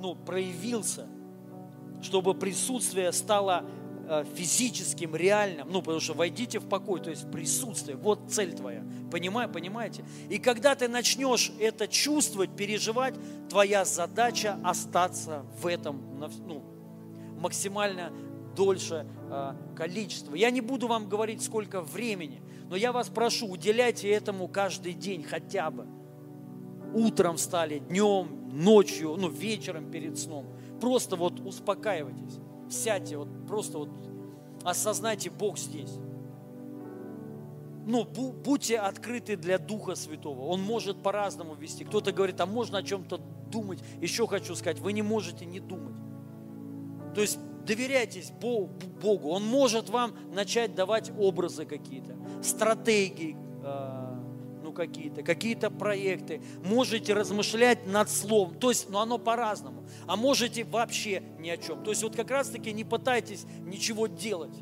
ну, 0.00 0.14
проявился, 0.14 1.06
чтобы 2.02 2.34
присутствие 2.34 3.10
стало 3.12 3.64
э, 4.06 4.24
физическим, 4.34 5.16
реальным, 5.16 5.70
ну, 5.70 5.80
потому 5.80 6.00
что 6.00 6.12
войдите 6.12 6.58
в 6.58 6.68
покой, 6.68 7.00
то 7.00 7.08
есть 7.10 7.30
присутствие, 7.30 7.96
вот 7.96 8.30
цель 8.30 8.54
твоя, 8.54 8.84
Понимаю, 9.10 9.50
понимаете? 9.50 10.04
И 10.30 10.38
когда 10.38 10.74
ты 10.74 10.88
начнешь 10.88 11.52
это 11.60 11.86
чувствовать, 11.86 12.56
переживать, 12.56 13.14
твоя 13.50 13.84
задача 13.84 14.58
остаться 14.64 15.44
в 15.60 15.66
этом, 15.66 16.02
ну, 16.46 16.62
максимально 17.38 18.10
дольше 18.54 19.06
э, 19.30 19.54
количество. 19.76 20.34
Я 20.34 20.50
не 20.50 20.60
буду 20.60 20.88
вам 20.88 21.08
говорить, 21.08 21.42
сколько 21.42 21.80
времени, 21.80 22.42
но 22.68 22.76
я 22.76 22.92
вас 22.92 23.08
прошу, 23.08 23.48
уделяйте 23.48 24.08
этому 24.10 24.48
каждый 24.48 24.92
день 24.92 25.22
хотя 25.22 25.70
бы. 25.70 25.86
Утром 26.94 27.36
встали, 27.36 27.78
днем, 27.78 28.50
ночью, 28.52 29.16
ну, 29.18 29.28
вечером 29.28 29.90
перед 29.90 30.18
сном. 30.18 30.46
Просто 30.80 31.16
вот 31.16 31.40
успокаивайтесь, 31.40 32.38
сядьте, 32.70 33.16
вот 33.16 33.28
просто 33.46 33.78
вот 33.78 33.88
осознайте, 34.64 35.30
Бог 35.30 35.58
здесь. 35.58 35.98
Ну, 37.84 38.04
будьте 38.04 38.78
открыты 38.78 39.36
для 39.36 39.58
Духа 39.58 39.96
Святого. 39.96 40.42
Он 40.42 40.62
может 40.62 41.02
по-разному 41.02 41.54
вести. 41.54 41.84
Кто-то 41.84 42.12
говорит, 42.12 42.40
а 42.40 42.46
можно 42.46 42.78
о 42.78 42.82
чем-то 42.82 43.18
думать. 43.50 43.80
Еще 44.00 44.26
хочу 44.28 44.54
сказать, 44.54 44.78
вы 44.78 44.92
не 44.92 45.02
можете 45.02 45.44
не 45.46 45.58
думать. 45.58 45.94
То 47.14 47.20
есть 47.20 47.38
доверяйтесь 47.64 48.30
Богу. 48.30 49.30
Он 49.30 49.44
может 49.44 49.88
вам 49.88 50.14
начать 50.32 50.74
давать 50.74 51.12
образы 51.18 51.64
какие-то, 51.64 52.16
стратегии, 52.42 53.36
э, 53.62 54.62
ну 54.62 54.72
какие-то, 54.72 55.22
какие-то 55.22 55.70
проекты. 55.70 56.42
Можете 56.64 57.14
размышлять 57.14 57.86
над 57.86 58.10
словом. 58.10 58.58
То 58.58 58.70
есть, 58.70 58.88
ну 58.90 58.98
оно 58.98 59.18
по-разному. 59.18 59.84
А 60.06 60.16
можете 60.16 60.64
вообще 60.64 61.22
ни 61.38 61.48
о 61.48 61.56
чем. 61.56 61.82
То 61.82 61.90
есть 61.90 62.02
вот 62.02 62.16
как 62.16 62.30
раз-таки 62.30 62.72
не 62.72 62.84
пытайтесь 62.84 63.44
ничего 63.60 64.06
делать. 64.06 64.54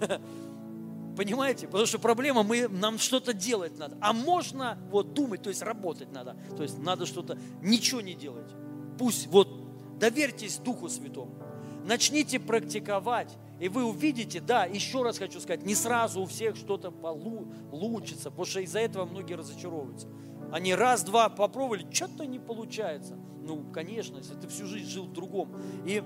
Понимаете? 1.16 1.66
Потому 1.66 1.86
что 1.86 1.98
проблема, 1.98 2.42
мы, 2.42 2.68
нам 2.68 2.98
что-то 2.98 3.32
делать 3.32 3.78
надо. 3.78 3.96
А 4.02 4.12
можно 4.12 4.78
вот 4.90 5.14
думать, 5.14 5.42
то 5.42 5.48
есть 5.48 5.62
работать 5.62 6.12
надо. 6.12 6.36
То 6.56 6.62
есть 6.62 6.78
надо 6.78 7.06
что-то, 7.06 7.38
ничего 7.62 8.02
не 8.02 8.14
делать. 8.14 8.50
Пусть 8.98 9.26
вот 9.28 9.98
доверьтесь 9.98 10.58
Духу 10.58 10.90
Святому 10.90 11.45
начните 11.86 12.38
практиковать, 12.38 13.36
И 13.58 13.68
вы 13.68 13.84
увидите, 13.84 14.40
да, 14.40 14.66
еще 14.66 15.02
раз 15.02 15.18
хочу 15.18 15.40
сказать, 15.40 15.64
не 15.64 15.74
сразу 15.74 16.20
у 16.20 16.26
всех 16.26 16.56
что-то 16.56 16.90
получится, 16.90 18.30
потому 18.30 18.44
что 18.44 18.60
из-за 18.60 18.80
этого 18.80 19.06
многие 19.06 19.32
разочаровываются. 19.32 20.08
Они 20.52 20.74
раз-два 20.74 21.30
попробовали, 21.30 21.86
что-то 21.90 22.26
не 22.26 22.38
получается. 22.38 23.16
Ну, 23.42 23.64
конечно, 23.72 24.18
если 24.18 24.34
ты 24.34 24.46
всю 24.48 24.66
жизнь 24.66 24.90
жил 24.90 25.04
в 25.04 25.12
другом. 25.12 25.56
И 25.86 26.02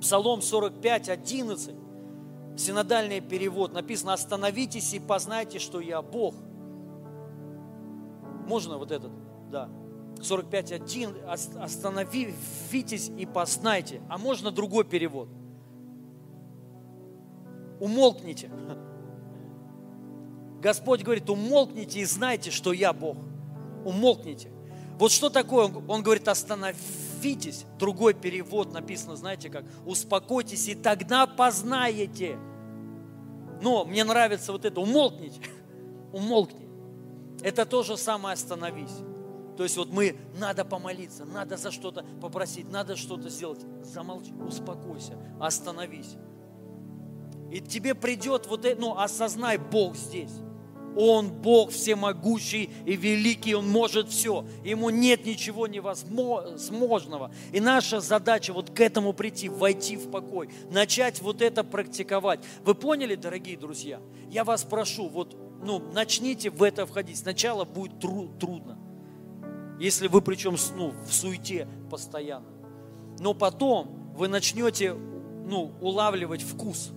Псалом 0.00 0.40
45, 0.40 1.10
11, 1.10 1.74
синодальный 2.56 3.20
перевод, 3.20 3.74
написано, 3.74 4.14
остановитесь 4.14 4.94
и 4.94 5.00
познайте, 5.00 5.58
что 5.58 5.80
я 5.80 6.00
Бог. 6.00 6.34
Можно 8.46 8.78
вот 8.78 8.90
этот? 8.90 9.12
Да. 9.50 9.68
45.1. 10.20 11.62
Остановитесь 11.62 13.10
и 13.16 13.26
познайте. 13.26 14.00
А 14.08 14.18
можно 14.18 14.50
другой 14.50 14.84
перевод? 14.84 15.28
Умолкните. 17.80 18.50
Господь 20.60 21.02
говорит, 21.02 21.30
умолкните 21.30 22.00
и 22.00 22.04
знайте, 22.04 22.50
что 22.50 22.72
я 22.72 22.92
Бог. 22.92 23.16
Умолкните. 23.84 24.50
Вот 24.98 25.10
что 25.10 25.30
такое? 25.30 25.72
Он 25.88 26.02
говорит, 26.02 26.28
остановитесь. 26.28 27.64
Другой 27.78 28.12
перевод 28.12 28.72
написано, 28.72 29.16
знаете 29.16 29.48
как? 29.48 29.64
Успокойтесь, 29.86 30.68
и 30.68 30.74
тогда 30.74 31.26
познаете. 31.26 32.38
Но 33.62 33.86
мне 33.86 34.04
нравится 34.04 34.52
вот 34.52 34.66
это, 34.66 34.80
умолкните. 34.80 35.40
Умолкни. 36.12 36.68
Это 37.42 37.64
то 37.64 37.82
же 37.82 37.96
самое 37.96 38.34
остановись. 38.34 38.92
То 39.60 39.64
есть 39.64 39.76
вот 39.76 39.92
мы, 39.92 40.16
надо 40.38 40.64
помолиться, 40.64 41.26
надо 41.26 41.58
за 41.58 41.70
что-то 41.70 42.02
попросить, 42.22 42.70
надо 42.70 42.96
что-то 42.96 43.28
сделать. 43.28 43.60
Замолчи, 43.82 44.32
успокойся, 44.32 45.18
остановись. 45.38 46.16
И 47.52 47.60
тебе 47.60 47.94
придет 47.94 48.46
вот 48.46 48.64
это, 48.64 48.80
ну, 48.80 48.96
осознай, 48.96 49.58
Бог 49.58 49.96
здесь. 49.96 50.30
Он 50.96 51.30
Бог 51.30 51.72
всемогущий 51.72 52.70
и 52.86 52.96
великий, 52.96 53.54
Он 53.54 53.68
может 53.68 54.08
все. 54.08 54.46
Ему 54.64 54.88
нет 54.88 55.26
ничего 55.26 55.66
невозможного. 55.66 57.30
И 57.52 57.60
наша 57.60 58.00
задача 58.00 58.54
вот 58.54 58.70
к 58.70 58.80
этому 58.80 59.12
прийти, 59.12 59.50
войти 59.50 59.98
в 59.98 60.10
покой, 60.10 60.48
начать 60.70 61.20
вот 61.20 61.42
это 61.42 61.64
практиковать. 61.64 62.40
Вы 62.64 62.74
поняли, 62.74 63.14
дорогие 63.14 63.58
друзья? 63.58 64.00
Я 64.30 64.44
вас 64.44 64.64
прошу, 64.64 65.10
вот 65.10 65.36
ну, 65.62 65.80
начните 65.92 66.48
в 66.48 66.62
это 66.62 66.86
входить. 66.86 67.18
Сначала 67.18 67.66
будет 67.66 68.00
тру- 68.00 68.30
трудно. 68.40 68.79
Если 69.80 70.08
вы 70.08 70.20
причем 70.20 70.56
ну, 70.76 70.92
в 71.06 71.12
суете 71.12 71.66
постоянно. 71.90 72.46
Но 73.18 73.32
потом 73.32 74.12
вы 74.14 74.28
начнете 74.28 74.92
ну, 74.92 75.72
улавливать 75.80 76.42
вкус. 76.42 76.92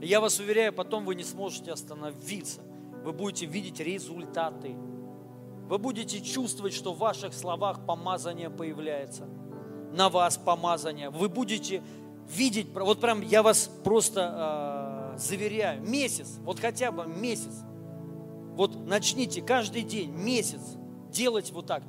Я 0.00 0.22
вас 0.22 0.40
уверяю, 0.40 0.72
потом 0.72 1.04
вы 1.04 1.14
не 1.14 1.24
сможете 1.24 1.72
остановиться. 1.72 2.62
Вы 3.04 3.12
будете 3.12 3.44
видеть 3.44 3.80
результаты. 3.80 4.74
Вы 5.68 5.76
будете 5.76 6.22
чувствовать, 6.22 6.72
что 6.72 6.94
в 6.94 6.98
ваших 6.98 7.34
словах 7.34 7.84
помазание 7.84 8.48
появляется. 8.48 9.28
На 9.92 10.08
вас 10.08 10.38
помазание. 10.38 11.10
Вы 11.10 11.28
будете 11.28 11.82
видеть, 12.34 12.68
вот 12.74 12.98
прям 12.98 13.20
я 13.20 13.42
вас 13.42 13.70
просто 13.84 15.12
э, 15.14 15.18
заверяю, 15.18 15.82
месяц, 15.82 16.38
вот 16.40 16.60
хотя 16.60 16.90
бы 16.90 17.06
месяц. 17.06 17.62
Вот 18.54 18.74
начните 18.86 19.42
каждый 19.42 19.82
день, 19.82 20.10
месяц, 20.12 20.62
делать 21.14 21.50
вот 21.52 21.66
так. 21.66 21.82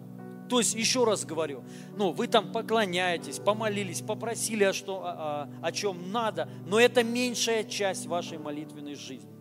То 0.48 0.60
есть, 0.60 0.76
еще 0.76 1.04
раз 1.06 1.26
говорю, 1.26 1.64
ну, 1.98 2.12
вы 2.12 2.28
там 2.28 2.52
поклоняетесь, 2.52 3.40
помолились, 3.40 4.02
попросили 4.02 4.64
о, 4.64 4.74
что, 4.74 5.04
о, 5.04 5.50
о, 5.62 5.72
чем 5.72 6.12
надо, 6.12 6.48
но 6.68 6.80
это 6.80 7.04
меньшая 7.04 7.64
часть 7.64 8.06
вашей 8.06 8.38
молитвенной 8.38 8.96
жизни. 8.96 9.34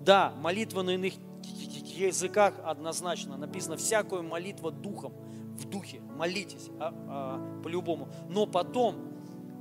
Да, 0.00 0.32
молитва 0.40 0.82
на 0.82 0.90
иных 0.90 1.14
языках 1.42 2.54
однозначно 2.64 3.36
написано, 3.36 3.76
всякую 3.76 4.22
молитва 4.22 4.70
духом, 4.70 5.12
в 5.58 5.68
духе, 5.68 6.00
молитесь 6.00 6.70
а, 6.78 6.94
а, 7.08 7.62
по-любому. 7.62 8.08
Но 8.30 8.46
потом 8.46 9.12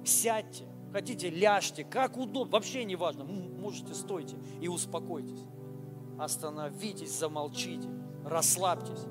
сядьте, 0.05 0.65
хотите, 0.93 1.29
ляжьте, 1.29 1.83
как 1.83 2.17
удобно, 2.17 2.53
вообще 2.53 2.85
не 2.85 2.95
важно, 2.95 3.25
можете 3.25 3.93
стойте 3.93 4.37
и 4.61 4.69
успокойтесь. 4.69 5.43
Остановитесь, 6.17 7.11
замолчите, 7.17 7.89
расслабьтесь 8.23 9.05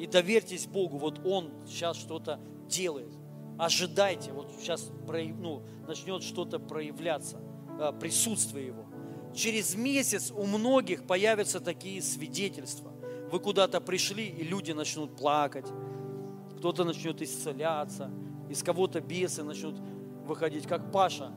и 0.00 0.06
доверьтесь 0.06 0.66
Богу, 0.66 0.96
вот 0.96 1.20
Он 1.26 1.50
сейчас 1.66 1.98
что-то 1.98 2.40
делает. 2.66 3.12
Ожидайте, 3.58 4.32
вот 4.32 4.50
сейчас 4.58 4.90
ну, 5.06 5.62
начнет 5.86 6.22
что-то 6.22 6.58
проявляться, 6.58 7.38
э, 7.78 7.92
присутствие 8.00 8.68
Его. 8.68 8.86
Через 9.34 9.74
месяц 9.74 10.30
у 10.30 10.46
многих 10.46 11.06
появятся 11.06 11.60
такие 11.60 12.00
свидетельства. 12.00 12.92
Вы 13.30 13.40
куда-то 13.40 13.82
пришли, 13.82 14.26
и 14.26 14.42
люди 14.42 14.72
начнут 14.72 15.14
плакать, 15.16 15.66
кто-то 16.56 16.84
начнет 16.84 17.20
исцеляться, 17.20 18.10
из 18.48 18.62
кого-то 18.62 19.02
бесы 19.02 19.42
начнут 19.42 19.76
выходить, 20.24 20.66
как 20.66 20.90
Паша. 20.90 21.30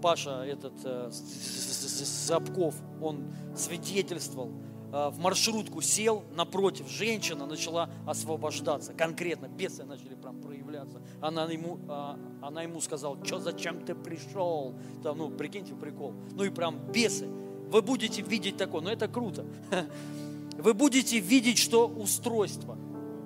Паша 0.00 0.42
этот 0.42 0.72
э, 0.84 1.10
Запков, 1.10 2.76
он 3.02 3.30
свидетельствовал, 3.54 4.52
Э, 4.52 4.75
в 4.92 5.18
маршрутку 5.18 5.80
сел, 5.80 6.24
напротив 6.34 6.88
женщина 6.88 7.46
начала 7.46 7.90
освобождаться. 8.06 8.92
Конкретно 8.92 9.48
бесы 9.48 9.84
начали 9.84 10.14
прям 10.14 10.40
проявляться. 10.40 11.02
Она 11.20 11.44
ему, 11.44 11.78
э, 11.88 12.16
она 12.42 12.62
ему 12.62 12.80
сказала, 12.80 13.18
что 13.24 13.40
зачем 13.40 13.84
ты 13.84 13.94
пришел? 13.94 14.74
Там, 15.02 15.18
ну, 15.18 15.30
прикиньте, 15.30 15.74
прикол. 15.74 16.14
Ну 16.32 16.44
и 16.44 16.50
прям 16.50 16.78
бесы. 16.92 17.26
Вы 17.26 17.82
будете 17.82 18.22
видеть 18.22 18.56
такое, 18.56 18.80
но 18.80 18.90
это 18.90 19.08
круто. 19.08 19.44
Вы 20.56 20.72
будете 20.72 21.18
видеть, 21.18 21.58
что 21.58 21.86
устройство, 21.86 22.78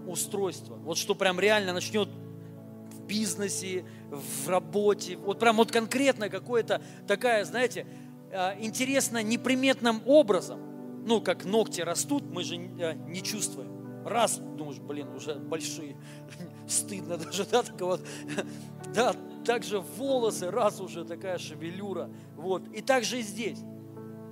устройство, 0.06 0.76
вот 0.76 0.98
что 0.98 1.14
прям 1.14 1.38
реально 1.38 1.72
начнет 1.72 2.08
в 2.08 3.02
бизнесе, 3.02 3.84
в 4.10 4.48
работе, 4.48 5.16
вот 5.16 5.38
прям 5.38 5.58
вот 5.58 5.70
конкретно 5.70 6.28
какое-то 6.28 6.82
такая, 7.06 7.44
знаете, 7.44 7.86
э, 8.32 8.60
интересно 8.64 9.22
неприметным 9.22 10.02
образом 10.06 10.69
ну, 11.04 11.20
как 11.20 11.44
ногти 11.44 11.80
растут, 11.80 12.24
мы 12.30 12.44
же 12.44 12.56
э, 12.56 12.94
не 13.08 13.22
чувствуем. 13.22 14.04
Раз, 14.04 14.38
думаешь, 14.38 14.78
блин, 14.78 15.08
уже 15.14 15.34
большие, 15.34 15.96
стыдно 16.68 17.16
даже, 17.16 17.44
да, 17.44 17.62
такого 17.62 17.92
вот. 17.92 18.06
Да, 18.94 19.14
также 19.44 19.80
волосы, 19.80 20.50
раз 20.50 20.80
уже 20.80 21.04
такая 21.04 21.38
шевелюра, 21.38 22.10
вот. 22.36 22.62
И 22.74 22.80
также 22.80 23.20
и 23.20 23.22
здесь. 23.22 23.58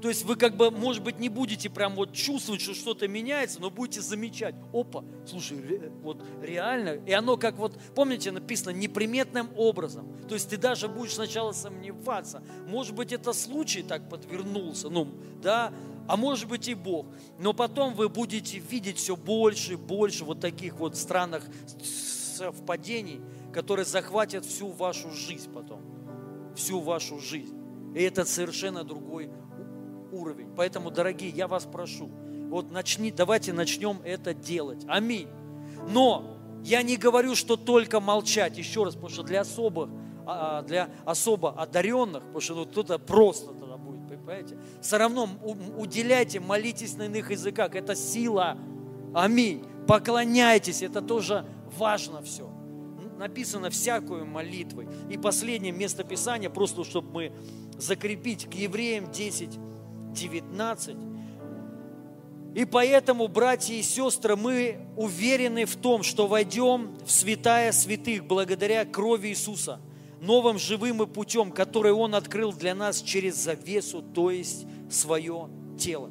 То 0.00 0.08
есть 0.08 0.24
вы 0.24 0.36
как 0.36 0.56
бы, 0.56 0.70
может 0.70 1.02
быть, 1.02 1.18
не 1.18 1.28
будете 1.28 1.68
прям 1.68 1.96
вот 1.96 2.12
чувствовать, 2.12 2.60
что 2.60 2.74
что-то 2.74 3.08
меняется, 3.08 3.60
но 3.60 3.68
будете 3.70 4.00
замечать, 4.00 4.54
опа, 4.72 5.04
слушай, 5.26 5.60
ре, 5.60 5.90
вот 6.02 6.24
реально, 6.40 6.90
и 7.04 7.12
оно 7.12 7.36
как 7.36 7.56
вот, 7.56 7.76
помните, 7.96 8.30
написано 8.30 8.70
неприметным 8.70 9.50
образом. 9.56 10.06
То 10.28 10.34
есть 10.34 10.50
ты 10.50 10.56
даже 10.56 10.88
будешь 10.88 11.14
сначала 11.14 11.52
сомневаться, 11.52 12.42
может 12.68 12.94
быть, 12.94 13.12
это 13.12 13.32
случай 13.32 13.82
так 13.82 14.08
подвернулся, 14.08 14.88
ну, 14.88 15.08
да, 15.42 15.72
а 16.08 16.16
может 16.16 16.48
быть 16.48 16.66
и 16.68 16.74
Бог. 16.74 17.06
Но 17.38 17.52
потом 17.52 17.94
вы 17.94 18.08
будете 18.08 18.58
видеть 18.58 18.96
все 18.96 19.14
больше 19.14 19.74
и 19.74 19.76
больше 19.76 20.24
вот 20.24 20.40
таких 20.40 20.74
вот 20.74 20.96
странных 20.96 21.44
совпадений, 22.36 23.20
которые 23.52 23.84
захватят 23.84 24.44
всю 24.44 24.68
вашу 24.68 25.10
жизнь 25.10 25.52
потом. 25.52 25.82
Всю 26.56 26.80
вашу 26.80 27.20
жизнь. 27.20 27.56
И 27.94 28.02
это 28.02 28.24
совершенно 28.24 28.84
другой 28.84 29.30
уровень. 30.10 30.48
Поэтому, 30.56 30.90
дорогие, 30.90 31.30
я 31.30 31.46
вас 31.46 31.66
прошу, 31.66 32.10
вот 32.48 32.70
начни, 32.70 33.12
давайте 33.12 33.52
начнем 33.52 34.00
это 34.02 34.32
делать. 34.32 34.84
Аминь. 34.88 35.28
Но 35.88 36.38
я 36.64 36.82
не 36.82 36.96
говорю, 36.96 37.34
что 37.34 37.56
только 37.56 38.00
молчать, 38.00 38.56
еще 38.56 38.84
раз, 38.84 38.94
потому 38.94 39.10
что 39.10 39.22
для 39.22 39.42
особых, 39.42 39.90
а, 40.26 40.58
а, 40.58 40.62
для 40.62 40.90
особо 41.04 41.52
одаренных, 41.52 42.22
потому 42.22 42.40
что 42.40 42.54
ну, 42.54 42.66
кто-то 42.66 42.98
просто 42.98 43.52
Понимаете? 44.28 44.58
Все 44.82 44.98
равно 44.98 45.26
уделяйте, 45.78 46.38
молитесь 46.38 46.98
на 46.98 47.04
иных 47.04 47.30
языках. 47.30 47.74
Это 47.74 47.96
сила. 47.96 48.58
Аминь. 49.14 49.64
Поклоняйтесь. 49.86 50.82
Это 50.82 51.00
тоже 51.00 51.46
важно 51.78 52.20
все. 52.20 52.46
Написано 53.16 53.70
всякую 53.70 54.26
молитвой. 54.26 54.86
И 55.08 55.16
последнее 55.16 55.72
место 55.72 56.04
Писания, 56.04 56.50
просто 56.50 56.84
чтобы 56.84 57.10
мы 57.10 57.32
закрепить, 57.78 58.44
к 58.50 58.52
евреям 58.52 59.10
10, 59.10 59.58
19. 60.12 60.96
И 62.54 62.64
поэтому, 62.66 63.28
братья 63.28 63.72
и 63.72 63.82
сестры, 63.82 64.36
мы 64.36 64.78
уверены 64.94 65.64
в 65.64 65.74
том, 65.76 66.02
что 66.02 66.26
войдем 66.26 66.98
в 67.06 67.10
святая 67.10 67.72
святых 67.72 68.26
благодаря 68.26 68.84
крови 68.84 69.28
Иисуса– 69.28 69.80
новым 70.20 70.58
живым 70.58 71.02
и 71.02 71.06
путем, 71.06 71.52
который 71.52 71.92
Он 71.92 72.14
открыл 72.14 72.52
для 72.52 72.74
нас 72.74 73.00
через 73.02 73.36
завесу, 73.36 74.02
то 74.02 74.30
есть 74.30 74.66
свое 74.90 75.48
тело. 75.78 76.10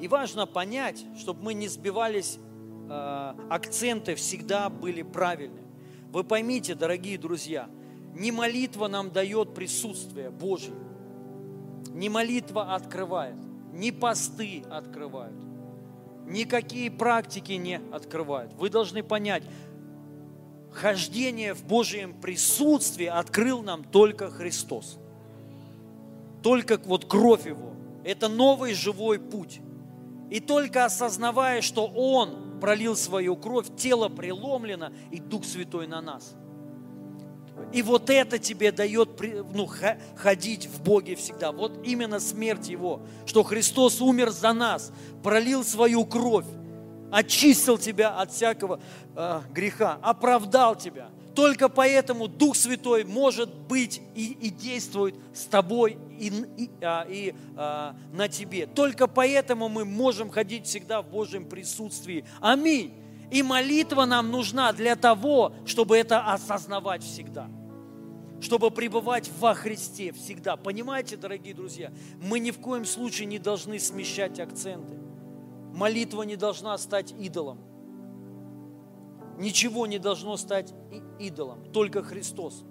И 0.00 0.08
важно 0.08 0.46
понять, 0.46 1.04
чтобы 1.18 1.42
мы 1.42 1.54
не 1.54 1.68
сбивались, 1.68 2.38
э, 2.88 3.34
акценты 3.48 4.14
всегда 4.14 4.68
были 4.68 5.02
правильны. 5.02 5.62
Вы 6.12 6.24
поймите, 6.24 6.74
дорогие 6.74 7.18
друзья, 7.18 7.68
Не 8.14 8.30
молитва 8.30 8.88
нам 8.88 9.10
дает 9.10 9.54
присутствие 9.54 10.28
Божье. 10.28 10.74
Не 11.94 12.10
молитва 12.10 12.74
открывает, 12.74 13.36
не 13.72 13.90
посты 13.90 14.64
открывают, 14.70 15.36
никакие 16.26 16.90
практики 16.90 17.52
не 17.52 17.80
открывают. 17.90 18.52
Вы 18.54 18.70
должны 18.70 19.02
понять, 19.02 19.44
хождение 20.72 21.54
в 21.54 21.64
Божьем 21.64 22.14
присутствии 22.14 23.06
открыл 23.06 23.62
нам 23.62 23.84
только 23.84 24.30
Христос. 24.30 24.98
Только 26.42 26.80
вот 26.84 27.04
кровь 27.04 27.46
Его. 27.46 27.72
Это 28.04 28.28
новый 28.28 28.74
живой 28.74 29.18
путь. 29.18 29.60
И 30.30 30.40
только 30.40 30.84
осознавая, 30.84 31.60
что 31.60 31.86
Он 31.86 32.58
пролил 32.60 32.96
свою 32.96 33.36
кровь, 33.36 33.66
тело 33.76 34.08
преломлено, 34.08 34.92
и 35.10 35.20
Дух 35.20 35.44
Святой 35.44 35.86
на 35.86 36.00
нас. 36.00 36.34
И 37.72 37.82
вот 37.82 38.10
это 38.10 38.38
тебе 38.38 38.72
дает 38.72 39.20
ну, 39.54 39.68
ходить 40.16 40.66
в 40.66 40.82
Боге 40.82 41.16
всегда. 41.16 41.52
Вот 41.52 41.86
именно 41.86 42.18
смерть 42.18 42.68
Его, 42.68 43.02
что 43.26 43.42
Христос 43.42 44.00
умер 44.00 44.30
за 44.30 44.52
нас, 44.52 44.90
пролил 45.22 45.64
свою 45.64 46.04
кровь, 46.04 46.46
очистил 47.12 47.78
тебя 47.78 48.18
от 48.18 48.32
всякого 48.32 48.80
э, 49.14 49.42
греха, 49.52 49.98
оправдал 50.02 50.74
тебя. 50.74 51.10
Только 51.34 51.68
поэтому 51.68 52.26
Дух 52.26 52.56
Святой 52.56 53.04
может 53.04 53.54
быть 53.54 54.02
и, 54.14 54.32
и 54.32 54.50
действует 54.50 55.14
с 55.34 55.44
тобой 55.44 55.98
и, 56.18 56.28
и, 56.56 56.70
а, 56.82 57.06
и 57.08 57.34
а, 57.56 57.96
на 58.12 58.28
тебе. 58.28 58.66
Только 58.66 59.06
поэтому 59.06 59.68
мы 59.68 59.84
можем 59.84 60.28
ходить 60.30 60.66
всегда 60.66 61.00
в 61.00 61.08
Божьем 61.08 61.46
присутствии. 61.46 62.24
Аминь. 62.40 62.94
И 63.30 63.42
молитва 63.42 64.04
нам 64.04 64.30
нужна 64.30 64.72
для 64.74 64.94
того, 64.94 65.54
чтобы 65.64 65.96
это 65.96 66.20
осознавать 66.20 67.02
всегда. 67.02 67.48
Чтобы 68.42 68.70
пребывать 68.70 69.30
во 69.38 69.54
Христе 69.54 70.12
всегда. 70.12 70.56
Понимаете, 70.56 71.16
дорогие 71.16 71.54
друзья, 71.54 71.92
мы 72.20 72.40
ни 72.40 72.50
в 72.50 72.58
коем 72.58 72.84
случае 72.84 73.26
не 73.26 73.38
должны 73.38 73.78
смещать 73.78 74.38
акценты. 74.38 74.98
Молитва 75.72 76.22
не 76.22 76.36
должна 76.36 76.76
стать 76.78 77.12
идолом. 77.12 77.58
Ничего 79.38 79.86
не 79.86 79.98
должно 79.98 80.36
стать 80.36 80.74
идолом, 81.18 81.64
только 81.72 82.02
Христос. 82.02 82.64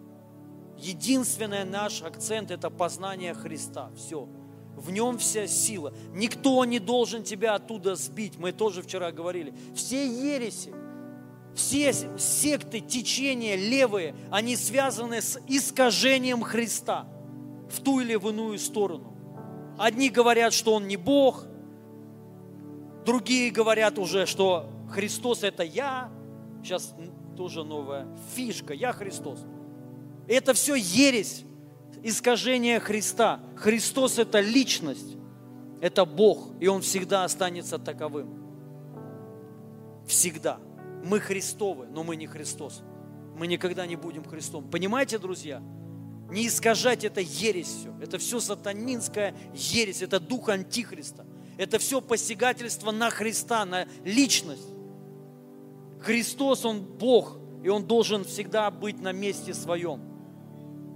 Единственный 0.78 1.66
наш 1.66 2.02
акцент– 2.02 2.52
это 2.52 2.70
познание 2.70 3.34
Христа. 3.34 3.92
Все. 3.96 4.28
В 4.76 4.90
нем 4.92 5.18
вся 5.18 5.48
сила. 5.48 5.94
Никто 6.14 6.64
не 6.66 6.80
должен 6.80 7.24
тебя 7.24 7.56
оттуда 7.56 7.96
сбить. 7.96 8.38
Мы 8.38 8.52
тоже 8.52 8.82
вчера 8.82 9.12
говорили. 9.12 9.54
Все 9.76 10.08
ереси, 10.08 10.74
все 11.54 11.94
секты, 12.18 12.80
течения 12.80 13.56
левые, 13.56 14.16
они 14.32 14.56
связаны 14.56 15.22
с 15.22 15.40
искажением 15.48 16.42
Христа 16.42 17.08
в 17.70 17.82
ту 17.82 18.00
или 18.00 18.16
в 18.16 18.30
иную 18.30 18.58
сторону. 18.58 19.14
Одни 19.78 20.10
говорят, 20.10 20.54
что 20.54 20.74
Он 20.74 20.88
не 20.88 20.98
Бог, 20.98 21.46
другие 23.12 23.52
говорят 23.52 24.00
уже, 24.00 24.26
что 24.26 24.70
Христос– 24.90 25.44
это 25.44 25.64
я, 25.64 26.10
Сейчас 26.64 26.94
тоже 27.36 27.64
новая 27.64 28.08
фишка. 28.36 28.74
Я 28.74 28.94
Христос. 28.94 29.46
Это 30.28 30.54
все 30.54 30.76
ересь, 30.76 31.44
искажение 32.04 32.80
Христа. 32.80 33.40
Христос– 33.56 34.18
это 34.20 34.40
личность, 34.40 35.18
это 35.82 36.06
Бог, 36.06 36.50
и 36.60 36.68
Он 36.68 36.82
всегда 36.82 37.24
останется 37.24 37.80
таковым. 37.80 38.30
Всегда. 40.06 40.60
Мы 41.04 41.20
Христовы, 41.20 41.88
но 41.88 42.04
мы 42.04 42.16
не 42.16 42.28
Христос. 42.28 42.84
Мы 43.36 43.48
никогда 43.48 43.88
не 43.88 43.96
будем 43.96 44.24
Христом. 44.24 44.70
Понимаете, 44.70 45.18
друзья? 45.18 45.62
Не 46.30 46.48
искажать 46.48 47.04
это 47.04 47.22
ересь 47.22 47.68
все. 47.68 47.94
Это 48.02 48.18
все 48.20 48.40
сатанинская 48.40 49.36
ересь, 49.54 50.02
это 50.02 50.20
дух 50.20 50.50
Антихриста. 50.50 51.26
Это 51.62 51.78
все 51.78 52.02
посягательство 52.02 52.90
на 52.90 53.12
Христа, 53.12 53.66
на 53.66 53.86
личность. 54.04 54.68
Христос, 56.00 56.66
Он 56.66 56.82
Бог, 56.82 57.38
и 57.64 57.70
Он 57.70 57.86
должен 57.86 58.24
всегда 58.24 58.72
быть 58.72 59.00
на 59.00 59.12
месте 59.12 59.54
своем, 59.54 60.02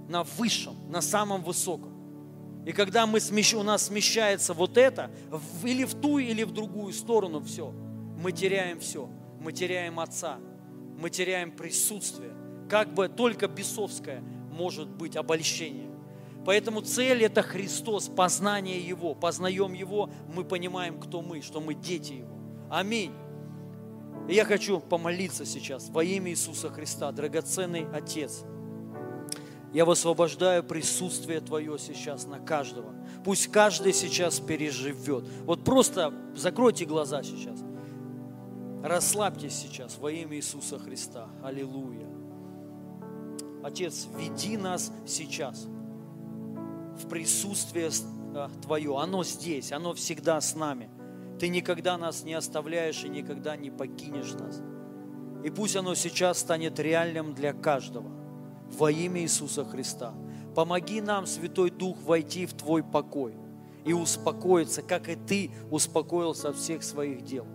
на 0.08 0.24
высшем, 0.24 0.74
на 0.90 1.00
самом 1.02 1.44
высоком. 1.44 1.92
И 2.66 2.72
когда 2.72 3.06
мы 3.06 3.20
смещ... 3.20 3.54
у 3.54 3.62
нас 3.62 3.84
смещается 3.84 4.54
вот 4.54 4.76
это, 4.76 5.12
или 5.62 5.84
в 5.84 5.94
ту, 5.94 6.18
или 6.18 6.42
в 6.42 6.50
другую 6.50 6.92
сторону 6.92 7.40
все, 7.44 7.72
мы 8.18 8.32
теряем 8.32 8.80
все. 8.80 9.08
Мы 9.38 9.52
теряем 9.52 10.00
Отца, 10.00 10.40
мы 10.98 11.10
теряем 11.10 11.52
присутствие. 11.52 12.32
Как 12.68 12.92
бы 12.92 13.08
только 13.08 13.46
бесовское 13.46 14.20
может 14.50 14.88
быть 14.88 15.14
обольщение. 15.14 15.85
Поэтому 16.46 16.80
цель– 16.80 17.22
это 17.24 17.42
Христос, 17.42 18.08
познание 18.08 18.80
Его. 18.80 19.16
Познаем 19.16 19.72
Его, 19.72 20.08
мы 20.32 20.44
понимаем, 20.44 21.00
кто 21.00 21.20
мы, 21.20 21.42
что 21.42 21.60
мы 21.60 21.74
дети 21.74 22.12
Его. 22.12 22.38
Аминь. 22.70 23.12
И 24.28 24.34
я 24.34 24.44
хочу 24.44 24.78
помолиться 24.78 25.44
сейчас 25.44 25.88
во 25.88 26.04
имя 26.04 26.30
Иисуса 26.30 26.70
Христа, 26.70 27.10
драгоценный 27.10 27.88
Отец. 27.92 28.44
Я 29.72 29.84
высвобождаю 29.84 30.62
присутствие 30.62 31.40
Твое 31.40 31.80
сейчас 31.80 32.26
на 32.26 32.38
каждого. 32.38 32.94
Пусть 33.24 33.48
каждый 33.48 33.92
сейчас 33.92 34.38
переживет. 34.38 35.24
Вот 35.44 35.64
просто 35.64 36.14
закройте 36.36 36.84
глаза 36.84 37.24
сейчас. 37.24 37.58
Расслабьтесь 38.84 39.54
сейчас 39.54 39.98
во 39.98 40.12
имя 40.12 40.36
Иисуса 40.36 40.78
Христа. 40.78 41.28
Аллилуйя. 41.42 42.06
Отец, 43.64 44.06
веди 44.16 44.56
нас 44.56 44.92
сейчас 45.04 45.66
в 46.96 47.08
присутствие 47.08 47.90
а, 48.34 48.50
Твое. 48.62 48.98
Оно 48.98 49.24
здесь, 49.24 49.72
оно 49.72 49.94
всегда 49.94 50.40
с 50.40 50.54
нами. 50.54 50.90
Ты 51.38 51.48
никогда 51.48 51.98
нас 51.98 52.24
не 52.24 52.34
оставляешь 52.34 53.04
и 53.04 53.08
никогда 53.08 53.56
не 53.56 53.70
покинешь 53.70 54.32
нас. 54.32 54.62
И 55.44 55.50
пусть 55.50 55.76
оно 55.76 55.94
сейчас 55.94 56.38
станет 56.38 56.78
реальным 56.78 57.34
для 57.34 57.52
каждого. 57.52 58.10
Во 58.70 58.90
имя 58.90 59.22
Иисуса 59.22 59.64
Христа. 59.64 60.14
Помоги 60.54 61.00
нам, 61.00 61.26
Святой 61.26 61.70
Дух, 61.70 61.98
войти 62.02 62.46
в 62.46 62.54
Твой 62.54 62.82
покой 62.82 63.34
и 63.84 63.92
успокоиться, 63.92 64.82
как 64.82 65.08
и 65.08 65.14
Ты 65.14 65.50
успокоился 65.70 66.48
от 66.48 66.56
всех 66.56 66.82
своих 66.82 67.22
дел. 67.22 67.46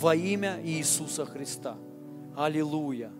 Во 0.00 0.14
имя 0.14 0.60
Иисуса 0.64 1.26
Христа. 1.26 1.76
Аллилуйя. 2.36 3.12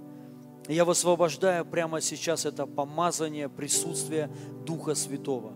Я 0.68 0.84
высвобождаю 0.84 1.64
прямо 1.64 2.00
сейчас 2.00 2.46
это 2.46 2.66
помазание, 2.66 3.48
присутствие 3.48 4.30
Духа 4.64 4.94
Святого 4.94 5.52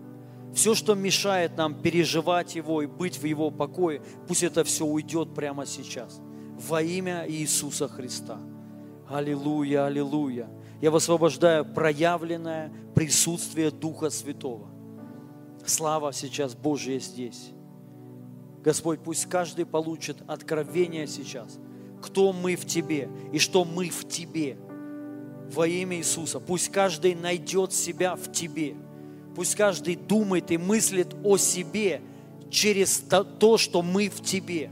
все, 0.53 0.75
что 0.75 0.95
мешает 0.95 1.55
нам 1.57 1.73
переживать 1.81 2.55
Его 2.55 2.81
и 2.81 2.85
быть 2.85 3.17
в 3.17 3.25
Его 3.25 3.51
покое, 3.51 4.01
пусть 4.27 4.43
это 4.43 4.63
все 4.63 4.85
уйдет 4.85 5.33
прямо 5.33 5.65
сейчас. 5.65 6.19
Во 6.57 6.81
имя 6.81 7.25
Иисуса 7.27 7.87
Христа. 7.87 8.37
Аллилуйя, 9.09 9.85
аллилуйя. 9.85 10.49
Я 10.81 10.91
высвобождаю 10.91 11.65
проявленное 11.65 12.71
присутствие 12.95 13.71
Духа 13.71 14.09
Святого. 14.09 14.67
Слава 15.65 16.11
сейчас 16.11 16.55
Божья 16.55 16.99
здесь. 16.99 17.51
Господь, 18.63 18.99
пусть 18.99 19.27
каждый 19.27 19.65
получит 19.65 20.17
откровение 20.27 21.07
сейчас, 21.07 21.59
кто 22.01 22.33
мы 22.33 22.55
в 22.55 22.65
Тебе 22.65 23.09
и 23.31 23.39
что 23.39 23.63
мы 23.63 23.89
в 23.89 24.07
Тебе. 24.07 24.57
Во 25.51 25.67
имя 25.67 25.97
Иисуса. 25.97 26.39
Пусть 26.39 26.69
каждый 26.69 27.15
найдет 27.15 27.73
себя 27.73 28.15
в 28.15 28.31
Тебе– 28.31 28.75
Пусть 29.35 29.55
каждый 29.55 29.95
думает 29.95 30.51
и 30.51 30.57
мыслит 30.57 31.15
о 31.23 31.37
себе 31.37 32.01
через 32.49 33.03
то, 33.39 33.57
что 33.57 33.81
мы 33.81 34.09
в 34.09 34.21
Тебе, 34.21 34.71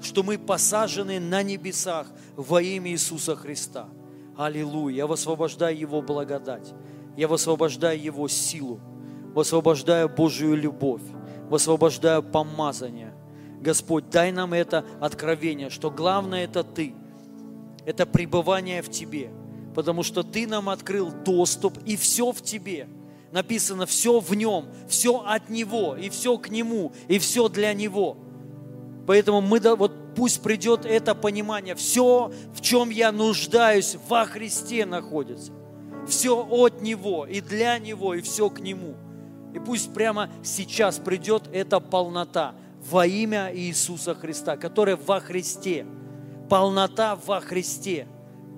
что 0.00 0.22
мы 0.22 0.38
посажены 0.38 1.20
на 1.20 1.42
небесах 1.42 2.06
во 2.34 2.62
имя 2.62 2.90
Иисуса 2.90 3.36
Христа. 3.36 3.88
Аллилуйя. 4.36 4.96
Я 4.96 5.06
высвобождаю 5.06 5.78
Его 5.78 6.00
благодать. 6.00 6.72
Я 7.16 7.28
высвобождаю 7.28 8.00
Его 8.00 8.28
силу. 8.28 8.80
Высвобождаю 9.34 10.08
Божью 10.08 10.54
любовь. 10.54 11.02
Высвобождаю 11.50 12.22
помазание. 12.22 13.12
Господь, 13.60 14.08
дай 14.10 14.32
нам 14.32 14.54
это 14.54 14.86
откровение, 15.00 15.68
что 15.68 15.90
главное 15.90 16.44
это 16.44 16.64
Ты. 16.64 16.94
Это 17.84 18.06
пребывание 18.06 18.80
в 18.80 18.90
Тебе. 18.90 19.30
Потому 19.74 20.02
что 20.02 20.22
Ты 20.22 20.46
нам 20.46 20.70
открыл 20.70 21.12
доступ, 21.12 21.76
и 21.84 21.96
все 21.96 22.32
в 22.32 22.40
Тебе– 22.40 22.88
написано 23.32 23.86
все 23.86 24.20
в 24.20 24.34
нем, 24.34 24.66
все 24.88 25.24
от 25.26 25.48
него, 25.48 25.96
и 25.96 26.10
все 26.10 26.38
к 26.38 26.50
нему, 26.50 26.92
и 27.08 27.18
все 27.18 27.48
для 27.48 27.74
него. 27.74 28.16
Поэтому 29.06 29.40
мы, 29.40 29.58
вот 29.58 29.92
пусть 30.14 30.42
придет 30.42 30.84
это 30.84 31.14
понимание, 31.14 31.74
все, 31.74 32.30
в 32.54 32.60
чем 32.60 32.90
я 32.90 33.10
нуждаюсь, 33.10 33.96
во 34.08 34.26
Христе 34.26 34.86
находится. 34.86 35.52
Все 36.06 36.36
от 36.44 36.82
Него, 36.82 37.26
и 37.26 37.40
для 37.40 37.78
Него, 37.78 38.14
и 38.14 38.20
все 38.20 38.50
к 38.50 38.60
Нему. 38.60 38.94
И 39.54 39.58
пусть 39.58 39.92
прямо 39.92 40.30
сейчас 40.42 40.98
придет 40.98 41.44
эта 41.52 41.80
полнота 41.80 42.54
во 42.90 43.06
имя 43.06 43.54
Иисуса 43.54 44.14
Христа, 44.14 44.56
которая 44.56 44.96
во 44.96 45.20
Христе. 45.20 45.86
Полнота 46.48 47.16
во 47.26 47.40
Христе. 47.40 48.06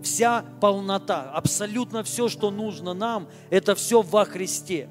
Вся 0.04 0.44
полнота, 0.60 1.30
абсолютно 1.32 2.02
все, 2.02 2.28
что 2.28 2.50
нужно 2.50 2.94
нам, 2.94 3.28
это 3.50 3.74
все 3.74 4.02
во 4.02 4.24
Христе. 4.24 4.88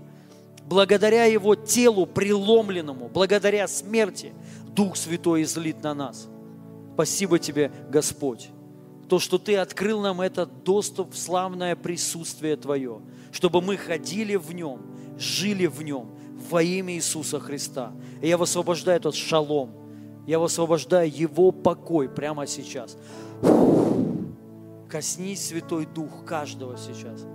Благодаря 0.66 1.26
Его 1.26 1.56
телу 1.56 2.06
преломленному, 2.06 3.10
благодаря 3.10 3.68
смерти, 3.68 4.34
Дух 4.68 4.98
Святой 4.98 5.44
излит 5.44 5.84
на 5.84 5.94
нас. 5.94 6.28
Спасибо 6.94 7.40
Тебе, 7.40 7.72
Господь. 7.90 8.50
То, 9.10 9.20
что 9.20 9.38
Ты 9.38 9.58
открыл 9.58 10.02
нам 10.02 10.22
этот 10.22 10.64
доступ 10.64 11.14
в 11.14 11.18
славное 11.18 11.76
присутствие 11.76 12.56
Твое, 12.56 13.02
чтобы 13.32 13.62
мы 13.62 13.78
ходили 13.78 14.36
в 14.36 14.54
Нем, 14.54 14.82
жили 15.18 15.66
в 15.66 15.82
Нем 15.82 16.10
во 16.50 16.64
имя 16.64 16.94
Иисуса 16.96 17.40
Христа. 17.40 17.92
И 18.22 18.28
я 18.28 18.38
высвобождаю 18.38 18.98
этот 18.98 19.16
шалом, 19.16 19.72
я 20.26 20.40
высвобождаю 20.40 21.12
Его 21.14 21.52
покой 21.52 22.10
прямо 22.10 22.48
сейчас. 22.48 22.98
Коснись, 24.94 25.48
Святой 25.48 25.88
Дух, 25.88 26.24
каждого 26.24 26.78
сейчас. 26.78 27.26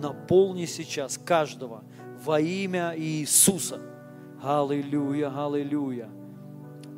Наполни 0.00 0.64
сейчас 0.64 1.18
каждого 1.18 1.84
во 2.24 2.40
имя 2.40 2.94
Иисуса. 2.96 3.82
Аллилуйя, 4.42 5.28
аллилуйя. 5.28 6.08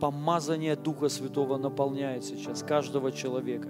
Помазание 0.00 0.76
Духа 0.76 1.08
Святого 1.08 1.56
наполняет 1.56 2.24
сейчас 2.24 2.62
каждого 2.62 3.10
человека. 3.10 3.68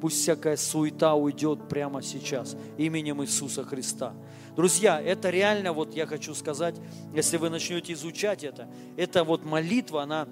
Пусть 0.00 0.18
всякая 0.18 0.56
суета 0.56 1.16
уйдет 1.16 1.68
прямо 1.68 2.02
сейчас 2.02 2.56
именем 2.76 3.20
Иисуса 3.24 3.64
Христа. 3.64 4.14
Друзья, 4.54 5.02
это 5.02 5.28
реально, 5.28 5.72
вот 5.72 5.92
я 5.92 6.06
хочу 6.06 6.36
сказать, 6.36 6.76
если 7.12 7.36
вы 7.36 7.50
начнете 7.50 7.94
изучать 7.94 8.44
это, 8.44 8.68
это 8.96 9.24
вот 9.24 9.44
молитва, 9.44 10.04
она 10.04 10.28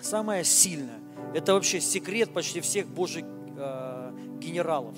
самая 0.00 0.42
сильная. 0.42 1.00
Это 1.34 1.52
вообще 1.52 1.82
секрет 1.82 2.32
почти 2.32 2.62
всех 2.62 2.88
Божьих 2.88 3.26
э, 3.58 3.83
генералов. 4.44 4.96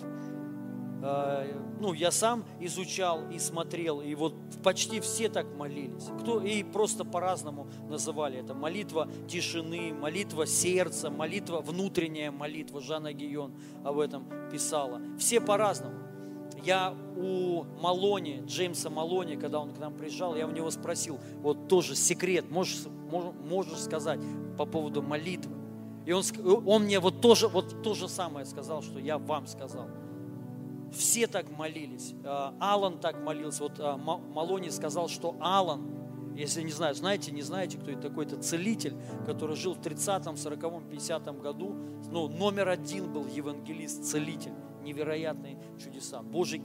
Э, 1.02 1.52
ну, 1.80 1.92
я 1.92 2.10
сам 2.10 2.44
изучал 2.60 3.28
и 3.30 3.38
смотрел, 3.38 4.00
и 4.00 4.14
вот 4.14 4.34
почти 4.62 5.00
все 5.00 5.28
так 5.28 5.46
молились. 5.56 6.08
Кто, 6.20 6.40
и 6.40 6.62
просто 6.62 7.04
по-разному 7.04 7.68
называли 7.88 8.38
это. 8.38 8.54
Молитва 8.54 9.08
тишины, 9.28 9.92
молитва 9.92 10.46
сердца, 10.46 11.10
молитва, 11.10 11.60
внутренняя 11.60 12.30
молитва. 12.30 12.80
Жанна 12.80 13.12
Гион 13.12 13.52
об 13.84 13.98
этом 13.98 14.26
писала. 14.50 15.00
Все 15.18 15.40
по-разному. 15.40 16.06
Я 16.64 16.94
у 17.16 17.64
Малони, 17.80 18.42
Джеймса 18.46 18.90
Малони, 18.90 19.36
когда 19.36 19.60
он 19.60 19.72
к 19.72 19.78
нам 19.78 19.94
приезжал, 19.94 20.34
я 20.34 20.46
у 20.46 20.50
него 20.50 20.70
спросил, 20.70 21.18
вот 21.40 21.68
тоже 21.68 21.94
секрет, 21.94 22.50
можешь, 22.50 22.86
можешь 23.44 23.78
сказать 23.78 24.20
по 24.56 24.64
поводу 24.64 25.02
молитвы. 25.02 25.54
И 26.06 26.12
он, 26.12 26.22
он 26.66 26.84
мне 26.84 27.00
вот 27.00 27.20
тоже, 27.20 27.48
вот 27.48 27.82
то 27.82 27.94
же 27.94 28.08
самое 28.08 28.46
сказал, 28.46 28.80
что 28.80 29.00
я 29.00 29.18
вам 29.18 29.46
сказал. 29.48 29.88
Все 30.92 31.26
так 31.26 31.50
молились. 31.50 32.14
А, 32.24 32.54
Алан 32.60 32.98
так 32.98 33.20
молился. 33.20 33.64
Вот 33.64 33.80
а, 33.80 33.96
Малони 33.96 34.70
сказал, 34.70 35.08
что 35.08 35.36
Алан, 35.40 35.84
если 36.36 36.62
не 36.62 36.70
знаю, 36.70 36.94
знаете, 36.94 37.32
не 37.32 37.42
знаете, 37.42 37.76
кто 37.76 37.90
это 37.90 38.02
такой, 38.02 38.24
это 38.24 38.36
целитель, 38.36 38.94
который 39.26 39.56
жил 39.56 39.74
в 39.74 39.80
30-м, 39.80 40.34
40-м, 40.34 40.88
50-м 40.88 41.40
году. 41.40 41.74
Ну, 42.12 42.28
номер 42.28 42.68
один 42.68 43.12
был 43.12 43.26
евангелист, 43.26 44.04
целитель. 44.04 44.52
Невероятные 44.84 45.58
чудеса. 45.82 46.22
Божий 46.22 46.62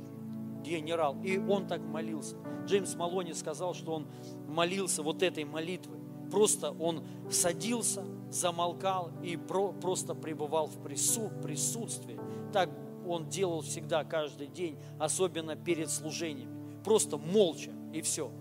генерал. 0.64 1.18
И 1.24 1.40
он 1.40 1.68
так 1.68 1.82
молился. 1.82 2.36
Джеймс 2.68 2.94
Малони 2.96 3.34
сказал, 3.34 3.74
что 3.74 3.94
он 3.94 4.08
молился 4.48 5.02
вот 5.02 5.24
этой 5.24 5.46
молитвой. 5.46 5.98
Просто 6.30 6.72
он 6.72 7.04
садился, 7.32 8.06
замолкал 8.32 9.12
и 9.22 9.36
про, 9.36 9.74
просто 9.74 10.16
пребывал 10.16 10.68
в 10.68 10.82
прису, 10.82 11.32
присутствии. 11.44 12.20
Так 12.54 12.70
он 13.06 13.28
делал 13.30 13.62
всегда, 13.62 14.04
каждый 14.04 14.48
день, 14.48 14.78
особенно 15.00 15.56
перед 15.56 15.90
служением. 15.90 16.50
Просто 16.84 17.18
молча 17.18 17.72
и 17.94 18.02
все. 18.02 18.32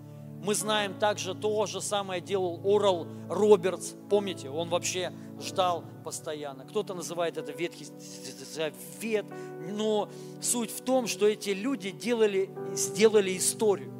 Мы 0.43 0.55
знаем 0.55 0.97
также 0.97 1.35
то 1.35 1.65
же 1.67 1.81
самое 1.81 2.19
делал 2.19 2.59
Орал 2.63 3.07
Робертс. 3.29 3.93
Помните, 4.09 4.49
он 4.49 4.69
вообще 4.69 5.13
ждал 5.39 5.83
постоянно. 6.03 6.65
Кто-то 6.65 6.95
называет 6.95 7.37
это 7.37 7.51
Ветхий 7.51 7.85
Завет. 7.85 9.25
Но 9.69 10.09
суть 10.41 10.71
в 10.71 10.81
том, 10.81 11.05
что 11.05 11.27
эти 11.27 11.51
люди 11.51 11.91
делали, 11.91 12.49
сделали 12.73 13.37
историю. 13.37 13.93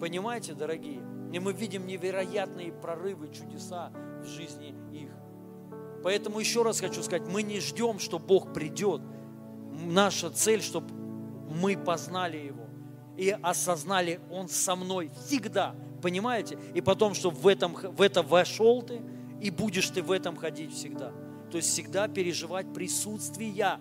Понимаете, 0.00 0.54
дорогие? 0.54 1.00
И 1.32 1.38
мы 1.38 1.52
видим 1.52 1.86
невероятные 1.86 2.72
прорывы, 2.72 3.28
чудеса 3.28 3.92
жизни 4.26 4.74
их. 4.92 5.10
Поэтому 6.02 6.38
еще 6.38 6.62
раз 6.62 6.80
хочу 6.80 7.02
сказать, 7.02 7.26
мы 7.28 7.42
не 7.42 7.60
ждем, 7.60 7.98
что 7.98 8.18
Бог 8.18 8.52
придет– 8.52 9.00
наша 9.84 10.30
цель, 10.30 10.62
чтобы 10.62 10.92
мы 11.50 11.76
познали 11.76 12.38
Его 12.38 12.66
и 13.16 13.30
осознали, 13.30 14.20
Он 14.30 14.48
со 14.48 14.76
мной 14.76 15.10
всегда, 15.24 15.74
понимаете? 16.02 16.58
И 16.74 16.80
потом, 16.80 17.14
чтобы 17.14 17.36
в, 17.36 17.46
этом, 17.46 17.74
в 17.74 18.02
это 18.02 18.22
вошел 18.22 18.82
ты, 18.82 19.00
и 19.40 19.50
будешь 19.50 19.88
ты 19.90 20.02
в 20.02 20.12
этом 20.12 20.36
ходить 20.36 20.72
всегда. 20.72 21.12
То 21.50 21.58
есть 21.58 21.70
всегда 21.70 22.08
переживать 22.08 22.72
присутствие. 22.72 23.78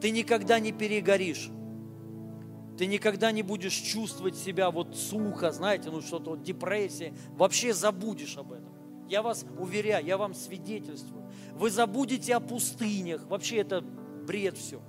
Ты 0.00 0.10
никогда 0.10 0.58
не 0.58 0.72
перегоришь. 0.72 1.50
Ты 2.76 2.86
никогда 2.86 3.30
не 3.30 3.42
будешь 3.42 3.74
чувствовать 3.74 4.36
себя 4.36 4.70
вот 4.70 4.96
сухо, 4.96 5.52
знаете, 5.52 5.90
ну 5.90 6.00
что-то, 6.00 6.30
вот 6.30 6.42
депрессия. 6.42 7.14
Вообще 7.30 7.72
забудешь 7.72 8.36
об 8.38 8.52
этом. 8.52 8.69
Я 9.10 9.22
вас 9.22 9.44
уверяю, 9.58 10.06
я 10.06 10.16
вам 10.16 10.34
свидетельствую. 10.34 11.28
Вы 11.54 11.70
забудете 11.70 12.36
о 12.36 12.40
пустынях. 12.40 13.26
Вообще 13.26 13.56
это 13.56 13.80
бред 13.80 14.56
все. 14.56 14.80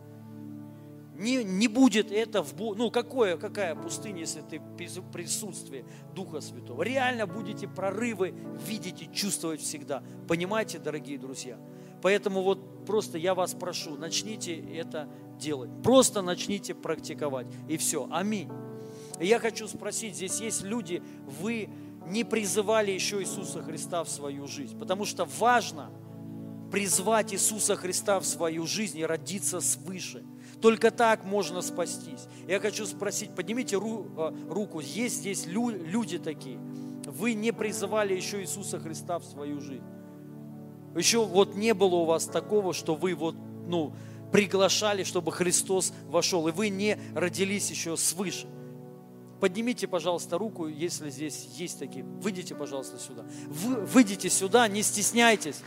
Не, 1.17 1.43
не 1.43 1.67
будет 1.67 2.11
это 2.11 2.43
в... 2.43 2.53
Ну, 2.75 2.91
какое, 2.91 3.35
какая 3.37 3.73
пустыня, 3.73 4.19
если 4.19 4.41
ты 4.41 4.59
в 4.59 5.11
присутствии 5.11 5.85
Духа 6.13 6.39
Святого? 6.39 6.83
Реально 6.83 7.25
будете 7.25 7.67
прорывы 7.67 8.35
видеть 8.67 9.01
и 9.01 9.11
чувствовать 9.11 9.59
всегда. 9.59 10.03
Понимаете, 10.27 10.77
дорогие 10.77 11.17
друзья? 11.17 11.57
Поэтому 12.03 12.43
вот 12.43 12.85
просто 12.85 13.17
я 13.17 13.33
вас 13.33 13.55
прошу, 13.55 13.97
начните 13.97 14.55
это 14.55 15.09
делать. 15.39 15.71
Просто 15.83 16.21
начните 16.21 16.75
практиковать. 16.75 17.47
И 17.67 17.77
все. 17.77 18.07
Аминь. 18.11 18.49
Я 19.19 19.39
хочу 19.39 19.67
спросить, 19.67 20.15
здесь 20.15 20.39
есть 20.41 20.63
люди, 20.63 21.01
вы 21.25 21.69
не 22.05 22.23
призывали 22.23 22.91
еще 22.91 23.21
Иисуса 23.21 23.61
Христа 23.61 24.03
в 24.03 24.09
свою 24.09 24.47
жизнь. 24.47 24.77
Потому 24.77 25.05
что 25.05 25.25
важно 25.39 25.89
призвать 26.71 27.33
Иисуса 27.33 27.75
Христа 27.75 28.19
в 28.19 28.25
свою 28.25 28.65
жизнь 28.65 28.97
и 28.99 29.05
родиться 29.05 29.61
свыше– 29.61 30.23
только 30.61 30.91
так 30.91 31.25
можно 31.25 31.61
спастись. 31.61 32.27
Я 32.47 32.59
хочу 32.59 32.85
спросить, 32.85 33.31
поднимите 33.31 33.77
ру, 33.77 34.05
э, 34.15 34.31
руку, 34.47 34.79
есть 34.79 35.17
здесь 35.17 35.47
лю, 35.47 35.69
люди 35.69 36.19
такие. 36.19 36.59
Вы 37.05 37.33
не 37.33 37.51
призывали 37.51 38.13
еще 38.13 38.41
Иисуса 38.41 38.79
Христа 38.79 39.17
в 39.17 39.25
свою 39.25 39.59
жизнь. 39.59 39.83
Еще 40.95 41.25
вот 41.25 41.55
не 41.55 41.73
было 41.73 41.95
у 41.95 42.05
вас 42.05 42.25
такого, 42.25 42.73
что 42.73 42.95
вы 42.95 43.15
вот, 43.15 43.35
ну, 43.67 43.93
приглашали, 44.31 45.03
чтобы 45.03 45.31
Христос 45.31 45.93
вошел, 46.05 46.47
и 46.47 46.51
вы 46.51 46.69
не 46.69 46.97
родились 47.15 47.71
еще 47.71 47.97
свыше. 47.97 48.47
Поднимите, 49.41 49.87
пожалуйста, 49.87 50.37
руку, 50.37 50.67
если 50.67 51.09
здесь 51.09 51.49
есть 51.55 51.79
такие. 51.79 52.05
Выйдите, 52.05 52.53
пожалуйста, 52.53 52.99
сюда. 52.99 53.25
Вы, 53.47 53.77
выйдите 53.77 54.29
сюда, 54.29 54.67
не 54.67 54.83
стесняйтесь. 54.83 55.61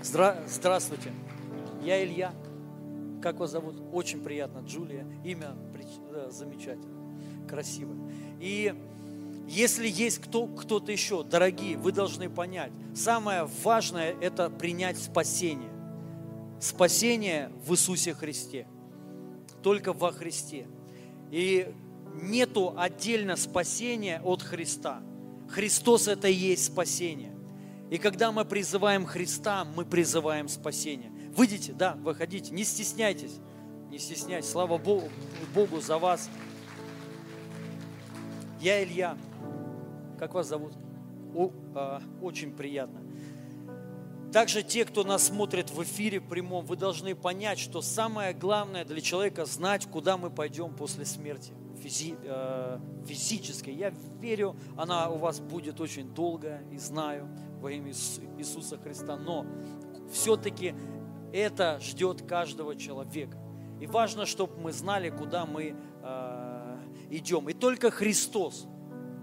Здра... 0.00 0.38
Здравствуйте. 0.46 1.12
Я 1.82 2.04
Илья. 2.04 2.32
Как 3.20 3.40
вас 3.40 3.50
зовут? 3.50 3.74
Очень 3.92 4.22
приятно, 4.22 4.60
Джулия. 4.60 5.04
Имя 5.24 5.56
замечательно, 6.30 7.18
красивое. 7.48 7.98
И 8.40 8.72
если 9.48 9.88
есть 9.88 10.18
кто, 10.18 10.46
кто-то 10.46 10.92
еще, 10.92 11.24
дорогие, 11.24 11.76
вы 11.76 11.90
должны 11.90 12.30
понять, 12.30 12.70
самое 12.94 13.48
важное– 13.64 14.14
это 14.20 14.50
принять 14.50 14.98
спасение. 14.98 15.72
Спасение 16.60 17.50
в 17.66 17.72
Иисусе 17.72 18.14
Христе. 18.14 18.68
Только 19.64 19.92
во 19.92 20.12
Христе. 20.12 20.68
И 21.30 21.72
нету 22.14 22.74
отдельно 22.76 23.36
спасения 23.36 24.20
от 24.24 24.42
Христа. 24.42 25.02
Христос– 25.48 26.08
это 26.08 26.28
и 26.28 26.34
есть 26.34 26.66
спасение. 26.66 27.34
И 27.90 27.98
когда 27.98 28.32
мы 28.32 28.44
призываем 28.44 29.06
Христа, 29.06 29.64
мы 29.64 29.84
призываем 29.84 30.48
спасение. 30.48 31.10
Выйдите, 31.34 31.72
да, 31.72 31.94
выходите, 31.94 32.52
не 32.52 32.64
стесняйтесь, 32.64 33.38
не 33.90 33.98
стесняйтесь. 33.98 34.50
Слава 34.50 34.76
Богу, 34.76 35.08
Богу 35.54 35.80
за 35.80 35.98
вас. 35.98 36.28
Я 38.60 38.82
Илья. 38.82 39.16
Как 40.18 40.34
вас 40.34 40.48
зовут? 40.48 40.74
О, 41.34 41.50
а, 41.74 42.02
очень 42.20 42.52
приятно. 42.52 43.07
Также 44.32 44.62
те, 44.62 44.84
кто 44.84 45.04
нас 45.04 45.28
смотрит 45.28 45.70
в 45.70 45.82
эфире 45.82 46.20
прямом, 46.20 46.66
вы 46.66 46.76
должны 46.76 47.14
понять, 47.14 47.58
что 47.58 47.80
самое 47.80 48.34
главное 48.34 48.84
для 48.84 49.00
человека 49.00 49.46
знать, 49.46 49.86
куда 49.86 50.16
мы 50.16 50.30
пойдем 50.30 50.74
после 50.74 51.06
смерти 51.06 51.52
физи, 51.82 52.16
э, 52.22 52.78
физической. 53.06 53.72
Я 53.72 53.92
верю, 54.20 54.56
она 54.76 55.08
у 55.10 55.18
вас 55.18 55.40
будет 55.40 55.80
очень 55.80 56.12
долгая 56.12 56.62
и 56.70 56.78
знаю 56.78 57.28
во 57.60 57.70
имя 57.72 57.92
Иисуса 58.36 58.76
Христа. 58.76 59.16
Но 59.16 59.46
все-таки 60.12 60.74
Это 61.32 61.78
ждет 61.80 62.22
каждого 62.22 62.74
человека. 62.74 63.36
И 63.80 63.86
важно, 63.86 64.26
чтобы 64.26 64.58
мы 64.58 64.72
знали, 64.72 65.10
куда 65.10 65.44
мы 65.44 65.76
э, 66.02 66.76
идем. 67.10 67.48
И 67.48 67.52
только 67.52 67.90
Христос 67.90 68.66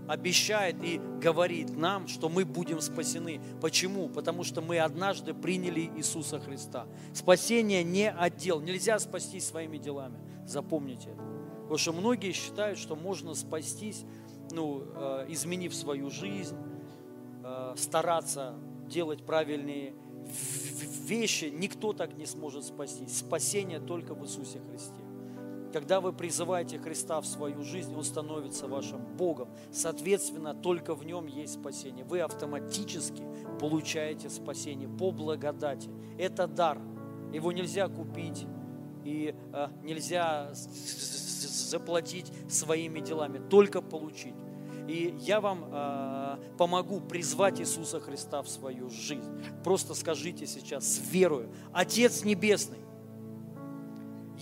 обещает 0.07 0.75
и 0.83 0.99
говорит 1.21 1.75
нам, 1.75 2.07
что 2.07 2.29
мы 2.29 2.45
будем 2.45 2.81
спасены. 2.81 3.41
Почему? 3.61 4.09
Потому 4.09 4.43
что 4.43 4.61
мы 4.61 4.79
однажды 4.79 5.33
приняли 5.33 5.91
Иисуса 5.97 6.39
Христа. 6.39 6.87
Спасение 7.13 7.83
не 7.83 8.09
отдел. 8.09 8.61
Нельзя 8.61 8.99
спастись 8.99 9.45
своими 9.45 9.77
делами. 9.77 10.17
Запомните 10.45 11.09
это. 11.09 11.23
Потому 11.61 11.77
что 11.77 11.93
многие 11.93 12.31
считают, 12.31 12.77
что 12.77 12.95
можно 12.95 13.33
спастись, 13.33 14.05
ну, 14.51 14.83
э, 14.95 15.25
изменив 15.29 15.73
свою 15.73 16.11
жизнь, 16.11 16.57
э, 17.43 17.73
стараться 17.77 18.55
делать 18.87 19.25
правильные 19.25 19.95
вещи. 21.05 21.45
Никто 21.45 21.93
так 21.93 22.17
не 22.17 22.25
сможет 22.25 22.65
спастись. 22.65 23.17
Спасение 23.17 23.79
только 23.79 24.13
в 24.13 24.23
Иисусе 24.23 24.59
Христе. 24.59 25.04
Когда 25.75 25.99
вы 25.99 26.13
призываете 26.13 26.79
Христа 26.79 27.19
в 27.19 27.25
свою 27.25 27.61
жизнь, 27.61 27.93
Он 27.93 28.05
становится 28.05 28.65
вашим 28.65 29.05
Богом. 29.17 29.49
Соответственно, 29.73 30.53
только 30.53 30.95
в 30.95 31.05
Нем 31.05 31.25
есть 31.25 31.55
спасение. 31.55 32.05
Вы 32.05 32.21
автоматически 32.21 33.21
получаете 33.59 34.29
спасение 34.29 34.87
по 34.87 35.11
благодати. 35.11 35.89
Это 36.17 36.47
дар. 36.47 36.81
Его 37.33 37.51
нельзя 37.51 37.89
купить 37.89 38.47
и 39.03 39.35
э, 39.51 39.67
нельзя 39.83 40.53
заплатить 40.53 42.31
своими 42.49 43.01
делами, 43.01 43.39
только 43.49 43.81
получить. 43.81 44.35
И 44.87 45.13
я 45.19 45.41
вам 45.41 45.65
э, 45.69 46.37
помогу 46.57 47.01
призвать 47.01 47.59
Иисуса 47.59 47.99
Христа 47.99 48.41
в 48.41 48.47
свою 48.47 48.89
жизнь. 48.89 49.29
Просто 49.61 49.93
скажите 49.93 50.47
сейчас 50.47 50.85
с 50.87 51.11
верою, 51.11 51.51
Отец 51.73 52.23
Небесный, 52.23 52.84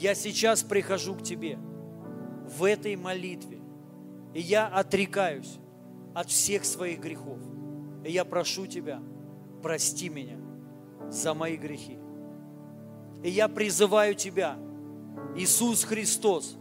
я 0.03 0.15
сейчас 0.15 0.63
прихожу 0.63 1.15
к 1.15 1.23
Тебе 1.23 1.57
в 2.57 2.65
этой 2.65 2.97
молитве, 2.97 3.61
и 4.33 4.41
я 4.41 4.67
отрекаюсь 4.67 5.59
от 6.13 6.29
всех 6.29 6.65
своих 6.65 6.99
грехов. 6.99 7.39
И 8.03 8.11
я 8.11 8.25
прошу 8.25 8.67
Тебя, 8.67 9.01
прости 9.61 10.09
меня 10.09 10.37
за 11.09 11.33
мои 11.33 11.55
грехи. 11.55 11.97
И 13.23 13.29
я 13.29 13.47
призываю 13.47 14.13
Тебя, 14.13 14.57
Иисус 15.37 15.85
Христос, 15.85 16.57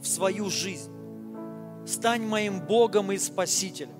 в 0.00 0.06
свою 0.08 0.50
жизнь. 0.50 0.90
Стань 1.86 2.26
моим 2.26 2.66
Богом 2.66 3.12
и 3.12 3.18
Спасителем. 3.18 3.94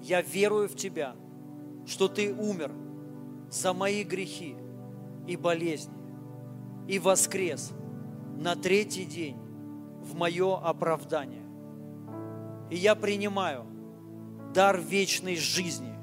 Я 0.00 0.22
верую 0.22 0.68
в 0.68 0.76
Тебя, 0.76 1.16
что 1.86 2.06
Ты 2.06 2.32
умер 2.32 2.70
за 3.50 3.72
мои 3.72 4.04
грехи 4.04 4.54
и 5.26 5.36
болезни 5.36 6.03
и 6.88 6.98
воскрес 6.98 7.72
на 8.36 8.56
третий 8.56 9.04
день 9.04 9.36
в 10.02 10.14
мое 10.14 10.56
оправдание. 10.58 11.42
И 12.70 12.76
я 12.76 12.94
принимаю 12.94 13.66
дар 14.52 14.80
вечной 14.80 15.36
жизни 15.36 15.94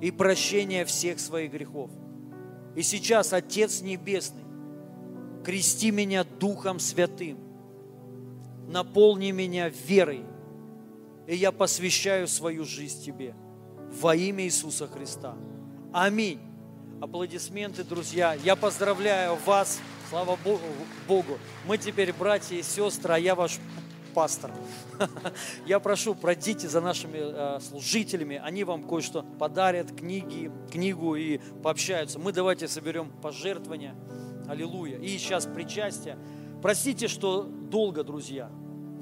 и 0.00 0.10
прощения 0.10 0.84
всех 0.84 1.20
своих 1.20 1.52
грехов. 1.52 1.90
И 2.74 2.82
сейчас, 2.82 3.32
Отец 3.32 3.80
Небесный, 3.80 4.44
крести 5.44 5.90
меня 5.90 6.24
Духом 6.24 6.78
Святым, 6.78 7.38
наполни 8.68 9.30
меня 9.30 9.68
верой, 9.68 10.24
и 11.26 11.34
я 11.34 11.52
посвящаю 11.52 12.28
свою 12.28 12.64
жизнь 12.64 13.02
Тебе 13.04 13.34
во 14.00 14.14
имя 14.14 14.44
Иисуса 14.44 14.86
Христа. 14.86 15.34
Аминь. 15.92 16.40
Аплодисменты, 17.00 17.84
друзья. 17.84 18.34
Я 18.34 18.56
поздравляю 18.56 19.36
вас. 19.46 19.80
Слава 20.08 20.38
Богу. 21.08 21.38
Мы 21.66 21.78
теперь 21.78 22.12
братья 22.12 22.54
и 22.54 22.62
сестры, 22.62 23.14
а 23.14 23.18
я 23.18 23.34
ваш 23.34 23.58
пастор. 24.14 24.52
Я 25.66 25.78
прошу, 25.78 26.14
пройдите 26.14 26.68
за 26.68 26.80
нашими 26.80 27.18
э, 27.18 27.60
служителями, 27.60 28.40
они 28.42 28.64
вам 28.64 28.84
кое-что 28.84 29.24
подарят, 29.38 29.94
книги, 29.94 30.50
книгу 30.72 31.16
и 31.16 31.38
пообщаются. 31.62 32.18
Мы 32.18 32.32
давайте 32.32 32.66
соберем 32.66 33.10
пожертвования. 33.20 33.94
Аллилуйя. 34.48 34.96
И 34.98 35.08
сейчас 35.18 35.44
причастие. 35.44 36.16
Простите, 36.62 37.08
что 37.08 37.42
долго, 37.42 38.04
друзья, 38.04 38.50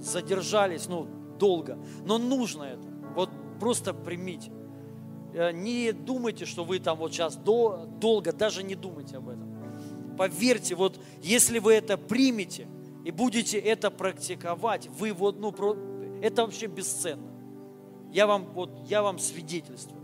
задержались, 0.00 0.88
ну, 0.88 1.06
долго, 1.38 1.78
но 2.04 2.18
нужно 2.18 2.64
это. 2.64 2.88
Вот 3.14 3.30
просто 3.60 3.94
примите. 3.94 4.50
Э, 5.34 5.52
не 5.52 5.92
думайте, 5.92 6.46
что 6.46 6.64
вы 6.64 6.80
там 6.80 6.96
вот 6.98 7.12
сейчас 7.12 7.36
до, 7.36 7.86
долго, 8.00 8.32
даже 8.32 8.62
не 8.62 8.74
думайте 8.74 9.18
об 9.18 9.28
этом. 9.28 9.43
Поверьте, 10.16 10.74
вот 10.74 11.00
если 11.22 11.58
вы 11.58 11.74
это 11.74 11.96
примете 11.96 12.66
и 13.04 13.10
будете 13.10 13.58
это 13.58 13.90
практиковать, 13.90 14.88
вы 14.98 15.12
вот, 15.12 15.38
ну, 15.38 15.52
про, 15.52 15.76
это 16.22 16.44
вообще 16.44 16.66
бесценно. 16.66 17.30
Я 18.12 18.26
вам, 18.26 18.46
вот, 18.52 18.70
я 18.88 19.02
вам 19.02 19.18
свидетельствую. 19.18 20.02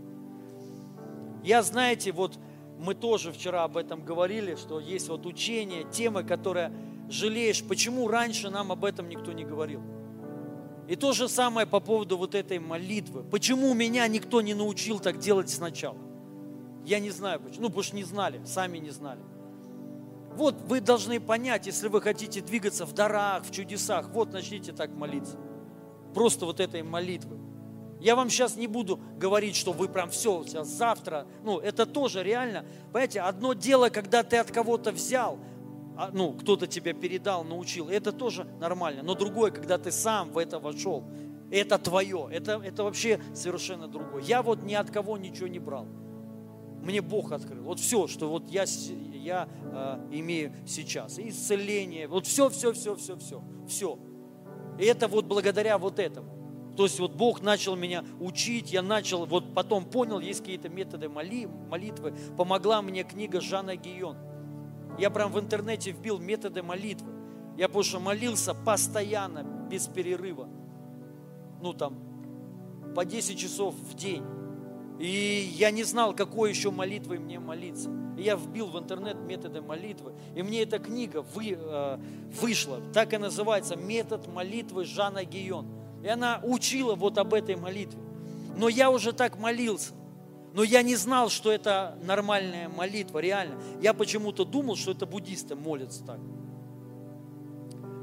Я, 1.43 1.63
знаете, 1.63 2.11
вот 2.11 2.37
мы 2.77 2.93
тоже 2.93 3.31
вчера 3.31 3.63
об 3.63 3.77
этом 3.77 4.03
говорили, 4.03 4.55
что 4.55 4.79
есть 4.79 5.07
вот 5.07 5.25
учение, 5.25 5.83
темы, 5.89 6.23
которые 6.23 6.73
жалеешь, 7.09 7.63
почему 7.63 8.07
раньше 8.07 8.49
нам 8.49 8.71
об 8.71 8.85
этом 8.85 9.07
никто 9.09 9.31
не 9.31 9.43
говорил. 9.43 9.81
И 10.87 10.95
то 10.95 11.13
же 11.13 11.29
самое 11.29 11.65
по 11.65 11.79
поводу 11.79 12.17
вот 12.17 12.35
этой 12.35 12.59
молитвы. 12.59 13.23
Почему 13.23 13.73
меня 13.73 14.07
никто 14.07 14.41
не 14.41 14.53
научил 14.53 14.99
так 14.99 15.19
делать 15.19 15.49
сначала? 15.49 15.97
Я 16.85 16.99
не 16.99 17.11
знаю 17.11 17.39
почему. 17.39 17.61
Ну, 17.61 17.67
потому 17.67 17.83
что 17.83 17.95
не 17.95 18.03
знали, 18.03 18.41
сами 18.45 18.77
не 18.77 18.89
знали. 18.89 19.21
Вот 20.35 20.55
вы 20.67 20.81
должны 20.81 21.19
понять, 21.19 21.67
если 21.67 21.87
вы 21.87 22.01
хотите 22.01 22.41
двигаться 22.41 22.85
в 22.85 22.93
дарах, 22.93 23.45
в 23.45 23.51
чудесах, 23.51 24.09
вот 24.09 24.31
начните 24.31 24.71
так 24.71 24.91
молиться. 24.91 25.37
Просто 26.13 26.45
вот 26.45 26.59
этой 26.59 26.83
молитвы. 26.83 27.37
Я 27.99 28.15
вам 28.15 28.29
сейчас 28.29 28.55
не 28.55 28.65
буду 28.67 28.99
говорить, 29.17 29.55
что 29.55 29.73
вы 29.73 29.87
прям 29.87 30.09
все, 30.09 30.43
сейчас 30.43 30.67
завтра. 30.69 31.27
Ну, 31.43 31.59
это 31.59 31.85
тоже 31.85 32.23
реально. 32.23 32.65
Понимаете, 32.91 33.21
одно 33.21 33.53
дело, 33.53 33.89
когда 33.89 34.23
ты 34.23 34.37
от 34.37 34.49
кого-то 34.51 34.91
взял, 34.91 35.37
а, 35.95 36.09
ну, 36.11 36.33
кто-то 36.33 36.65
тебя 36.65 36.93
передал, 36.93 37.43
научил, 37.43 37.89
это 37.89 38.11
тоже 38.11 38.45
нормально. 38.59 39.03
Но 39.03 39.13
другое, 39.13 39.51
когда 39.51 39.77
ты 39.77 39.91
сам 39.91 40.31
в 40.31 40.39
это 40.39 40.59
вошел, 40.59 41.03
это 41.51 41.77
твое, 41.77 42.27
это, 42.31 42.61
это 42.63 42.83
вообще 42.83 43.21
совершенно 43.35 43.87
другое. 43.87 44.23
Я 44.23 44.41
вот 44.41 44.63
ни 44.63 44.73
от 44.73 44.89
кого 44.89 45.17
ничего 45.17 45.47
не 45.47 45.59
брал. 45.59 45.85
Мне 46.81 47.01
Бог 47.01 47.31
открыл. 47.31 47.63
Вот 47.63 47.79
все, 47.79 48.07
что 48.07 48.29
вот 48.29 48.49
я, 48.49 48.65
я 49.21 49.47
э, 49.63 50.07
имею 50.11 50.53
сейчас. 50.65 51.19
Исцеление, 51.19 52.07
вот 52.07 52.27
все, 52.27 52.49
все, 52.49 52.73
все, 52.73 52.95
все, 52.95 53.17
все, 53.17 53.43
все. 53.67 53.99
И 54.77 54.85
это 54.85 55.07
вот 55.07 55.25
благодаря 55.25 55.77
вот 55.77 55.99
этому. 55.99 56.41
То 56.75 56.83
есть 56.83 56.99
вот 56.99 57.13
Бог 57.13 57.41
начал 57.41 57.75
меня 57.75 58.03
учить, 58.19 58.71
я 58.71 58.81
начал, 58.81 59.25
вот 59.25 59.53
потом 59.53 59.85
понял, 59.85 60.19
есть 60.19 60.39
какие-то 60.39 60.69
методы 60.69 61.09
моли, 61.09 61.45
молитвы. 61.45 62.13
Помогла 62.37 62.81
мне 62.81 63.03
книга 63.03 63.41
Жана 63.41 63.75
Гион. 63.75 64.17
Я 64.97 65.09
прям 65.09 65.31
в 65.31 65.39
интернете 65.39 65.91
вбил 65.91 66.17
методы 66.17 66.63
молитвы. 66.63 67.11
Я 67.57 67.69
что 67.83 67.99
молился 67.99 68.53
постоянно, 68.53 69.43
без 69.69 69.87
перерыва. 69.87 70.47
Ну 71.61 71.73
там, 71.73 71.95
по 72.95 73.05
10 73.05 73.37
часов 73.37 73.75
в 73.75 73.93
день. 73.95 74.23
И 74.99 75.51
я 75.55 75.71
не 75.71 75.83
знал, 75.83 76.15
какой 76.15 76.49
еще 76.49 76.71
молитвой 76.71 77.19
мне 77.19 77.39
молиться. 77.39 77.89
И 78.21 78.23
я 78.23 78.35
вбил 78.35 78.67
в 78.67 78.77
интернет 78.77 79.17
методы 79.17 79.61
молитвы. 79.63 80.13
И 80.35 80.43
мне 80.43 80.61
эта 80.61 80.77
книга 80.77 81.25
вы, 81.33 81.57
э, 81.57 81.97
вышла. 82.39 82.79
Так 82.93 83.13
и 83.13 83.17
называется 83.17 83.75
«Метод 83.75 84.27
молитвы 84.27 84.85
Жана 84.85 85.25
Гион». 85.25 85.65
И 86.03 86.07
она 86.07 86.39
учила 86.43 86.93
вот 86.93 87.17
об 87.17 87.33
этой 87.33 87.55
молитве. 87.55 87.99
Но 88.55 88.69
я 88.69 88.91
уже 88.91 89.11
так 89.11 89.39
молился. 89.39 89.93
Но 90.53 90.61
я 90.61 90.83
не 90.83 90.95
знал, 90.95 91.29
что 91.29 91.51
это 91.51 91.97
нормальная 92.03 92.69
молитва, 92.69 93.17
реально. 93.17 93.59
Я 93.81 93.95
почему-то 93.95 94.45
думал, 94.45 94.75
что 94.75 94.91
это 94.91 95.07
буддисты 95.07 95.55
молятся 95.55 96.05
так. 96.05 96.19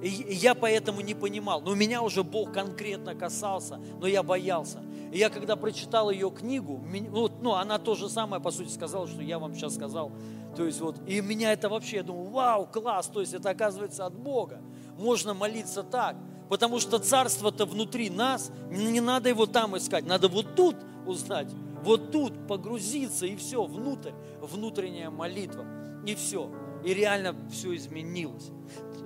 И 0.02 0.08
я 0.08 0.56
поэтому 0.56 1.00
не 1.00 1.14
понимал. 1.14 1.60
Но 1.60 1.76
меня 1.76 2.02
уже 2.02 2.24
Бог 2.24 2.52
конкретно 2.52 3.14
касался, 3.14 3.78
но 4.00 4.08
я 4.08 4.24
боялся. 4.24 4.82
И 5.12 5.18
я 5.18 5.30
когда 5.30 5.56
прочитал 5.56 6.10
ее 6.10 6.30
книгу, 6.30 6.82
ну, 7.10 7.30
ну 7.40 7.54
она 7.54 7.78
то 7.78 7.94
же 7.94 8.08
самое, 8.08 8.42
по 8.42 8.50
сути, 8.50 8.70
сказала, 8.70 9.06
что 9.06 9.22
я 9.22 9.38
вам 9.38 9.54
сейчас 9.54 9.74
сказал. 9.74 10.12
То 10.56 10.64
есть 10.64 10.80
вот, 10.80 10.96
и 11.06 11.20
меня 11.20 11.52
это 11.52 11.68
вообще, 11.68 11.96
я 11.96 12.02
думаю, 12.02 12.30
вау, 12.30 12.66
класс, 12.66 13.08
то 13.08 13.20
есть 13.20 13.34
это 13.34 13.50
оказывается 13.50 14.06
от 14.06 14.14
Бога. 14.14 14.60
Можно 14.98 15.34
молиться 15.34 15.82
так, 15.82 16.16
потому 16.48 16.80
что 16.80 16.98
царство-то 16.98 17.64
внутри 17.64 18.10
нас, 18.10 18.50
не 18.70 19.00
надо 19.00 19.28
его 19.28 19.46
там 19.46 19.76
искать, 19.76 20.06
надо 20.06 20.28
вот 20.28 20.54
тут 20.54 20.76
узнать 21.06 21.48
вот 21.82 22.10
тут 22.10 22.46
погрузиться 22.46 23.26
и 23.26 23.36
все, 23.36 23.64
внутрь, 23.64 24.12
внутренняя 24.40 25.10
молитва, 25.10 25.64
и 26.06 26.14
все. 26.14 26.50
И 26.84 26.94
реально 26.94 27.34
все 27.50 27.74
изменилось. 27.74 28.50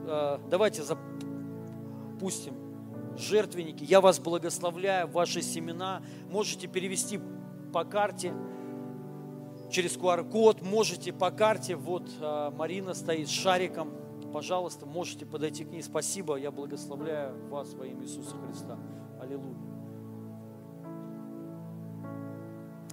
А, 0.06 0.40
давайте 0.50 0.82
запустим 0.82 2.54
жертвенники. 3.18 3.84
Я 3.84 4.00
вас 4.00 4.18
благословляю, 4.18 5.08
ваши 5.08 5.42
семена 5.42 6.02
можете 6.30 6.66
перевести 6.66 7.20
по 7.72 7.84
карте 7.84 8.34
через 9.70 9.96
QR-код, 9.96 10.62
можете 10.62 11.12
по 11.12 11.30
карте, 11.30 11.76
вот 11.76 12.08
а, 12.20 12.50
Марина 12.50 12.94
стоит 12.94 13.28
с 13.28 13.32
шариком, 13.32 13.92
пожалуйста, 14.32 14.86
можете 14.86 15.26
подойти 15.26 15.64
к 15.64 15.70
ней. 15.70 15.82
Спасибо, 15.82 16.36
я 16.36 16.50
благословляю 16.50 17.48
вас 17.48 17.74
во 17.74 17.86
имя 17.86 18.04
Иисуса 18.04 18.36
Христа. 18.36 18.78
Аллилуйя. 19.20 19.56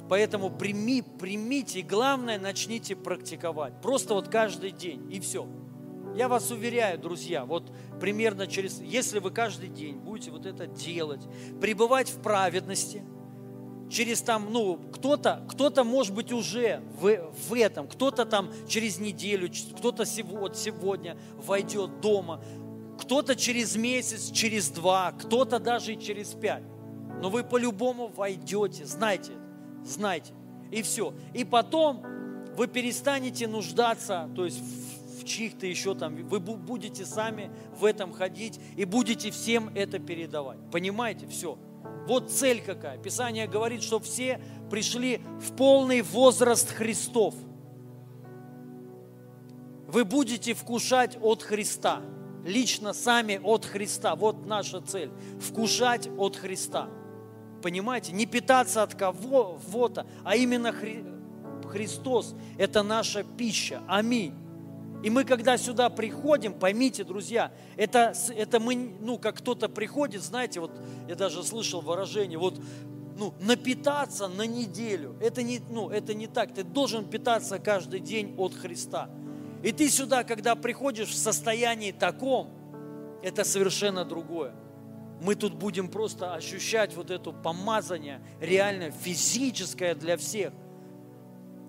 Поэтому 0.10 0.50
прими, 0.50 1.04
примите, 1.04 1.80
и 1.80 1.84
главное, 1.84 2.40
начните 2.40 2.96
практиковать. 2.96 3.80
Просто 3.82 4.16
вот 4.16 4.28
каждый 4.28 4.72
день, 4.72 5.12
и 5.14 5.20
все. 5.20 5.48
Я 6.16 6.28
вас 6.28 6.52
уверяю, 6.52 7.00
друзья, 7.00 7.46
вот 7.46 7.72
примерно 8.00 8.48
через, 8.48 8.82
если 8.82 9.20
вы 9.20 9.32
каждый 9.32 9.70
день 9.70 9.98
будете 9.98 10.32
вот 10.32 10.46
это 10.46 10.68
делать, 10.68 11.22
пребывать 11.62 12.10
в 12.10 12.22
праведности, 12.22 13.04
через 13.90 14.22
там, 14.22 14.48
ну, 14.52 14.80
кто-то, 14.94 15.46
кто-то 15.50 15.84
может 15.84 16.14
быть 16.14 16.32
уже 16.32 16.82
в, 17.00 17.32
в 17.50 17.54
этом, 17.54 17.88
кто-то 17.88 18.26
там 18.26 18.52
через 18.68 19.00
неделю, 19.00 19.50
кто-то 19.78 20.04
вот 20.24 20.58
сегодня 20.58 21.18
войдет 21.38 22.02
дома, 22.02 22.44
кто-то 23.00 23.36
через 23.36 23.76
месяц, 23.76 24.32
через 24.32 24.70
два, 24.70 25.14
кто-то 25.14 25.60
даже 25.60 25.94
и 25.94 26.00
через 26.00 26.30
пять. 26.34 26.64
Но 27.22 27.30
вы 27.30 27.44
по-любому 27.44 28.08
войдете, 28.08 28.86
знайте 28.86 29.34
знайте. 29.84 30.34
И 30.72 30.82
все. 30.82 31.14
И 31.34 31.44
потом 31.44 32.04
вы 32.56 32.68
перестанете 32.68 33.48
нуждаться, 33.48 34.30
то 34.36 34.46
есть 34.46 34.60
в 34.60 34.89
чьих-то 35.30 35.68
еще 35.68 35.96
там, 35.96 36.16
вы 36.28 36.40
будете 36.40 37.06
сами 37.06 37.52
в 37.80 37.86
этом 37.86 38.12
ходить 38.12 38.60
и 38.76 38.86
будете 38.86 39.32
всем 39.32 39.70
это 39.76 40.00
передавать. 40.00 40.58
Понимаете? 40.72 41.28
Все. 41.28 41.58
Вот 42.08 42.32
цель 42.32 42.62
какая. 42.62 42.98
Писание 42.98 43.48
говорит, 43.48 43.84
что 43.84 44.00
все 44.00 44.42
пришли 44.70 45.22
в 45.40 45.56
полный 45.56 46.02
возраст 46.02 46.70
Христов. 46.70 47.36
Вы 49.88 50.06
будете 50.06 50.54
вкушать 50.54 51.18
от 51.22 51.44
Христа. 51.44 52.02
Лично 52.46 52.94
сами 52.94 53.40
от 53.44 53.66
Христа. 53.66 54.16
Вот 54.16 54.46
наша 54.46 54.82
цель. 54.82 55.12
Вкушать 55.40 56.10
от 56.18 56.36
Христа. 56.36 56.90
Понимаете? 57.62 58.12
Не 58.14 58.26
питаться 58.26 58.84
от 58.84 58.96
кого-то, 58.96 60.06
а 60.24 60.36
именно 60.36 60.72
Хри... 60.72 61.04
Христос– 61.68 62.36
это 62.58 62.84
наша 62.84 63.24
пища. 63.24 63.84
Аминь. 63.88 64.34
И 65.04 65.10
мы, 65.10 65.24
когда 65.24 65.58
сюда 65.58 65.90
приходим, 65.90 66.54
поймите, 66.54 67.04
друзья, 67.04 67.52
это, 67.78 68.14
это 68.36 68.60
мы, 68.60 68.96
ну, 69.00 69.18
как 69.18 69.38
кто-то 69.38 69.70
приходит, 69.70 70.22
знаете, 70.22 70.60
вот 70.60 70.72
я 71.08 71.16
даже 71.16 71.44
слышал 71.44 71.82
выражение, 71.82 72.38
вот, 72.38 72.60
ну, 73.18 73.34
напитаться 73.40 74.28
на 74.28 74.46
неделю. 74.46 75.16
Это 75.22 75.42
не, 75.44 75.62
ну, 75.70 75.90
это 75.90 76.14
не 76.14 76.28
так. 76.28 76.54
Ты 76.54 76.64
должен 76.64 77.06
питаться 77.10 77.60
каждый 77.60 78.00
день 78.00 78.36
от 78.38 78.54
Христа. 78.54 79.10
И 79.64 79.72
ты 79.72 79.90
сюда, 79.90 80.24
когда 80.24 80.56
приходишь 80.56 81.10
в 81.10 81.18
состоянии 81.18 81.92
таком, 81.92 82.50
это 83.22 83.44
совершенно 83.44 84.06
другое 84.06 84.54
мы 85.22 85.36
тут 85.36 85.54
будем 85.54 85.90
просто 85.90 86.34
ощущать 86.34 86.96
вот 86.96 87.12
это 87.12 87.32
помазание, 87.32 88.22
реально 88.40 88.92
физическое 88.92 89.96
для 89.96 90.18
всех. 90.18 90.54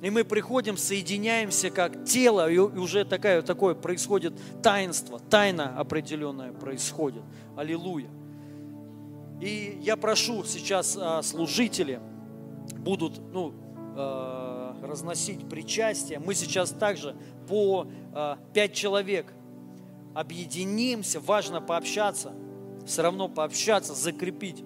И 0.03 0.11
мы 0.11 0.25
приходим, 0.25 0.77
соединяемся 0.77 1.71
как 1.71 2.05
тело, 2.05 2.51
и 2.51 2.57
уже 2.59 3.05
такая, 3.05 3.43
такое 3.43 3.75
происходит 3.75 4.35
таинство, 4.63 5.19
тайна 5.19 5.79
определенная 5.79 6.53
происходит. 6.53 7.23
Аллилуйя. 7.57 8.09
И 9.41 9.79
я 9.83 9.97
прошу 9.97 10.45
сейчас 10.45 10.97
а, 11.01 11.23
служители 11.23 12.01
будут 12.79 13.21
ну, 13.33 13.55
а, 13.97 14.77
разносить 14.83 15.49
причастие. 15.49 16.19
Мы 16.19 16.35
сейчас 16.35 16.71
также 16.71 17.15
по 17.49 17.87
а, 18.13 18.39
пять 18.55 18.75
человек 18.75 19.33
объединимся, 20.15 21.21
важно 21.21 21.61
пообщаться– 21.61 22.33
все 22.87 23.03
равно 23.03 23.29
пообщаться, 23.29 23.95
закрепить. 23.95 24.65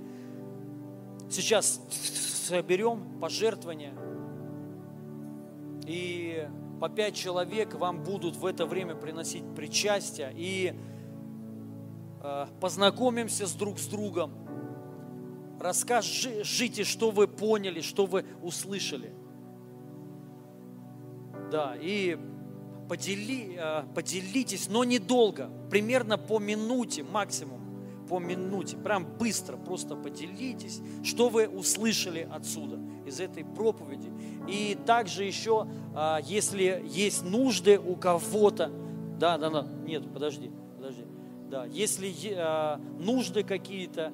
Сейчас 1.30 1.80
соберем 2.46 3.18
пожертвования, 3.20 3.94
и 5.86 6.48
по 6.80 6.88
пять 6.88 7.14
человек 7.14 7.74
вам 7.74 8.02
будут 8.02 8.36
в 8.36 8.46
это 8.46 8.66
время 8.66 8.94
приносить 8.94 9.44
причастие, 9.54 10.32
и 10.34 10.74
э, 12.22 12.46
познакомимся 12.60 13.46
с 13.46 13.52
друг 13.52 13.78
с 13.78 13.86
другом, 13.86 14.32
расскажите, 15.60 16.84
что 16.84 17.10
вы 17.10 17.28
поняли, 17.28 17.80
что 17.80 18.06
вы 18.06 18.24
услышали. 18.42 19.14
Да, 21.50 21.76
и 21.80 22.18
подели, 22.88 23.56
э, 23.56 23.84
поделитесь, 23.94 24.68
но 24.68 24.84
недолго, 24.84 25.50
примерно 25.70 26.18
по 26.18 26.38
минуте 26.38 27.02
максимум 27.02 27.64
по 28.08 28.18
минуте, 28.18 28.76
прям 28.76 29.06
быстро, 29.18 29.56
просто 29.56 29.96
поделитесь, 29.96 30.80
что 31.02 31.28
вы 31.28 31.48
услышали 31.48 32.28
отсюда, 32.30 32.78
из 33.06 33.20
этой 33.20 33.44
проповеди. 33.44 34.12
И 34.48 34.76
также 34.86 35.24
еще, 35.24 35.66
а, 35.94 36.20
если 36.24 36.82
есть 36.86 37.24
нужды 37.24 37.78
у 37.78 37.96
кого-то, 37.96 38.70
да, 39.18 39.38
да, 39.38 39.50
да, 39.50 39.66
нет, 39.86 40.04
подожди, 40.12 40.50
подожди, 40.76 41.04
да, 41.50 41.64
если 41.66 42.12
а, 42.36 42.80
нужды 42.98 43.42
какие-то, 43.42 44.12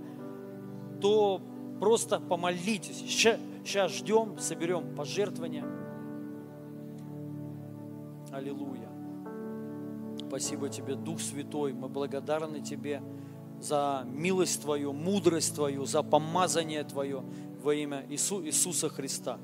то 1.00 1.40
просто 1.80 2.20
помолитесь. 2.20 2.98
Сейчас 2.98 3.92
ждем, 3.92 4.38
соберем 4.38 4.94
пожертвования. 4.94 5.64
Аллилуйя. 8.30 8.88
Спасибо 10.28 10.68
тебе, 10.68 10.94
Дух 10.94 11.20
Святой. 11.20 11.72
Мы 11.72 11.88
благодарны 11.88 12.60
тебе 12.60 13.02
за 13.60 14.06
милость 14.06 14.62
Твою, 14.62 14.92
мудрость 14.92 15.54
Твою, 15.54 15.84
за 15.86 16.02
помазание 16.02 16.84
Твое 16.84 17.24
во 17.62 17.74
имя 17.74 18.04
Иису, 18.08 18.44
Иисуса 18.44 18.88
Христа. 18.88 19.38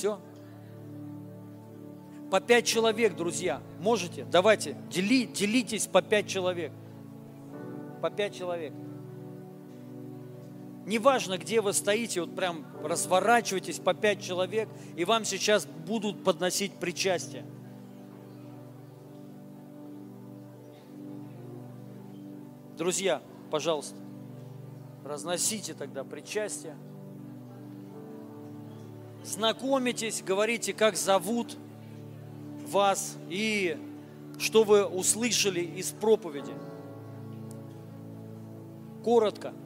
Все. 0.00 0.18
По 2.30 2.40
пять 2.40 2.64
человек, 2.64 3.14
друзья, 3.16 3.60
можете? 3.80 4.24
Давайте, 4.24 4.74
дели, 4.88 5.26
делитесь 5.26 5.86
по 5.86 6.00
пять 6.00 6.26
человек. 6.26 6.72
По 8.00 8.08
пять 8.08 8.34
человек. 8.34 8.72
Неважно, 10.86 11.36
где 11.36 11.60
вы 11.60 11.74
стоите, 11.74 12.22
вот 12.22 12.34
прям 12.34 12.64
разворачивайтесь 12.82 13.78
по 13.78 13.92
пять 13.92 14.22
человек, 14.22 14.70
и 14.96 15.04
вам 15.04 15.26
сейчас 15.26 15.66
будут 15.66 16.24
подносить 16.24 16.72
причастие. 16.72 17.44
Друзья, 22.78 23.20
пожалуйста, 23.50 23.96
разносите 25.04 25.74
тогда 25.74 26.04
причастие. 26.04 26.74
Знакомитесь, 29.24 30.22
говорите, 30.22 30.72
как 30.72 30.96
зовут 30.96 31.56
вас 32.66 33.16
и 33.28 33.78
что 34.38 34.64
вы 34.64 34.84
услышали 34.84 35.60
из 35.60 35.90
проповеди. 35.90 36.52
Коротко– 39.04 39.52